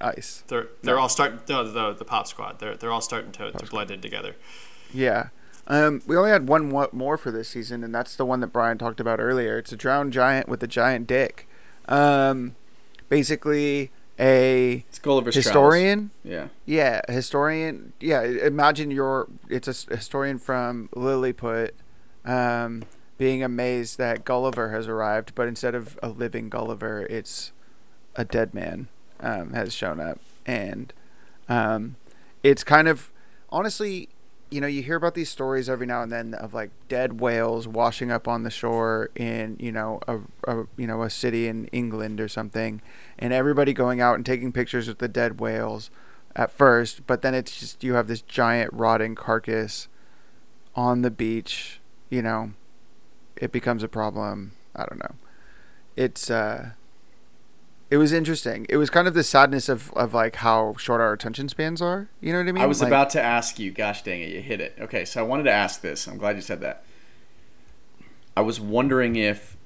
Ice. 0.00 0.42
they're 0.48 0.68
they're 0.82 0.98
all 0.98 1.08
starting. 1.08 1.38
No, 1.48 1.64
the 1.70 1.92
the 1.92 2.04
Pop 2.04 2.26
Squad. 2.26 2.58
They're 2.58 2.76
they're 2.76 2.90
all 2.92 3.00
starting 3.00 3.32
to, 3.32 3.52
to 3.52 3.66
blend 3.66 3.90
in 3.90 4.00
together. 4.00 4.34
Yeah. 4.92 5.28
Um, 5.68 6.02
we 6.06 6.16
only 6.16 6.30
had 6.30 6.48
one 6.48 6.68
more 6.92 7.16
for 7.16 7.30
this 7.30 7.48
season, 7.48 7.84
and 7.84 7.94
that's 7.94 8.16
the 8.16 8.26
one 8.26 8.40
that 8.40 8.48
Brian 8.48 8.78
talked 8.78 8.98
about 8.98 9.20
earlier. 9.20 9.58
It's 9.58 9.70
a 9.70 9.76
drowned 9.76 10.12
giant 10.12 10.48
with 10.48 10.60
a 10.62 10.66
giant 10.66 11.06
dick. 11.06 11.48
Um, 11.88 12.56
basically, 13.08 13.92
a 14.18 14.84
It's 14.88 14.98
Gulliver's 14.98 15.34
historian. 15.36 16.10
Travels. 16.24 16.50
Yeah, 16.66 17.00
a 17.08 17.12
historian. 17.12 17.92
Yeah, 18.00 18.22
imagine 18.22 18.90
you're. 18.90 19.28
It's 19.48 19.68
a 19.68 19.94
historian 19.94 20.38
from 20.38 20.88
Lilliput, 20.96 21.76
um, 22.24 22.82
being 23.18 23.42
amazed 23.44 23.98
that 23.98 24.24
Gulliver 24.24 24.70
has 24.70 24.88
arrived, 24.88 25.34
but 25.36 25.46
instead 25.46 25.76
of 25.76 25.96
a 26.02 26.08
living 26.08 26.48
Gulliver, 26.48 27.02
it's 27.08 27.52
a 28.16 28.24
dead 28.24 28.54
man 28.54 28.88
um, 29.20 29.52
has 29.52 29.74
shown 29.74 30.00
up, 30.00 30.18
and 30.46 30.92
um, 31.48 31.96
it's 32.42 32.64
kind 32.64 32.88
of 32.88 33.12
honestly, 33.50 34.08
you 34.50 34.60
know, 34.60 34.66
you 34.66 34.82
hear 34.82 34.96
about 34.96 35.14
these 35.14 35.30
stories 35.30 35.68
every 35.68 35.86
now 35.86 36.02
and 36.02 36.10
then 36.12 36.34
of 36.34 36.54
like 36.54 36.70
dead 36.88 37.20
whales 37.20 37.66
washing 37.68 38.10
up 38.10 38.26
on 38.28 38.42
the 38.42 38.50
shore 38.50 39.10
in 39.14 39.56
you 39.58 39.72
know 39.72 40.00
a, 40.08 40.18
a 40.46 40.66
you 40.76 40.86
know 40.86 41.02
a 41.02 41.10
city 41.10 41.48
in 41.48 41.66
England 41.66 42.20
or 42.20 42.28
something, 42.28 42.82
and 43.18 43.32
everybody 43.32 43.72
going 43.72 44.00
out 44.00 44.16
and 44.16 44.26
taking 44.26 44.52
pictures 44.52 44.88
with 44.88 44.98
the 44.98 45.08
dead 45.08 45.40
whales 45.40 45.90
at 46.34 46.50
first, 46.50 47.06
but 47.06 47.22
then 47.22 47.34
it's 47.34 47.58
just 47.58 47.84
you 47.84 47.94
have 47.94 48.08
this 48.08 48.22
giant 48.22 48.72
rotting 48.72 49.14
carcass 49.14 49.88
on 50.74 51.02
the 51.02 51.10
beach, 51.10 51.80
you 52.08 52.22
know, 52.22 52.52
it 53.36 53.52
becomes 53.52 53.82
a 53.82 53.88
problem. 53.88 54.52
I 54.74 54.86
don't 54.86 54.98
know. 54.98 55.14
It's 55.96 56.30
uh 56.30 56.70
it 57.92 57.98
was 57.98 58.10
interesting. 58.10 58.64
It 58.70 58.78
was 58.78 58.88
kind 58.88 59.06
of 59.06 59.12
the 59.12 59.22
sadness 59.22 59.68
of, 59.68 59.92
of 59.92 60.14
like 60.14 60.36
how 60.36 60.74
short 60.78 61.02
our 61.02 61.12
attention 61.12 61.50
spans 61.50 61.82
are. 61.82 62.08
You 62.22 62.32
know 62.32 62.38
what 62.38 62.48
I 62.48 62.52
mean? 62.52 62.62
I 62.62 62.66
was 62.66 62.80
Like, 62.80 62.88
about 62.88 63.10
to 63.10 63.20
ask 63.20 63.58
you. 63.58 63.70
Gosh 63.70 64.00
dang 64.02 64.22
it, 64.22 64.30
you 64.30 64.40
hit 64.40 64.62
it. 64.62 64.78
Okay, 64.80 65.04
so 65.04 65.20
I 65.20 65.24
wanted 65.24 65.42
to 65.42 65.50
ask 65.50 65.82
this. 65.82 66.08
I'm 66.08 66.16
glad 66.16 66.36
you 66.36 66.40
said 66.40 66.62
that. 66.62 66.84
I 68.34 68.40
was 68.40 68.58
wondering 68.58 69.16
if, 69.16 69.58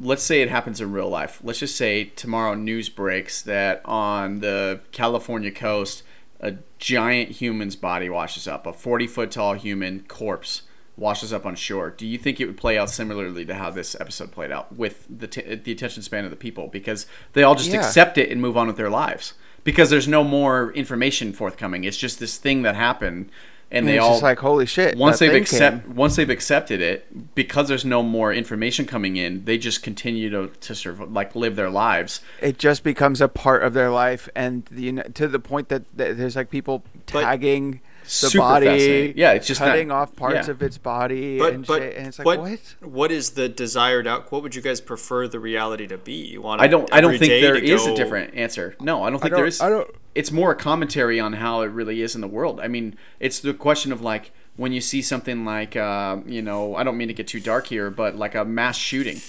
let's 0.00 0.22
say 0.22 0.40
it 0.40 0.50
happens 0.50 0.80
in 0.80 0.92
real 0.92 1.08
life. 1.08 1.40
Let's 1.42 1.58
just 1.58 1.76
say 1.76 2.04
tomorrow 2.04 2.54
news 2.54 2.88
breaks 2.88 3.42
that 3.42 3.82
on 3.84 4.38
the 4.38 4.78
California 4.92 5.50
coast, 5.50 6.04
a 6.38 6.58
giant 6.78 7.30
human's 7.30 7.74
body 7.74 8.08
washes 8.08 8.46
up, 8.46 8.68
a 8.68 8.72
40 8.72 9.08
foot 9.08 9.32
tall 9.32 9.54
human 9.54 10.04
corpse 10.06 10.62
washes 11.00 11.32
up 11.32 11.44
on 11.46 11.56
shore. 11.56 11.90
Do 11.90 12.06
you 12.06 12.18
think 12.18 12.40
it 12.40 12.46
would 12.46 12.56
play 12.58 12.78
out 12.78 12.90
similarly 12.90 13.44
to 13.46 13.54
how 13.54 13.70
this 13.70 13.96
episode 13.98 14.30
played 14.30 14.52
out 14.52 14.76
with 14.76 15.06
the 15.10 15.26
t- 15.26 15.54
the 15.56 15.72
attention 15.72 16.02
span 16.02 16.24
of 16.24 16.30
the 16.30 16.36
people 16.36 16.68
because 16.68 17.06
they 17.32 17.42
all 17.42 17.54
just 17.56 17.70
Yeah. 17.70 17.78
accept 17.80 18.18
it 18.18 18.30
and 18.30 18.40
move 18.40 18.56
on 18.56 18.66
with 18.68 18.76
their 18.76 18.90
lives 18.90 19.34
because 19.64 19.90
there's 19.90 20.06
no 20.08 20.22
more 20.22 20.72
information 20.74 21.32
forthcoming. 21.32 21.84
It's 21.84 21.96
just 21.96 22.20
this 22.20 22.36
thing 22.36 22.62
that 22.62 22.76
happened 22.76 23.30
and 23.72 23.78
and 23.80 23.88
they 23.88 23.96
it's 23.96 24.04
all 24.04 24.10
just 24.14 24.22
like 24.24 24.38
holy 24.40 24.66
shit. 24.66 24.96
once 24.98 25.20
they've 25.20 25.32
accept 25.32 25.84
came. 25.86 25.94
once 25.94 26.16
they've 26.16 26.28
accepted 26.28 26.80
it 26.80 27.34
because 27.36 27.68
there's 27.68 27.84
no 27.84 28.02
more 28.02 28.32
information 28.32 28.84
coming 28.84 29.14
in 29.16 29.44
they 29.44 29.56
just 29.58 29.80
continue 29.80 30.28
to 30.28 30.48
to 30.60 30.74
serve 30.74 30.98
like 31.12 31.36
live 31.36 31.54
their 31.54 31.70
lives 31.70 32.20
it 32.42 32.58
just 32.58 32.82
becomes 32.82 33.20
a 33.20 33.28
part 33.28 33.62
of 33.62 33.72
their 33.72 33.88
life, 33.90 34.28
and 34.34 34.64
you 34.74 34.90
know, 34.92 35.02
to 35.14 35.28
the 35.28 35.38
point 35.38 35.68
that, 35.68 35.84
that 35.96 36.18
there's 36.18 36.34
like 36.34 36.50
people 36.50 36.82
But- 37.12 37.22
tagging 37.22 37.80
the 38.04 38.08
Super 38.10 38.38
body. 38.38 39.12
Yeah, 39.16 39.32
it's 39.32 39.46
just 39.46 39.60
not- 39.60 39.68
cutting 39.68 39.90
off 39.90 40.16
parts 40.16 40.46
yeah. 40.46 40.50
of 40.52 40.62
its 40.62 40.78
body 40.78 41.38
But 41.38 41.54
and 41.54 41.66
but 41.66 41.80
shit, 41.80 41.96
and 41.96 42.06
it's 42.08 42.18
like 42.18 42.26
what, 42.26 42.40
what? 42.40 42.74
what 42.80 43.12
is 43.12 43.30
the 43.30 43.48
desired 43.48 44.06
out? 44.06 44.30
What 44.32 44.42
would 44.42 44.54
you 44.54 44.62
guys 44.62 44.80
prefer 44.80 45.28
the 45.28 45.38
reality 45.40 45.86
to 45.86 45.98
be? 45.98 46.14
You 46.26 46.42
want 46.42 46.60
i 46.60 46.66
don't 46.66 46.92
i 46.92 47.00
don't 47.00 47.18
think 47.18 47.30
there 47.30 47.54
is 47.56 47.60
there 47.60 47.60
to 47.60 47.66
is 47.74 47.86
a 47.86 47.94
different 47.94 48.34
answer 48.34 48.74
no 48.80 49.02
i 49.02 49.10
don't 49.10 49.20
think 49.20 49.30
don't- 49.30 49.38
there 49.40 49.46
is 49.46 49.60
I 49.60 49.68
don't- 49.68 49.90
it's 50.14 50.32
more 50.32 50.50
a 50.50 50.56
commentary 50.56 51.20
on 51.20 51.34
how 51.34 51.60
it 51.62 51.66
really 51.68 52.02
is 52.02 52.14
in 52.14 52.20
the 52.20 52.28
world 52.28 52.60
i 52.60 52.68
mean 52.68 52.96
it's 53.20 53.38
the 53.40 53.54
question 53.54 53.92
of 53.92 54.00
like 54.02 54.32
when 54.56 54.72
you 54.72 54.80
see 54.80 55.02
something 55.02 55.44
like 55.44 55.76
uh, 55.76 56.18
you 56.26 56.42
know 56.42 56.74
i 56.74 56.82
don't 56.82 56.96
mean 56.96 57.08
to 57.08 57.14
get 57.14 57.28
too 57.28 57.40
dark 57.40 57.68
here 57.68 57.90
but 57.90 58.16
like 58.16 58.34
a 58.34 58.44
mass 58.44 58.76
shooting 58.76 59.20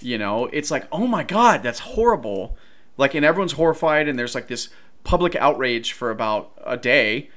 you 0.00 0.16
know 0.18 0.46
it's 0.52 0.70
like 0.70 0.86
oh 0.90 1.06
my 1.06 1.22
god 1.22 1.62
that's 1.62 1.80
horrible 1.80 2.56
like 2.96 3.14
and 3.14 3.24
everyone's 3.24 3.52
horrified 3.52 4.08
and 4.08 4.18
there's 4.18 4.34
like 4.34 4.48
this 4.48 4.68
public 5.04 5.34
outrage 5.36 5.92
for 5.92 6.10
about 6.10 6.52
a 6.64 6.76
day 6.76 7.28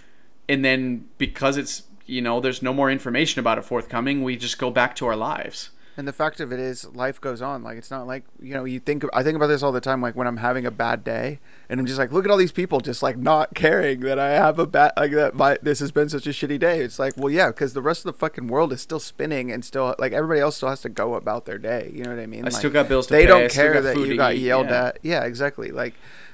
and 0.48 0.64
then 0.64 1.06
because 1.18 1.58
it's 1.58 1.84
you 2.06 2.22
know 2.22 2.40
there's 2.40 2.62
no 2.62 2.74
more 2.74 2.92
information 2.92 3.40
about 3.40 3.58
it 3.58 3.64
forthcoming 3.66 4.24
we 4.24 4.36
just 4.36 4.58
go 4.58 4.70
back 4.70 4.96
to 4.96 5.06
our 5.06 5.16
lives 5.16 5.72
And 5.98 6.06
the 6.06 6.12
fact 6.14 6.42
of 6.42 6.52
it 6.52 6.60
is, 6.60 6.84
life 6.94 7.22
goes 7.22 7.42
on. 7.42 7.64
Like 7.64 7.78
it's 7.78 7.90
not 7.90 8.06
like 8.06 8.26
you 8.42 8.54
know. 8.54 8.66
You 8.66 8.82
think 8.82 9.06
I 9.14 9.24
think 9.24 9.38
about 9.38 9.48
this 9.48 9.64
all 9.64 9.72
the 9.72 9.80
time. 9.80 10.02
Like 10.02 10.14
when 10.14 10.28
I'm 10.28 10.36
having 10.44 10.66
a 10.66 10.72
bad 10.72 11.06
day, 11.06 11.40
and 11.70 11.80
I'm 11.80 11.86
just 11.86 11.98
like, 11.98 12.12
look 12.12 12.26
at 12.26 12.32
all 12.32 12.36
these 12.36 12.52
people 12.52 12.82
just 12.82 13.02
like 13.02 13.16
not 13.18 13.56
caring 13.56 14.02
that 14.02 14.20
I 14.20 14.32
have 14.32 14.60
a 14.60 14.68
bad 14.68 14.92
like 14.98 15.14
that. 15.14 15.36
My 15.36 15.58
this 15.62 15.80
has 15.80 15.92
been 15.94 16.10
such 16.10 16.28
a 16.28 16.32
shitty 16.32 16.60
day. 16.60 16.82
It's 16.84 17.00
like, 17.00 17.14
well, 17.16 17.32
yeah, 17.32 17.48
because 17.48 17.72
the 17.74 17.82
rest 17.82 18.06
of 18.06 18.12
the 18.12 18.20
fucking 18.20 18.48
world 18.48 18.74
is 18.74 18.82
still 18.82 19.00
spinning 19.00 19.50
and 19.54 19.64
still 19.64 19.96
like 19.98 20.12
everybody 20.12 20.42
else 20.42 20.58
still 20.58 20.68
has 20.68 20.82
to 20.82 20.90
go 20.90 21.16
about 21.16 21.46
their 21.46 21.58
day. 21.58 21.90
You 21.96 22.04
know 22.04 22.10
what 22.10 22.20
I 22.20 22.28
mean? 22.28 22.44
I 22.44 22.50
Like, 22.50 22.60
still 22.60 22.72
got 22.72 22.90
bills 22.90 23.08
to 23.08 23.14
They 23.14 23.26
pay, 23.26 23.32
I 23.32 23.40
don't 23.40 23.52
care 23.52 23.80
that 23.82 23.96
you 23.98 24.18
got 24.18 24.36
eat, 24.36 24.42
yelled 24.42 24.68
yeah. 24.68 24.88
at. 24.88 25.00
Yeah, 25.02 25.24
exactly. 25.24 25.72
Like 25.72 25.94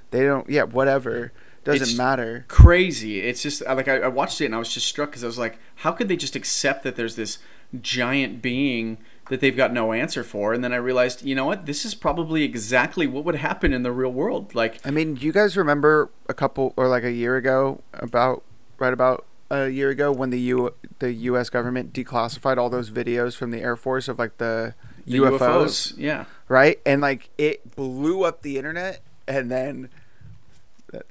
they 0.10 0.24
don't. 0.26 0.50
Yeah, 0.50 0.64
whatever. 0.64 1.34
Doesn't 1.64 1.82
It's- 1.84 1.98
matter. 1.98 2.46
crazy. 2.48 3.20
It's 3.22 3.42
just 3.44 3.64
like 3.66 3.88
I, 3.88 3.98
I 4.00 4.08
watched 4.08 4.42
it 4.42 4.46
and 4.46 4.56
I 4.56 4.58
was 4.58 4.74
just 4.74 4.88
struck 4.88 5.12
because 5.12 5.24
I 5.24 5.28
was 5.28 5.38
like, 5.38 5.60
how 5.76 5.92
could 5.92 6.08
they 6.08 6.16
just 6.16 6.36
accept 6.36 6.84
that 6.84 6.96
there's 6.96 7.16
this 7.16 7.38
giant 7.80 8.42
being 8.42 8.98
that 9.30 9.40
they've 9.40 9.56
got 9.56 9.72
no 9.72 9.94
answer 9.94 10.24
for? 10.24 10.54
And 10.54 10.64
then 10.64 10.74
I 10.74 10.78
realized, 10.78 11.24
you 11.24 11.36
know 11.36 11.46
what? 11.46 11.66
This 11.68 11.86
is 11.86 11.94
probably 11.94 12.44
exactly 12.44 13.06
what 13.08 13.24
would 13.26 13.36
happen 13.36 13.74
in 13.74 13.84
the 13.84 13.92
real 13.92 14.12
world. 14.12 14.56
Like, 14.56 14.86
I 14.86 14.92
mean, 14.92 15.14
do 15.16 15.26
you 15.26 15.32
guys 15.32 15.56
remember 15.56 16.10
a 16.28 16.34
couple 16.34 16.74
or 16.76 16.88
like 16.88 17.04
a 17.04 17.12
year 17.12 17.36
ago 17.38 17.82
about 17.94 18.44
right 18.80 18.94
about 18.94 19.26
a 19.52 19.68
year 19.70 19.90
ago 19.90 20.12
when 20.12 20.32
the 20.32 20.40
U 20.40 20.74
the 21.00 21.14
U.S. 21.14 21.50
government 21.50 21.94
declassified 21.94 22.58
all 22.58 22.70
those 22.70 22.90
videos 22.90 23.36
from 23.36 23.52
the 23.52 23.62
Air 23.62 23.76
Force 23.76 24.08
of 24.08 24.18
like 24.18 24.38
the, 24.38 24.74
the 25.06 25.18
UFOs, 25.20 25.94
yeah. 25.98 26.26
right? 26.48 26.80
And 26.86 27.02
like 27.02 27.30
it 27.38 27.76
blew 27.76 28.24
up 28.24 28.42
the 28.42 28.58
internet, 28.58 29.02
and 29.28 29.52
then 29.52 29.90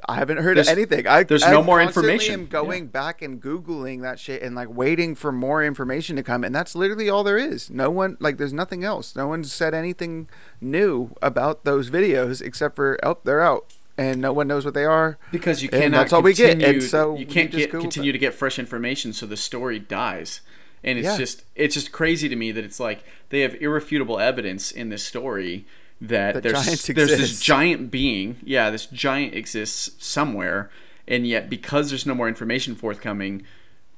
I 0.09 0.15
haven't 0.17 0.39
heard 0.39 0.57
There's- 0.57 0.69
anything. 0.69 1.07
I 1.07 1.23
there's 1.23 1.43
I 1.43 1.51
no 1.53 1.63
more 1.63 1.81
information. 1.81 2.35
Am 2.41 2.47
going 2.47 2.89
back 2.89 3.23
and 3.23 3.41
googling 3.43 4.03
that 4.03 4.19
shit 4.19 4.43
and 4.43 4.55
like 4.55 4.69
waiting 4.69 5.15
for 5.15 5.33
more 5.33 5.65
information 5.65 6.17
to 6.17 6.23
come, 6.23 6.45
and 6.45 6.55
that's 6.55 6.75
literally 6.75 7.09
all 7.09 7.25
there 7.25 7.39
is. 7.39 7.71
No 7.71 7.91
one 7.91 8.17
like 8.21 8.37
there's 8.37 8.53
nothing 8.53 8.85
else. 8.85 9.17
No 9.17 9.27
one 9.29 9.43
said 9.45 9.73
anything 9.75 10.29
new 10.61 11.15
about 11.23 11.65
those 11.65 11.91
videos 11.91 12.43
except 12.43 12.77
for 12.77 12.99
oh 13.03 13.19
they're 13.25 13.41
out. 13.43 13.67
And 13.99 14.21
no 14.23 14.33
one 14.33 14.49
knows 14.49 14.65
what 14.65 14.73
they 14.73 14.87
are. 14.87 15.19
Because 15.31 15.63
you 15.63 15.69
And 15.73 15.83
cannot 15.83 15.99
that's 15.99 16.13
all 16.15 16.23
we 16.23 16.33
get, 16.33 16.63
and 16.63 16.83
so 16.83 17.17
you 17.19 17.27
can't 17.27 17.51
just 17.51 17.71
get, 17.71 17.81
continue 17.81 18.13
to 18.13 18.19
get 18.19 18.33
fresh 18.33 18.59
information, 18.59 19.13
so 19.13 19.27
the 19.27 19.37
story 19.37 19.79
dies. 19.79 20.41
And 20.83 20.99
it's 20.99 21.05
Yeah. 21.07 21.19
just 21.19 21.45
it's 21.55 21.75
just 21.75 21.93
crazy 21.93 22.27
to 22.29 22.37
me 22.37 22.51
that 22.53 22.65
it's 22.65 22.81
like 22.81 23.05
they 23.29 23.41
have 23.41 23.55
irrefutable 23.61 24.19
evidence 24.19 24.71
in 24.71 24.89
this 24.89 25.03
story 25.03 25.67
that 26.01 26.35
That 26.35 26.43
there's 26.43 26.87
there's 26.87 27.17
this 27.17 27.41
giant 27.41 27.91
being, 27.91 28.37
yeah, 28.43 28.71
this 28.71 28.87
giant 28.87 29.35
exists 29.35 29.91
somewhere, 30.05 30.71
and 31.07 31.27
yet 31.27 31.51
because 31.51 31.91
there's 31.91 32.07
no 32.07 32.15
more 32.15 32.29
information 32.29 32.75
forthcoming, 32.75 33.45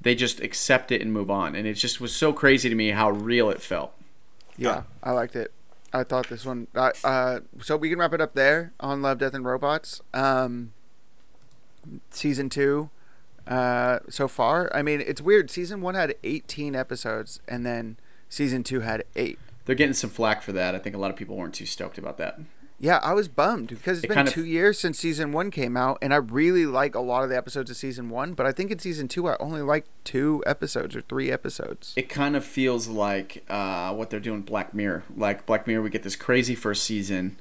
they 0.00 0.14
just 0.14 0.40
accept 0.40 0.90
it 0.90 1.00
and 1.00 1.12
move 1.12 1.30
on. 1.30 1.55
And 1.55 1.66
it 1.66 1.74
just 1.74 2.00
was 2.00 2.14
so 2.14 2.32
crazy 2.32 2.68
to 2.68 2.74
me 2.74 2.90
how 2.90 3.11
real 3.11 3.50
it 3.50 3.62
felt. 3.62 3.92
Yeah, 4.57 4.82
I 5.03 5.12
liked 5.12 5.36
it. 5.36 5.53
I 5.92 6.05
thought 6.05 6.28
this 6.28 6.44
one. 6.44 6.66
Uh, 6.74 6.90
uh, 7.05 7.40
so 7.61 7.76
we 7.76 7.90
can 7.90 7.98
wrap 7.98 8.12
it 8.12 8.20
up 8.20 8.34
there 8.34 8.72
on 8.80 9.03
Love, 9.03 9.18
Death, 9.18 9.34
and 9.34 9.44
Robots. 9.44 10.00
Um, 10.12 10.72
season 12.11 12.48
two. 12.48 12.90
Uh, 13.46 13.98
so 14.09 14.28
far, 14.28 14.70
I 14.74 14.82
mean, 14.82 15.03
it's 15.05 15.20
weird. 15.20 15.50
Season 15.50 15.80
one 15.80 15.94
had 15.94 16.14
18 16.22 16.76
episodes, 16.76 17.40
and 17.48 17.66
then 17.66 17.96
season 18.28 18.62
two 18.62 18.80
had 18.80 19.05
eight. 19.16 19.38
They're 19.64 19.76
getting 19.76 19.94
some 19.94 20.10
flack 20.10 20.42
for 20.42 20.52
that. 20.52 20.74
I 20.74 20.78
think 20.78 20.94
a 20.94 20.98
lot 20.98 21.10
of 21.10 21.16
people 21.16 21.36
weren't 21.36 21.54
too 21.54 21.66
stoked 21.66 21.98
about 21.98 22.18
that. 22.18 22.38
Yeah, 22.80 22.98
I 23.00 23.12
was 23.12 23.28
bummed 23.28 23.68
because 23.68 23.98
it's 23.98 24.04
It 24.06 24.08
been 24.08 24.16
kind 24.16 24.26
of- 24.26 24.34
two 24.34 24.44
years 24.44 24.76
since 24.76 24.98
season 24.98 25.30
one 25.30 25.52
came 25.52 25.76
out, 25.76 25.98
and 26.02 26.12
I 26.12 26.16
really 26.16 26.66
like 26.66 26.96
a 26.96 27.00
lot 27.00 27.22
of 27.22 27.30
the 27.30 27.36
episodes 27.36 27.70
of 27.70 27.76
season 27.76 28.10
one. 28.10 28.32
But 28.34 28.44
I 28.44 28.50
think 28.50 28.72
in 28.72 28.80
season 28.80 29.06
two, 29.06 29.28
I 29.28 29.36
only 29.38 29.62
like 29.62 29.84
two 30.02 30.42
episodes 30.46 30.96
or 30.96 31.00
three 31.00 31.30
episodes. 31.30 31.93
it 31.97 32.09
kind 32.09 32.34
of 32.34 32.44
feels 32.44 32.89
like 32.89 33.44
uh, 33.48 33.93
what 33.94 34.10
they're 34.10 34.18
doing 34.18 34.40
Black 34.40 34.74
Mirror. 34.74 35.05
Like 35.16 35.47
Black 35.47 35.68
Mirror, 35.68 35.82
we 35.82 35.90
get 35.90 36.02
this 36.02 36.16
crazy 36.16 36.56
first 36.56 36.82
season, 36.82 37.36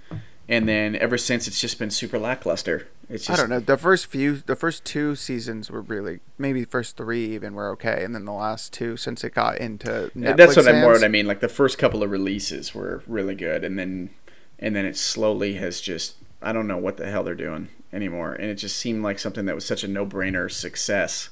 and 0.48 0.69
then 0.69 0.95
ever 0.98 1.18
since 1.18 1.48
it's 1.48 1.60
just 1.60 1.80
been 1.80 1.89
super 1.89 2.19
lackluster. 2.19 2.88
It's 3.11 3.29
I 3.29 3.35
don't 3.35 3.49
know. 3.49 3.59
The 3.59 3.77
first 3.77 4.07
few, 4.07 4.38
the 4.38 4.55
first 4.55 4.85
two 4.85 5.15
seasons 5.15 5.69
were 5.69 5.81
really, 5.81 6.21
maybe 6.38 6.61
the 6.61 6.69
first 6.69 6.97
three 6.97 7.33
even 7.33 7.53
were 7.53 7.69
okay, 7.71 8.03
and 8.03 8.15
then 8.15 8.25
the 8.25 8.31
last 8.31 8.71
two, 8.71 8.95
since 8.95 9.23
it 9.23 9.33
got 9.33 9.57
into 9.57 10.11
Netflix 10.15 10.38
That's 10.38 10.55
what 10.55 10.67
I 10.67 10.81
more 10.81 10.93
what 10.93 11.03
I 11.03 11.09
mean. 11.09 11.27
Like 11.27 11.41
the 11.41 11.49
first 11.49 11.77
couple 11.77 12.03
of 12.03 12.09
releases 12.09 12.73
were 12.73 13.03
really 13.07 13.35
good, 13.35 13.63
and 13.63 13.77
then 13.77 14.11
and 14.59 14.75
then 14.75 14.85
it 14.85 14.97
slowly 14.97 15.55
has 15.55 15.81
just 15.81 16.15
I 16.41 16.53
don't 16.53 16.67
know 16.67 16.77
what 16.77 16.97
the 16.97 17.09
hell 17.09 17.23
they're 17.23 17.35
doing 17.35 17.69
anymore, 17.91 18.33
and 18.33 18.45
it 18.45 18.55
just 18.55 18.77
seemed 18.77 19.03
like 19.03 19.19
something 19.19 19.45
that 19.45 19.55
was 19.55 19.65
such 19.65 19.83
a 19.83 19.88
no 19.88 20.05
brainer 20.05 20.49
success 20.49 21.29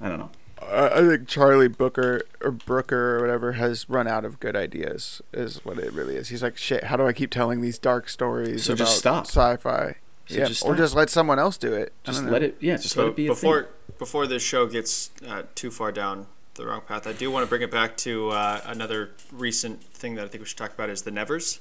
I 0.00 0.08
don't 0.08 0.18
know. 0.18 0.30
I 0.62 1.00
think 1.00 1.28
Charlie 1.28 1.68
Booker 1.68 2.22
or 2.42 2.50
Brooker 2.50 3.16
or 3.16 3.20
whatever 3.20 3.52
has 3.52 3.88
run 3.88 4.06
out 4.06 4.24
of 4.24 4.40
good 4.40 4.56
ideas. 4.56 5.22
Is 5.32 5.64
what 5.64 5.78
it 5.78 5.92
really 5.92 6.16
is. 6.16 6.28
He's 6.28 6.42
like, 6.42 6.56
shit. 6.56 6.84
How 6.84 6.96
do 6.96 7.06
I 7.06 7.12
keep 7.12 7.30
telling 7.30 7.60
these 7.60 7.78
dark 7.78 8.08
stories 8.08 8.64
So 8.64 8.74
about 8.74 8.84
just 8.84 8.98
stop. 8.98 9.26
sci-fi? 9.26 9.96
So 10.30 10.38
yeah, 10.38 10.44
just 10.46 10.64
or 10.64 10.74
just 10.76 10.94
let 10.94 11.10
someone 11.10 11.38
else 11.38 11.56
do 11.58 11.72
it. 11.74 11.92
Just 12.04 12.24
let 12.24 12.42
it. 12.42 12.56
Yeah, 12.60 12.76
just 12.76 12.90
So 12.94 13.02
let 13.02 13.08
it 13.10 13.16
be 13.16 13.26
a 13.26 13.30
before 13.30 13.62
thing. 13.64 13.72
before 13.98 14.26
this 14.26 14.42
show 14.42 14.66
gets 14.66 15.10
uh, 15.26 15.42
too 15.54 15.70
far 15.70 15.90
down 15.92 16.26
the 16.54 16.66
wrong 16.66 16.82
path, 16.86 17.06
I 17.06 17.12
do 17.12 17.30
want 17.30 17.44
to 17.44 17.48
bring 17.48 17.62
it 17.62 17.70
back 17.70 17.96
to 17.98 18.30
uh, 18.30 18.60
another 18.66 19.10
recent 19.32 19.82
thing 19.82 20.14
that 20.16 20.24
I 20.24 20.28
think 20.28 20.42
we 20.42 20.46
should 20.48 20.58
talk 20.58 20.72
about 20.74 20.88
is 20.90 21.02
the 21.02 21.10
Nevers. 21.10 21.60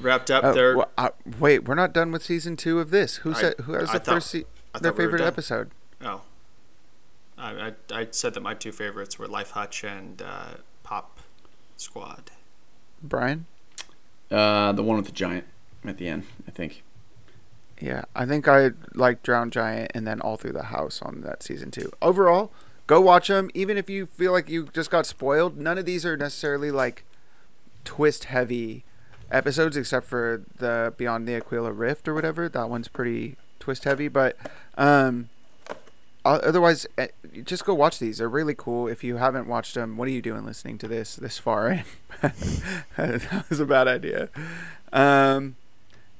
Wrapped 0.00 0.30
up 0.30 0.54
their 0.54 0.76
well, 0.76 0.90
uh, 0.96 1.08
wait, 1.40 1.64
we're 1.64 1.74
not 1.74 1.92
done 1.92 2.12
with 2.12 2.22
season 2.22 2.56
two 2.56 2.78
of 2.78 2.90
this. 2.90 3.16
Who 3.16 3.30
I- 3.30 3.40
said 3.40 3.54
who 3.64 3.72
has 3.72 3.90
I 3.90 3.94
the 3.94 3.98
thought- 4.00 4.14
first 4.14 4.30
se- 4.30 4.44
their 4.74 4.92
thought 4.92 4.98
we 4.98 5.04
favorite 5.04 5.22
episode? 5.22 5.70
oh, 6.02 6.20
I, 7.36 7.68
I 7.68 7.72
I 8.00 8.06
said 8.12 8.34
that 8.34 8.40
my 8.42 8.54
two 8.54 8.70
favorites 8.70 9.18
were 9.18 9.26
Life 9.26 9.50
Hutch 9.52 9.82
and 9.84 10.22
uh, 10.22 10.44
Pop 10.84 11.18
Squad. 11.76 12.30
Brian. 13.02 13.46
Uh, 14.30 14.72
the 14.72 14.82
one 14.82 14.96
with 14.98 15.06
the 15.06 15.12
giant 15.12 15.46
at 15.84 15.96
the 15.98 16.06
end, 16.08 16.24
I 16.46 16.50
think. 16.52 16.82
Yeah, 17.80 18.04
I 18.14 18.26
think 18.26 18.48
I 18.48 18.70
like 18.94 19.22
Drown 19.22 19.50
Giant 19.50 19.92
and 19.94 20.06
then 20.06 20.20
All 20.20 20.36
Through 20.36 20.52
the 20.52 20.64
House 20.64 21.00
on 21.00 21.20
that 21.22 21.42
season 21.42 21.70
two. 21.70 21.92
Overall, 22.02 22.50
go 22.86 23.00
watch 23.00 23.28
them. 23.28 23.50
Even 23.54 23.78
if 23.78 23.88
you 23.88 24.06
feel 24.06 24.32
like 24.32 24.48
you 24.48 24.68
just 24.72 24.90
got 24.90 25.06
spoiled, 25.06 25.56
none 25.56 25.78
of 25.78 25.84
these 25.84 26.04
are 26.04 26.16
necessarily 26.16 26.70
like 26.70 27.04
twist 27.84 28.24
heavy 28.24 28.84
episodes, 29.30 29.76
except 29.76 30.06
for 30.06 30.42
the 30.58 30.92
Beyond 30.96 31.28
the 31.28 31.36
Aquila 31.36 31.72
Rift 31.72 32.08
or 32.08 32.14
whatever. 32.14 32.48
That 32.48 32.68
one's 32.68 32.88
pretty 32.88 33.36
twist 33.60 33.84
heavy, 33.84 34.08
but 34.08 34.36
um, 34.76 35.28
otherwise, 36.24 36.86
eh, 36.96 37.08
just 37.44 37.64
go 37.64 37.74
watch 37.74 37.98
these. 37.98 38.18
They're 38.18 38.28
really 38.28 38.54
cool. 38.54 38.88
If 38.88 39.04
you 39.04 39.16
haven't 39.16 39.46
watched 39.46 39.74
them, 39.74 39.96
what 39.96 40.08
are 40.08 40.12
you 40.12 40.22
doing 40.22 40.44
listening 40.44 40.78
to 40.78 40.88
this 40.88 41.16
this 41.16 41.38
far 41.38 41.84
that 42.96 43.44
was 43.48 43.60
a 43.60 43.66
bad 43.66 43.86
idea. 43.86 44.30
Um, 44.92 45.56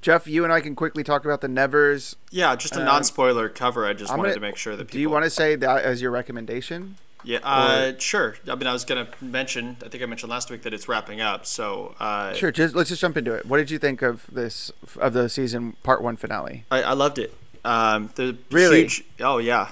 Jeff, 0.08 0.26
you 0.26 0.42
and 0.42 0.50
I 0.50 0.62
can 0.62 0.74
quickly 0.74 1.04
talk 1.04 1.26
about 1.26 1.42
the 1.42 1.48
Nevers. 1.48 2.16
Yeah, 2.30 2.56
just 2.56 2.74
a 2.76 2.78
Um, 2.78 2.86
non-spoiler 2.86 3.50
cover. 3.50 3.84
I 3.84 3.92
just 3.92 4.10
I'm 4.10 4.16
wanted 4.16 4.30
gonna- 4.30 4.34
to 4.36 4.40
make 4.40 4.56
sure 4.56 4.74
that 4.74 4.86
people. 4.86 4.92
Do 4.96 5.00
you 5.00 5.10
want 5.10 5.24
to 5.24 5.30
say 5.30 5.54
that 5.56 5.84
as 5.84 6.00
your 6.00 6.10
recommendation? 6.10 6.96
Yeah, 7.24 7.40
uh, 7.42 7.92
sure. 7.98 8.36
I 8.50 8.54
mean, 8.54 8.66
I 8.66 8.72
was 8.72 8.86
gonna 8.86 9.08
mention. 9.20 9.76
I 9.84 9.88
think 9.90 10.02
I 10.02 10.06
mentioned 10.06 10.30
last 10.30 10.50
week 10.50 10.62
that 10.62 10.72
it's 10.72 10.88
wrapping 10.88 11.20
up. 11.20 11.44
So 11.44 11.94
uh, 12.00 12.32
Sure. 12.32 12.50
Just 12.50 12.74
let's 12.74 12.88
just 12.88 13.02
jump 13.02 13.18
into 13.18 13.34
it. 13.34 13.44
What 13.44 13.58
did 13.58 13.70
you 13.70 13.78
think 13.78 14.00
of 14.00 14.24
this 14.32 14.72
of 14.98 15.12
the 15.12 15.28
season 15.28 15.74
part 15.82 16.00
one 16.00 16.16
finale? 16.16 16.64
I, 16.70 16.82
I 16.84 16.92
loved 16.94 17.18
it. 17.18 17.34
Um, 17.62 18.08
the 18.14 18.34
Really? 18.50 18.80
huge. 18.84 19.04
Oh 19.20 19.36
yeah. 19.36 19.68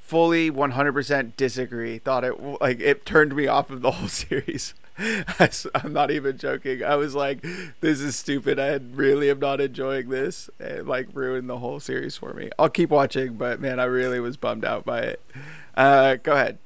Fully 0.00 0.50
100% 0.50 1.36
disagree. 1.36 1.98
Thought 1.98 2.24
it 2.24 2.40
like 2.62 2.80
it 2.80 3.04
turned 3.04 3.36
me 3.36 3.46
off 3.46 3.68
of 3.68 3.82
the 3.82 3.90
whole 3.90 4.08
series. 4.24 4.72
I 5.38 5.50
am 5.84 5.92
not 5.92 6.10
even 6.10 6.38
joking. 6.38 6.82
I 6.82 6.96
was 6.96 7.14
like, 7.14 7.44
"This 7.80 8.00
is 8.00 8.16
stupid. 8.16 8.58
I 8.58 8.78
really 8.92 9.30
am 9.30 9.38
not 9.38 9.60
enjoying 9.60 10.08
this." 10.08 10.48
It 10.58 10.86
like 10.86 11.08
ruined 11.12 11.48
the 11.50 11.58
whole 11.58 11.80
series 11.80 12.16
for 12.16 12.32
me. 12.32 12.50
I'll 12.58 12.68
keep 12.70 12.90
watching, 12.90 13.34
but 13.34 13.60
man, 13.60 13.78
I 13.78 13.84
really 13.84 14.20
was 14.20 14.36
bummed 14.36 14.64
out 14.64 14.84
by 14.84 15.00
it. 15.00 15.20
Uh, 15.76 16.16
go 16.16 16.32
ahead. 16.32 16.58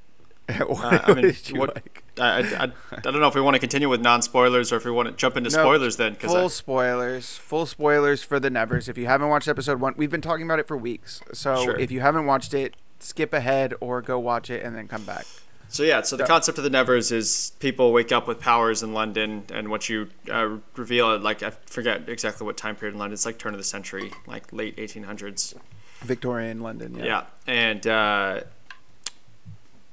what, 0.66 0.84
Uh, 0.84 1.00
I 1.04 1.14
mean, 1.14 1.34
what- 1.56 1.74
like? 1.74 2.04
I, 2.18 2.40
I, 2.40 2.64
I, 2.64 2.72
I 2.92 3.00
don't 3.00 3.18
know 3.20 3.28
if 3.28 3.34
we 3.34 3.40
want 3.40 3.54
to 3.54 3.60
continue 3.60 3.88
with 3.88 4.00
non-spoilers 4.02 4.72
or 4.72 4.76
if 4.76 4.84
we 4.84 4.90
want 4.90 5.08
to 5.08 5.14
jump 5.14 5.36
into 5.36 5.48
No, 5.48 5.62
spoilers 5.62 5.96
then 5.96 6.16
full 6.16 6.48
spoilers 6.50 7.36
full 7.38 7.64
spoilers 7.64 8.22
for 8.22 8.38
the 8.38 8.50
nevers 8.50 8.88
if 8.88 8.98
you 8.98 9.06
haven't 9.06 9.28
watched 9.28 9.48
episode 9.48 9.80
one 9.80 9.94
we've 9.96 10.10
been 10.10 10.20
talking 10.20 10.44
about 10.44 10.58
it 10.58 10.66
for 10.68 10.76
weeks 10.76 11.22
so 11.32 11.62
Sure. 11.64 11.76
if 11.78 11.90
you 11.90 12.00
haven't 12.00 12.26
watched 12.26 12.52
it 12.52 12.74
skip 12.98 13.32
ahead 13.32 13.72
or 13.80 14.02
go 14.02 14.18
watch 14.18 14.50
it 14.50 14.62
and 14.62 14.76
then 14.76 14.86
come 14.86 15.04
back 15.04 15.24
So 15.70 15.84
yeah, 15.84 16.02
so 16.02 16.16
the 16.16 16.24
concept 16.24 16.58
of 16.58 16.64
the 16.64 16.70
Nevers 16.70 17.12
is 17.12 17.52
people 17.60 17.92
wake 17.92 18.10
up 18.10 18.26
with 18.26 18.40
powers 18.40 18.82
in 18.82 18.92
London, 18.92 19.44
and 19.52 19.68
what 19.68 19.88
you 19.88 20.08
uh, 20.28 20.56
reveal, 20.76 21.16
like 21.18 21.44
I 21.44 21.50
forget 21.50 22.08
exactly 22.08 22.44
what 22.44 22.56
time 22.56 22.74
period 22.74 22.94
in 22.94 22.98
London. 22.98 23.14
It's 23.14 23.24
like 23.24 23.38
turn 23.38 23.54
of 23.54 23.58
the 23.58 23.64
century, 23.64 24.12
like 24.26 24.52
late 24.52 24.76
1800s. 24.76 25.54
victorian 26.02 26.60
london 26.60 26.96
yeah, 26.96 27.04
Yeah, 27.04 27.24
and 27.46 27.86
uh, 27.86 28.40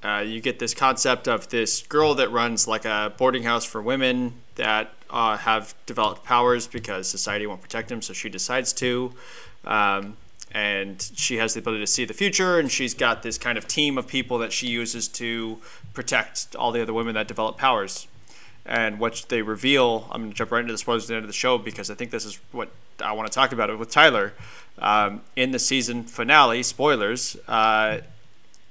uh, 0.03 0.23
you 0.25 0.41
get 0.41 0.57
this 0.57 0.73
concept 0.73 1.27
of 1.27 1.49
this 1.49 1.81
girl 1.83 2.15
that 2.15 2.31
runs 2.31 2.67
like 2.67 2.85
a 2.85 3.13
boarding 3.17 3.43
house 3.43 3.65
for 3.65 3.81
women 3.81 4.33
that 4.55 4.93
uh, 5.09 5.37
have 5.37 5.75
developed 5.85 6.23
powers 6.23 6.65
because 6.65 7.07
society 7.07 7.45
won't 7.45 7.61
protect 7.61 7.89
them, 7.89 8.01
so 8.01 8.13
she 8.13 8.29
decides 8.29 8.73
to. 8.73 9.13
Um, 9.63 10.17
and 10.51 11.01
she 11.15 11.37
has 11.37 11.53
the 11.53 11.59
ability 11.59 11.83
to 11.83 11.87
see 11.87 12.05
the 12.05 12.13
future, 12.13 12.59
and 12.59 12.71
she's 12.71 12.93
got 12.93 13.23
this 13.23 13.37
kind 13.37 13.57
of 13.57 13.67
team 13.67 13.97
of 13.97 14.07
people 14.07 14.37
that 14.39 14.53
she 14.53 14.67
uses 14.67 15.07
to 15.09 15.59
protect 15.93 16.55
all 16.55 16.71
the 16.71 16.81
other 16.81 16.93
women 16.93 17.15
that 17.15 17.27
develop 17.27 17.57
powers. 17.57 18.07
And 18.65 18.99
what 18.99 19.25
they 19.29 19.41
reveal, 19.41 20.07
I'm 20.11 20.21
going 20.21 20.31
to 20.31 20.37
jump 20.37 20.51
right 20.51 20.59
into 20.59 20.73
the 20.73 20.77
spoilers 20.77 21.05
at 21.05 21.07
the 21.07 21.15
end 21.15 21.23
of 21.23 21.29
the 21.29 21.33
show 21.33 21.57
because 21.57 21.89
I 21.89 21.95
think 21.95 22.11
this 22.11 22.25
is 22.25 22.39
what 22.51 22.69
I 23.01 23.13
want 23.13 23.31
to 23.31 23.33
talk 23.33 23.51
about 23.51 23.69
it 23.69 23.79
with 23.79 23.89
Tyler. 23.89 24.33
Um, 24.79 25.21
in 25.35 25.51
the 25.51 25.59
season 25.59 26.03
finale, 26.03 26.63
spoilers, 26.63 27.37
uh, 27.47 27.99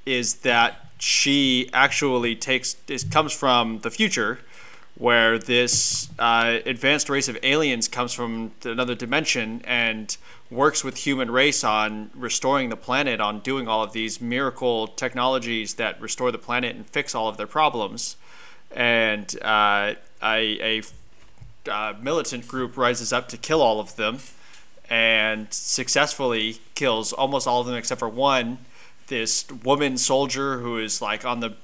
is 0.04 0.34
that 0.36 0.86
she 0.98 1.68
actually 1.72 2.36
takes 2.36 2.74
this 2.74 3.04
comes 3.04 3.32
from 3.32 3.80
the 3.80 3.90
future 3.90 4.38
where 4.98 5.38
this 5.38 6.08
uh, 6.18 6.58
advanced 6.64 7.10
race 7.10 7.28
of 7.28 7.36
aliens 7.42 7.86
comes 7.86 8.12
from 8.12 8.52
another 8.64 8.94
dimension 8.94 9.60
and 9.64 10.16
works 10.50 10.84
with 10.84 10.96
human 10.96 11.30
race 11.30 11.64
on 11.64 12.10
restoring 12.14 12.68
the 12.68 12.76
planet 12.76 13.20
on 13.20 13.40
doing 13.40 13.66
all 13.66 13.82
of 13.82 13.92
these 13.92 14.20
miracle 14.20 14.86
technologies 14.86 15.74
that 15.74 16.00
restore 16.00 16.30
the 16.30 16.38
planet 16.38 16.76
and 16.76 16.86
fix 16.86 17.14
all 17.14 17.28
of 17.28 17.36
their 17.36 17.46
problems. 17.46 18.16
And 18.70 19.34
uh, 19.42 19.94
a, 20.22 20.82
uh, 21.68 21.94
militant 22.00 22.46
group 22.46 22.76
rises 22.76 23.12
up 23.12 23.28
to 23.28 23.36
kill 23.36 23.60
all 23.60 23.80
of 23.80 23.96
them 23.96 24.18
and 24.88 25.52
successfully 25.52 26.58
kills 26.74 27.12
almost 27.12 27.46
all 27.48 27.60
of 27.60 27.66
them 27.66 27.74
except 27.74 27.98
for 27.98 28.08
one 28.08 28.58
this 29.08 29.50
woman 29.64 29.98
soldier 29.98 30.60
who 30.60 30.78
is 30.78 31.02
like 31.02 31.24
on 31.24 31.40
the 31.40 31.54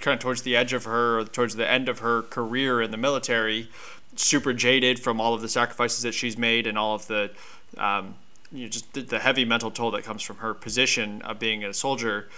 kind 0.00 0.14
of 0.14 0.20
towards 0.20 0.42
the 0.42 0.56
edge 0.56 0.72
of 0.72 0.84
her 0.84 1.18
or 1.18 1.24
towards 1.24 1.56
the 1.56 1.68
end 1.68 1.88
of 1.88 1.98
her 1.98 2.22
career 2.22 2.80
in 2.80 2.90
the 2.90 2.96
military 2.96 3.68
super 4.16 4.52
jaded 4.52 4.98
from 4.98 5.20
all 5.20 5.34
of 5.34 5.42
the 5.42 5.48
sacrifices 5.48 6.02
that 6.02 6.12
she's 6.12 6.38
made 6.38 6.66
and 6.66 6.78
all 6.78 6.94
of 6.94 7.06
the 7.06 7.30
um, 7.78 8.14
you 8.52 8.64
know, 8.64 8.68
just 8.68 8.92
the, 8.92 9.18
heavy 9.18 9.44
mental 9.44 9.70
toll 9.70 9.90
that 9.92 10.04
comes 10.04 10.22
from 10.22 10.36
her 10.36 10.54
position 10.54 11.22
of 11.22 11.38
being 11.38 11.64
a 11.64 11.74
soldier 11.74 12.28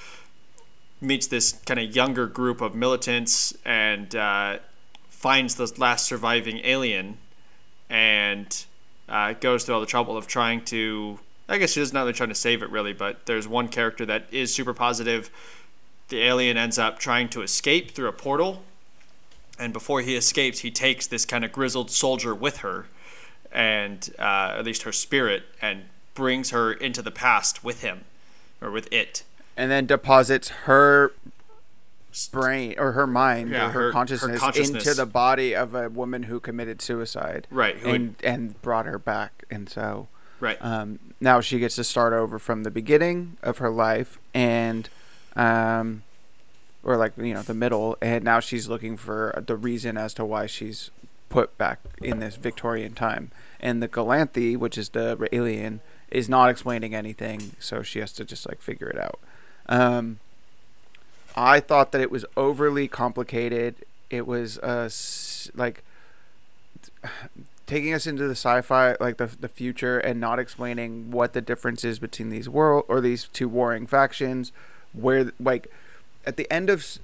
meets 1.01 1.27
this 1.27 1.53
kind 1.65 1.79
of 1.79 1.95
younger 1.95 2.27
group 2.27 2.61
of 2.61 2.75
militants 2.75 3.55
and 3.65 4.17
uh, 4.17 4.59
finds 5.09 5.55
the 5.55 5.73
last 5.77 6.07
surviving 6.07 6.61
alien 6.65 7.19
and 7.89 8.65
uh, 9.09 9.33
goes 9.35 9.65
through 9.65 9.75
all 9.75 9.81
the 9.81 9.87
trouble 9.87 10.17
of 10.17 10.27
trying 10.27 10.65
to. 10.65 11.19
I 11.49 11.57
guess 11.57 11.73
she 11.73 11.81
doesn't 11.81 11.97
really 11.97 12.13
trying 12.13 12.29
to 12.29 12.35
save 12.35 12.63
it 12.63 12.71
really, 12.71 12.93
but 12.93 13.25
there's 13.25 13.49
one 13.49 13.69
character 13.69 14.05
that 14.05 14.27
is 14.31 14.53
super 14.53 14.75
positive. 14.75 15.31
The 16.09 16.21
alien 16.23 16.57
ends 16.57 16.79
up 16.79 16.99
trying 16.99 17.31
to 17.31 17.43
escape 17.43 17.93
through 17.93 18.09
a 18.09 18.13
portal, 18.13 18.63
and 19.59 19.73
before 19.73 20.03
he 20.03 20.15
escapes, 20.15 20.61
he 20.61 20.71
takes 20.71 21.07
this 21.07 21.25
kind 21.25 21.45
of 21.45 21.53
grizzled 21.53 21.91
soldier 21.91 22.35
with 22.35 22.59
her, 22.59 22.87
and 23.53 24.11
uh, 24.19 24.57
at 24.59 24.65
least 24.65 24.83
her 24.83 24.93
spirit, 24.93 25.43
and 25.63 25.85
brings 26.15 26.51
her 26.51 26.73
into 26.73 27.01
the 27.03 27.11
past 27.11 27.63
with 27.65 27.83
him, 27.83 28.05
or 28.61 28.71
with 28.71 28.93
it. 28.93 29.23
and 29.57 29.71
then 29.71 29.87
deposits 29.87 30.49
her 30.67 31.13
brain 32.33 32.75
or 32.79 32.93
her 32.93 33.07
mind 33.07 33.51
Yeah, 33.51 33.67
or 33.67 33.71
her, 33.71 33.71
her- 33.71 33.81
her 33.87 33.93
consciousness, 33.93 34.41
consciousness. 34.41 34.85
into 34.87 34.97
the 34.97 35.07
body 35.07 35.55
of 35.55 35.75
a 35.75 35.89
woman 35.89 36.25
who 36.25 36.41
committed 36.41 36.83
suicide 36.83 37.47
Right, 37.51 37.77
who 37.77 37.91
and 37.91 38.15
and 38.25 38.61
brought 38.63 38.87
her 38.87 38.99
back 38.99 39.45
and 39.51 39.69
so 39.69 40.09
Right. 40.41 40.59
um, 40.61 40.99
now 41.21 41.41
she 41.41 41.59
gets 41.61 41.77
to 41.77 41.85
start 41.85 42.13
over 42.13 42.39
from 42.41 42.63
the 42.65 42.71
beginning 42.71 43.37
of 43.43 43.59
her 43.59 43.71
life 43.71 44.19
and 44.35 44.89
um, 45.37 46.03
or 46.83 46.97
like 46.97 47.13
you 47.19 47.35
know 47.35 47.43
the 47.43 47.55
middle 47.55 47.97
and 48.03 48.25
now 48.25 48.41
she's 48.41 48.69
looking 48.69 48.97
for 48.97 49.41
the 49.47 49.55
reason 49.57 49.97
as 49.97 50.13
to 50.15 50.25
why 50.25 50.47
she's 50.47 50.91
put 51.29 51.57
back 51.59 51.81
in 52.03 52.21
this 52.21 52.37
victorian 52.37 52.95
time. 52.95 53.31
And 53.61 53.83
the 53.83 53.89
galanthe 53.89 54.57
which 54.57 54.79
is 54.79 54.91
the 54.91 55.29
alien 55.33 55.81
is 56.11 56.29
not 56.29 56.49
explaining 56.49 56.95
anything 56.95 57.53
so 57.59 57.83
she 57.83 57.99
has 57.99 58.13
to 58.15 58.25
just 58.25 58.49
like 58.49 58.61
figure 58.63 58.89
it 58.89 58.99
out. 58.99 59.19
Um, 59.69 60.21
i 61.37 61.61
thought 61.61 61.93
that 61.93 62.01
it 62.01 62.11
was 62.11 62.25
overly 62.37 62.89
complicated. 62.89 63.75
It 64.11 64.27
was 64.27 64.59
uh 64.59 64.89
like 65.55 65.83
taking 67.67 67.93
us 67.93 68.07
into 68.07 68.27
the 68.27 68.33
sci-fi 68.35 68.97
like 68.99 69.19
the 69.19 69.27
the 69.39 69.49
future 69.49 69.99
and 69.99 70.19
not 70.19 70.39
explaining 70.39 71.11
what 71.11 71.35
the 71.35 71.41
difference 71.41 71.85
is 71.85 71.99
between 71.99 72.31
these 72.31 72.49
world 72.49 72.85
or 72.89 73.01
these 73.01 73.29
two 73.33 73.49
warring 73.49 73.87
factions 73.87 74.53
where 74.93 75.33
like 75.39 75.71
at 76.27 76.37
the 76.37 76.51
end 76.51 76.71
of 76.71 76.99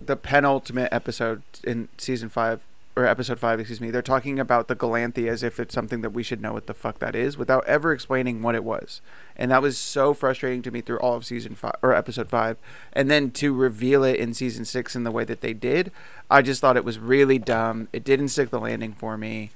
the 0.00 0.16
penultimate 0.16 0.92
episode 0.92 1.42
in 1.64 1.88
season 1.98 2.28
5 2.28 2.60
or 2.96 3.04
episode 3.04 3.38
five, 3.38 3.60
excuse 3.60 3.80
me, 3.80 3.90
they're 3.90 4.00
talking 4.00 4.40
about 4.40 4.68
the 4.68 4.74
Galanthe 4.74 5.28
as 5.28 5.42
if 5.42 5.60
it's 5.60 5.74
something 5.74 6.00
that 6.00 6.10
we 6.10 6.22
should 6.22 6.40
know 6.40 6.54
what 6.54 6.66
the 6.66 6.74
fuck 6.74 6.98
that 6.98 7.14
is, 7.14 7.36
without 7.36 7.66
ever 7.66 7.92
explaining 7.92 8.42
what 8.42 8.54
it 8.54 8.64
was, 8.64 9.02
and 9.36 9.50
that 9.50 9.60
was 9.60 9.76
so 9.76 10.14
frustrating 10.14 10.62
to 10.62 10.70
me 10.70 10.80
through 10.80 10.98
all 11.00 11.14
of 11.14 11.26
season 11.26 11.54
five 11.54 11.76
or 11.82 11.92
episode 11.92 12.28
five, 12.28 12.56
and 12.94 13.10
then 13.10 13.30
to 13.32 13.52
reveal 13.52 14.02
it 14.02 14.16
in 14.16 14.32
season 14.32 14.64
six 14.64 14.96
in 14.96 15.04
the 15.04 15.10
way 15.10 15.24
that 15.24 15.42
they 15.42 15.52
did, 15.52 15.92
I 16.30 16.40
just 16.40 16.60
thought 16.60 16.76
it 16.76 16.84
was 16.84 16.98
really 16.98 17.38
dumb. 17.38 17.88
It 17.92 18.02
didn't 18.02 18.28
stick 18.28 18.50
the 18.50 18.60
landing 18.60 18.94
for 18.94 19.18
me. 19.18 19.50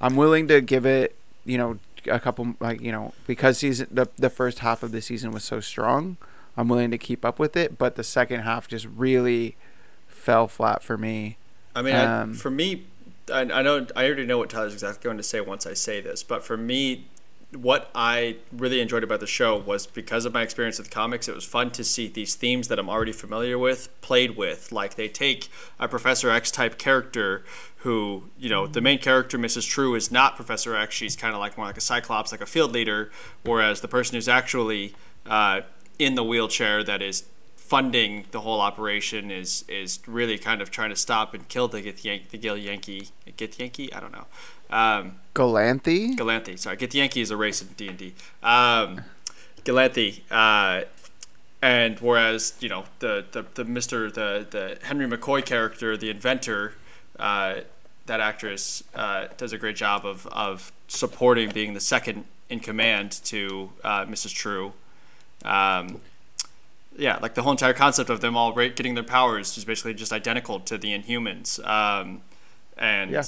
I'm 0.00 0.16
willing 0.16 0.46
to 0.48 0.60
give 0.60 0.84
it, 0.84 1.16
you 1.44 1.56
know, 1.56 1.78
a 2.06 2.18
couple 2.18 2.54
like 2.60 2.80
you 2.80 2.92
know 2.92 3.14
because 3.26 3.58
season 3.58 3.86
the 3.90 4.08
the 4.16 4.30
first 4.30 4.58
half 4.58 4.82
of 4.82 4.92
the 4.92 5.00
season 5.00 5.32
was 5.32 5.44
so 5.44 5.60
strong. 5.60 6.16
I'm 6.56 6.68
willing 6.68 6.90
to 6.90 6.98
keep 6.98 7.24
up 7.24 7.38
with 7.38 7.56
it, 7.56 7.78
but 7.78 7.94
the 7.94 8.04
second 8.04 8.40
half 8.40 8.68
just 8.68 8.86
really 8.94 9.56
fell 10.06 10.48
flat 10.48 10.82
for 10.82 10.98
me. 10.98 11.38
I 11.74 11.82
mean, 11.82 11.94
Um, 11.94 12.32
I, 12.32 12.34
for 12.34 12.50
me, 12.50 12.86
I, 13.32 13.40
I 13.40 13.62
know 13.62 13.86
I 13.96 14.04
already 14.06 14.26
know 14.26 14.38
what 14.38 14.50
Tyler's 14.50 14.72
exactly 14.72 15.04
going 15.04 15.16
to 15.16 15.22
say 15.22 15.40
once 15.40 15.66
I 15.66 15.74
say 15.74 16.00
this, 16.00 16.22
but 16.22 16.44
for 16.44 16.56
me, 16.56 17.06
what 17.54 17.90
I 17.94 18.36
really 18.50 18.80
enjoyed 18.80 19.04
about 19.04 19.20
the 19.20 19.26
show 19.26 19.58
was 19.58 19.86
because 19.86 20.24
of 20.24 20.32
my 20.32 20.42
experience 20.42 20.78
with 20.78 20.90
comics, 20.90 21.28
it 21.28 21.34
was 21.34 21.44
fun 21.44 21.70
to 21.72 21.84
see 21.84 22.08
these 22.08 22.34
themes 22.34 22.68
that 22.68 22.78
I'm 22.78 22.88
already 22.88 23.12
familiar 23.12 23.58
with 23.58 23.88
played 24.00 24.36
with. 24.36 24.72
Like 24.72 24.94
they 24.94 25.08
take 25.08 25.50
a 25.78 25.86
Professor 25.86 26.30
X 26.30 26.50
type 26.50 26.78
character 26.78 27.44
who, 27.78 28.24
you 28.38 28.48
know, 28.48 28.66
the 28.66 28.80
main 28.80 28.98
character, 28.98 29.38
Mrs. 29.38 29.68
True, 29.68 29.94
is 29.94 30.10
not 30.10 30.34
Professor 30.36 30.74
X. 30.74 30.94
She's 30.94 31.14
kind 31.14 31.34
of 31.34 31.40
like 31.40 31.58
more 31.58 31.66
like 31.66 31.76
a 31.76 31.82
Cyclops, 31.82 32.32
like 32.32 32.40
a 32.40 32.46
field 32.46 32.72
leader, 32.72 33.10
whereas 33.44 33.82
the 33.82 33.88
person 33.88 34.14
who's 34.14 34.28
actually 34.28 34.94
uh, 35.26 35.60
in 35.98 36.14
the 36.14 36.24
wheelchair 36.24 36.82
that 36.82 37.02
is 37.02 37.24
funding 37.72 38.26
the 38.32 38.40
whole 38.42 38.60
operation 38.60 39.30
is 39.30 39.64
is 39.66 39.98
really 40.06 40.36
kind 40.36 40.60
of 40.60 40.70
trying 40.70 40.90
to 40.90 40.96
stop 41.06 41.32
and 41.32 41.48
kill 41.48 41.68
the 41.68 41.80
Githyanki, 41.80 42.28
the 42.28 42.36
Gil 42.36 42.58
Yankee, 42.58 43.08
Githyanki. 43.38 43.96
I 43.96 43.98
don't 43.98 44.12
know. 44.12 44.26
Um, 44.68 45.16
Galanthe? 45.34 46.14
Galanthe. 46.14 46.58
Sorry, 46.58 46.76
Get 46.76 46.90
the 46.90 46.98
Yankee 46.98 47.22
is 47.22 47.30
a 47.30 47.36
race 47.44 47.62
in 47.62 47.68
D 47.68 47.88
and 47.88 47.96
D. 47.96 48.12
Um, 48.42 49.00
Galanthe. 49.64 50.20
Uh, 50.30 50.84
and 51.62 51.98
whereas 52.00 52.52
you 52.60 52.68
know 52.68 52.84
the 52.98 53.24
the, 53.32 53.46
the 53.54 53.64
Mister 53.64 54.10
the 54.10 54.46
the 54.50 54.78
Henry 54.82 55.06
McCoy 55.06 55.42
character, 55.42 55.96
the 55.96 56.10
inventor, 56.10 56.74
uh, 57.18 57.60
that 58.04 58.20
actress 58.20 58.84
uh, 58.94 59.28
does 59.38 59.54
a 59.54 59.58
great 59.58 59.76
job 59.76 60.04
of 60.04 60.26
of 60.26 60.72
supporting 60.88 61.48
being 61.48 61.72
the 61.72 61.80
second 61.80 62.26
in 62.50 62.60
command 62.60 63.12
to 63.32 63.70
uh, 63.82 64.04
Mrs. 64.04 64.34
True. 64.34 64.74
Um, 65.46 66.02
yeah, 66.96 67.18
like 67.20 67.34
the 67.34 67.42
whole 67.42 67.52
entire 67.52 67.72
concept 67.72 68.10
of 68.10 68.20
them 68.20 68.36
all 68.36 68.52
getting 68.52 68.94
their 68.94 69.04
powers 69.04 69.56
is 69.56 69.64
basically 69.64 69.94
just 69.94 70.12
identical 70.12 70.60
to 70.60 70.78
the 70.78 70.96
Inhumans. 70.98 71.64
Um, 71.66 72.22
and 72.76 73.10
Yeah. 73.10 73.24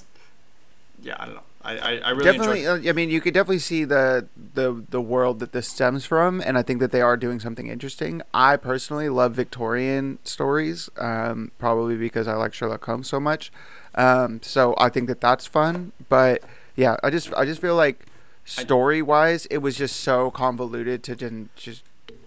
yeah, 1.03 1.16
I 1.19 1.24
don't 1.27 1.35
know. 1.35 1.43
I, 1.65 1.78
I, 1.78 1.93
I 1.97 2.11
really 2.11 2.24
definitely 2.24 2.59
enjoyed. 2.66 2.86
uh, 2.86 2.91
i 2.91 2.93
mean 2.93 3.09
you 3.09 3.23
could 3.23 3.32
definitely 3.32 3.59
see 3.59 3.85
the 3.85 4.28
the 4.36 4.85
the 4.91 5.01
world 5.01 5.39
that 5.41 5.53
this 5.53 5.66
stems 5.66 6.05
from 6.05 6.43
and 6.43 6.59
i 6.59 6.62
think 6.62 6.78
that 6.81 6.91
they 6.91 7.01
are 7.01 7.16
doing 7.16 7.41
something 7.41 7.69
interesting 7.69 8.20
i 8.35 8.55
personally 8.57 9.09
love 9.09 9.32
victorian 9.32 10.19
stories 10.24 10.91
um, 10.99 11.53
probably 11.59 11.97
because 11.97 12.28
i 12.28 12.35
like 12.35 12.53
sherlock 12.53 12.85
holmes 12.85 13.09
so 13.09 13.19
much 13.19 13.51
um, 13.95 14.43
so 14.43 14.74
i 14.77 14.91
think 14.91 15.07
that 15.09 15.23
that's 15.23 15.47
fun 15.47 15.93
but 16.11 16.43
yeah 16.77 16.97
i 17.03 17.09
just 17.09 17.32
i 17.32 17.47
just 17.47 17.62
feel 17.62 17.77
like 17.77 18.05
story 18.45 19.01
wise 19.01 19.47
it 19.47 19.59
was 19.59 19.74
just 19.78 19.97
so 20.01 20.31
convoluted 20.31 21.03
to 21.03 21.16
just 21.57 21.82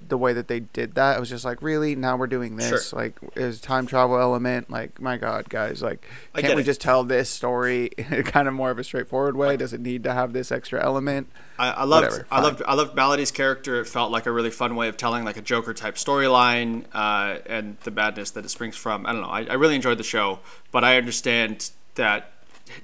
the 0.09 0.17
way 0.17 0.34
that 0.34 0.47
they 0.47 0.59
did 0.61 0.95
that 0.95 1.17
it 1.17 1.19
was 1.19 1.29
just 1.29 1.43
like 1.45 1.61
really 1.61 1.95
now 1.95 2.15
we're 2.15 2.27
doing 2.27 2.55
this 2.55 2.89
Sure. 2.89 2.99
like 2.99 3.17
is 3.35 3.59
time 3.61 3.85
travel 3.88 4.19
element 4.19 4.69
like 4.69 4.99
my 5.01 5.17
god 5.17 5.49
guys 5.49 5.81
like 5.81 6.05
I 6.34 6.41
can't 6.41 6.55
we 6.55 6.61
it. 6.61 6.65
just 6.65 6.81
tell 6.81 7.03
this 7.03 7.29
story 7.29 7.91
in 7.97 8.23
kind 8.23 8.47
of 8.47 8.53
more 8.53 8.71
of 8.71 8.79
a 8.79 8.84
straightforward 8.84 9.35
way 9.35 9.57
does 9.57 9.73
it 9.73 9.81
need 9.81 10.03
to 10.03 10.13
have 10.13 10.34
this 10.34 10.51
extra 10.51 10.84
element 10.84 11.27
I, 11.59 11.69
I 11.71 11.84
loved 11.85 12.05
Whatever, 12.05 12.27
I 12.29 12.41
loved 12.41 12.61
I 12.67 12.73
loved 12.75 12.95
Melody's 12.95 13.31
character. 13.31 13.81
It 13.81 13.88
felt 13.88 14.11
like 14.11 14.27
a 14.27 14.31
really 14.31 14.51
fun 14.51 14.75
way 14.75 14.89
of 14.89 14.95
telling 14.97 15.25
like 15.25 15.38
a 15.38 15.41
Joker 15.41 15.73
type 15.73 15.95
storyline, 15.95 16.84
uh, 16.93 17.39
and 17.47 17.77
the 17.79 17.89
madness 17.89 18.29
that 18.29 18.45
it 18.45 18.49
springs 18.49 18.75
from. 18.75 19.07
I 19.07 19.11
don't 19.11 19.21
know. 19.21 19.27
I, 19.27 19.41
I 19.45 19.53
really 19.53 19.73
enjoyed 19.73 19.97
the 19.97 20.03
show, 20.03 20.38
but 20.71 20.84
I 20.84 20.97
understand 20.97 21.71
that 21.95 22.31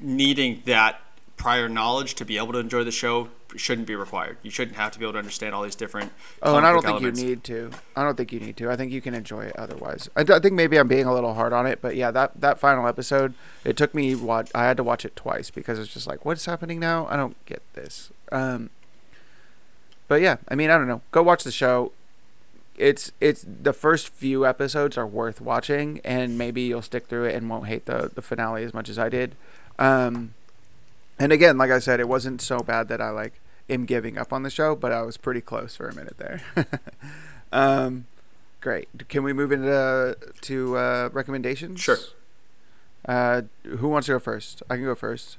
needing 0.02 0.64
that 0.66 1.00
prior 1.44 1.68
knowledge 1.68 2.16
to 2.16 2.24
be 2.24 2.38
able 2.38 2.54
to 2.54 2.60
enjoy 2.60 2.86
the 2.86 2.92
show 2.92 3.28
shouldn't 3.58 3.86
be 3.86 3.96
required. 3.96 4.38
You 4.44 4.50
shouldn't 4.50 4.78
have 4.78 4.94
to 4.94 5.00
be 5.00 5.04
able 5.04 5.12
to 5.14 5.20
understand 5.20 5.54
all 5.54 5.62
these 5.62 5.76
different. 5.76 6.14
Oh, 6.42 6.56
and 6.56 6.66
I 6.66 6.72
don't 6.72 6.82
think 6.82 6.94
elements. 6.94 7.22
you 7.22 7.28
need 7.28 7.44
to. 7.44 7.70
I 7.98 8.04
don't 8.04 8.16
think 8.16 8.32
you 8.32 8.40
need 8.40 8.56
to. 8.58 8.72
I 8.72 8.78
think 8.78 8.94
you 8.94 9.02
can 9.02 9.14
enjoy 9.14 9.42
it 9.42 9.56
otherwise. 9.58 10.10
I, 10.16 10.24
d- 10.24 10.32
I 10.32 10.40
think 10.40 10.54
maybe 10.54 10.78
I'm 10.78 10.88
being 10.88 11.06
a 11.06 11.14
little 11.14 11.34
hard 11.34 11.52
on 11.52 11.66
it, 11.66 11.82
but 11.82 11.98
yeah, 11.98 12.12
that 12.12 12.40
that 12.40 12.60
final 12.60 12.88
episode, 12.88 13.34
it 13.66 13.76
took 13.76 13.94
me 13.94 14.16
watch. 14.16 14.50
I 14.56 14.64
had 14.64 14.78
to 14.78 14.86
watch 14.86 15.04
it 15.04 15.18
twice 15.18 15.50
because 15.50 15.80
it's 15.80 15.94
just 15.94 16.08
like, 16.08 16.24
what's 16.24 16.46
happening 16.46 16.80
now? 16.80 17.08
I 17.10 17.18
don't 17.18 17.36
get 17.46 17.62
this. 17.74 18.14
Um, 18.32 18.70
but 20.08 20.22
yeah, 20.22 20.38
I 20.48 20.56
mean, 20.56 20.70
I 20.70 20.78
don't 20.78 20.88
know. 20.88 21.02
Go 21.12 21.24
watch 21.24 21.44
the 21.44 21.52
show. 21.52 21.92
It's 22.78 23.12
it's 23.20 23.46
the 23.46 23.74
first 23.74 24.08
few 24.08 24.46
episodes 24.46 24.98
are 24.98 25.06
worth 25.06 25.42
watching, 25.42 26.00
and 26.06 26.38
maybe 26.38 26.62
you'll 26.62 26.82
stick 26.82 27.08
through 27.08 27.26
it 27.26 27.36
and 27.36 27.50
won't 27.50 27.68
hate 27.68 27.86
the 27.86 28.12
the 28.16 28.22
finale 28.22 28.64
as 28.64 28.74
much 28.74 28.88
as 28.88 28.98
I 28.98 29.10
did. 29.10 29.36
Um, 29.78 30.36
and 31.24 31.32
again, 31.32 31.58
like 31.58 31.72
I 31.72 31.80
said, 31.80 32.02
it 32.02 32.10
wasn't 32.10 32.42
so 32.42 32.60
bad 32.60 32.90
that 32.90 33.00
I 33.00 33.10
like 33.10 33.40
am 33.70 33.86
giving 33.86 34.18
up 34.18 34.34
on 34.34 34.44
the 34.44 34.50
show, 34.50 34.76
but 34.76 34.92
I 34.92 35.04
was 35.04 35.16
pretty 35.16 35.40
close 35.40 35.74
for 35.74 35.88
a 35.88 35.96
minute 35.96 36.18
there. 36.18 36.42
um, 37.54 38.08
great. 38.60 38.90
Can 39.08 39.24
we 39.24 39.32
move 39.32 39.54
into 39.54 40.18
to 40.42 40.78
uh, 40.78 41.10
recommendations? 41.14 41.80
Sure. 41.80 41.98
Uh, 43.06 43.44
who 43.64 43.88
wants 43.88 44.08
to 44.08 44.12
go 44.12 44.20
first? 44.20 44.64
I 44.70 44.76
can 44.76 44.84
go 44.84 44.96
first. 44.96 45.38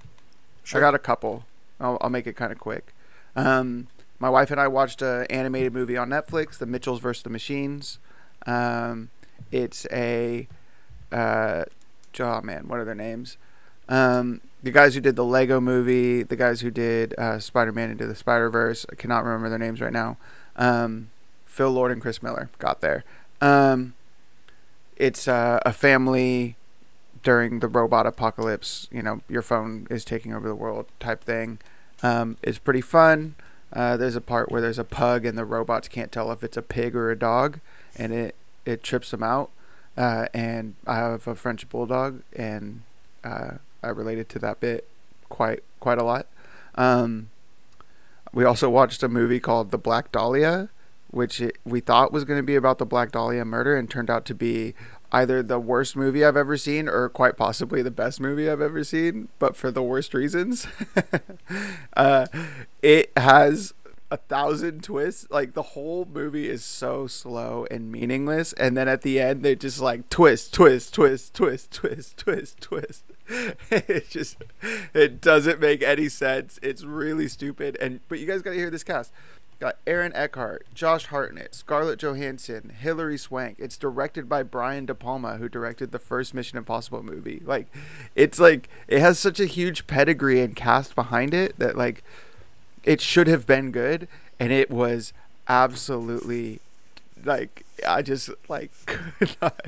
Sure. 0.62 0.80
I 0.80 0.80
got 0.80 0.94
a 0.94 0.98
couple. 0.98 1.44
I'll, 1.78 1.98
I'll 2.00 2.08
make 2.08 2.26
it 2.26 2.34
kind 2.34 2.50
of 2.50 2.58
quick. 2.58 2.94
Um, 3.36 3.88
my 4.18 4.30
wife 4.30 4.50
and 4.50 4.58
I 4.58 4.68
watched 4.68 5.02
an 5.02 5.26
animated 5.26 5.74
movie 5.74 5.98
on 5.98 6.08
Netflix, 6.08 6.56
The 6.56 6.64
Mitchells 6.64 7.00
vs. 7.00 7.22
the 7.22 7.28
Machines. 7.28 7.98
Um, 8.46 9.10
it's 9.52 9.86
a, 9.92 10.48
uh, 11.12 11.64
oh 12.20 12.40
man, 12.40 12.68
what 12.68 12.78
are 12.78 12.86
their 12.86 12.94
names? 12.94 13.36
Um, 13.88 14.40
the 14.62 14.70
guys 14.70 14.94
who 14.94 15.00
did 15.00 15.16
the 15.16 15.24
Lego 15.24 15.60
movie, 15.60 16.22
the 16.22 16.36
guys 16.36 16.62
who 16.62 16.70
did 16.70 17.14
uh, 17.18 17.38
Spider-Man 17.38 17.90
into 17.90 18.06
the 18.06 18.14
Spider-Verse. 18.14 18.86
I 18.90 18.94
cannot 18.94 19.24
remember 19.24 19.50
their 19.50 19.58
names 19.58 19.80
right 19.80 19.92
now. 19.92 20.16
Um, 20.56 21.10
Phil 21.44 21.70
Lord 21.70 21.92
and 21.92 22.00
Chris 22.00 22.22
Miller 22.22 22.48
got 22.58 22.80
there. 22.80 23.04
Um, 23.40 23.94
it's 24.96 25.28
uh, 25.28 25.60
a 25.66 25.72
family 25.72 26.56
during 27.22 27.60
the 27.60 27.68
robot 27.68 28.06
apocalypse. 28.06 28.88
You 28.90 29.02
know, 29.02 29.20
your 29.28 29.42
phone 29.42 29.86
is 29.90 30.04
taking 30.04 30.32
over 30.32 30.48
the 30.48 30.54
world 30.54 30.86
type 30.98 31.22
thing. 31.22 31.58
Um, 32.02 32.36
it's 32.42 32.58
pretty 32.58 32.80
fun. 32.80 33.34
Uh, 33.72 33.96
there's 33.96 34.16
a 34.16 34.20
part 34.20 34.50
where 34.50 34.60
there's 34.60 34.78
a 34.78 34.84
pug 34.84 35.26
and 35.26 35.36
the 35.36 35.44
robots 35.44 35.88
can't 35.88 36.12
tell 36.12 36.30
if 36.30 36.44
it's 36.44 36.56
a 36.56 36.62
pig 36.62 36.94
or 36.94 37.10
a 37.10 37.18
dog, 37.18 37.58
and 37.96 38.12
it 38.12 38.34
it 38.64 38.82
trips 38.82 39.10
them 39.10 39.22
out. 39.22 39.50
Uh, 39.96 40.26
and 40.32 40.74
I 40.86 40.96
have 40.96 41.26
a 41.26 41.34
French 41.34 41.68
bulldog, 41.68 42.22
and 42.34 42.82
uh, 43.24 43.58
I 43.84 43.90
related 43.90 44.28
to 44.30 44.38
that 44.40 44.60
bit 44.60 44.88
quite 45.28 45.62
quite 45.80 45.98
a 45.98 46.04
lot. 46.04 46.26
Um, 46.76 47.30
we 48.32 48.44
also 48.44 48.68
watched 48.68 49.02
a 49.02 49.08
movie 49.08 49.38
called 49.38 49.70
The 49.70 49.78
Black 49.78 50.10
Dahlia, 50.10 50.68
which 51.10 51.40
it, 51.40 51.56
we 51.64 51.80
thought 51.80 52.12
was 52.12 52.24
going 52.24 52.38
to 52.38 52.44
be 52.44 52.56
about 52.56 52.78
the 52.78 52.86
Black 52.86 53.12
Dahlia 53.12 53.44
murder, 53.44 53.76
and 53.76 53.88
turned 53.88 54.10
out 54.10 54.24
to 54.26 54.34
be 54.34 54.74
either 55.12 55.42
the 55.42 55.60
worst 55.60 55.94
movie 55.94 56.24
I've 56.24 56.36
ever 56.36 56.56
seen 56.56 56.88
or 56.88 57.08
quite 57.08 57.36
possibly 57.36 57.82
the 57.82 57.90
best 57.92 58.20
movie 58.20 58.50
I've 58.50 58.60
ever 58.60 58.82
seen, 58.82 59.28
but 59.38 59.54
for 59.54 59.70
the 59.70 59.82
worst 59.82 60.12
reasons. 60.12 60.66
uh, 61.96 62.26
it 62.82 63.12
has 63.16 63.72
a 64.10 64.16
thousand 64.16 64.82
twists. 64.82 65.30
Like 65.30 65.54
the 65.54 65.62
whole 65.62 66.08
movie 66.12 66.48
is 66.48 66.64
so 66.64 67.06
slow 67.06 67.66
and 67.70 67.92
meaningless, 67.92 68.52
and 68.54 68.76
then 68.76 68.88
at 68.88 69.02
the 69.02 69.20
end 69.20 69.44
they 69.44 69.54
just 69.54 69.80
like 69.80 70.10
twist, 70.10 70.52
twist, 70.52 70.92
twist, 70.92 71.34
twist, 71.34 71.70
twist, 71.70 72.16
twist, 72.16 72.60
twist. 72.60 73.04
it 73.70 74.10
just 74.10 74.36
it 74.92 75.20
doesn't 75.20 75.60
make 75.60 75.82
any 75.82 76.08
sense. 76.08 76.58
It's 76.62 76.84
really 76.84 77.28
stupid. 77.28 77.76
And 77.80 78.00
but 78.08 78.18
you 78.18 78.26
guys 78.26 78.42
got 78.42 78.50
to 78.50 78.56
hear 78.56 78.70
this 78.70 78.84
cast. 78.84 79.12
Got 79.60 79.76
Aaron 79.86 80.12
Eckhart, 80.14 80.66
Josh 80.74 81.06
Hartnett, 81.06 81.54
Scarlett 81.54 82.00
Johansson, 82.00 82.72
Hilary 82.80 83.16
Swank. 83.16 83.56
It's 83.58 83.76
directed 83.76 84.28
by 84.28 84.42
Brian 84.42 84.84
De 84.84 84.94
Palma, 84.94 85.36
who 85.36 85.48
directed 85.48 85.92
the 85.92 86.00
first 86.00 86.34
Mission 86.34 86.58
Impossible 86.58 87.04
movie. 87.04 87.40
Like, 87.44 87.68
it's 88.16 88.40
like 88.40 88.68
it 88.88 88.98
has 88.98 89.18
such 89.18 89.38
a 89.38 89.46
huge 89.46 89.86
pedigree 89.86 90.40
and 90.40 90.56
cast 90.56 90.94
behind 90.94 91.32
it 91.32 91.56
that 91.58 91.76
like 91.76 92.02
it 92.82 93.00
should 93.00 93.28
have 93.28 93.46
been 93.46 93.70
good, 93.70 94.08
and 94.40 94.52
it 94.52 94.70
was 94.70 95.12
absolutely 95.48 96.60
like 97.24 97.64
I 97.86 98.02
just 98.02 98.30
like 98.48 98.70
could 98.86 99.36
not. 99.40 99.66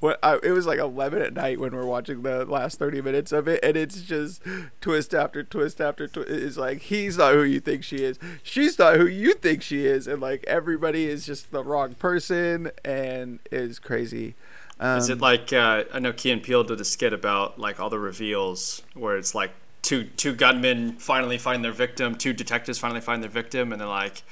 What 0.00 0.18
I, 0.22 0.38
it 0.42 0.52
was 0.52 0.66
like 0.66 0.78
eleven 0.78 1.22
at 1.22 1.34
night 1.34 1.60
when 1.60 1.74
we're 1.74 1.86
watching 1.86 2.22
the 2.22 2.44
last 2.44 2.78
thirty 2.78 3.00
minutes 3.00 3.32
of 3.32 3.48
it, 3.48 3.60
and 3.62 3.76
it's 3.76 4.02
just 4.02 4.42
twist 4.80 5.14
after 5.14 5.42
twist 5.42 5.80
after 5.80 6.08
twist. 6.08 6.30
It's 6.30 6.56
like 6.56 6.82
he's 6.82 7.18
not 7.18 7.34
who 7.34 7.42
you 7.42 7.60
think 7.60 7.84
she 7.84 7.96
is, 7.96 8.18
she's 8.42 8.78
not 8.78 8.96
who 8.96 9.06
you 9.06 9.34
think 9.34 9.62
she 9.62 9.86
is, 9.86 10.06
and 10.06 10.20
like 10.20 10.44
everybody 10.46 11.06
is 11.06 11.26
just 11.26 11.50
the 11.50 11.64
wrong 11.64 11.94
person 11.94 12.70
and 12.84 13.38
is 13.50 13.78
crazy. 13.78 14.34
Um, 14.80 14.98
Is 14.98 15.08
it 15.08 15.20
like 15.20 15.52
uh, 15.52 15.84
I 15.92 15.98
know 16.00 16.12
Key 16.12 16.30
and 16.30 16.42
Peele 16.42 16.64
did 16.64 16.80
a 16.80 16.84
skit 16.84 17.12
about 17.12 17.58
like 17.58 17.78
all 17.80 17.90
the 17.90 17.98
reveals 17.98 18.82
where 18.94 19.16
it's 19.16 19.34
like 19.34 19.52
two 19.82 20.04
two 20.04 20.34
gunmen 20.34 20.94
finally 20.94 21.38
find 21.38 21.64
their 21.64 21.72
victim, 21.72 22.16
two 22.16 22.32
detectives 22.32 22.78
finally 22.78 23.00
find 23.00 23.22
their 23.22 23.30
victim, 23.30 23.70
and 23.70 23.80
they're 23.80 23.88
like, 23.88 24.22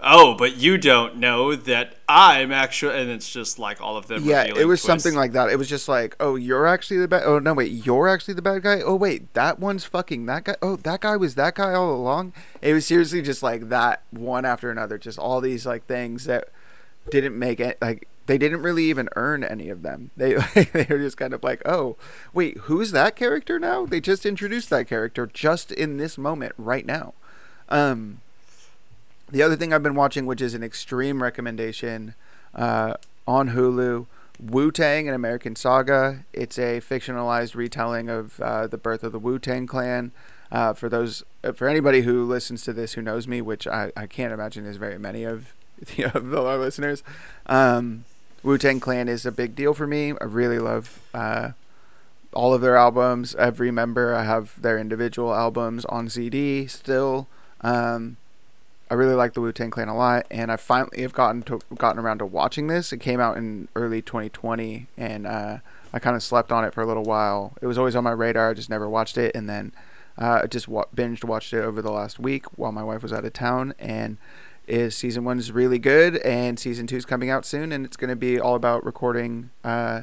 "Oh, 0.00 0.34
but 0.34 0.56
you 0.56 0.78
don't 0.78 1.16
know 1.16 1.54
that 1.54 1.96
I'm 2.08 2.52
actually," 2.52 3.00
and 3.00 3.10
it's 3.10 3.28
just 3.28 3.58
like 3.58 3.80
all 3.80 3.96
of 3.96 4.06
them. 4.06 4.24
yeah, 4.24 4.44
it 4.44 4.66
was 4.66 4.80
twists. 4.80 4.86
something 4.86 5.14
like 5.14 5.32
that. 5.32 5.50
It 5.50 5.56
was 5.56 5.68
just 5.68 5.88
like, 5.88 6.16
oh, 6.20 6.36
you're 6.36 6.66
actually 6.66 6.98
the 6.98 7.08
bad. 7.08 7.22
Oh 7.24 7.38
no, 7.38 7.54
wait, 7.54 7.70
you're 7.72 8.08
actually 8.08 8.34
the 8.34 8.42
bad 8.42 8.62
guy. 8.62 8.80
Oh 8.80 8.94
wait, 8.94 9.32
that 9.34 9.58
one's 9.58 9.84
fucking 9.84 10.26
that 10.26 10.44
guy. 10.44 10.56
Oh, 10.62 10.76
that 10.76 11.00
guy 11.00 11.16
was 11.16 11.34
that 11.34 11.54
guy 11.54 11.74
all 11.74 11.94
along. 11.94 12.32
It 12.62 12.72
was 12.72 12.86
seriously 12.86 13.22
just 13.22 13.42
like 13.42 13.68
that, 13.68 14.02
one 14.10 14.44
after 14.44 14.70
another. 14.70 14.98
Just 14.98 15.18
all 15.18 15.40
these 15.40 15.66
like 15.66 15.86
things 15.86 16.24
that 16.24 16.48
didn't 17.10 17.38
make 17.38 17.60
it 17.60 17.78
like 17.80 18.06
they 18.26 18.38
didn't 18.38 18.62
really 18.62 18.84
even 18.84 19.08
earn 19.16 19.42
any 19.42 19.68
of 19.70 19.82
them. 19.82 20.10
They 20.16 20.34
they 20.34 20.86
were 20.88 20.98
just 20.98 21.16
kind 21.16 21.32
of 21.32 21.42
like, 21.42 21.62
oh, 21.66 21.96
wait, 22.32 22.56
who's 22.62 22.92
that 22.92 23.16
character 23.16 23.58
now? 23.58 23.86
They 23.86 24.00
just 24.00 24.24
introduced 24.26 24.70
that 24.70 24.86
character 24.86 25.26
just 25.26 25.72
in 25.72 25.96
this 25.96 26.16
moment 26.18 26.52
right 26.56 26.86
now. 26.86 27.14
Um, 27.68 28.20
the 29.30 29.42
other 29.42 29.56
thing 29.56 29.72
I've 29.72 29.82
been 29.82 29.94
watching, 29.94 30.26
which 30.26 30.40
is 30.40 30.54
an 30.54 30.62
extreme 30.62 31.22
recommendation, 31.22 32.14
uh, 32.54 32.94
on 33.26 33.50
Hulu, 33.50 34.06
Wu 34.40 34.70
Tang: 34.70 35.08
An 35.08 35.14
American 35.14 35.56
Saga. 35.56 36.24
It's 36.32 36.58
a 36.58 36.80
fictionalized 36.80 37.54
retelling 37.54 38.08
of 38.08 38.40
uh, 38.40 38.66
the 38.66 38.78
birth 38.78 39.02
of 39.02 39.12
the 39.12 39.18
Wu 39.18 39.38
Tang 39.38 39.66
Clan. 39.66 40.12
Uh, 40.50 40.72
for 40.72 40.88
those, 40.88 41.22
uh, 41.44 41.52
for 41.52 41.68
anybody 41.68 42.02
who 42.02 42.24
listens 42.24 42.62
to 42.62 42.72
this 42.72 42.94
who 42.94 43.02
knows 43.02 43.28
me, 43.28 43.42
which 43.42 43.66
I, 43.66 43.92
I 43.94 44.06
can't 44.06 44.32
imagine 44.32 44.64
there's 44.64 44.76
very 44.76 44.98
many 44.98 45.24
of 45.24 45.52
of 46.14 46.28
the 46.30 46.42
our 46.42 46.56
listeners. 46.56 47.02
Um, 47.46 48.04
Wu 48.42 48.56
Tang 48.56 48.80
Clan 48.80 49.08
is 49.08 49.26
a 49.26 49.32
big 49.32 49.54
deal 49.54 49.74
for 49.74 49.86
me. 49.86 50.14
I 50.20 50.24
really 50.24 50.58
love 50.58 51.00
uh, 51.12 51.50
all 52.32 52.54
of 52.54 52.60
their 52.60 52.76
albums. 52.76 53.34
Every 53.34 53.70
member, 53.70 54.14
I 54.14 54.24
have 54.24 54.60
their 54.60 54.78
individual 54.78 55.34
albums 55.34 55.84
on 55.86 56.08
CD 56.08 56.66
still. 56.66 57.26
Um, 57.60 58.16
I 58.90 58.94
really 58.94 59.14
like 59.14 59.34
the 59.34 59.40
Wu 59.40 59.52
Tang 59.52 59.70
Clan 59.70 59.88
a 59.88 59.96
lot, 59.96 60.26
and 60.30 60.50
I 60.50 60.56
finally 60.56 61.02
have 61.02 61.12
gotten 61.12 61.42
to 61.42 61.60
gotten 61.76 62.00
around 62.00 62.18
to 62.18 62.26
watching 62.26 62.68
this. 62.68 62.92
It 62.92 62.98
came 62.98 63.20
out 63.20 63.36
in 63.36 63.68
early 63.76 64.00
2020, 64.00 64.86
and 64.96 65.26
uh, 65.26 65.58
I 65.92 65.98
kind 65.98 66.16
of 66.16 66.22
slept 66.22 66.50
on 66.50 66.64
it 66.64 66.72
for 66.72 66.82
a 66.82 66.86
little 66.86 67.02
while. 67.02 67.54
It 67.60 67.66
was 67.66 67.76
always 67.76 67.94
on 67.94 68.04
my 68.04 68.12
radar, 68.12 68.50
I 68.50 68.54
just 68.54 68.70
never 68.70 68.88
watched 68.88 69.18
it, 69.18 69.34
and 69.34 69.48
then 69.48 69.72
uh, 70.16 70.40
I 70.44 70.46
just 70.46 70.68
wa- 70.68 70.86
binged 70.94 71.24
watched 71.24 71.52
it 71.52 71.62
over 71.62 71.82
the 71.82 71.92
last 71.92 72.18
week 72.18 72.46
while 72.56 72.72
my 72.72 72.82
wife 72.82 73.02
was 73.02 73.12
out 73.12 73.24
of 73.24 73.32
town, 73.32 73.74
and 73.78 74.16
is 74.66 74.96
season 74.96 75.24
one's 75.24 75.52
really 75.52 75.78
good, 75.78 76.16
and 76.18 76.58
season 76.58 76.86
two's 76.86 77.04
coming 77.04 77.30
out 77.30 77.44
soon, 77.44 77.72
and 77.72 77.84
it's 77.84 77.96
going 77.96 78.10
to 78.10 78.16
be 78.16 78.38
all 78.40 78.54
about 78.54 78.84
recording 78.84 79.50
uh, 79.64 80.02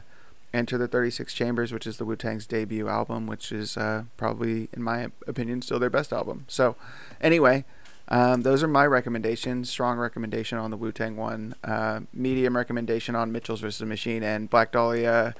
Enter 0.53 0.77
the 0.77 0.87
36 0.87 1.33
Chambers, 1.33 1.73
which 1.73 1.85
is 1.85 1.97
the 1.97 2.05
Wu 2.05 2.15
Tang's 2.15 2.47
debut 2.47 2.87
album, 2.87 3.27
which 3.27 3.51
is 3.51 3.75
uh, 3.75 4.03
probably, 4.15 4.69
in 4.71 4.81
my 4.81 5.11
opinion, 5.27 5.61
still 5.61 5.79
their 5.79 5.89
best 5.89 6.13
album. 6.13 6.45
So, 6.47 6.77
anyway, 7.19 7.65
um, 8.07 8.41
those 8.43 8.61
are 8.63 8.67
my 8.67 8.85
recommendations. 8.85 9.69
Strong 9.69 9.97
recommendation 9.97 10.57
on 10.57 10.71
the 10.71 10.77
Wu 10.77 10.91
Tang 10.91 11.15
one. 11.15 11.55
Uh, 11.63 12.01
medium 12.13 12.55
recommendation 12.55 13.15
on 13.15 13.31
Mitchell's 13.31 13.61
vs. 13.61 13.79
the 13.79 13.85
Machine 13.85 14.23
and 14.23 14.49
Black 14.49 14.71
Dahlia. 14.71 15.33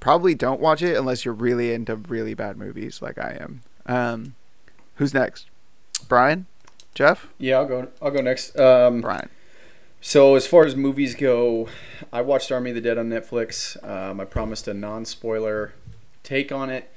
Probably 0.00 0.34
don't 0.34 0.60
watch 0.60 0.82
it 0.82 0.96
unless 0.96 1.24
you're 1.24 1.34
really 1.34 1.72
into 1.72 1.96
really 1.96 2.34
bad 2.34 2.56
movies 2.56 3.02
like 3.02 3.18
I 3.18 3.38
am. 3.40 3.62
Um, 3.86 4.34
who's 4.96 5.14
next? 5.14 5.46
Brian? 6.08 6.46
Jeff? 6.94 7.28
Yeah, 7.38 7.58
I'll 7.58 7.66
go. 7.66 7.88
I'll 8.02 8.10
go 8.10 8.20
next. 8.20 8.58
Um, 8.58 9.00
Brian. 9.00 9.28
So 10.00 10.36
as 10.36 10.46
far 10.46 10.64
as 10.64 10.76
movies 10.76 11.14
go, 11.14 11.68
I 12.12 12.22
watched 12.22 12.52
Army 12.52 12.70
of 12.70 12.76
the 12.76 12.80
Dead 12.80 12.98
on 12.98 13.08
Netflix. 13.08 13.82
Um, 13.88 14.20
I 14.20 14.24
promised 14.24 14.68
a 14.68 14.74
non-spoiler 14.74 15.74
take 16.22 16.52
on 16.52 16.70
it. 16.70 16.92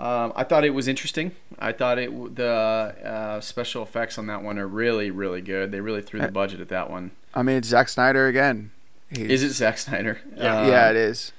Um, 0.00 0.32
I 0.34 0.44
thought 0.44 0.64
it 0.64 0.70
was 0.70 0.88
interesting. 0.88 1.32
I 1.58 1.72
thought 1.72 1.98
it 1.98 2.34
the 2.36 2.48
uh, 2.48 3.40
special 3.40 3.82
effects 3.82 4.16
on 4.16 4.26
that 4.28 4.42
one 4.42 4.58
are 4.58 4.66
really 4.66 5.10
really 5.10 5.42
good. 5.42 5.70
They 5.72 5.80
really 5.80 6.02
threw 6.02 6.20
the 6.20 6.32
budget 6.32 6.60
at 6.60 6.68
that 6.70 6.90
one. 6.90 7.10
I 7.34 7.42
mean, 7.42 7.56
it's 7.56 7.68
Zack 7.68 7.88
Snyder 7.88 8.26
again. 8.26 8.70
He's, 9.10 9.30
Is 9.30 9.42
it 9.42 9.52
Zack 9.52 9.78
Snyder? 9.78 10.20
Yeah. 10.36 10.60
Um, 10.60 10.68
yeah, 10.68 10.90
it 10.90 10.96
is. 10.96 11.32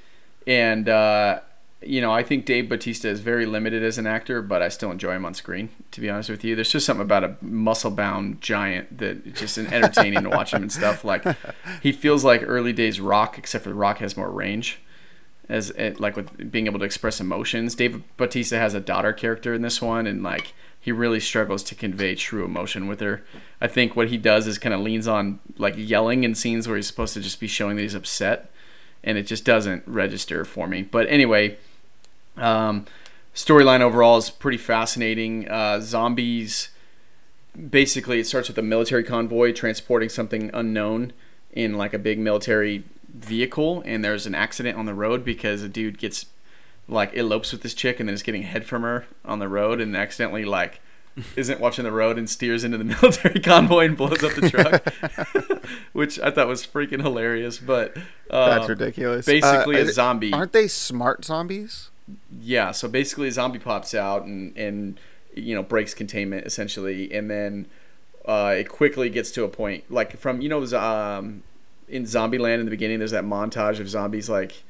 And 0.46 0.88
uh, 0.88 1.40
you 1.82 2.02
know, 2.02 2.12
I 2.12 2.22
think 2.22 2.46
Dave 2.46 2.70
Bautista 2.70 3.10
is 3.10 3.22
very 3.22 3.48
limited 3.48 3.82
as 3.84 3.98
an 3.98 4.06
actor, 4.06 4.42
but 4.42 4.62
I 4.62 4.70
still 4.70 4.92
enjoy 4.92 5.14
him 5.14 5.26
on 5.26 5.34
screen. 5.34 5.70
To 5.92 6.02
be 6.02 6.10
honest 6.10 6.30
with 6.30 6.44
you, 6.44 6.56
there's 6.56 6.72
just 6.72 6.86
something 6.86 7.02
about 7.02 7.24
a 7.24 7.36
muscle-bound 7.42 8.42
giant 8.42 9.00
that 9.00 9.34
just 9.34 9.58
entertaining 9.58 10.22
to 10.22 10.30
watch 10.30 10.54
him 10.54 10.62
and 10.62 10.72
stuff. 10.72 11.04
Like 11.04 11.26
he 11.82 11.92
feels 11.92 12.24
like 12.24 12.44
early 12.46 12.74
days 12.74 13.00
Rock, 13.00 13.40
except 13.40 13.64
for 13.64 13.74
Rock 13.74 13.98
has 13.98 14.16
more 14.16 14.30
range, 14.30 14.80
as 15.50 15.70
it, 15.72 16.00
like 16.00 16.16
with 16.16 16.52
being 16.52 16.68
able 16.68 16.80
to 16.80 16.86
express 16.86 17.20
emotions. 17.20 17.76
Dave 17.76 18.04
Bautista 18.18 18.58
has 18.58 18.74
a 18.74 18.80
daughter 18.80 19.14
character 19.14 19.54
in 19.54 19.62
this 19.62 19.82
one, 19.82 20.08
and 20.08 20.24
like 20.24 20.54
he 20.80 20.92
really 20.92 21.20
struggles 21.20 21.64
to 21.64 21.76
convey 21.76 22.16
true 22.16 22.44
emotion 22.46 22.88
with 22.88 23.00
her. 23.00 23.24
I 23.60 23.68
think 23.68 23.96
what 23.96 24.10
he 24.10 24.18
does 24.18 24.48
is 24.48 24.58
kind 24.58 24.74
of 24.74 24.82
leans 24.82 25.08
on 25.08 25.40
like 25.58 25.76
yelling 25.78 26.24
in 26.24 26.36
scenes 26.36 26.68
where 26.68 26.78
he's 26.78 26.88
supposed 26.88 27.14
to 27.16 27.22
just 27.22 27.40
be 27.40 27.48
showing 27.48 27.76
that 27.76 27.84
he's 27.84 27.96
upset, 27.96 28.52
and 29.04 29.18
it 29.18 29.24
just 29.24 29.46
doesn't 29.46 29.84
register 29.88 30.46
for 30.46 30.68
me. 30.68 30.82
But 30.82 31.08
anyway. 31.08 31.58
Um, 32.38 32.86
storyline 33.36 33.82
overall 33.82 34.18
is 34.18 34.30
pretty 34.30 34.58
fascinating. 34.58 35.50
Uh, 35.50 35.80
zombies. 35.80 36.70
Basically, 37.70 38.20
it 38.20 38.28
starts 38.28 38.48
with 38.48 38.58
a 38.58 38.62
military 38.62 39.04
convoy 39.04 39.52
transporting 39.52 40.10
something 40.10 40.50
unknown 40.54 41.12
in 41.52 41.78
like 41.78 41.94
a 41.94 42.00
big 42.00 42.18
military 42.18 42.84
vehicle, 43.14 43.82
and 43.86 44.04
there's 44.04 44.26
an 44.26 44.36
accident 44.36 44.78
on 44.78 44.86
the 44.86 44.94
road 44.94 45.24
because 45.26 45.62
a 45.64 45.70
dude 45.70 45.98
gets 45.98 46.26
like 46.88 47.16
elopes 47.16 47.52
with 47.52 47.62
this 47.62 47.74
chick 47.74 48.00
and 48.00 48.10
then 48.10 48.14
is 48.14 48.24
getting 48.24 48.44
head 48.44 48.66
from 48.66 48.82
her 48.82 49.06
on 49.24 49.40
the 49.40 49.48
road 49.48 49.80
and 49.80 49.96
accidentally 49.96 50.44
like 50.44 50.82
isn't 51.36 51.60
watching 51.60 51.84
the 51.84 51.92
road 51.92 52.18
and 52.18 52.30
steers 52.30 52.64
into 52.64 52.78
the 52.78 52.84
military 53.02 53.40
convoy 53.40 53.86
and 53.86 53.98
blows 53.98 54.24
up 54.24 54.34
the 54.34 54.50
truck, 54.50 55.64
which 55.94 56.20
I 56.20 56.32
thought 56.32 56.48
was 56.48 56.66
freaking 56.66 57.02
hilarious. 57.02 57.58
But 57.58 57.98
uh, 58.30 58.58
That's 58.58 58.70
ridiculous. 58.70 59.26
Basically, 59.26 59.78
Uh, 59.78 59.86
a 59.86 59.92
zombie. 59.92 60.34
Aren't 60.34 60.54
they 60.54 60.68
smart 60.68 61.26
zombies? 61.26 61.90
Yeah, 62.42 62.72
so 62.72 62.88
basically 62.88 63.28
a 63.28 63.32
zombie 63.32 63.60
pops 63.60 63.94
out 63.94 64.24
and 64.24 64.56
and 64.58 65.00
you 65.34 65.56
know 65.56 65.64
breaks 65.64 65.94
containment 65.94 66.46
essentially, 66.46 67.14
and 67.14 67.30
then 67.30 67.68
uh, 68.26 68.56
it 68.58 68.68
quickly 68.70 69.10
gets 69.10 69.32
to 69.32 69.44
a 69.44 69.48
point 69.48 69.90
like 69.90 70.18
from 70.18 70.42
you 70.42 70.50
know 70.50 70.64
um, 70.78 71.44
in 71.92 72.04
Zombieland 72.04 72.60
in 72.60 72.66
the 72.66 72.72
beginning. 72.72 73.00
There's 73.00 73.12
that 73.12 73.26
montage 73.26 73.80
of 73.80 73.90
zombies 73.90 74.30
like 74.30 74.64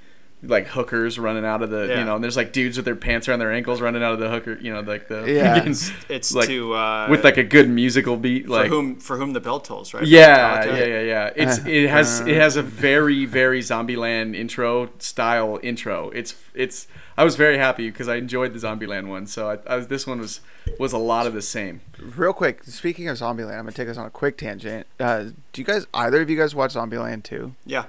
like 0.43 0.67
hookers 0.67 1.19
running 1.19 1.45
out 1.45 1.61
of 1.61 1.69
the 1.69 1.87
Yeah. 1.87 1.99
you 1.99 2.05
know, 2.05 2.15
and 2.15 2.23
there's 2.23 2.35
like 2.37 2.51
dudes 2.51 2.75
with 2.77 2.85
their 2.85 2.95
pants 2.95 3.27
around 3.29 3.39
their 3.39 3.51
ankles 3.51 3.79
running 3.79 4.03
out 4.03 4.13
of 4.13 4.19
the 4.19 4.29
hooker, 4.29 4.57
you 4.59 4.73
know, 4.73 4.81
like 4.81 5.07
the 5.07 5.23
Yeah. 5.31 5.63
It's, 5.65 5.91
it's 6.09 6.33
like 6.33 6.47
to 6.47 6.73
uh, 6.73 7.07
with 7.09 7.23
like 7.23 7.37
a 7.37 7.43
good 7.43 7.69
musical 7.69 8.17
beat, 8.17 8.45
for 8.45 8.51
like 8.51 8.69
whom 8.69 8.95
for 8.97 9.17
whom 9.17 9.33
the 9.33 9.39
bell 9.39 9.59
tolls, 9.59 9.93
right? 9.93 10.05
yeah, 10.05 10.65
yeah, 10.65 10.85
yeah, 10.85 11.01
yeah. 11.01 11.29
It's 11.35 11.57
it 11.65 11.89
has 11.89 12.21
it 12.21 12.35
has 12.37 12.55
a 12.55 12.63
very 12.63 13.25
very 13.25 13.61
Zombieland 13.61 14.35
intro 14.35 14.89
style 14.99 15.59
intro. 15.61 16.09
It's 16.09 16.35
it's 16.53 16.87
I 17.17 17.23
was 17.23 17.35
very 17.35 17.57
happy 17.57 17.89
because 17.91 18.07
I 18.07 18.15
enjoyed 18.15 18.53
the 18.53 18.59
Zombieland 18.59 19.07
one. 19.07 19.27
So 19.27 19.51
I, 19.51 19.57
I 19.71 19.75
was 19.75 19.87
this 19.87 20.07
one 20.07 20.19
was 20.19 20.41
was 20.79 20.93
a 20.93 20.97
lot 20.97 21.27
of 21.27 21.33
the 21.33 21.41
same. 21.41 21.81
Real 21.99 22.33
quick, 22.33 22.63
speaking 22.63 23.07
of 23.07 23.17
Zombieland, 23.17 23.57
I'm 23.57 23.65
gonna 23.65 23.71
take 23.73 23.89
us 23.89 23.97
on 23.97 24.07
a 24.07 24.09
quick 24.09 24.37
tangent. 24.37 24.87
Uh, 24.99 25.25
do 25.53 25.61
you 25.61 25.63
guys, 25.65 25.85
either 25.93 26.21
of 26.21 26.29
you 26.29 26.37
guys, 26.37 26.55
watch 26.55 26.73
Zombieland 26.73 27.23
2? 27.23 27.53
Yeah. 27.65 27.85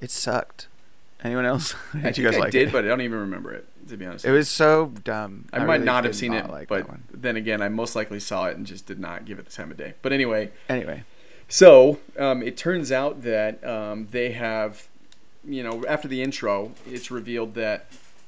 It 0.00 0.10
sucked. 0.10 0.68
Anyone 1.24 1.46
else? 1.46 1.74
I 1.94 1.98
Did 2.02 2.18
you 2.18 2.24
guys 2.24 2.36
I 2.36 2.40
like 2.40 2.52
did, 2.52 2.68
it? 2.68 2.72
but 2.72 2.84
I 2.84 2.88
don't 2.88 3.00
even 3.00 3.18
remember 3.18 3.52
it 3.52 3.66
to 3.88 3.96
be 3.96 4.06
honest. 4.06 4.24
It 4.24 4.30
was 4.30 4.48
so 4.48 4.92
dumb. 5.04 5.46
I, 5.52 5.58
might 5.60 5.74
really 5.74 5.84
not 5.84 6.04
have 6.04 6.14
seen 6.16 6.32
not 6.32 6.46
it, 6.46 6.50
like 6.50 6.68
but 6.68 6.86
then 7.12 7.36
again, 7.36 7.62
I 7.62 7.68
most 7.68 7.96
likely 7.96 8.20
saw 8.20 8.46
it 8.46 8.56
and 8.56 8.66
just 8.66 8.86
did 8.86 8.98
not 8.98 9.24
give 9.24 9.38
it 9.38 9.46
the 9.46 9.52
time 9.52 9.70
of 9.70 9.76
day. 9.76 9.94
But 10.02 10.12
anyway, 10.12 10.50
Anyway, 10.68 11.04
So 11.48 11.98
um, 12.18 12.42
it 12.42 12.56
turns 12.56 12.90
out 12.92 13.22
that 13.22 13.64
um, 13.66 14.08
they 14.10 14.32
have, 14.32 14.88
you 15.44 15.62
know, 15.62 15.84
after 15.86 16.08
the 16.08 16.22
intro, 16.22 16.72
it's 16.86 17.10
revealed 17.10 17.54
that 17.54 17.86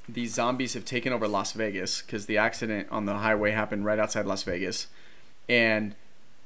these 0.08 0.34
zombies 0.34 0.74
have 0.74 0.84
taken 0.84 1.12
over 1.12 1.26
Las 1.26 1.52
Vegas 1.52 2.02
because 2.02 2.26
the 2.26 2.38
accident 2.38 2.88
on 2.90 3.06
the 3.06 3.14
highway 3.14 3.50
happened 3.52 3.84
right 3.84 3.98
outside 3.98 4.26
Las 4.26 4.42
Vegas, 4.42 4.86
and 5.48 5.94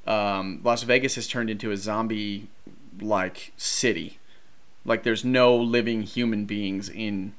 um, 0.07 0.61
Las 0.65 0.83
Vegas 0.85 1.17
has 1.17 1.27
turned 1.27 1.51
into 1.51 1.71
a 1.71 1.77
zombie-like 1.77 3.53
city. 3.57 4.19
Like 4.91 5.05
there's 5.05 5.25
no 5.25 5.57
living 5.57 6.03
human 6.03 6.45
beings 6.45 6.91
in 6.91 7.33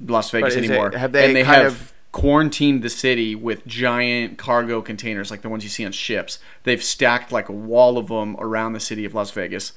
Las 0.00 0.30
Vegas 0.30 0.54
is 0.54 0.64
it- 0.64 0.70
anymore. 0.70 0.92
have 0.96 1.12
they 1.12 1.26
and 1.26 1.36
they 1.36 1.42
kind 1.42 1.62
have 1.62 1.72
of- 1.72 1.92
quarantined 2.12 2.80
the 2.82 2.88
city 2.88 3.34
with 3.34 3.66
giant 3.66 4.38
cargo 4.38 4.80
containers 4.80 5.32
like 5.32 5.42
the 5.42 5.48
ones 5.48 5.64
you 5.64 5.68
see 5.70 5.84
on 5.84 5.90
ships. 5.92 6.38
They've 6.62 6.82
stacked 6.82 7.32
like 7.32 7.48
a 7.48 7.52
wall 7.52 7.98
of 7.98 8.06
them 8.06 8.36
around 8.38 8.72
the 8.72 8.80
city 8.80 9.04
of 9.04 9.14
Las 9.14 9.32
Vegas, 9.32 9.72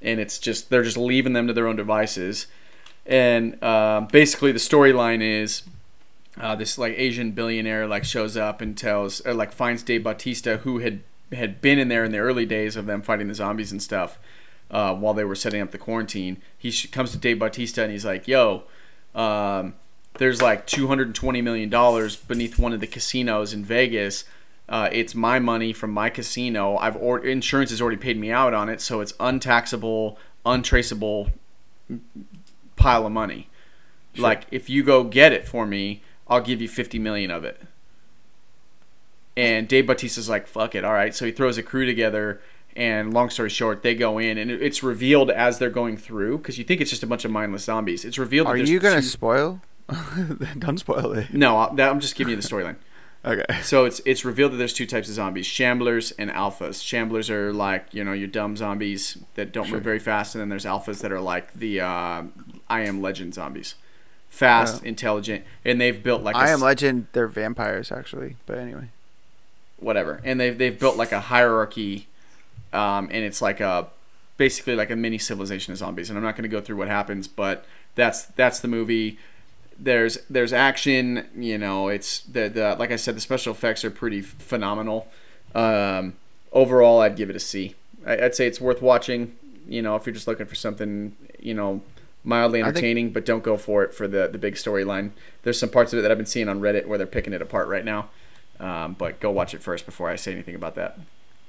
and 0.00 0.20
it's 0.20 0.38
just 0.38 0.70
they're 0.70 0.84
just 0.84 0.96
leaving 0.96 1.32
them 1.32 1.46
to 1.48 1.52
their 1.52 1.66
own 1.66 1.76
devices. 1.76 2.46
And 3.06 3.62
uh, 3.62 4.02
basically, 4.12 4.52
the 4.52 4.58
storyline 4.60 5.20
is 5.20 5.62
uh, 6.40 6.54
this 6.54 6.78
like 6.78 6.94
Asian 6.96 7.32
billionaire 7.32 7.88
like 7.88 8.04
shows 8.04 8.36
up 8.36 8.60
and 8.60 8.78
tells 8.78 9.20
or 9.26 9.34
like 9.34 9.50
finds 9.52 9.82
Dave 9.82 10.04
Bautista 10.04 10.58
who 10.58 10.78
had 10.78 11.00
had 11.32 11.60
been 11.60 11.78
in 11.78 11.88
there 11.88 12.04
in 12.04 12.12
the 12.12 12.18
early 12.18 12.46
days 12.46 12.76
of 12.76 12.86
them 12.86 13.02
fighting 13.02 13.26
the 13.28 13.34
zombies 13.34 13.72
and 13.72 13.82
stuff. 13.82 14.18
Uh, 14.70 14.94
while 14.94 15.14
they 15.14 15.24
were 15.24 15.34
setting 15.34 15.60
up 15.60 15.70
the 15.70 15.78
quarantine. 15.78 16.40
He 16.56 16.70
sh- 16.70 16.90
comes 16.90 17.12
to 17.12 17.18
Dave 17.18 17.38
Bautista 17.38 17.82
and 17.82 17.92
he's 17.92 18.04
like, 18.04 18.28
"Yo, 18.28 18.64
um, 19.14 19.74
there's 20.18 20.40
like 20.40 20.66
220 20.66 21.42
million 21.42 21.68
dollars 21.68 22.16
beneath 22.16 22.58
one 22.58 22.72
of 22.72 22.80
the 22.80 22.86
casinos 22.86 23.52
in 23.52 23.64
Vegas." 23.64 24.24
Uh, 24.68 24.88
it's 24.92 25.16
my 25.16 25.40
money 25.40 25.72
from 25.72 25.90
my 25.90 26.08
casino. 26.08 26.76
I've 26.76 26.96
or- 26.96 27.24
insurance 27.24 27.70
has 27.70 27.80
already 27.82 27.96
paid 27.96 28.18
me 28.18 28.30
out 28.30 28.54
on 28.54 28.68
it, 28.68 28.80
so 28.80 29.00
it's 29.00 29.12
untaxable, 29.18 30.16
untraceable 30.46 31.30
pile 32.76 33.04
of 33.04 33.12
money. 33.12 33.48
Like 34.16 34.44
if 34.52 34.70
you 34.70 34.84
go 34.84 35.02
get 35.04 35.32
it 35.32 35.46
for 35.46 35.66
me, 35.66 36.02
I'll 36.28 36.40
give 36.40 36.62
you 36.62 36.68
50 36.68 36.98
million 37.00 37.30
of 37.32 37.44
it. 37.44 37.60
And 39.36 39.66
Dave 39.66 39.86
Bautista's 39.86 40.28
like, 40.28 40.46
"Fuck 40.46 40.74
it, 40.74 40.84
all 40.84 40.92
right." 40.92 41.14
So 41.14 41.24
he 41.24 41.32
throws 41.32 41.56
a 41.58 41.62
crew 41.62 41.86
together, 41.86 42.40
and 42.76 43.12
long 43.12 43.30
story 43.30 43.50
short, 43.50 43.82
they 43.82 43.94
go 43.94 44.18
in, 44.18 44.38
and 44.38 44.50
it's 44.50 44.82
revealed 44.82 45.30
as 45.30 45.58
they're 45.58 45.70
going 45.70 45.96
through 45.96 46.38
because 46.38 46.58
you 46.58 46.64
think 46.64 46.80
it's 46.80 46.90
just 46.90 47.02
a 47.02 47.06
bunch 47.06 47.24
of 47.24 47.30
mindless 47.30 47.64
zombies. 47.64 48.04
It's 48.04 48.18
revealed. 48.18 48.46
that 48.46 48.52
Are 48.52 48.56
you 48.56 48.78
gonna 48.78 48.96
two- 48.96 49.06
spoil? 49.08 49.60
Don't 50.58 50.78
spoil 50.78 51.12
it. 51.14 51.32
No, 51.34 51.58
I'm 51.58 52.00
just 52.00 52.14
giving 52.14 52.30
you 52.30 52.36
the 52.40 52.46
storyline. 52.46 52.76
Okay. 53.22 53.44
So 53.62 53.84
it's 53.84 54.00
it's 54.06 54.24
revealed 54.24 54.52
that 54.52 54.56
there's 54.56 54.72
two 54.72 54.86
types 54.86 55.06
of 55.10 55.14
zombies: 55.14 55.44
shamblers 55.46 56.10
and 56.18 56.30
alphas. 56.30 56.80
Shamblers 56.82 57.28
are 57.28 57.52
like 57.52 57.92
you 57.92 58.02
know 58.02 58.14
your 58.14 58.28
dumb 58.28 58.56
zombies 58.56 59.18
that 59.34 59.52
don't 59.52 59.66
Sure. 59.66 59.74
move 59.74 59.84
very 59.84 59.98
fast, 59.98 60.34
and 60.34 60.40
then 60.40 60.48
there's 60.48 60.64
alphas 60.64 61.02
that 61.02 61.12
are 61.12 61.20
like 61.20 61.52
the 61.52 61.82
uh, 61.82 62.22
I 62.70 62.80
Am 62.80 63.02
Legend 63.02 63.34
zombies, 63.34 63.74
fast, 64.30 64.82
intelligent, 64.84 65.44
and 65.66 65.78
they've 65.78 66.02
built 66.02 66.22
like 66.22 66.34
a 66.34 66.38
I 66.38 66.48
am 66.48 66.60
Legend. 66.62 67.08
They're 67.12 67.26
vampires, 67.28 67.92
actually. 67.92 68.36
But 68.46 68.56
anyway. 68.56 68.88
whatever, 69.78 70.22
and 70.24 70.40
they've 70.40 70.56
they've 70.56 70.78
built 70.78 70.96
like 70.96 71.12
a 71.12 71.20
hierarchy, 71.20 72.06
um, 72.72 73.08
and 73.10 73.24
it's 73.24 73.40
like 73.42 73.60
a 73.60 73.88
basically 74.36 74.74
like 74.74 74.90
a 74.90 74.96
mini 74.96 75.18
civilization 75.18 75.72
of 75.72 75.78
zombies. 75.78 76.08
And 76.08 76.16
I'm 76.18 76.24
not 76.24 76.34
going 76.36 76.44
to 76.44 76.48
go 76.48 76.60
through 76.60 76.76
what 76.76 76.88
happens, 76.88 77.28
but 77.28 77.64
that's 77.94 78.24
that's 78.26 78.60
the 78.60 78.68
movie. 78.68 79.18
There's 79.78 80.18
there's 80.28 80.52
action, 80.52 81.26
you 81.36 81.58
know. 81.58 81.88
It's 81.88 82.20
the 82.20 82.48
the 82.48 82.76
like 82.78 82.90
I 82.90 82.96
said, 82.96 83.16
the 83.16 83.20
special 83.20 83.52
effects 83.52 83.84
are 83.84 83.90
pretty 83.90 84.20
phenomenal. 84.20 85.08
Um, 85.54 86.14
overall, 86.52 87.00
I'd 87.00 87.16
give 87.16 87.30
it 87.30 87.36
a 87.36 87.40
C. 87.40 87.74
I, 88.06 88.24
I'd 88.24 88.34
say 88.34 88.46
it's 88.46 88.60
worth 88.60 88.82
watching. 88.82 89.36
You 89.68 89.82
know, 89.82 89.96
if 89.96 90.04
you're 90.06 90.14
just 90.14 90.26
looking 90.26 90.46
for 90.46 90.54
something, 90.54 91.16
you 91.38 91.54
know, 91.54 91.82
mildly 92.24 92.60
I 92.60 92.64
think- 92.66 92.76
entertaining, 92.76 93.12
but 93.12 93.24
don't 93.24 93.42
go 93.42 93.56
for 93.56 93.82
it 93.82 93.94
for 93.94 94.06
the 94.06 94.28
the 94.28 94.38
big 94.38 94.54
storyline. 94.54 95.12
There's 95.42 95.58
some 95.58 95.70
parts 95.70 95.92
of 95.92 95.98
it 95.98 96.02
that 96.02 96.10
I've 96.10 96.18
been 96.18 96.26
seeing 96.26 96.48
on 96.48 96.60
Reddit 96.60 96.86
where 96.86 96.98
they're 96.98 97.06
picking 97.06 97.32
it 97.32 97.40
apart 97.40 97.68
right 97.68 97.84
now. 97.84 98.10
Um, 98.58 98.94
but 98.98 99.20
go 99.20 99.30
watch 99.30 99.54
it 99.54 99.62
first 99.62 99.86
before 99.86 100.10
I 100.10 100.16
say 100.16 100.32
anything 100.32 100.54
about 100.54 100.74
that. 100.74 100.98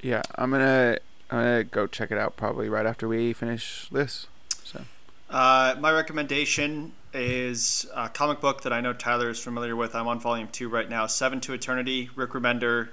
Yeah, 0.02 0.22
I'm 0.35 0.52
gonna 0.52 0.99
I'm 1.31 1.37
gonna 1.37 1.63
go 1.63 1.87
check 1.87 2.11
it 2.11 2.17
out 2.17 2.35
probably 2.35 2.67
right 2.69 2.85
after 2.85 3.07
we 3.07 3.33
finish 3.33 3.87
this. 3.91 4.27
So 4.63 4.81
Uh, 5.29 5.75
my 5.79 5.91
recommendation 5.91 6.91
is 7.13 7.85
a 7.95 8.09
comic 8.09 8.41
book 8.41 8.63
that 8.63 8.73
I 8.73 8.81
know 8.81 8.93
Tyler 8.93 9.29
is 9.29 9.39
familiar 9.39 9.75
with. 9.75 9.95
I'm 9.95 10.07
on 10.07 10.19
volume 10.19 10.49
two 10.51 10.67
right 10.69 10.89
now. 10.89 11.07
Seven 11.07 11.39
to 11.41 11.53
Eternity. 11.53 12.09
Rick 12.15 12.31
Remender. 12.31 12.89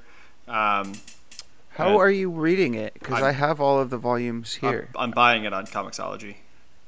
Um, 0.46 0.94
how 1.70 1.94
Uh, 1.94 1.98
are 1.98 2.10
you 2.10 2.30
reading 2.30 2.74
it? 2.74 2.94
Because 2.94 3.22
I'm- 3.22 3.34
have 3.34 3.60
all 3.60 3.78
of 3.80 3.90
the 3.90 3.98
volumes 3.98 4.54
here, 4.56 4.88
I'm, 4.96 5.02
I'm 5.04 5.10
buying 5.10 5.44
it 5.44 5.52
on 5.52 5.66
Comixology. 5.66 6.36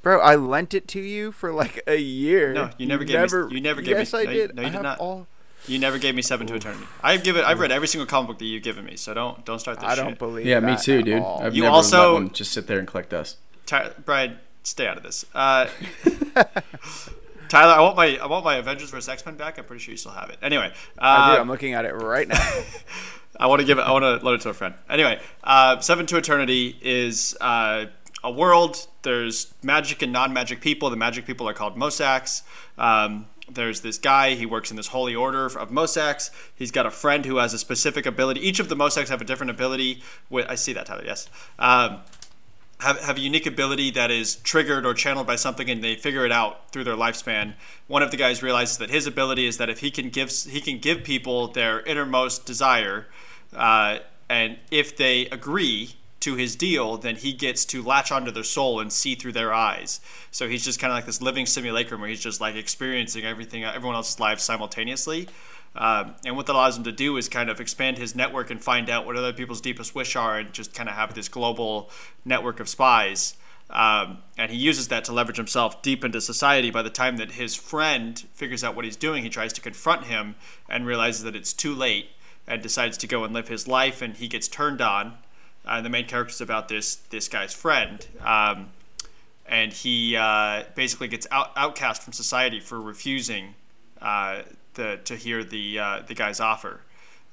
bro. 0.03 0.21
I 0.21 0.37
lent 0.37 0.73
it 0.75 0.89
to 0.89 1.01
you 1.01 1.31
for 1.33 1.53
like 1.53 1.83
a 1.87 1.97
year. 1.99 2.53
No, 2.53 2.71
you 2.79 2.87
never 2.87 3.05
gave 3.05 3.33
me- 3.33 3.55
you 3.55 3.61
never 3.61 3.83
gave 3.83 3.97
me- 3.97 4.01
Yes, 4.01 4.15
I 4.15 4.25
no, 4.25 4.31
you- 4.31 4.47
did. 4.47 4.55
no, 4.57 4.63
you 4.63 4.69
I 4.69 4.71
did 4.71 4.75
have 4.77 4.83
not. 4.85 4.99
all. 4.99 5.27
You 5.67 5.79
never 5.79 5.99
gave 5.99 6.15
me 6.15 6.23
Seven 6.23 6.47
to 6.49 6.55
Eternity. 6.55 6.85
I've 7.03 7.23
given. 7.23 7.45
I've 7.45 7.61
read 7.61 7.71
every 7.71 7.87
single 7.89 8.07
comic 8.07 8.29
book 8.29 8.39
that 8.39 8.45
you've 8.47 8.63
given 8.63 8.85
me. 8.85 8.97
So 8.97 9.15
don't 9.15 9.45
don't 9.45 9.59
start 9.59 9.79
this 9.79 9.89
I 9.89 9.95
shit. 9.95 10.05
don't 10.05 10.19
believe. 10.19 10.47
Yeah, 10.47 10.61
me 10.61 10.77
too, 10.77 10.99
at 11.01 11.05
dude. 11.05 11.23
all. 11.23 11.43
I've 11.43 11.55
You 11.55 11.63
never 11.63 11.75
also- 11.75 12.15
let 12.15 12.23
one 12.23 12.31
just 12.33 12.53
sit 12.53 12.67
there 12.67 12.79
and 12.79 12.89
collect 12.89 13.11
dust. 13.11 13.37
Ty- 13.67 13.91
Brian, 14.05 14.39
stay 14.65 14.87
out 14.87 14.97
of 14.97 15.03
this. 15.03 15.25
Uh, 15.35 15.67
Tyler, 17.49 17.73
I 17.73 17.81
want 17.81 17.97
my 17.97 18.17
I 18.19 18.27
want 18.27 18.45
my 18.45 18.57
Avengers 18.57 18.91
vs 18.91 19.09
X 19.09 19.27
Men 19.27 19.37
back. 19.37 19.59
I'm 19.59 19.65
pretty 19.65 19.83
sure 19.83 19.91
you 19.93 19.97
still 19.99 20.13
have 20.13 20.31
it. 20.31 20.39
Anyway, 20.43 20.73
I 20.99 21.33
uh, 21.33 21.35
do. 21.35 21.41
I'm 21.41 21.49
looking 21.49 21.75
at 21.75 21.85
it 21.85 21.93
right 21.95 22.29
now. 22.29 22.39
I 23.41 23.47
want 23.47 23.61
to 23.61 23.67
give 23.67 23.79
it. 23.79 23.83
I 23.83 23.91
want 23.93 24.03
to 24.05 24.25
load 24.25 24.35
it 24.35 24.43
to 24.43 24.51
a 24.51 24.55
friend. 24.55 24.75
Anyway, 24.89 25.21
uh, 25.43 25.81
Seven 25.81 26.07
to 26.07 26.17
Eternity 26.17 26.77
is 26.81 27.37
uh, 27.41 27.87
a 28.23 28.31
world. 28.31 28.87
There's 29.03 29.53
magic 29.63 30.03
and 30.03 30.13
non-magic 30.13 30.61
people. 30.61 30.91
The 30.91 30.97
magic 30.97 31.27
people 31.27 31.49
are 31.49 31.55
called 31.55 31.77
Mosaks. 31.77 32.43
Um, 32.79 33.27
there's 33.55 33.81
this 33.81 33.99
guy. 33.99 34.35
He 34.35 34.47
works 34.47 34.71
in 34.71 34.77
this 34.77 34.89
holy 34.89 35.15
order 35.15 35.47
of 35.47 35.71
Mosaks. 35.71 36.31
He's 36.55 36.71
got 36.71 36.87
a 36.87 36.91
friend 36.91 37.25
who 37.27 37.37
has 37.37 37.53
a 37.55 37.59
specific 37.59 38.07
ability. 38.07 38.41
Each 38.41 38.61
of 38.61 38.69
the 38.69 38.77
Mosaks 38.77 39.09
have 39.09 39.21
a 39.21 39.25
different 39.25 39.51
ability. 39.51 40.03
I 40.33 40.55
see 40.55 40.73
that 40.73 40.87
Tyler. 40.87 41.05
Yes. 41.05 41.29
Um, 41.59 42.01
have, 42.81 43.01
have 43.01 43.17
a 43.17 43.21
unique 43.21 43.47
ability 43.47 43.91
that 43.93 44.11
is 44.11 44.37
triggered 44.37 44.87
or 44.87 44.95
channeled 44.95 45.27
by 45.27 45.37
something 45.37 45.69
and 45.69 45.83
they 45.83 45.97
figure 45.97 46.25
it 46.25 46.33
out 46.33 46.71
through 46.73 46.85
their 46.85 46.97
lifespan 46.97 47.55
one 47.87 48.03
of 48.03 48.11
the 48.11 48.17
guys 48.17 48.43
realizes 48.43 48.79
that 48.79 48.91
his 48.91 49.07
ability 49.07 49.47
is 49.47 49.59
that 49.59 49.69
if 49.69 49.81
he 49.81 49.91
can 49.91 50.09
give 50.09 50.31
he 50.31 50.61
can 50.61 50.79
give 50.79 51.05
people 51.05 51.49
their 51.49 51.81
innermost 51.83 52.47
desire 52.47 53.07
uh, 53.55 53.99
and 54.29 54.59
if 54.71 54.97
they 54.97 55.27
agree 55.27 55.95
to 56.21 56.35
his 56.37 56.55
deal 56.55 56.97
then 56.97 57.17
he 57.17 57.33
gets 57.33 57.65
to 57.65 57.83
latch 57.83 58.13
onto 58.13 58.31
their 58.31 58.45
soul 58.45 58.79
and 58.79 58.93
see 58.93 59.15
through 59.15 59.33
their 59.33 59.53
eyes 59.53 60.01
so 60.31 60.49
he's 60.49 60.65
just 60.65 60.79
kind 60.79 60.93
of 60.93 60.97
like 60.97 61.07
this 61.07 61.23
living 61.23 61.47
simulacrum 61.47 62.01
where 62.01 62.11
he's 62.11 62.21
just 62.21 62.41
like 62.41 62.55
experiencing 62.55 63.25
everything 63.25 63.65
everyone 63.65 63.97
else's 63.97 64.21
lives 64.21 64.43
simultaneously 64.43 65.27
um, 65.77 66.15
and 66.25 66.37
what 66.37 66.47
that 66.47 66.55
allows 66.55 66.77
him 66.77 66.85
to 66.85 66.93
do 66.93 67.17
is 67.17 67.29
kind 67.29 67.49
of 67.49 67.61
expand 67.61 67.99
his 67.99 68.15
network 68.15 68.51
and 68.51 68.63
find 68.63 68.91
out 68.91 69.07
what 69.07 69.17
other 69.17 69.33
people's 69.33 69.61
deepest 69.61 69.95
wish 69.95 70.17
are 70.17 70.39
and 70.39 70.53
just 70.53 70.75
kind 70.75 70.89
of 70.89 70.97
have 70.97 71.15
this 71.15 71.29
global 71.29 71.91
network 72.25 72.59
of 72.61 72.69
spies. 72.69 73.37
Um, 73.71 74.19
and 74.37 74.51
he 74.51 74.59
uses 74.59 74.89
that 74.89 75.05
to 75.05 75.13
leverage 75.13 75.37
himself 75.37 75.81
deep 75.81 76.05
into 76.05 76.21
society. 76.21 76.73
By 76.73 76.83
the 76.83 76.91
time 76.91 77.19
that 77.19 77.33
his 77.33 77.55
friend 77.55 78.19
figures 78.33 78.65
out 78.65 78.75
what 78.75 78.85
he's 78.85 78.97
doing, 78.97 79.23
he 79.23 79.31
tries 79.31 79.53
to 79.53 79.61
confront 79.61 80.07
him 80.07 80.35
and 80.69 80.87
realizes 80.87 81.23
that 81.23 81.37
it's 81.37 81.53
too 81.53 81.73
late 81.73 82.11
and 82.49 82.61
decides 82.61 82.99
to 82.99 83.07
go 83.07 83.23
and 83.23 83.33
live 83.33 83.47
his 83.47 83.69
life. 83.69 84.03
And 84.03 84.17
he 84.17 84.27
gets 84.27 84.49
turned 84.49 84.81
on. 84.81 85.19
Uh, 85.71 85.81
the 85.81 85.89
main 85.89 86.05
character 86.05 86.33
is 86.33 86.41
about 86.41 86.69
this 86.69 86.97
this 87.11 87.29
guy's 87.29 87.55
friend. 87.55 88.05
Um, 88.25 88.71
and 89.47 89.73
he 89.73 90.17
uh, 90.17 90.65
basically 90.75 91.09
gets 91.09 91.27
out, 91.31 91.53
outcast 91.57 92.03
from 92.03 92.13
society 92.13 92.61
for 92.61 92.81
refusing 92.81 93.55
uh, 94.03 94.43
the, 94.75 94.99
to 95.05 95.17
hear 95.17 95.45
the 95.45 95.79
uh, 95.79 96.03
the 96.07 96.15
guy's 96.15 96.41
offer. 96.41 96.81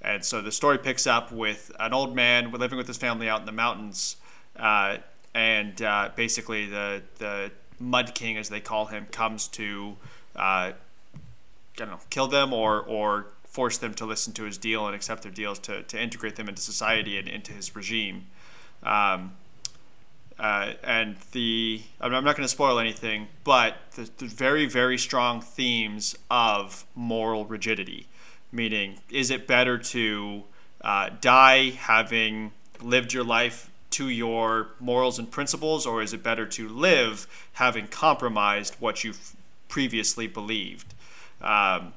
And 0.02 0.24
so 0.24 0.42
the 0.42 0.52
story 0.52 0.78
picks 0.78 1.08
up 1.08 1.32
with 1.32 1.72
an 1.80 1.94
old 1.94 2.16
man 2.16 2.52
living 2.52 2.78
with 2.78 2.88
his 2.88 2.98
family 2.98 3.28
out 3.28 3.40
in 3.40 3.48
the 3.48 3.52
mountains, 3.52 4.18
uh, 4.56 4.98
and 5.34 5.82
uh, 5.82 6.12
basically 6.16 6.68
the 6.68 7.02
the 7.18 7.52
Mud 7.80 8.14
King, 8.14 8.38
as 8.38 8.50
they 8.50 8.60
call 8.60 8.86
him, 8.86 9.08
comes 9.12 9.48
to 9.50 9.96
I 10.36 10.74
don't 11.76 11.90
know 11.90 12.00
kill 12.12 12.28
them 12.28 12.54
or 12.54 12.82
or 12.82 13.28
force 13.58 13.80
them 13.80 13.96
to 13.96 14.06
listen 14.06 14.34
to 14.34 14.44
his 14.44 14.56
deal 14.56 14.86
and 14.86 14.96
accept 14.96 15.24
their 15.24 15.32
deals 15.32 15.58
to, 15.58 15.82
to 15.82 16.00
integrate 16.00 16.36
them 16.36 16.48
into 16.48 16.62
society 16.62 17.18
and 17.18 17.28
into 17.28 17.52
his 17.52 17.76
regime. 17.76 18.28
Um, 18.84 19.32
uh, 20.38 20.74
and 20.84 21.16
the 21.32 21.82
I'm 22.00 22.12
not 22.12 22.36
going 22.36 22.44
to 22.44 22.56
spoil 22.60 22.78
anything, 22.78 23.30
but 23.44 23.78
the, 23.96 24.08
the 24.20 24.28
very 24.28 24.68
very 24.68 25.00
strong 25.00 25.42
themes 25.42 26.16
of 26.30 26.86
moral 26.94 27.46
rigidity, 27.46 28.06
meaning 28.52 29.00
is 29.10 29.32
it 29.32 29.48
better 29.48 29.80
to 29.80 30.44
uh, 30.82 31.10
die 31.20 31.72
having 31.72 32.52
lived 32.80 33.12
your 33.12 33.24
life 33.24 33.72
to 33.90 34.08
your 34.10 34.68
morals 34.80 35.18
and 35.18 35.32
principles, 35.32 35.88
or 35.88 36.04
is 36.04 36.14
it 36.14 36.22
better 36.22 36.46
to 36.46 36.70
live 36.70 37.26
having 37.54 37.88
compromised 37.88 38.76
what 38.78 39.04
you've 39.04 39.36
previously 39.68 40.28
believed? 40.28 40.94
Um, 41.42 41.94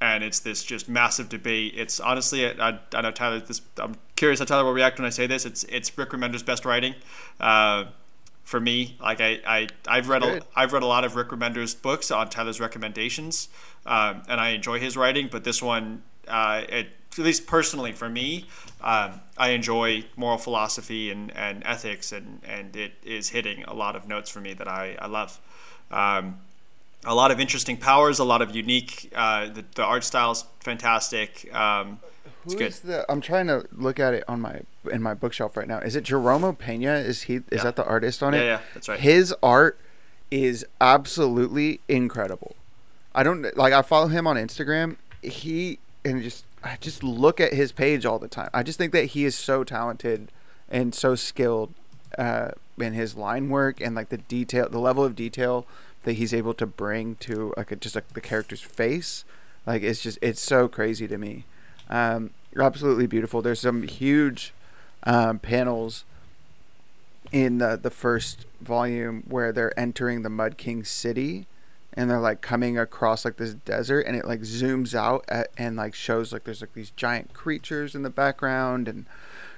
and 0.00 0.22
it's 0.22 0.40
this 0.40 0.64
just 0.64 0.88
massive 0.88 1.28
debate. 1.28 1.74
It's 1.76 2.00
honestly, 2.00 2.46
I, 2.46 2.78
I 2.92 3.00
know 3.00 3.10
Tyler. 3.10 3.40
This 3.40 3.60
I'm 3.78 3.96
curious 4.16 4.38
how 4.38 4.44
Tyler 4.44 4.64
will 4.64 4.72
react 4.72 4.98
when 4.98 5.06
I 5.06 5.10
say 5.10 5.26
this. 5.26 5.44
It's 5.44 5.64
it's 5.64 5.96
Rick 5.96 6.10
Remender's 6.10 6.42
best 6.42 6.64
writing. 6.64 6.94
Uh, 7.40 7.86
for 8.44 8.60
me, 8.60 8.96
like 9.00 9.20
I, 9.20 9.40
I 9.46 9.66
I've 9.86 10.08
read 10.08 10.22
a. 10.22 10.40
I've 10.56 10.72
read 10.72 10.82
a 10.82 10.86
lot 10.86 11.04
of 11.04 11.16
Rick 11.16 11.28
Remender's 11.28 11.74
books 11.74 12.10
on 12.10 12.30
Tyler's 12.30 12.60
recommendations, 12.60 13.48
um, 13.84 14.22
and 14.28 14.40
I 14.40 14.50
enjoy 14.50 14.78
his 14.78 14.96
writing. 14.96 15.28
But 15.30 15.44
this 15.44 15.62
one, 15.62 16.02
uh, 16.26 16.62
it, 16.66 16.88
at 17.12 17.18
least 17.18 17.46
personally 17.46 17.92
for 17.92 18.08
me, 18.08 18.46
um, 18.80 19.20
I 19.36 19.50
enjoy 19.50 20.04
moral 20.16 20.38
philosophy 20.38 21.10
and, 21.10 21.30
and 21.36 21.62
ethics, 21.66 22.10
and, 22.10 22.40
and 22.42 22.74
it 22.74 22.92
is 23.02 23.28
hitting 23.30 23.64
a 23.64 23.74
lot 23.74 23.96
of 23.96 24.08
notes 24.08 24.30
for 24.30 24.40
me 24.40 24.54
that 24.54 24.68
I 24.68 24.96
I 24.98 25.08
love. 25.08 25.38
Um, 25.90 26.38
a 27.04 27.14
lot 27.14 27.30
of 27.30 27.40
interesting 27.40 27.76
powers, 27.76 28.18
a 28.18 28.24
lot 28.24 28.42
of 28.42 28.54
unique. 28.54 29.10
Uh, 29.14 29.48
the, 29.48 29.64
the 29.74 29.84
art 29.84 30.04
style's 30.04 30.44
fantastic. 30.60 31.52
Um, 31.54 32.00
it's 32.44 32.54
Who 32.54 32.58
good. 32.58 32.68
is 32.68 32.80
the? 32.80 33.10
I'm 33.10 33.20
trying 33.20 33.46
to 33.48 33.66
look 33.72 33.98
at 34.00 34.14
it 34.14 34.24
on 34.28 34.40
my 34.40 34.60
in 34.90 35.02
my 35.02 35.14
bookshelf 35.14 35.56
right 35.56 35.68
now. 35.68 35.78
Is 35.78 35.96
it 35.96 36.04
Jerome 36.04 36.42
Opeña? 36.42 37.04
Is 37.04 37.22
he? 37.22 37.36
Is 37.36 37.42
Yeah. 37.52 37.62
that 37.64 37.76
the 37.76 37.84
artist 37.84 38.22
on 38.22 38.34
it? 38.34 38.38
Yeah, 38.38 38.42
it? 38.42 38.46
yeah, 38.46 38.60
that's 38.74 38.88
right. 38.88 39.00
His 39.00 39.34
art 39.42 39.78
is 40.30 40.64
absolutely 40.80 41.80
incredible. 41.88 42.54
I 43.14 43.22
don't 43.22 43.56
like. 43.56 43.72
I 43.72 43.82
follow 43.82 44.08
him 44.08 44.26
on 44.26 44.36
Instagram. 44.36 44.96
He 45.22 45.78
and 46.04 46.22
just 46.22 46.44
I 46.62 46.76
just 46.80 47.02
look 47.02 47.40
at 47.40 47.52
his 47.52 47.72
page 47.72 48.04
all 48.06 48.18
the 48.18 48.28
time. 48.28 48.50
I 48.54 48.62
just 48.62 48.78
think 48.78 48.92
that 48.92 49.06
he 49.06 49.24
is 49.24 49.34
so 49.34 49.64
talented 49.64 50.30
and 50.68 50.94
so 50.94 51.14
skilled 51.14 51.72
uh, 52.16 52.50
in 52.78 52.92
his 52.92 53.16
line 53.16 53.48
work 53.48 53.80
and 53.80 53.94
like 53.94 54.08
the 54.10 54.18
detail, 54.18 54.68
the 54.68 54.78
level 54.78 55.04
of 55.04 55.16
detail 55.16 55.66
that 56.08 56.14
he's 56.14 56.32
able 56.32 56.54
to 56.54 56.64
bring 56.64 57.16
to 57.16 57.52
like 57.54 57.70
a, 57.70 57.76
just 57.76 57.94
like 57.94 58.14
the 58.14 58.20
character's 58.20 58.62
face, 58.62 59.26
like 59.66 59.82
it's 59.82 60.02
just 60.02 60.18
it's 60.22 60.40
so 60.40 60.66
crazy 60.66 61.06
to 61.06 61.18
me. 61.18 61.44
Um, 61.90 62.30
absolutely 62.58 63.06
beautiful. 63.06 63.42
There's 63.42 63.60
some 63.60 63.82
huge 63.82 64.54
um, 65.04 65.38
panels 65.38 66.04
in 67.30 67.58
the 67.58 67.78
the 67.80 67.90
first 67.90 68.46
volume 68.58 69.22
where 69.28 69.52
they're 69.52 69.78
entering 69.78 70.22
the 70.22 70.30
Mud 70.30 70.56
King 70.56 70.82
city 70.82 71.46
and 71.92 72.08
they're 72.08 72.18
like 72.18 72.40
coming 72.40 72.78
across 72.78 73.26
like 73.26 73.36
this 73.36 73.52
desert 73.52 74.06
and 74.06 74.16
it 74.16 74.24
like 74.24 74.40
zooms 74.40 74.94
out 74.94 75.26
at, 75.28 75.48
and 75.58 75.76
like 75.76 75.94
shows 75.94 76.32
like 76.32 76.44
there's 76.44 76.62
like 76.62 76.72
these 76.72 76.90
giant 76.92 77.34
creatures 77.34 77.94
in 77.94 78.02
the 78.02 78.08
background 78.08 78.88
and 78.88 79.04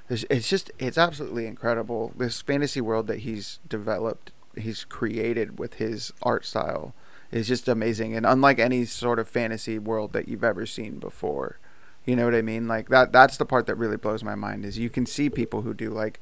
it's 0.09 0.48
just 0.48 0.72
it's 0.81 0.98
absolutely 0.98 1.47
incredible 1.47 2.12
this 2.16 2.40
fantasy 2.40 2.81
world 2.81 3.06
that 3.06 3.20
he's 3.20 3.60
developed 3.68 4.32
he's 4.56 4.85
created 4.85 5.59
with 5.59 5.74
his 5.74 6.12
art 6.22 6.44
style 6.44 6.94
is 7.31 7.48
just 7.48 7.68
amazing. 7.68 8.16
And 8.16 8.27
unlike 8.27 8.59
any 8.59 8.85
sort 8.85 9.18
of 9.18 9.28
fantasy 9.28 9.78
world 9.78 10.12
that 10.12 10.28
you've 10.28 10.44
ever 10.44 10.66
seen 10.66 10.98
before 10.98 11.59
you 12.05 12.16
know 12.16 12.24
what 12.24 12.35
i 12.35 12.43
mean? 12.43 12.66
Like 12.66 12.89
that 12.89 13.12
that's 13.12 13.36
the 13.36 13.47
part 13.47 13.66
that 13.66 13.77
really 13.77 13.97
blows 13.97 14.24
my 14.24 14.35
mind 14.35 14.64
is 14.64 14.78
you 14.78 14.90
can 14.90 15.06
see 15.06 15.28
people 15.28 15.62
who 15.62 15.74
do 15.74 15.90
like 15.90 16.20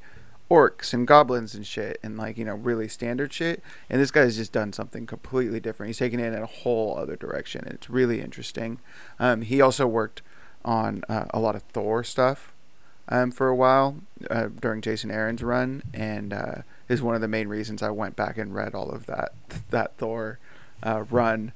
orcs 0.49 0.93
and 0.93 1.07
goblins 1.07 1.53
and 1.53 1.65
shit 1.65 1.99
and 2.01 2.17
like 2.17 2.37
you 2.37 2.45
know 2.45 2.55
really 2.55 2.87
standard 2.87 3.31
shit. 3.31 3.63
And 3.89 4.01
this 4.01 4.11
guy's 4.11 4.37
just 4.37 4.51
done 4.51 4.73
something 4.73 5.05
completely 5.05 5.59
different. 5.59 5.89
He's 5.89 5.97
taken 5.97 6.19
it 6.19 6.33
in 6.33 6.41
a 6.41 6.45
whole 6.45 6.97
other 6.97 7.15
direction. 7.15 7.63
And 7.65 7.73
it's 7.73 7.89
really 7.89 8.21
interesting. 8.21 8.79
Um, 9.19 9.41
he 9.41 9.61
also 9.61 9.87
worked 9.87 10.21
on 10.65 11.03
uh, 11.07 11.25
a 11.31 11.39
lot 11.39 11.55
of 11.55 11.63
thor 11.63 12.03
stuff 12.03 12.53
um, 13.09 13.31
for 13.31 13.47
a 13.47 13.55
while 13.55 13.97
uh, 14.29 14.47
during 14.61 14.81
jason 14.81 15.11
aaron's 15.11 15.43
run 15.43 15.81
and 15.93 16.33
uh, 16.33 16.55
is 16.87 17.01
one 17.01 17.15
of 17.15 17.21
the 17.21 17.27
main 17.27 17.47
reasons 17.47 17.83
i 17.83 17.89
went 17.89 18.15
back 18.15 18.37
and 18.37 18.55
read 18.55 18.73
all 18.73 18.89
of 18.89 19.05
that 19.05 19.33
that 19.69 19.97
thor 19.97 20.39
uh, 20.83 21.03
run 21.09 21.51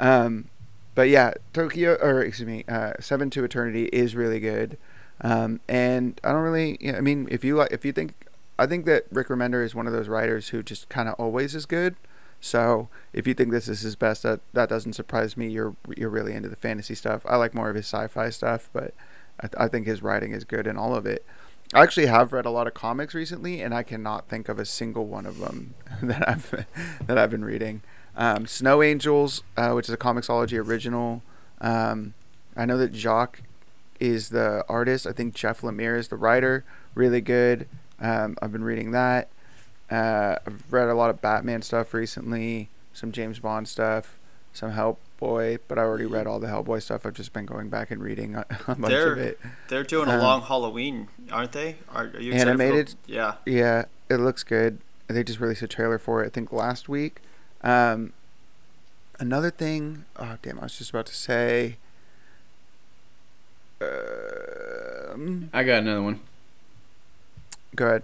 um, 0.00 0.48
but 0.94 1.08
yeah 1.08 1.32
tokyo 1.52 1.94
or 1.94 2.22
excuse 2.22 2.46
me 2.46 2.64
uh, 2.68 2.92
seven 3.00 3.30
to 3.30 3.44
eternity 3.44 3.84
is 3.86 4.14
really 4.14 4.40
good 4.40 4.76
um, 5.20 5.60
and 5.68 6.20
I 6.22 6.32
don't 6.32 6.42
really, 6.42 6.78
I 6.94 7.00
mean, 7.00 7.26
if 7.30 7.44
you 7.44 7.56
like, 7.56 7.72
if 7.72 7.84
you 7.84 7.92
think 7.92 8.14
I 8.58 8.66
think 8.66 8.86
that 8.86 9.04
Rick 9.10 9.28
Remender 9.28 9.64
is 9.64 9.74
one 9.74 9.86
of 9.86 9.92
those 9.92 10.08
writers 10.08 10.48
who 10.48 10.62
just 10.62 10.88
kind 10.88 11.08
of 11.08 11.14
always 11.14 11.54
is 11.54 11.66
good. 11.66 11.96
So 12.40 12.88
if 13.12 13.26
you 13.26 13.34
think 13.34 13.50
this 13.50 13.68
is 13.68 13.80
his 13.80 13.96
best, 13.96 14.22
that 14.22 14.40
that 14.52 14.68
doesn't 14.68 14.92
surprise 14.92 15.36
me. 15.36 15.48
You're 15.48 15.74
you're 15.96 16.08
really 16.08 16.34
into 16.34 16.48
the 16.48 16.56
fantasy 16.56 16.94
stuff. 16.94 17.22
I 17.28 17.36
like 17.36 17.54
more 17.54 17.68
of 17.70 17.76
his 17.76 17.86
sci-fi 17.86 18.30
stuff, 18.30 18.68
but 18.72 18.94
I, 19.42 19.64
I 19.64 19.68
think 19.68 19.86
his 19.86 20.02
writing 20.02 20.32
is 20.32 20.44
good 20.44 20.66
in 20.66 20.76
all 20.76 20.94
of 20.94 21.06
it. 21.06 21.24
I 21.74 21.82
actually 21.82 22.06
have 22.06 22.32
read 22.32 22.46
a 22.46 22.50
lot 22.50 22.66
of 22.66 22.74
comics 22.74 23.14
recently, 23.14 23.60
and 23.60 23.74
I 23.74 23.82
cannot 23.82 24.28
think 24.28 24.48
of 24.48 24.58
a 24.58 24.64
single 24.64 25.06
one 25.06 25.26
of 25.26 25.38
them 25.38 25.74
that 26.02 26.26
I've 26.26 26.66
that 27.06 27.18
I've 27.18 27.30
been 27.30 27.44
reading. 27.44 27.82
Um, 28.16 28.46
Snow 28.46 28.82
Angels, 28.82 29.42
uh, 29.56 29.72
which 29.72 29.88
is 29.88 29.94
a 29.94 29.98
Comixology 29.98 30.58
original. 30.58 31.22
Um, 31.60 32.14
I 32.56 32.64
know 32.64 32.78
that 32.78 32.92
Jock 32.92 33.42
is 34.00 34.30
the 34.30 34.64
artist. 34.68 35.06
I 35.06 35.12
think 35.12 35.34
Jeff 35.34 35.60
Lemire 35.60 35.98
is 35.98 36.08
the 36.08 36.16
writer. 36.16 36.64
Really 36.94 37.20
good. 37.20 37.68
Um, 38.00 38.36
I've 38.40 38.52
been 38.52 38.64
reading 38.64 38.92
that. 38.92 39.28
Uh, 39.90 40.36
I've 40.46 40.62
read 40.70 40.88
a 40.88 40.94
lot 40.94 41.10
of 41.10 41.20
Batman 41.20 41.62
stuff 41.62 41.94
recently, 41.94 42.68
some 42.92 43.12
James 43.12 43.38
Bond 43.38 43.68
stuff, 43.68 44.18
some 44.52 44.72
Hellboy, 45.20 45.58
but 45.68 45.78
I 45.78 45.82
already 45.82 46.06
read 46.06 46.26
all 46.26 46.38
the 46.40 46.46
Hellboy 46.48 46.82
stuff. 46.82 47.04
I've 47.06 47.14
just 47.14 47.32
been 47.32 47.46
going 47.46 47.68
back 47.68 47.90
and 47.90 48.02
reading 48.02 48.34
a, 48.36 48.44
a 48.66 48.74
bunch 48.74 48.88
they're, 48.88 49.12
of 49.12 49.18
it. 49.18 49.40
They're 49.68 49.84
doing 49.84 50.08
a 50.08 50.12
Um, 50.14 50.20
long 50.20 50.42
Halloween, 50.42 51.08
aren't 51.30 51.52
they? 51.52 51.76
Are, 51.90 52.04
are 52.04 52.20
you 52.20 52.32
excited 52.32 52.56
for- 52.56 52.62
Animated? 52.62 52.94
yeah. 53.06 53.34
Yeah, 53.46 53.84
it 54.08 54.16
looks 54.16 54.42
good. 54.44 54.78
They 55.08 55.24
just 55.24 55.40
released 55.40 55.62
a 55.62 55.68
trailer 55.68 55.98
for 55.98 56.22
it, 56.22 56.26
I 56.26 56.30
think, 56.30 56.52
last 56.52 56.88
week. 56.88 57.20
Um, 57.62 58.12
another 59.18 59.50
thing, 59.50 60.04
oh, 60.16 60.36
damn, 60.42 60.58
I 60.60 60.64
was 60.64 60.76
just 60.78 60.90
about 60.90 61.06
to 61.06 61.14
say. 61.14 61.76
Um, 63.80 65.50
I 65.52 65.62
got 65.64 65.78
another 65.80 66.02
one. 66.02 66.20
go 67.74 67.86
ahead. 67.86 68.02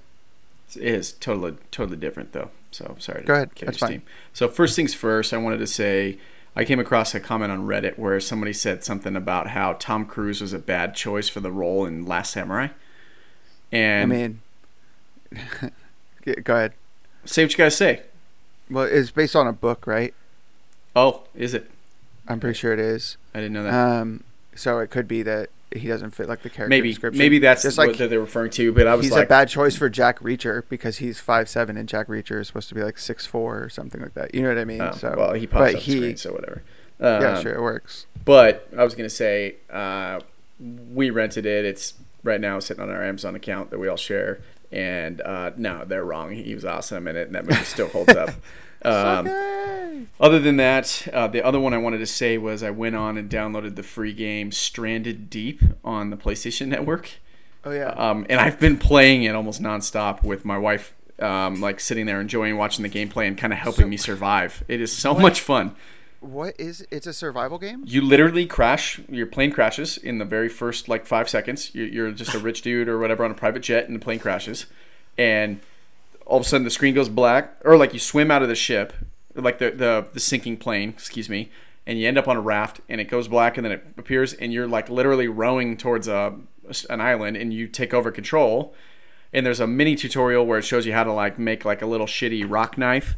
It 0.77 0.83
is 0.83 1.13
totally 1.13 1.57
totally 1.71 1.97
different 1.97 2.33
though. 2.33 2.51
So 2.73 2.97
sorry. 2.99 3.23
Go 3.25 3.35
ahead. 3.35 3.55
kill 3.55 3.67
That's 3.67 3.79
fine. 3.79 3.89
steam. 3.91 4.03
So 4.33 4.49
first 4.49 4.75
things 4.77 4.93
first, 4.95 5.33
I 5.33 5.37
wanted 5.37 5.59
to 5.59 5.67
say 5.69 6.19
I 6.57 6.65
came 6.65 6.79
across 6.79 7.15
a 7.15 7.21
comment 7.21 7.51
on 7.51 7.67
Reddit 7.67 7.99
where 7.99 8.19
somebody 8.21 8.53
said 8.53 8.85
something 8.85 9.17
about 9.17 9.49
how 9.49 9.73
Tom 9.75 10.07
Cruise 10.07 10.41
was 10.41 10.53
a 10.53 10.59
bad 10.59 10.95
choice 10.95 11.29
for 11.29 11.41
the 11.41 11.51
role 11.51 11.85
in 11.85 12.07
Last 12.07 12.33
Samurai. 12.33 12.69
And 13.73 14.13
I 14.13 14.17
mean, 14.17 14.41
go 16.45 16.55
ahead. 16.55 16.75
say 17.25 17.45
what 17.45 17.53
you 17.53 17.59
guys 17.59 17.77
say. 17.77 18.03
Well, 18.71 18.85
it's 18.85 19.11
based 19.11 19.35
on 19.35 19.47
a 19.47 19.53
book, 19.53 19.87
right? 19.87 20.15
Oh, 20.95 21.25
is 21.35 21.55
it? 21.55 21.71
I'm 22.29 22.41
pretty 22.41 22.57
sure 22.57 22.73
it 22.73 22.79
is. 22.79 23.17
I 23.35 23.39
didn't 23.39 23.53
know 23.53 23.65
that. 23.65 23.75
Um, 23.75 24.25
so 24.55 24.79
it 24.79 24.91
could 24.91 25.09
be 25.09 25.23
that 25.25 25.51
he 25.75 25.89
doesn't 25.89 26.11
fit 26.11 26.29
like 26.29 26.43
the 26.43 26.51
character 26.51 26.69
maybe 26.69 26.91
description. 26.91 27.19
maybe 27.19 27.39
that's 27.39 27.63
just 27.63 27.79
what 27.79 27.89
like 27.89 27.97
they're 27.97 28.21
referring 28.21 28.51
to. 28.53 28.73
But 28.73 28.87
I 28.87 28.95
was 28.95 29.07
he's 29.07 29.13
like, 29.13 29.27
a 29.27 29.29
bad 29.29 29.49
choice 29.49 29.77
for 29.77 29.89
Jack 29.89 30.21
Reacher 30.21 30.63
because 30.69 30.99
he's 30.99 31.21
five 31.21 31.49
seven 31.49 31.77
and 31.77 31.89
Jack 31.89 32.09
Reacher 32.09 32.41
is 32.41 32.47
supposed 32.49 32.69
to 32.69 32.75
be 32.75 32.83
like 32.83 32.99
six 32.99 33.27
four 33.27 33.63
or 33.63 33.69
something 33.69 34.01
like 34.01 34.15
that. 34.15 34.35
You 34.35 34.43
know 34.43 34.49
what 34.49 34.59
I 34.59 34.65
mean? 34.65 34.81
oh, 34.81 34.93
so 34.93 35.15
well, 35.17 35.33
he 35.33 35.47
pops 35.47 35.75
up 35.75 35.81
he, 35.81 35.97
screen, 35.97 36.17
so 36.17 36.33
whatever. 36.33 36.63
yeah, 37.01 37.37
Um, 37.37 37.43
sure, 37.43 37.55
it 37.55 37.63
works. 37.63 38.07
But 38.25 38.69
I 38.77 38.85
was 38.85 38.95
gonna 38.95 39.11
say, 39.11 39.57
uh, 39.71 40.21
we 40.61 41.11
rented 41.11 41.47
it. 41.47 41.65
It's 41.65 41.95
right 42.23 42.41
now 42.41 42.59
sitting 42.59 42.83
on 42.83 42.91
our 42.91 43.03
Amazon 43.03 43.35
account 43.35 43.71
that 43.71 43.79
we 43.79 43.89
all 43.89 43.97
share. 43.97 44.41
And 44.73 45.21
uh, 45.21 45.53
no, 45.57 45.85
they're 45.85 46.05
wrong. 46.05 46.33
He 46.33 46.55
was 46.55 46.65
awesome 46.65 47.07
in 47.07 47.17
it, 47.17 47.27
and 47.27 47.35
that 47.35 47.45
movie 47.45 47.63
still 47.65 47.89
holds 47.89 48.15
up. 48.15 48.31
Um, 48.85 50.09
other 50.21 50.39
than 50.39 50.57
that, 50.59 51.09
uh, 51.13 51.27
the 51.29 51.45
other 51.45 51.59
one 51.61 51.73
I 51.75 51.79
wanted 51.79 51.99
to 51.99 52.07
say 52.07 52.39
was 52.39 52.63
I 52.63 52.71
went 52.71 52.95
on 52.97 53.17
and 53.17 53.31
downloaded 53.31 53.77
the 53.77 53.83
free 53.83 54.13
game 54.13 54.53
Stranded 54.53 55.31
Deep 55.31 55.61
on 55.85 56.11
the 56.11 56.17
PlayStation 56.17 56.69
Network. 56.69 57.11
Oh 57.65 57.71
yeah. 57.73 57.89
Um, 57.91 58.27
and 58.29 58.41
I've 58.41 58.61
been 58.61 58.77
playing 58.79 59.23
it 59.25 59.35
almost 59.35 59.63
nonstop 59.63 60.23
with 60.23 60.45
my 60.45 60.59
wife, 60.59 60.95
um, 61.19 61.61
like 61.61 61.81
sitting 61.81 62.07
there 62.07 62.21
enjoying 62.21 62.57
watching 62.57 62.83
the 62.83 62.91
gameplay 62.91 63.27
and 63.27 63.39
kind 63.39 63.53
of 63.53 63.59
helping 63.59 63.85
So- 63.85 63.89
me 63.89 63.97
survive. 63.97 64.63
It 64.69 64.81
is 64.81 64.93
so 64.93 65.13
What? 65.15 65.23
much 65.23 65.41
fun. 65.41 65.75
what 66.21 66.55
is? 66.59 66.87
It's 66.91 67.07
a 67.07 67.13
survival 67.13 67.59
game. 67.59 67.83
You 67.87 68.01
literally 68.01 68.47
crash. 68.47 68.99
Your 69.11 69.27
plane 69.27 69.51
crashes 69.51 69.99
in 69.99 70.17
the 70.19 70.25
very 70.25 70.49
first 70.49 70.89
like 70.89 71.05
five 71.07 71.29
seconds. 71.29 71.71
You're, 71.75 71.87
you're 71.87 72.11
just 72.13 72.35
a 72.35 72.39
rich 72.39 72.63
dude 72.63 72.89
or 72.89 72.99
whatever 72.99 73.25
on 73.25 73.31
a 73.31 73.35
private 73.35 73.61
jet, 73.63 73.87
and 73.87 73.95
the 73.95 74.01
plane 74.01 74.19
crashes, 74.19 74.65
and 75.19 75.61
all 76.27 76.39
of 76.39 76.47
a 76.47 76.49
sudden 76.49 76.65
the 76.65 76.71
screen 76.71 76.95
goes 76.95 77.09
black, 77.09 77.57
or 77.65 77.77
like 77.77 77.93
you 77.93 77.99
swim 77.99 78.31
out 78.31 78.43
of 78.43 78.49
the 78.49 78.55
ship, 78.55 78.93
like 79.35 79.59
the 79.59 79.71
the, 79.71 80.07
the 80.13 80.21
sinking 80.21 80.57
plane, 80.57 80.91
excuse 80.91 81.29
me, 81.29 81.51
and 81.87 81.99
you 81.99 82.09
end 82.09 82.19
up 82.19 82.29
on 82.29 82.37
a 82.37 82.41
raft, 82.41 82.81
and 82.89 83.01
it 83.01 83.05
goes 83.05 83.29
black, 83.29 83.57
and 83.57 83.65
then 83.65 83.73
it 83.73 83.87
appears, 83.97 84.33
and 84.35 84.53
you're 84.53 84.69
like 84.69 84.89
literally 84.89 85.29
rowing 85.29 85.77
towards 85.77 86.09
a 86.09 86.35
an 86.89 87.01
island, 87.01 87.37
and 87.37 87.53
you 87.53 87.67
take 87.67 87.93
over 87.93 88.11
control. 88.11 88.75
And 89.33 89.45
there's 89.45 89.59
a 89.59 89.67
mini 89.67 89.97
tutorial 89.97 90.47
where 90.47 90.61
it 90.61 90.65
shows 90.65 90.87
you 90.87 90.93
how 90.93 91.03
to 91.03 91.13
like 91.13 91.41
make 91.41 91.65
like 91.65 91.83
a 91.83 91.87
little 91.87 92.07
shitty 92.07 92.49
rock 92.49 92.79
knife 92.79 93.17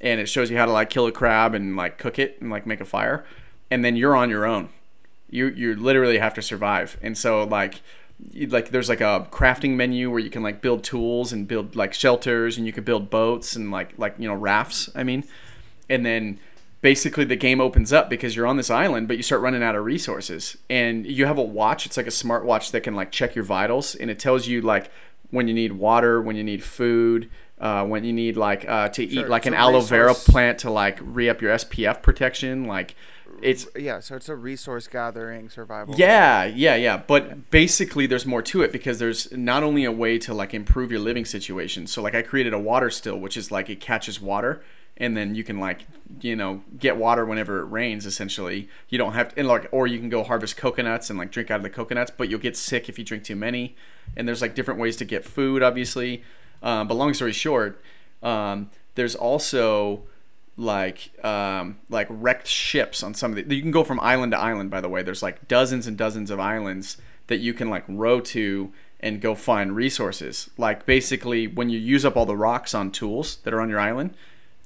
and 0.00 0.20
it 0.20 0.28
shows 0.28 0.50
you 0.50 0.56
how 0.56 0.66
to 0.66 0.72
like 0.72 0.90
kill 0.90 1.06
a 1.06 1.12
crab 1.12 1.54
and 1.54 1.76
like 1.76 1.98
cook 1.98 2.18
it 2.18 2.38
and 2.40 2.50
like 2.50 2.66
make 2.66 2.80
a 2.80 2.84
fire. 2.84 3.24
And 3.70 3.84
then 3.84 3.96
you're 3.96 4.14
on 4.14 4.30
your 4.30 4.44
own. 4.44 4.68
You 5.30 5.48
you 5.48 5.74
literally 5.74 6.18
have 6.18 6.34
to 6.34 6.42
survive. 6.42 6.98
And 7.02 7.16
so 7.16 7.44
like 7.44 7.80
like 8.48 8.70
there's 8.70 8.88
like 8.88 9.00
a 9.00 9.26
crafting 9.30 9.72
menu 9.72 10.10
where 10.10 10.20
you 10.20 10.30
can 10.30 10.42
like 10.42 10.60
build 10.60 10.82
tools 10.82 11.32
and 11.32 11.46
build 11.46 11.76
like 11.76 11.92
shelters 11.92 12.56
and 12.56 12.66
you 12.66 12.72
can 12.72 12.84
build 12.84 13.10
boats 13.10 13.56
and 13.56 13.70
like 13.70 13.92
like 13.98 14.14
you 14.18 14.26
know 14.28 14.34
rafts 14.34 14.88
i 14.94 15.02
mean. 15.02 15.24
And 15.88 16.04
then 16.04 16.40
basically 16.80 17.24
the 17.24 17.36
game 17.36 17.60
opens 17.60 17.92
up 17.92 18.10
because 18.10 18.34
you're 18.34 18.46
on 18.46 18.56
this 18.56 18.70
island 18.70 19.08
but 19.08 19.16
you 19.16 19.22
start 19.22 19.40
running 19.40 19.62
out 19.62 19.74
of 19.74 19.84
resources. 19.84 20.56
And 20.70 21.06
you 21.06 21.26
have 21.26 21.38
a 21.38 21.42
watch 21.42 21.86
it's 21.86 21.96
like 21.96 22.06
a 22.06 22.12
smart 22.12 22.44
watch 22.44 22.72
that 22.72 22.82
can 22.82 22.94
like 22.94 23.12
check 23.12 23.34
your 23.34 23.44
vitals 23.44 23.94
and 23.94 24.10
it 24.10 24.18
tells 24.18 24.46
you 24.46 24.62
like 24.62 24.90
when 25.30 25.48
you 25.48 25.54
need 25.54 25.72
water 25.72 26.20
when 26.20 26.36
you 26.36 26.44
need 26.44 26.62
food 26.62 27.28
uh, 27.58 27.84
when 27.86 28.04
you 28.04 28.12
need 28.12 28.36
like 28.36 28.68
uh, 28.68 28.88
to 28.90 29.02
eat 29.02 29.12
Sure, 29.12 29.28
like 29.28 29.46
an 29.46 29.54
aloe 29.54 29.80
vera 29.80 30.14
plant 30.14 30.58
to 30.58 30.70
like 30.70 30.98
re-up 31.00 31.40
your 31.40 31.54
spf 31.54 32.02
protection 32.02 32.66
like 32.66 32.94
it's 33.42 33.66
Yeah, 33.76 34.00
so 34.00 34.16
it's 34.16 34.28
a 34.28 34.34
resource 34.34 34.86
gathering 34.88 35.48
survival. 35.48 35.94
yeah, 35.96 36.44
yeah, 36.44 36.74
yeah. 36.74 36.96
But 36.96 37.50
basically, 37.50 38.06
there's 38.06 38.26
more 38.26 38.42
to 38.42 38.62
it 38.62 38.72
because 38.72 38.98
there's 38.98 39.30
not 39.32 39.62
only 39.62 39.84
a 39.84 39.92
way 39.92 40.18
to 40.18 40.34
like 40.34 40.54
improve 40.54 40.90
your 40.90 41.00
living 41.00 41.24
situation. 41.24 41.86
So 41.86 42.02
like 42.02 42.14
I 42.14 42.22
created 42.22 42.52
a 42.52 42.58
water 42.58 42.90
still, 42.90 43.18
which 43.18 43.36
is 43.36 43.50
like 43.50 43.68
it 43.70 43.80
catches 43.80 44.20
water, 44.20 44.62
and 44.96 45.16
then 45.16 45.34
you 45.34 45.44
can 45.44 45.58
like 45.60 45.86
you 46.20 46.36
know 46.36 46.62
get 46.78 46.96
water 46.96 47.24
whenever 47.24 47.60
it 47.60 47.64
rains. 47.66 48.06
Essentially, 48.06 48.68
you 48.88 48.98
don't 48.98 49.12
have 49.12 49.28
to 49.34 49.40
and 49.40 49.48
like 49.48 49.68
or 49.72 49.86
you 49.86 49.98
can 49.98 50.08
go 50.08 50.22
harvest 50.22 50.56
coconuts 50.56 51.10
and 51.10 51.18
like 51.18 51.30
drink 51.30 51.50
out 51.50 51.56
of 51.56 51.62
the 51.62 51.70
coconuts, 51.70 52.10
but 52.16 52.28
you'll 52.28 52.40
get 52.40 52.56
sick 52.56 52.88
if 52.88 52.98
you 52.98 53.04
drink 53.04 53.24
too 53.24 53.36
many. 53.36 53.76
And 54.16 54.26
there's 54.26 54.40
like 54.42 54.54
different 54.54 54.80
ways 54.80 54.96
to 54.96 55.04
get 55.04 55.24
food, 55.24 55.62
obviously. 55.62 56.22
Um, 56.62 56.88
but 56.88 56.94
long 56.94 57.12
story 57.12 57.32
short, 57.32 57.82
um, 58.22 58.70
there's 58.94 59.14
also 59.14 60.04
like 60.56 61.10
um, 61.24 61.78
like 61.88 62.06
wrecked 62.08 62.46
ships 62.46 63.02
on 63.02 63.14
some 63.14 63.32
of 63.32 63.48
the. 63.48 63.54
You 63.54 63.62
can 63.62 63.70
go 63.70 63.84
from 63.84 64.00
island 64.00 64.32
to 64.32 64.38
island. 64.38 64.70
By 64.70 64.80
the 64.80 64.88
way, 64.88 65.02
there's 65.02 65.22
like 65.22 65.48
dozens 65.48 65.86
and 65.86 65.96
dozens 65.96 66.30
of 66.30 66.40
islands 66.40 66.96
that 67.26 67.38
you 67.38 67.52
can 67.52 67.68
like 67.68 67.84
row 67.88 68.20
to, 68.20 68.72
and 69.00 69.20
go 69.20 69.34
find 69.34 69.76
resources. 69.76 70.50
Like 70.56 70.86
basically, 70.86 71.46
when 71.46 71.68
you 71.68 71.78
use 71.78 72.04
up 72.04 72.16
all 72.16 72.26
the 72.26 72.36
rocks 72.36 72.74
on 72.74 72.90
tools 72.90 73.36
that 73.44 73.52
are 73.52 73.60
on 73.60 73.68
your 73.68 73.80
island, 73.80 74.14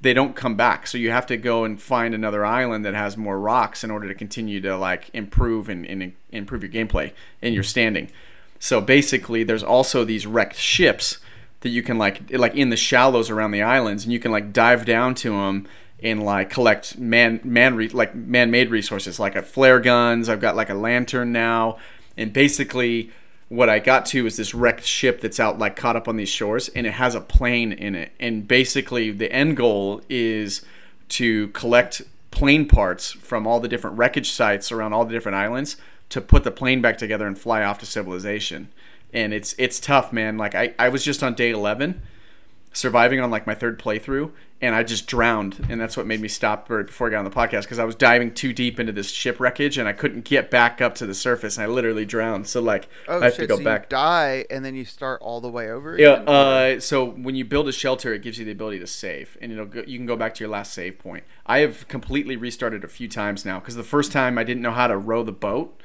they 0.01 0.15
don't 0.15 0.37
come 0.37 0.57
back. 0.57 0.87
So 0.87 0.97
you 0.97 1.11
have 1.11 1.27
to 1.27 1.37
go 1.37 1.65
and 1.65 1.81
find 1.81 2.15
another 2.15 2.45
island 2.45 2.85
that 2.85 2.95
has 2.95 3.17
more 3.17 3.41
rocks 3.41 3.83
in 3.83 3.91
order 3.91 4.07
to 4.09 4.15
continue 4.15 4.61
to 4.61 4.77
like 4.77 5.11
improve 5.13 5.69
and, 5.69 5.85
and 5.87 6.13
improve 6.31 6.63
your 6.63 6.73
gameplay 6.73 7.13
and 7.43 7.55
your 7.55 7.65
standing. 7.65 8.11
So 8.59 8.81
basically, 8.81 9.43
there's 9.43 9.63
also 9.65 10.05
these 10.05 10.27
wrecked 10.27 10.57
ships 10.57 11.19
that 11.61 11.69
you 11.69 11.83
can 11.83 11.99
like 11.99 12.23
like 12.31 12.55
in 12.55 12.71
the 12.71 12.77
shallows 12.77 13.31
around 13.31 13.51
the 13.51 13.63
islands, 13.63 14.05
and 14.05 14.13
you 14.13 14.19
can 14.19 14.33
like 14.33 14.53
dive 14.53 14.85
down 14.85 15.15
to 15.17 15.31
them 15.31 15.69
and 16.03 16.23
like 16.23 16.51
collect 16.51 16.99
man 16.99 17.41
man 17.45 17.75
re, 17.75 17.89
like 17.89 18.15
man 18.15 18.51
made 18.51 18.71
resources 18.71 19.21
like 19.21 19.37
a 19.37 19.43
flare 19.43 19.81
guns. 19.81 20.29
I've 20.29 20.41
got 20.41 20.57
like 20.57 20.71
a 20.71 20.75
lantern 20.75 21.33
now, 21.33 21.79
and 22.17 22.33
basically 22.33 23.11
what 23.51 23.69
I 23.69 23.81
got 23.81 24.07
to 24.07 24.27
is 24.27 24.37
this 24.37 24.55
wrecked 24.55 24.85
ship 24.85 25.21
that's 25.21 25.41
out 25.41 25.59
like 25.59 25.75
caught 25.75 25.97
up 25.97 26.07
on 26.07 26.17
these 26.17 26.29
shores, 26.29 26.69
and 26.69 26.87
it 26.87 26.93
has 26.93 27.15
a 27.15 27.21
plane 27.21 27.73
in 27.73 27.95
it. 27.97 28.13
And 28.21 28.47
basically, 28.47 29.11
the 29.11 29.31
end 29.31 29.57
goal 29.57 30.03
is 30.09 30.63
to 31.11 31.49
collect 31.49 32.03
plane 32.31 32.67
parts 32.67 33.11
from 33.11 33.49
all 33.49 33.59
the 33.59 33.67
different 33.67 33.99
wreckage 33.99 34.31
sites 34.31 34.71
around 34.71 34.93
all 34.93 35.05
the 35.05 35.13
different 35.13 35.35
islands 35.35 35.77
to 36.11 36.21
put 36.21 36.45
the 36.45 36.53
plane 36.53 36.81
back 36.81 36.97
together 36.97 37.27
and 37.27 37.37
fly 37.37 37.65
off 37.65 37.79
to 37.81 37.87
civilization. 37.87 38.69
And 39.13 39.33
it's 39.35 39.55
it's 39.59 39.81
tough, 39.81 40.13
man. 40.13 40.39
Like 40.39 40.55
I, 40.55 40.75
I 40.79 40.89
was 40.89 41.05
just 41.05 41.23
on 41.23 41.35
day 41.35 41.51
eleven, 41.51 42.03
surviving 42.73 43.21
on 43.21 43.31
like 43.31 43.47
my 43.47 43.55
third 43.55 43.79
playthrough, 43.81 44.31
and 44.61 44.75
I 44.75 44.83
just 44.85 45.07
drowned, 45.09 45.67
and 45.69 45.81
that's 45.81 45.97
what 45.97 46.07
made 46.07 46.21
me 46.21 46.29
stop 46.29 46.71
right 46.71 46.87
before 46.87 47.09
I 47.09 47.11
got 47.11 47.19
on 47.21 47.25
the 47.25 47.31
podcast 47.31 47.63
because 47.63 47.79
I 47.81 47.85
was 47.85 47.97
diving 47.97 48.33
too 48.35 48.53
deep 48.53 48.79
into 48.79 48.93
this 48.93 49.11
ship 49.11 49.41
wreckage, 49.41 49.79
and 49.79 49.89
I 49.89 49.93
couldn't 49.93 50.25
get 50.25 50.51
back 50.51 50.81
up 50.81 50.95
to 50.97 51.07
the 51.07 51.15
surface, 51.15 51.57
and 51.57 51.65
I 51.65 51.67
literally 51.67 52.05
drowned. 52.05 52.47
So 52.47 52.61
like, 52.61 52.89
Oh 53.09 53.21
I 53.21 53.25
have 53.25 53.33
shit! 53.35 53.41
to 53.41 53.47
go 53.49 53.57
so 53.57 53.65
back. 53.65 53.85
you 53.85 53.89
die 53.91 54.45
and 54.51 54.65
then 54.65 54.77
you 54.77 54.85
start 54.85 55.21
all 55.23 55.41
the 55.41 55.51
way 55.51 55.71
over. 55.71 55.99
Yeah. 55.99 56.11
Uh, 56.13 56.79
so 56.79 57.05
when 57.05 57.35
you 57.35 57.45
build 57.45 57.67
a 57.69 57.73
shelter, 57.73 58.15
it 58.15 58.23
gives 58.23 58.39
you 58.39 58.45
the 58.45 58.53
ability 58.53 58.79
to 58.79 58.87
save, 58.87 59.37
and 59.41 59.51
it'll 59.51 59.67
go, 59.67 59.83
you 59.87 59.99
can 59.99 60.07
go 60.07 60.15
back 60.17 60.35
to 60.35 60.45
your 60.45 60.51
last 60.51 60.73
save 60.73 60.99
point. 61.01 61.25
I 61.47 61.61
have 61.61 61.89
completely 61.89 62.37
restarted 62.37 62.85
a 62.85 62.89
few 62.89 63.09
times 63.09 63.45
now 63.45 63.59
because 63.59 63.75
the 63.75 63.83
first 63.83 64.13
time 64.13 64.39
I 64.39 64.45
didn't 64.45 64.63
know 64.63 64.71
how 64.73 64.87
to 64.87 64.97
row 64.97 65.25
the 65.25 65.33
boat. 65.33 65.81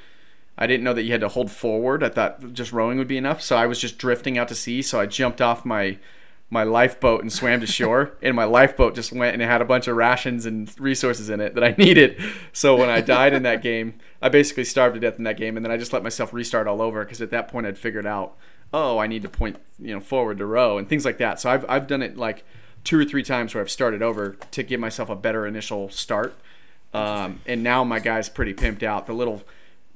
I 0.58 0.66
didn't 0.66 0.84
know 0.84 0.94
that 0.94 1.02
you 1.02 1.12
had 1.12 1.20
to 1.20 1.28
hold 1.28 1.50
forward. 1.50 2.02
I 2.02 2.08
thought 2.08 2.52
just 2.52 2.72
rowing 2.72 2.98
would 2.98 3.08
be 3.08 3.18
enough, 3.18 3.42
so 3.42 3.56
I 3.56 3.66
was 3.66 3.78
just 3.78 3.98
drifting 3.98 4.38
out 4.38 4.48
to 4.48 4.54
sea. 4.54 4.82
So 4.82 5.00
I 5.00 5.06
jumped 5.06 5.40
off 5.40 5.64
my 5.64 5.98
my 6.48 6.62
lifeboat 6.62 7.22
and 7.22 7.32
swam 7.32 7.60
to 7.60 7.66
shore, 7.66 8.12
and 8.22 8.36
my 8.36 8.44
lifeboat 8.44 8.94
just 8.94 9.12
went 9.12 9.34
and 9.34 9.42
it 9.42 9.46
had 9.46 9.60
a 9.60 9.64
bunch 9.64 9.88
of 9.88 9.96
rations 9.96 10.46
and 10.46 10.72
resources 10.78 11.28
in 11.28 11.40
it 11.40 11.54
that 11.54 11.64
I 11.64 11.74
needed. 11.76 12.20
So 12.52 12.76
when 12.76 12.88
I 12.88 13.00
died 13.00 13.34
in 13.34 13.42
that 13.42 13.62
game, 13.62 13.94
I 14.22 14.28
basically 14.28 14.64
starved 14.64 14.94
to 14.94 15.00
death 15.00 15.18
in 15.18 15.24
that 15.24 15.36
game, 15.36 15.56
and 15.56 15.64
then 15.64 15.72
I 15.72 15.76
just 15.76 15.92
let 15.92 16.02
myself 16.02 16.32
restart 16.32 16.66
all 16.66 16.80
over 16.80 17.04
because 17.04 17.20
at 17.20 17.30
that 17.30 17.48
point 17.48 17.66
I'd 17.66 17.78
figured 17.78 18.06
out, 18.06 18.36
oh, 18.72 18.98
I 18.98 19.06
need 19.06 19.22
to 19.22 19.28
point 19.28 19.56
you 19.78 19.94
know 19.94 20.00
forward 20.00 20.38
to 20.38 20.46
row 20.46 20.78
and 20.78 20.88
things 20.88 21.04
like 21.04 21.18
that. 21.18 21.40
So 21.40 21.50
I've 21.50 21.66
I've 21.68 21.86
done 21.86 22.02
it 22.02 22.16
like 22.16 22.44
two 22.82 22.98
or 22.98 23.04
three 23.04 23.24
times 23.24 23.52
where 23.52 23.60
I've 23.60 23.70
started 23.70 24.00
over 24.00 24.36
to 24.52 24.62
give 24.62 24.80
myself 24.80 25.10
a 25.10 25.16
better 25.16 25.46
initial 25.46 25.90
start. 25.90 26.34
Um, 26.94 27.40
and 27.44 27.62
now 27.62 27.82
my 27.84 27.98
guy's 27.98 28.28
pretty 28.28 28.54
pimped 28.54 28.84
out. 28.84 29.06
The 29.06 29.12
little 29.12 29.42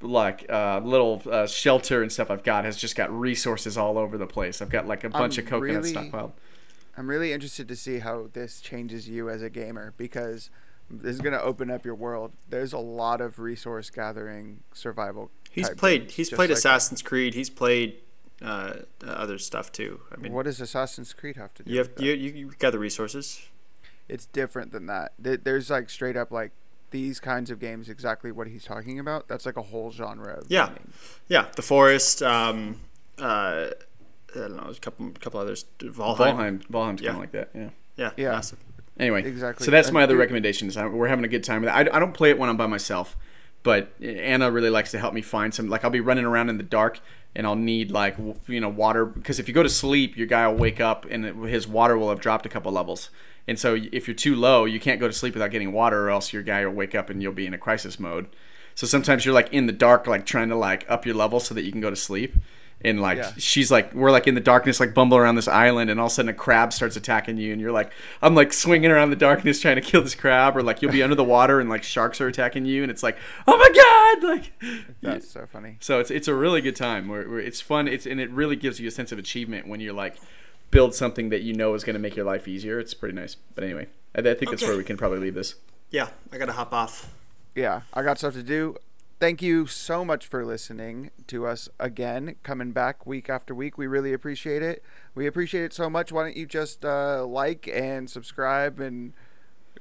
like 0.02 0.46
uh, 0.50 0.80
little 0.84 1.22
uh, 1.30 1.46
shelter 1.46 2.02
and 2.02 2.10
stuff 2.10 2.30
I've 2.30 2.42
got 2.42 2.64
has 2.64 2.76
just 2.76 2.96
got 2.96 3.10
resources 3.12 3.76
all 3.76 3.98
over 3.98 4.16
the 4.18 4.26
place. 4.26 4.60
I've 4.62 4.70
got 4.70 4.86
like 4.86 5.04
a 5.04 5.08
bunch 5.10 5.38
I'm 5.38 5.44
of 5.44 5.50
coconuts 5.50 5.92
really- 5.92 6.10
stockpiled. 6.10 6.32
I'm 6.96 7.08
really 7.08 7.32
interested 7.32 7.66
to 7.68 7.76
see 7.76 8.00
how 8.00 8.28
this 8.32 8.60
changes 8.60 9.08
you 9.08 9.30
as 9.30 9.40
a 9.42 9.48
gamer 9.48 9.94
because 9.96 10.50
this 10.90 11.14
is 11.14 11.20
going 11.20 11.32
to 11.32 11.40
open 11.40 11.70
up 11.70 11.84
your 11.84 11.94
world. 11.94 12.32
There's 12.48 12.72
a 12.72 12.78
lot 12.78 13.20
of 13.20 13.38
resource 13.38 13.88
gathering 13.90 14.60
survival. 14.74 15.30
He's 15.50 15.70
played. 15.70 16.02
games 16.02 16.14
He's 16.14 16.28
played 16.30 16.38
like 16.40 16.48
that. 16.48 16.58
Assassin's 16.58 17.00
Creed. 17.00 17.32
He's 17.34 17.48
played 17.48 17.98
uh, 18.42 18.74
other 19.06 19.38
stuff 19.38 19.70
too. 19.72 20.00
I 20.12 20.16
mean, 20.16 20.32
What 20.32 20.44
does 20.44 20.60
Assassin's 20.60 21.14
Creed 21.14 21.36
have 21.36 21.54
to 21.54 21.62
do? 21.62 21.70
you 21.70 21.78
have 21.78 21.88
with 21.88 21.96
that? 21.96 22.04
you, 22.04 22.12
you 22.12 22.32
you 22.32 22.50
gather 22.58 22.78
resources. 22.78 23.40
It's 24.08 24.26
different 24.26 24.72
than 24.72 24.86
that. 24.86 25.12
There's 25.18 25.70
like 25.70 25.88
straight 25.90 26.16
up 26.16 26.30
like 26.32 26.50
these 26.90 27.20
kinds 27.20 27.50
of 27.50 27.58
games. 27.60 27.88
Exactly 27.88 28.32
what 28.32 28.46
he's 28.48 28.64
talking 28.64 28.98
about. 28.98 29.28
That's 29.28 29.46
like 29.46 29.56
a 29.56 29.62
whole 29.62 29.90
genre. 29.92 30.34
Of 30.34 30.46
Yeah. 30.48 30.66
gaming. 30.68 30.92
Yeah, 31.28 31.46
the 31.56 31.62
forest. 31.62 32.22
Um, 32.22 32.80
uh, 33.18 33.70
I 34.34 34.38
don't 34.38 34.56
know. 34.56 34.70
A 34.70 34.74
couple 34.74 35.10
couple 35.20 35.40
others. 35.40 35.64
Valheim. 35.78 36.16
Valheim, 36.16 36.66
Valheim's 36.68 37.00
Yeah. 37.02 37.08
kind 37.12 37.16
of 37.16 37.20
like 37.20 37.32
that. 37.32 37.50
Yeah. 37.54 37.68
Yeah, 37.96 38.10
Yeah. 38.16 38.30
massive. 38.32 38.58
Anyway, 38.98 39.24
Exactly. 39.24 39.64
So 39.64 39.70
that's 39.70 39.88
And 39.88 39.94
my 39.94 40.02
other 40.02 40.12
dude- 40.14 40.20
recommendation. 40.20 40.68
Is 40.68 40.76
we're 40.76 41.08
having 41.08 41.24
a 41.24 41.28
good 41.28 41.44
time 41.44 41.62
with 41.62 41.70
it. 41.70 41.72
I, 41.72 41.80
I 41.80 41.98
don't 41.98 42.12
play 42.14 42.30
it 42.30 42.38
when 42.38 42.48
I'm 42.50 42.56
by 42.56 42.66
myself, 42.66 43.16
but 43.62 43.92
Anna 44.02 44.50
really 44.50 44.68
likes 44.70 44.90
to 44.92 44.98
help 44.98 45.14
me 45.14 45.22
find 45.22 45.54
some. 45.54 45.68
Like 45.68 45.84
I'll 45.84 45.90
be 45.90 46.00
running 46.00 46.24
around 46.26 46.50
in 46.50 46.58
the 46.58 46.62
dark 46.64 47.00
and 47.34 47.46
I'll 47.46 47.56
need 47.56 47.90
like 47.90 48.16
you 48.46 48.60
know 48.60 48.68
water 48.68 49.04
because 49.06 49.38
if 49.38 49.48
you 49.48 49.54
go 49.54 49.62
to 49.62 49.68
sleep, 49.68 50.16
your 50.16 50.26
guy 50.26 50.46
will 50.48 50.56
wake 50.56 50.80
up 50.80 51.06
and 51.10 51.24
it, 51.24 51.34
his 51.36 51.66
water 51.66 51.96
will 51.96 52.10
have 52.10 52.20
dropped 52.20 52.44
a 52.46 52.48
couple 52.48 52.72
levels. 52.72 53.10
And 53.48 53.58
so 53.58 53.76
if 53.92 54.06
you're 54.06 54.14
too 54.14 54.36
low, 54.36 54.64
you 54.64 54.78
can't 54.80 55.00
go 55.00 55.06
to 55.06 55.12
sleep 55.12 55.34
without 55.34 55.50
getting 55.50 55.72
water, 55.72 56.06
or 56.06 56.10
else 56.10 56.32
your 56.32 56.42
guy 56.42 56.64
will 56.64 56.72
wake 56.74 56.94
up 56.94 57.10
and 57.10 57.22
you'll 57.22 57.32
be 57.32 57.46
in 57.46 57.54
a 57.54 57.58
crisis 57.58 57.98
mode. 57.98 58.26
So 58.74 58.86
sometimes 58.86 59.24
you're 59.24 59.34
like 59.34 59.52
in 59.52 59.66
the 59.66 59.72
dark, 59.72 60.06
like 60.06 60.24
trying 60.24 60.48
to 60.50 60.56
like 60.56 60.86
up 60.88 61.04
your 61.04 61.14
level 61.14 61.40
so 61.40 61.54
that 61.54 61.62
you 61.64 61.72
can 61.72 61.80
go 61.80 61.90
to 61.90 61.96
sleep. 61.96 62.34
And 62.82 62.98
like 63.02 63.18
Yeah. 63.18 63.32
she's 63.36 63.70
like 63.70 63.92
we're 63.92 64.10
like 64.10 64.26
in 64.26 64.34
the 64.34 64.40
darkness, 64.40 64.80
like 64.80 64.94
bumble 64.94 65.18
around 65.18 65.34
this 65.34 65.48
island, 65.48 65.90
and 65.90 66.00
all 66.00 66.06
of 66.06 66.12
a 66.12 66.14
sudden 66.14 66.30
a 66.30 66.32
crab 66.32 66.72
starts 66.72 66.96
attacking 66.96 67.36
you, 67.36 67.52
and 67.52 67.60
you're 67.60 67.72
like 67.72 67.92
I'm 68.22 68.34
like 68.34 68.54
swinging 68.54 68.90
around 68.90 69.10
the 69.10 69.16
darkness 69.16 69.60
trying 69.60 69.74
to 69.76 69.82
kill 69.82 70.00
this 70.00 70.14
crab, 70.14 70.56
or 70.56 70.62
like 70.62 70.80
you'll 70.80 70.90
be 70.92 71.02
under 71.02 71.14
the 71.14 71.22
water 71.24 71.60
and 71.60 71.68
like 71.68 71.82
sharks 71.82 72.22
are 72.22 72.26
attacking 72.26 72.64
you, 72.64 72.80
and 72.82 72.90
it's 72.90 73.02
like 73.02 73.18
oh 73.46 73.58
my 73.58 74.20
god, 74.22 74.28
like 74.30 74.52
That's 75.02 75.28
so 75.28 75.44
funny. 75.52 75.76
so 75.80 76.00
it's 76.00 76.10
it's 76.10 76.26
a 76.26 76.34
really 76.34 76.62
good 76.62 76.76
time 76.76 77.06
where, 77.08 77.28
where 77.28 77.40
it's 77.40 77.60
fun. 77.60 77.86
It's 77.86 78.06
and 78.06 78.18
it 78.18 78.30
really 78.30 78.56
gives 78.56 78.80
you 78.80 78.88
a 78.88 78.90
sense 78.90 79.12
of 79.12 79.18
achievement 79.18 79.68
when 79.68 79.80
you're 79.80 79.92
like 79.92 80.16
build 80.70 80.94
something 80.94 81.28
that 81.30 81.42
you 81.42 81.52
know 81.52 81.74
is 81.74 81.84
going 81.84 81.94
to 81.94 82.00
make 82.00 82.16
your 82.16 82.24
life 82.26 82.46
easier. 82.48 82.78
It's 82.78 82.94
pretty 82.94 83.14
nice. 83.14 83.34
But 83.54 83.64
anyway, 83.64 83.88
I, 84.14 84.20
I 84.20 84.22
think 84.34 84.50
that's 84.50 84.62
Okay. 84.62 84.68
where 84.70 84.76
we 84.78 84.84
can 84.84 84.96
probably 84.96 85.18
leave 85.18 85.34
this. 85.34 85.54
Yeah, 85.90 86.10
I 86.32 86.38
gotta 86.38 86.52
hop 86.52 86.72
off. 86.72 87.10
yeah, 87.56 87.80
I 87.92 88.02
got 88.02 88.18
stuff 88.18 88.34
to 88.34 88.42
do. 88.44 88.76
Thank 89.18 89.42
you 89.42 89.66
so 89.66 90.02
much 90.04 90.26
for 90.26 90.46
listening 90.46 91.10
to 91.26 91.46
us 91.46 91.68
again, 91.78 92.36
coming 92.42 92.70
back 92.72 93.04
week 93.04 93.28
after 93.28 93.54
week. 93.54 93.76
We 93.76 93.86
really 93.86 94.12
appreciate 94.14 94.62
it. 94.62 94.82
We 95.14 95.26
appreciate 95.26 95.64
it 95.64 95.72
so 95.74 95.90
much. 95.90 96.10
Why 96.12 96.22
don't 96.22 96.36
you 96.36 96.46
just 96.46 96.84
uh, 96.84 97.26
like 97.26 97.68
and 97.70 98.08
subscribe 98.08 98.78
and 98.80 99.12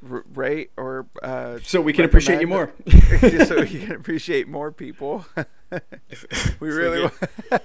r- 0.10 0.26
rate 0.34 0.72
or 0.76 1.06
uh, 1.24 1.60
So 1.64 1.80
we 1.80 1.94
can 1.94 2.04
appreciate 2.06 2.42
you 2.42 2.48
more. 2.48 2.74
just 2.88 3.48
so 3.50 3.62
we 3.62 3.68
can 3.68 3.92
appreciate 3.94 4.48
more 4.48 4.72
people. 4.72 5.26
If, 6.10 6.60
we 6.60 6.70
if 6.70 6.76
really. 6.76 7.02
get, 7.02 7.62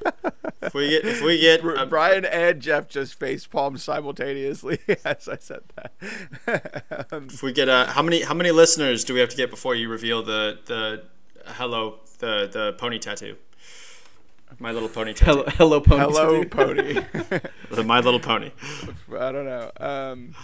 if 0.63 0.75
we 0.75 0.89
get 0.91 1.05
if 1.05 1.23
we 1.23 1.41
get 1.41 1.63
Br- 1.63 1.77
uh, 1.77 1.87
Brian 1.87 2.25
and 2.25 2.61
Jeff 2.61 2.89
just 2.89 3.15
face 3.19 3.47
palm 3.47 3.77
simultaneously 3.79 4.79
as 5.05 5.29
I 5.29 5.37
said 5.39 5.63
that. 5.77 7.07
um, 7.11 7.29
if 7.31 7.43
we 7.43 7.53
get 7.53 7.69
uh, 7.69 7.87
how 7.87 8.03
many 8.03 8.23
how 8.23 8.35
many 8.35 8.51
listeners 8.51 9.05
do 9.05 9.15
we 9.15 9.21
have 9.21 9.29
to 9.31 9.37
get 9.37 9.51
before 9.51 9.75
you 9.75 9.89
reveal 9.89 10.23
the 10.23 10.59
the 10.67 11.05
hello 11.47 12.01
the 12.19 12.49
the 12.53 12.73
pony 12.79 12.99
tattoo? 12.99 13.37
My 14.61 14.71
little 14.71 14.89
pony 14.89 15.15
tattoo. 15.15 15.45
hello, 15.57 15.81
hello, 15.81 15.81
pony. 15.81 16.01
hello, 16.01 16.45
pony. 16.45 16.93
The 17.71 17.83
My 17.83 17.99
Little 17.99 18.21
Pony. 18.21 18.53
I 19.19 19.33
don't 19.33 19.47
know. 19.47 19.71
Um, 19.81 20.35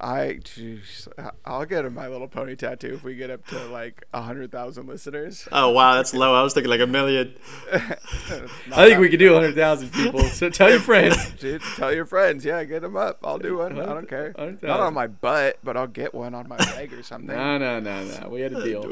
I, 0.00 0.38
jeez, 0.42 1.06
I'll 1.44 1.64
get 1.64 1.84
a 1.84 1.90
My 1.90 2.08
Little 2.08 2.26
Pony 2.28 2.56
tattoo 2.56 2.94
if 2.94 3.04
we 3.04 3.14
get 3.14 3.30
up 3.30 3.46
to 3.48 3.64
like 3.66 4.04
a 4.12 4.22
hundred 4.22 4.50
thousand 4.50 4.86
listeners. 4.88 5.46
Oh 5.52 5.70
wow, 5.70 5.94
that's 5.94 6.12
low. 6.12 6.34
I 6.34 6.42
was 6.42 6.52
thinking 6.52 6.70
like 6.70 6.80
a 6.80 6.86
million. 6.86 7.34
I 7.72 8.86
think 8.86 8.98
we 9.00 9.08
could 9.08 9.18
do 9.20 9.32
hundred 9.34 9.54
thousand 9.54 9.92
people. 9.92 10.20
So 10.24 10.50
tell 10.50 10.68
your 10.70 10.80
friends. 10.80 11.16
Dude, 11.40 11.62
tell 11.76 11.92
your 11.94 12.06
friends. 12.06 12.44
Yeah, 12.44 12.64
get 12.64 12.82
them 12.82 12.96
up. 12.96 13.18
I'll 13.24 13.38
do 13.38 13.58
one. 13.58 13.78
I 13.80 13.86
don't 13.86 14.08
care. 14.08 14.32
100,000. 14.36 14.66
Not 14.68 14.80
on 14.80 14.94
my 14.94 15.06
butt, 15.06 15.58
but 15.62 15.76
I'll 15.76 15.86
get 15.86 16.12
one 16.14 16.34
on 16.34 16.48
my 16.48 16.56
leg 16.74 16.92
or 16.92 17.02
something. 17.02 17.28
No, 17.34 17.58
no, 17.58 17.78
no, 17.80 18.04
no. 18.04 18.28
We 18.28 18.40
had 18.40 18.52
a 18.52 18.62
deal. 18.64 18.88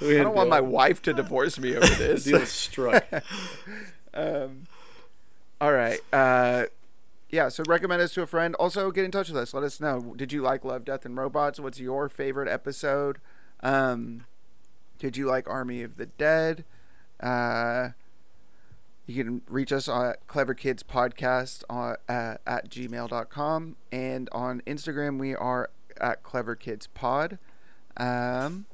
We 0.00 0.14
I 0.14 0.18
had 0.18 0.22
don't 0.24 0.32
a 0.32 0.36
want 0.36 0.48
my 0.48 0.60
wife 0.60 1.02
to 1.02 1.12
divorce 1.12 1.58
me 1.58 1.76
over 1.76 1.86
this. 1.86 2.24
deal 2.24 2.36
is 2.36 2.48
struck. 2.50 3.04
um, 4.14 4.66
all 5.60 5.72
right. 5.72 6.00
Uh, 6.12 6.64
yeah. 7.30 7.48
So 7.48 7.62
recommend 7.66 8.02
us 8.02 8.12
to 8.14 8.22
a 8.22 8.26
friend. 8.26 8.54
Also, 8.56 8.90
get 8.90 9.04
in 9.04 9.10
touch 9.10 9.28
with 9.28 9.36
us. 9.36 9.54
Let 9.54 9.64
us 9.64 9.80
know. 9.80 10.14
Did 10.16 10.32
you 10.32 10.42
like 10.42 10.64
Love, 10.64 10.84
Death, 10.84 11.04
and 11.04 11.16
Robots? 11.16 11.58
What's 11.60 11.80
your 11.80 12.08
favorite 12.08 12.48
episode? 12.48 13.18
Um, 13.62 14.24
did 14.98 15.16
you 15.16 15.26
like 15.26 15.48
Army 15.48 15.82
of 15.82 15.96
the 15.96 16.06
Dead? 16.06 16.64
Uh, 17.20 17.90
you 19.06 19.24
can 19.24 19.42
reach 19.48 19.72
us 19.72 19.88
at 19.88 20.26
Clever 20.26 20.54
Kids 20.54 20.82
Podcast 20.82 21.64
on, 21.68 21.96
uh, 22.08 22.36
at 22.46 22.70
gmail.com. 22.70 23.76
And 23.90 24.28
on 24.32 24.60
Instagram, 24.66 25.18
we 25.18 25.34
are 25.34 25.70
at 26.00 26.22
Clever 26.22 26.54
Kids 26.54 26.86
Pod. 26.86 27.38
Um, 27.96 28.66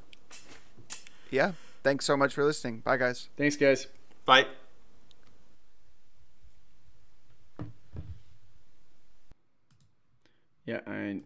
yeah. 1.30 1.52
Thanks 1.82 2.04
so 2.04 2.16
much 2.16 2.34
for 2.34 2.44
listening. 2.44 2.80
Bye, 2.80 2.96
guys. 2.96 3.28
Thanks, 3.36 3.56
guys. 3.56 3.86
Bye. 4.24 4.46
Yeah, 10.66 10.80
I 10.86 11.20